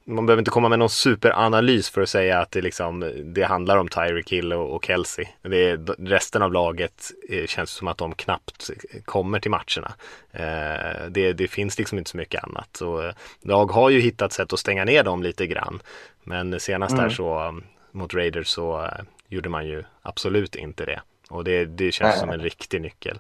man 0.10 0.26
behöver 0.26 0.42
inte 0.42 0.52
komma 0.52 0.70
med 0.70 0.80
någon 0.80 0.90
superanalys 0.90 1.90
för 1.90 2.02
att 2.02 2.10
säga 2.10 2.40
att 2.40 2.52
det, 2.52 2.62
liksom, 2.62 3.12
det 3.34 3.44
handlar 3.44 3.78
om 3.78 3.88
Tyreek 3.88 4.32
Hill 4.32 4.54
och, 4.54 4.76
och 4.76 4.86
Kelsey. 4.86 5.26
Det 5.42 5.76
resten 6.00 6.42
av 6.42 6.54
laget 6.54 7.12
eh, 7.30 7.46
känns 7.46 7.70
som 7.70 7.88
att 7.88 7.98
de 7.98 8.16
knappt 8.16 8.70
kommer 9.06 9.40
till 9.40 9.52
matcherna. 9.52 9.94
Eh, 10.32 11.10
det, 11.10 11.34
det 11.34 11.48
finns 11.48 11.78
liksom 11.78 11.98
inte 11.98 12.12
så 12.12 12.18
mycket 12.18 12.44
annat. 12.44 12.70
Så, 12.74 13.08
eh, 13.08 13.14
lag 13.42 13.72
har 13.72 13.90
ju 13.90 14.00
hittat 14.00 14.34
sätt 14.34 14.54
att 14.54 14.60
stänga 14.60 14.86
ner 14.86 15.04
dem 15.04 15.24
lite 15.24 15.48
grann. 15.48 15.82
Men 16.30 16.60
senast 16.60 16.98
där 16.98 17.10
så 17.10 17.48
um, 17.48 17.64
mot 17.92 18.14
Raiders 18.14 18.48
så 18.48 18.82
eh, 18.82 19.04
gjorde 19.28 19.50
man 19.50 19.66
ju 19.66 19.84
absolut 20.02 20.56
inte 20.56 20.86
det. 20.86 21.02
Och 21.30 21.44
det, 21.44 21.66
det 21.66 21.92
känns 21.92 22.12
Nej. 22.12 22.20
som 22.20 22.30
en 22.30 22.40
riktig 22.40 22.82
nyckel. 22.82 23.20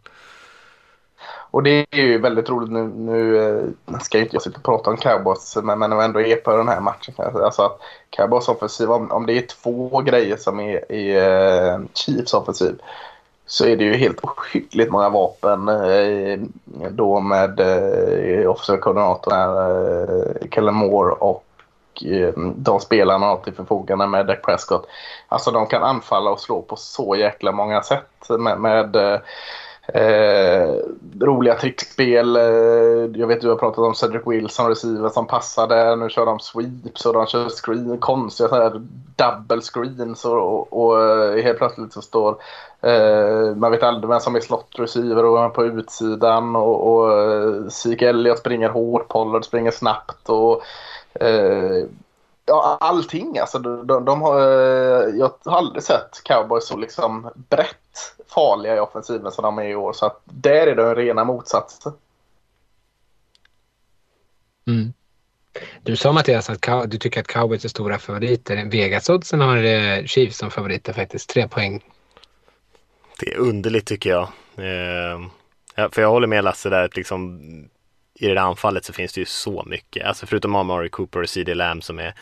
Och 1.51 1.63
det 1.63 1.85
är 1.91 2.01
ju 2.01 2.17
väldigt 2.17 2.49
roligt 2.49 2.71
nu. 2.71 2.83
Nu 2.83 3.37
eh, 3.37 3.99
ska 3.99 4.17
ju 4.17 4.23
inte 4.23 4.35
jag 4.35 4.43
sitta 4.43 4.57
och 4.57 4.63
prata 4.63 4.89
om 4.89 4.97
Cowboys, 4.97 5.57
men, 5.63 5.79
men 5.79 5.91
ändå 5.91 6.21
är 6.21 6.35
på 6.35 6.57
den 6.57 6.67
här 6.67 6.81
matchen. 6.81 7.13
jag. 7.17 7.41
Alltså 7.41 7.61
att 7.61 7.79
Cowboys 8.09 8.47
offensiv, 8.47 8.91
om, 8.91 9.11
om 9.11 9.25
det 9.25 9.33
är 9.33 9.41
två 9.41 10.01
grejer 10.01 10.37
som 10.37 10.59
är 10.59 10.91
i 10.91 11.15
eh, 11.15 11.79
Chiefs 11.93 12.33
offensiv 12.33 12.81
så 13.45 13.65
är 13.65 13.77
det 13.77 13.83
ju 13.83 13.93
helt 13.93 14.23
ohyggligt 14.23 14.91
många 14.91 15.09
vapen 15.09 15.67
eh, 15.67 16.39
då 16.89 17.19
med 17.19 17.59
eh, 17.59 18.49
offensiv 18.49 18.77
koordinator 18.77 19.33
eh, 19.33 20.47
Kellen 20.51 20.75
Moore 20.75 21.11
och 21.11 21.45
Eh, 22.05 22.33
de 22.55 22.79
spelarna 22.79 23.25
har 23.25 23.37
till 23.37 23.53
förfogande 23.53 24.07
med 24.07 24.25
Dak 24.25 24.41
Prescott. 24.41 24.87
Alltså 25.27 25.51
de 25.51 25.67
kan 25.67 25.83
anfalla 25.83 26.31
och 26.31 26.39
slå 26.39 26.61
på 26.61 26.75
så 26.75 27.15
jäkla 27.15 27.51
många 27.51 27.81
sätt 27.81 28.29
med, 28.39 28.59
med 28.59 28.95
eh, 29.93 30.73
roliga 31.19 31.55
trickspel. 31.55 32.35
Eh, 32.35 33.19
jag 33.19 33.27
vet 33.27 33.41
du 33.41 33.49
har 33.49 33.55
pratat 33.55 33.79
om 33.79 33.95
Cedric 33.95 34.21
Wilson, 34.25 34.67
receiver 34.67 35.09
som 35.09 35.27
passar 35.27 35.67
där. 35.67 35.95
Nu 35.95 36.09
kör 36.09 36.25
de 36.25 36.39
sweeps 36.39 37.05
och 37.05 37.13
de 37.13 37.27
kör 37.27 37.49
screen, 37.49 37.97
konstiga 37.97 38.49
så 38.49 38.55
här 38.55 38.81
double 39.15 39.61
screens 39.61 40.25
och, 40.25 40.37
och, 40.37 40.73
och 40.73 41.01
eh, 41.01 41.43
helt 41.43 41.57
plötsligt 41.57 41.93
så 41.93 42.01
står 42.01 42.41
eh, 42.81 43.55
man 43.55 43.71
vet 43.71 43.83
aldrig 43.83 44.09
vem 44.09 44.19
som 44.19 44.35
är 44.35 44.39
slot 44.39 44.75
receiver 44.77 45.25
och 45.25 45.37
vem 45.37 45.51
på 45.51 45.65
utsidan 45.65 46.55
och, 46.55 46.87
och 46.87 47.71
Zeke 47.71 48.09
Elliott 48.09 48.39
springer 48.39 48.69
hårt, 48.69 49.07
Pollard 49.07 49.45
springer 49.45 49.71
snabbt 49.71 50.29
och 50.29 50.63
eh, 51.13 51.89
Ja, 52.49 52.77
allting 52.79 53.37
alltså. 53.37 53.59
De, 53.59 53.87
de, 53.87 54.05
de 54.05 54.21
har, 54.21 54.39
eh, 54.41 55.15
jag 55.15 55.33
har 55.45 55.57
aldrig 55.57 55.83
sett 55.83 56.23
cowboys 56.23 56.67
så 56.67 56.77
liksom 56.77 57.31
brett 57.49 58.15
farliga 58.27 58.75
i 58.75 58.79
offensiven 58.79 59.31
som 59.31 59.43
de 59.43 59.57
är 59.57 59.63
i 59.63 59.75
år. 59.75 59.93
Så 59.93 60.05
att 60.05 60.21
där 60.25 60.67
är 60.67 60.75
det 60.75 60.89
en 60.89 60.95
rena 60.95 61.23
motsatsen. 61.23 61.93
Mm. 64.67 64.93
Du 65.83 65.95
sa 65.95 66.11
Mattias 66.11 66.49
att 66.49 66.91
du 66.91 66.97
tycker 66.97 67.19
att 67.19 67.27
cowboys 67.27 67.65
är 67.65 67.69
stora 67.69 67.99
favoriter. 67.99 68.65
Vegas-oddsen 68.65 69.41
har 69.41 69.57
eh, 69.57 70.05
Chiefs 70.05 70.37
som 70.37 70.51
favoriter 70.51 70.93
faktiskt. 70.93 71.29
Tre 71.29 71.47
poäng. 71.47 71.83
Det 73.19 73.33
är 73.33 73.37
underligt 73.37 73.85
tycker 73.85 74.09
jag. 74.09 74.27
Eh, 74.55 75.89
för 75.91 76.01
jag 76.01 76.09
håller 76.09 76.27
med 76.27 76.43
Lasse 76.43 76.69
där 76.69 76.83
att 76.83 76.95
liksom 76.95 77.39
i 78.19 78.27
det 78.27 78.33
där 78.33 78.41
anfallet 78.41 78.85
så 78.85 78.93
finns 78.93 79.13
det 79.13 79.19
ju 79.21 79.25
så 79.25 79.63
mycket. 79.65 80.05
Alltså 80.05 80.25
förutom 80.25 80.55
Amari 80.55 80.89
Cooper 80.89 81.21
och 81.21 81.29
CD 81.29 81.53
Lamb 81.55 81.83
som 81.83 81.99
är 81.99 82.13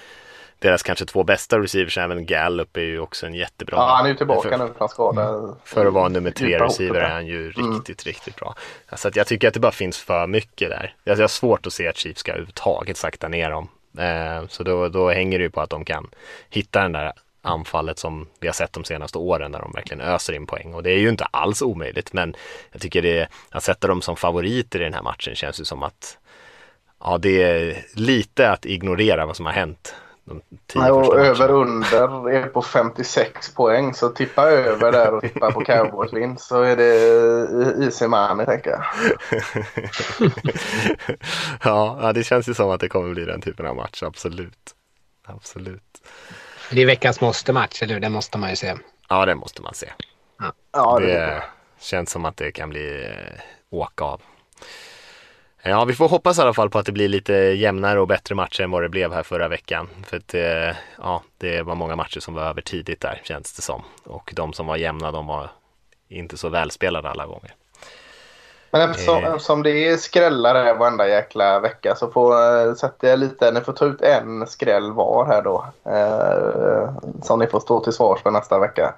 deras 0.60 0.84
kanske 0.84 1.06
två 1.06 1.24
bästa 1.24 1.60
receivers. 1.60 1.98
Även 1.98 2.26
Gallup 2.26 2.78
är 2.78 2.82
ju 2.82 3.00
också 3.00 3.26
en 3.26 3.34
jättebra. 3.34 3.78
Ja, 3.78 3.96
han 3.96 4.06
är 4.06 4.10
ju 4.10 4.16
tillbaka 4.16 4.50
för, 4.50 4.58
nu 4.58 4.74
från 4.78 4.90
skada. 4.90 5.56
För 5.64 5.86
att 5.86 5.94
vara 5.94 6.10
nummer 6.10 6.32
tre 6.32 6.60
receiver 6.60 7.02
är 7.02 7.10
han 7.10 7.28
ju 7.28 7.54
Mm. 7.58 7.74
riktigt, 7.74 8.04
riktigt 8.04 8.36
bra. 8.36 8.56
Så 8.96 9.08
att 9.08 9.16
jag 9.16 9.28
tycker 9.28 9.48
att 9.48 9.54
det 9.54 9.60
bara 9.60 9.72
finns 9.72 9.98
för 9.98 10.28
mycket 10.28 10.70
där. 10.70 10.96
Jag 11.04 11.18
jag 11.18 11.24
har 11.24 11.28
svårt 11.28 11.68
att 11.68 11.74
se 11.74 11.88
att 11.88 11.98
Chiefs 11.98 12.20
ska 12.20 12.32
överhuvudtaget 12.32 12.98
sakta 12.98 13.28
ner 13.28 13.50
dem. 13.50 13.70
Eh, 13.98 14.48
så 14.48 14.64
då, 14.64 14.88
då 14.90 15.10
hänger 15.10 15.38
det 15.40 15.44
ju 15.44 15.50
på 15.50 15.62
att 15.62 15.70
de 15.70 15.86
kan 15.86 16.10
hitta 16.50 16.82
den 16.82 16.92
där 16.92 17.14
anfallet 17.42 18.00
som 18.00 18.28
vi 18.40 18.48
har 18.48 18.54
sett 18.54 18.74
de 18.74 18.84
senaste 18.84 19.18
åren 19.18 19.52
när 19.52 19.60
de 19.60 19.72
verkligen 19.72 20.02
öser 20.02 20.34
in 20.34 20.48
poäng. 20.48 20.74
Och 20.74 20.84
det 20.84 20.92
är 20.92 20.98
ju 20.98 21.10
inte 21.10 21.26
alls 21.26 21.62
omöjligt, 21.62 22.14
men 22.14 22.36
jag 22.72 22.82
tycker 22.82 23.02
det, 23.02 23.28
att 23.50 23.64
sätta 23.64 23.88
dem 23.88 24.02
som 24.02 24.16
favoriter 24.16 24.82
i 24.82 24.84
den 24.84 24.94
här 24.94 25.04
matchen 25.04 25.36
känns 25.36 25.60
ju 25.60 25.66
som 25.66 25.84
att 25.84 26.18
ja, 27.04 27.18
det 27.18 27.44
är 27.44 27.86
lite 27.94 28.52
att 28.52 28.66
ignorera 28.66 29.26
vad 29.26 29.36
som 29.36 29.46
har 29.46 29.54
hänt 29.54 29.96
de 30.28 30.42
Nej, 30.76 30.92
och 30.92 31.18
över 31.18 31.52
under 31.52 32.30
är 32.30 32.48
på 32.48 32.62
56 32.62 33.54
poäng. 33.54 33.94
Så 33.94 34.10
tippa 34.10 34.44
över 34.44 34.92
där 34.92 35.14
och 35.14 35.22
tippa 35.22 35.52
på 35.52 35.66
cowboys 35.66 36.14
vinst 36.14 36.48
så 36.48 36.62
är 36.62 36.76
det 36.76 37.84
easy 37.84 38.08
money 38.08 38.46
tänker 38.46 38.70
jag. 38.70 38.84
ja, 41.64 42.00
ja, 42.02 42.14
det 42.14 42.24
känns 42.24 42.50
ju 42.50 42.54
som 42.54 42.70
att 42.70 42.80
det 42.80 42.90
kommer 42.90 43.14
bli 43.14 43.26
den 43.26 43.42
typen 43.42 43.66
av 43.66 43.76
match, 43.76 44.04
absolut. 44.04 44.76
Absolut. 45.26 46.02
Det 46.72 46.82
är 46.82 46.86
veckans 46.86 47.22
måste-match, 47.22 47.82
eller 47.84 47.94
hur? 47.94 48.02
Den 48.02 48.12
måste 48.12 48.38
man 48.38 48.50
ju 48.50 48.56
se. 48.56 48.74
Ja, 49.10 49.26
det 49.26 49.36
måste 49.36 49.62
man 49.62 49.74
se. 49.74 49.92
Ja, 50.72 51.00
det, 51.00 51.06
Det 51.06 51.44
känns 51.80 52.12
som 52.12 52.26
att 52.26 52.38
det 52.38 52.52
kan 52.52 52.70
bli 52.70 53.04
eh, 53.06 53.42
åka 53.70 54.04
av. 54.04 54.22
Ja, 55.62 55.86
vi 55.86 55.94
får 55.94 56.10
hoppas 56.10 56.40
i 56.40 56.42
alla 56.42 56.54
fall 56.54 56.70
på 56.70 56.80
att 56.80 56.86
det 56.86 56.92
blir 56.92 57.08
lite 57.08 57.34
jämnare 57.34 58.00
och 58.00 58.08
bättre 58.08 58.36
matcher 58.36 58.62
än 58.64 58.72
vad 58.72 58.82
det 58.82 58.90
blev 58.90 59.14
här 59.14 59.24
förra 59.24 59.48
veckan. 59.48 59.90
För 60.06 60.18
att 60.18 60.34
eh, 60.34 60.76
ja, 60.98 61.24
det 61.38 61.62
var 61.62 61.76
många 61.76 61.96
matcher 61.96 62.20
som 62.20 62.34
var 62.34 62.44
över 62.44 62.62
tidigt 62.62 63.02
där 63.02 63.22
känns 63.24 63.54
det 63.54 63.62
som. 63.62 63.84
Och 64.04 64.34
de 64.36 64.54
som 64.54 64.66
var 64.68 64.78
jämna, 64.78 65.12
de 65.12 65.28
var 65.28 65.52
inte 66.08 66.38
så 66.38 66.50
välspelade 66.50 67.10
alla 67.10 67.26
gånger. 67.26 67.56
Men 68.72 68.90
eftersom, 68.90 69.24
Eh. 69.24 69.30
eftersom 69.34 69.64
det 69.64 69.72
är 69.72 69.98
skrällare 69.98 70.74
varenda 70.74 71.08
jäkla 71.08 71.60
vecka 71.60 71.96
så 71.96 72.12
får, 72.12 72.34
äh, 72.68 72.74
sätter 72.74 73.10
jag 73.10 73.20
lite, 73.20 73.52
ni 73.52 73.62
får 73.62 73.74
ta 73.74 73.86
ut 73.86 74.02
en 74.02 74.48
skräll 74.48 74.92
var 74.92 75.26
här 75.26 75.42
då. 75.42 75.66
Eh, 75.86 76.90
som 77.24 77.40
ni 77.40 77.48
får 77.48 77.60
stå 77.60 77.80
till 77.84 77.94
svars 77.94 78.22
för 78.22 78.32
nästa 78.32 78.60
vecka. 78.60 78.94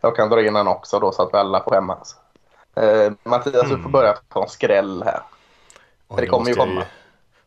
Jag 0.00 0.16
kan 0.16 0.28
dra 0.28 0.42
in 0.46 0.56
en 0.56 0.68
också 0.68 0.98
då 0.98 1.12
så 1.12 1.22
att 1.22 1.34
vi 1.34 1.38
alla 1.38 1.62
får 1.62 1.70
skämmas. 1.70 2.16
Eh, 2.76 3.12
Mattias, 3.22 3.68
du 3.70 3.78
får 3.82 3.90
börja 3.90 4.16
ta 4.32 4.42
en 4.42 4.48
skräll 4.48 5.02
här. 5.06 5.20
Och 6.08 6.20
det 6.20 6.26
kommer 6.26 6.48
ju 6.48 6.54
komma. 6.54 6.82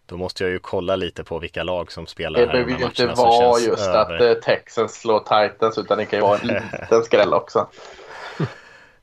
Då 0.06 0.18
måste 0.18 0.44
jag 0.44 0.52
ju 0.52 0.60
kolla 0.60 0.96
lite 0.96 1.24
på 1.24 1.40
vilka 1.40 1.64
lag 1.64 1.92
som 1.92 2.08
spelar 2.08 2.40
Det 2.40 2.46
här 2.46 2.54
de 2.54 2.64
behöver 2.64 2.72
här 2.72 2.80
ju 2.96 3.04
inte 3.10 3.22
vara 3.22 3.60
just 3.60 3.88
över. 3.88 4.16
att 4.16 4.22
eh, 4.22 4.34
Texans 4.34 4.94
slår 5.02 5.20
Titans 5.20 5.78
utan 5.78 5.98
det 5.98 6.06
kan 6.06 6.20
ju 6.20 6.26
vara 6.26 6.38
en 6.38 6.48
liten 6.82 7.04
skräll 7.04 7.34
också. 7.34 7.68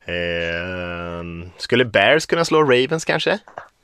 Ehm, 0.04 1.50
skulle 1.56 1.84
Bears 1.84 2.26
kunna 2.26 2.44
slå 2.44 2.62
Ravens 2.62 3.04
kanske? 3.04 3.38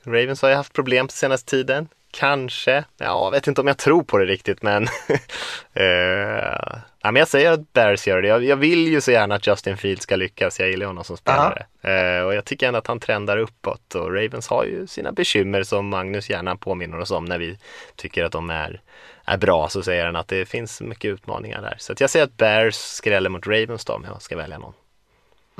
Ravens 0.05 0.41
har 0.41 0.49
ju 0.49 0.55
haft 0.55 0.73
problem 0.73 1.09
senaste 1.09 1.49
tiden. 1.49 1.87
Kanske. 2.11 2.83
Ja, 2.97 3.25
jag 3.25 3.31
vet 3.31 3.47
inte 3.47 3.61
om 3.61 3.67
jag 3.67 3.77
tror 3.77 4.03
på 4.03 4.17
det 4.17 4.25
riktigt 4.25 4.61
men 4.61 4.83
eh, 5.73 6.79
ja, 7.01 7.11
men 7.11 7.15
jag 7.15 7.27
säger 7.27 7.51
att 7.51 7.73
Bears 7.73 8.07
gör 8.07 8.21
det. 8.21 8.27
Jag, 8.27 8.43
jag 8.43 8.55
vill 8.55 8.87
ju 8.87 9.01
så 9.01 9.11
gärna 9.11 9.35
att 9.35 9.47
Justin 9.47 9.77
Fields 9.77 10.03
ska 10.03 10.15
lyckas. 10.15 10.59
Jag 10.59 10.69
gillar 10.69 10.85
honom 10.85 11.03
som 11.03 11.17
spelare. 11.17 11.65
Eh, 11.81 12.25
och 12.25 12.35
jag 12.35 12.45
tycker 12.45 12.67
ändå 12.67 12.79
att 12.79 12.87
han 12.87 12.99
trendar 12.99 13.37
uppåt 13.37 13.95
och 13.95 14.13
Ravens 14.13 14.47
har 14.47 14.63
ju 14.63 14.87
sina 14.87 15.11
bekymmer 15.11 15.63
som 15.63 15.89
Magnus 15.89 16.29
gärna 16.29 16.55
påminner 16.55 16.99
oss 16.99 17.11
om 17.11 17.25
när 17.25 17.37
vi 17.37 17.57
tycker 17.95 18.23
att 18.23 18.31
de 18.31 18.49
är, 18.49 18.81
är 19.25 19.37
bra 19.37 19.69
så 19.69 19.83
säger 19.83 20.05
han 20.05 20.15
att 20.15 20.27
det 20.27 20.45
finns 20.45 20.81
mycket 20.81 21.09
utmaningar 21.09 21.61
där. 21.61 21.75
Så 21.77 21.93
jag 21.99 22.09
säger 22.09 22.25
att 22.25 22.37
Bears 22.37 22.75
skräller 22.75 23.29
mot 23.29 23.47
Ravens 23.47 23.85
då 23.85 23.93
om 23.93 24.03
jag 24.03 24.21
ska 24.21 24.37
välja 24.37 24.57
någon. 24.57 24.73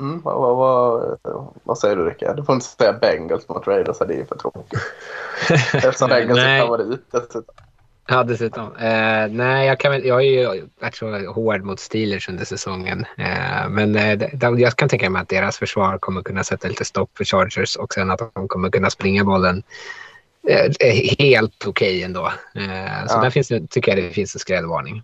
Mm, 0.00 0.20
vad, 0.22 0.56
vad, 0.56 1.18
vad, 1.64 1.78
säger 1.78 1.96
du 1.96 2.04
Rickard? 2.04 2.36
Du 2.36 2.44
får 2.44 2.54
inte 2.54 2.66
säga 2.66 2.92
Bengals 2.92 3.48
mot 3.48 3.66
Raiders, 3.66 3.98
det 3.98 4.14
är 4.14 4.24
för 4.24 4.36
tråkigt. 4.36 4.80
Eftersom 5.74 6.08
Bengals 6.08 6.38
är 6.40 6.60
favorit 6.60 7.00
dessutom. 7.10 7.54
Ja, 8.10 8.24
dessutom. 8.24 8.76
Eh, 8.76 9.28
nej, 9.30 9.66
jag, 9.66 9.80
kan, 9.80 10.06
jag 10.06 10.14
har 10.14 10.20
ju 10.20 10.68
varit 10.80 10.94
så 10.94 11.32
hård 11.32 11.62
mot 11.62 11.80
Steelers 11.80 12.28
under 12.28 12.44
säsongen. 12.44 13.04
Eh, 13.16 13.68
men 13.68 13.96
eh, 13.96 14.28
jag 14.60 14.76
kan 14.76 14.88
tänka 14.88 15.10
mig 15.10 15.22
att 15.22 15.28
deras 15.28 15.58
försvar 15.58 15.98
kommer 15.98 16.22
kunna 16.22 16.44
sätta 16.44 16.68
lite 16.68 16.84
stopp 16.84 17.10
för 17.16 17.24
Chargers 17.24 17.76
och 17.76 17.94
sen 17.94 18.10
att 18.10 18.34
de 18.34 18.48
kommer 18.48 18.70
kunna 18.70 18.90
springa 18.90 19.24
bollen 19.24 19.62
eh, 20.48 21.16
helt 21.18 21.66
okej 21.66 22.02
ändå. 22.02 22.26
Eh, 22.54 23.06
så 23.06 23.16
Ja. 23.16 23.22
där 23.22 23.30
finns 23.30 23.48
tycker 23.70 23.96
jag 23.96 24.04
det 24.04 24.10
finns 24.10 24.34
en 24.34 24.40
skrällvarning. 24.40 25.02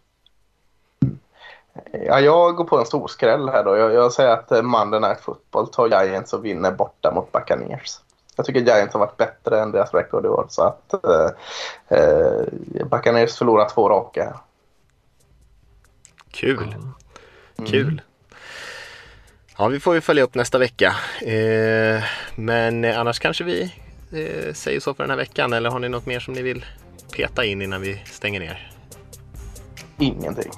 Ja, 1.93 2.21
jag 2.21 2.57
går 2.57 2.65
på 2.65 2.79
en 2.79 2.87
stor 2.87 3.09
skräll 3.09 3.49
här 3.49 3.65
då. 3.65 3.77
Jag, 3.77 3.95
jag 3.95 4.13
säger 4.13 4.31
att 4.31 4.53
eh, 4.53 4.63
Monday 4.63 5.01
Night 5.01 5.21
Football 5.21 5.69
tar 5.69 5.89
Giants 5.89 6.33
och 6.33 6.45
vinner 6.45 6.73
borta 6.73 7.13
mot 7.15 7.33
Buccaneers. 7.33 7.99
Jag 8.37 8.47
tycker 8.47 8.61
Giants 8.61 8.95
har 8.95 9.01
varit 9.01 9.17
bättre 9.17 9.61
än 9.61 9.73
deras 9.73 9.95
record 9.95 10.25
i 10.25 10.29
år. 10.29 10.47
Så 10.49 10.63
att 10.63 11.05
eh, 11.05 11.31
eh, 11.99 12.87
Buccaneers 12.91 13.39
förlorar 13.39 13.69
två 13.69 13.89
raka. 13.89 14.41
Kul. 16.31 16.77
Kul. 17.67 18.03
Ja, 19.59 19.69
vi 19.69 19.81
får 19.81 19.95
ju 19.95 20.01
följa 20.01 20.25
upp 20.25 20.35
nästa 20.35 20.59
vecka. 20.59 20.95
Eh, 21.23 22.03
men 22.35 22.85
eh, 22.85 22.99
annars 23.01 23.19
kanske 23.19 23.45
vi 23.45 23.63
eh, 24.13 24.53
säger 24.55 24.81
så 24.81 24.95
för 24.95 25.03
den 25.03 25.11
här 25.11 25.17
veckan. 25.17 25.53
Eller 25.53 25.71
har 25.71 25.79
ni 25.79 25.89
något 25.89 26.07
mer 26.07 26.21
som 26.21 26.35
ni 26.35 26.43
vill 26.43 26.65
peta 27.17 27.45
in 27.45 27.63
innan 27.63 27.81
vi 27.81 28.03
stänger 28.05 28.41
ner? 28.41 28.73
Ingenting. 29.99 30.53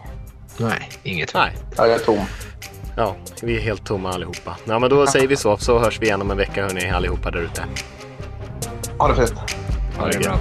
Nej, 0.59 0.88
inget. 1.02 1.34
Nej, 1.34 1.52
Jag 1.76 1.90
är 1.90 1.98
tom. 1.98 2.18
ja, 2.96 3.16
vi 3.42 3.57
är 3.57 3.61
helt 3.61 3.84
tomma 3.86 4.11
allihopa. 4.11 4.57
Ja, 4.64 4.78
men 4.78 4.90
då 4.90 5.07
säger 5.07 5.28
vi 5.28 5.36
så, 5.36 5.57
så 5.57 5.78
hörs 5.78 6.00
vi 6.00 6.07
igen 6.07 6.20
om 6.22 6.30
en 6.30 6.36
vecka 6.36 6.62
hörni 6.62 6.90
allihopa 6.90 7.30
där 7.30 7.38
ute. 7.40 7.64
Ha 8.98 9.09
det 9.09 9.14
fint. 9.26 9.34
Ha 9.98 10.07
det 10.07 10.18
bra. 10.18 10.38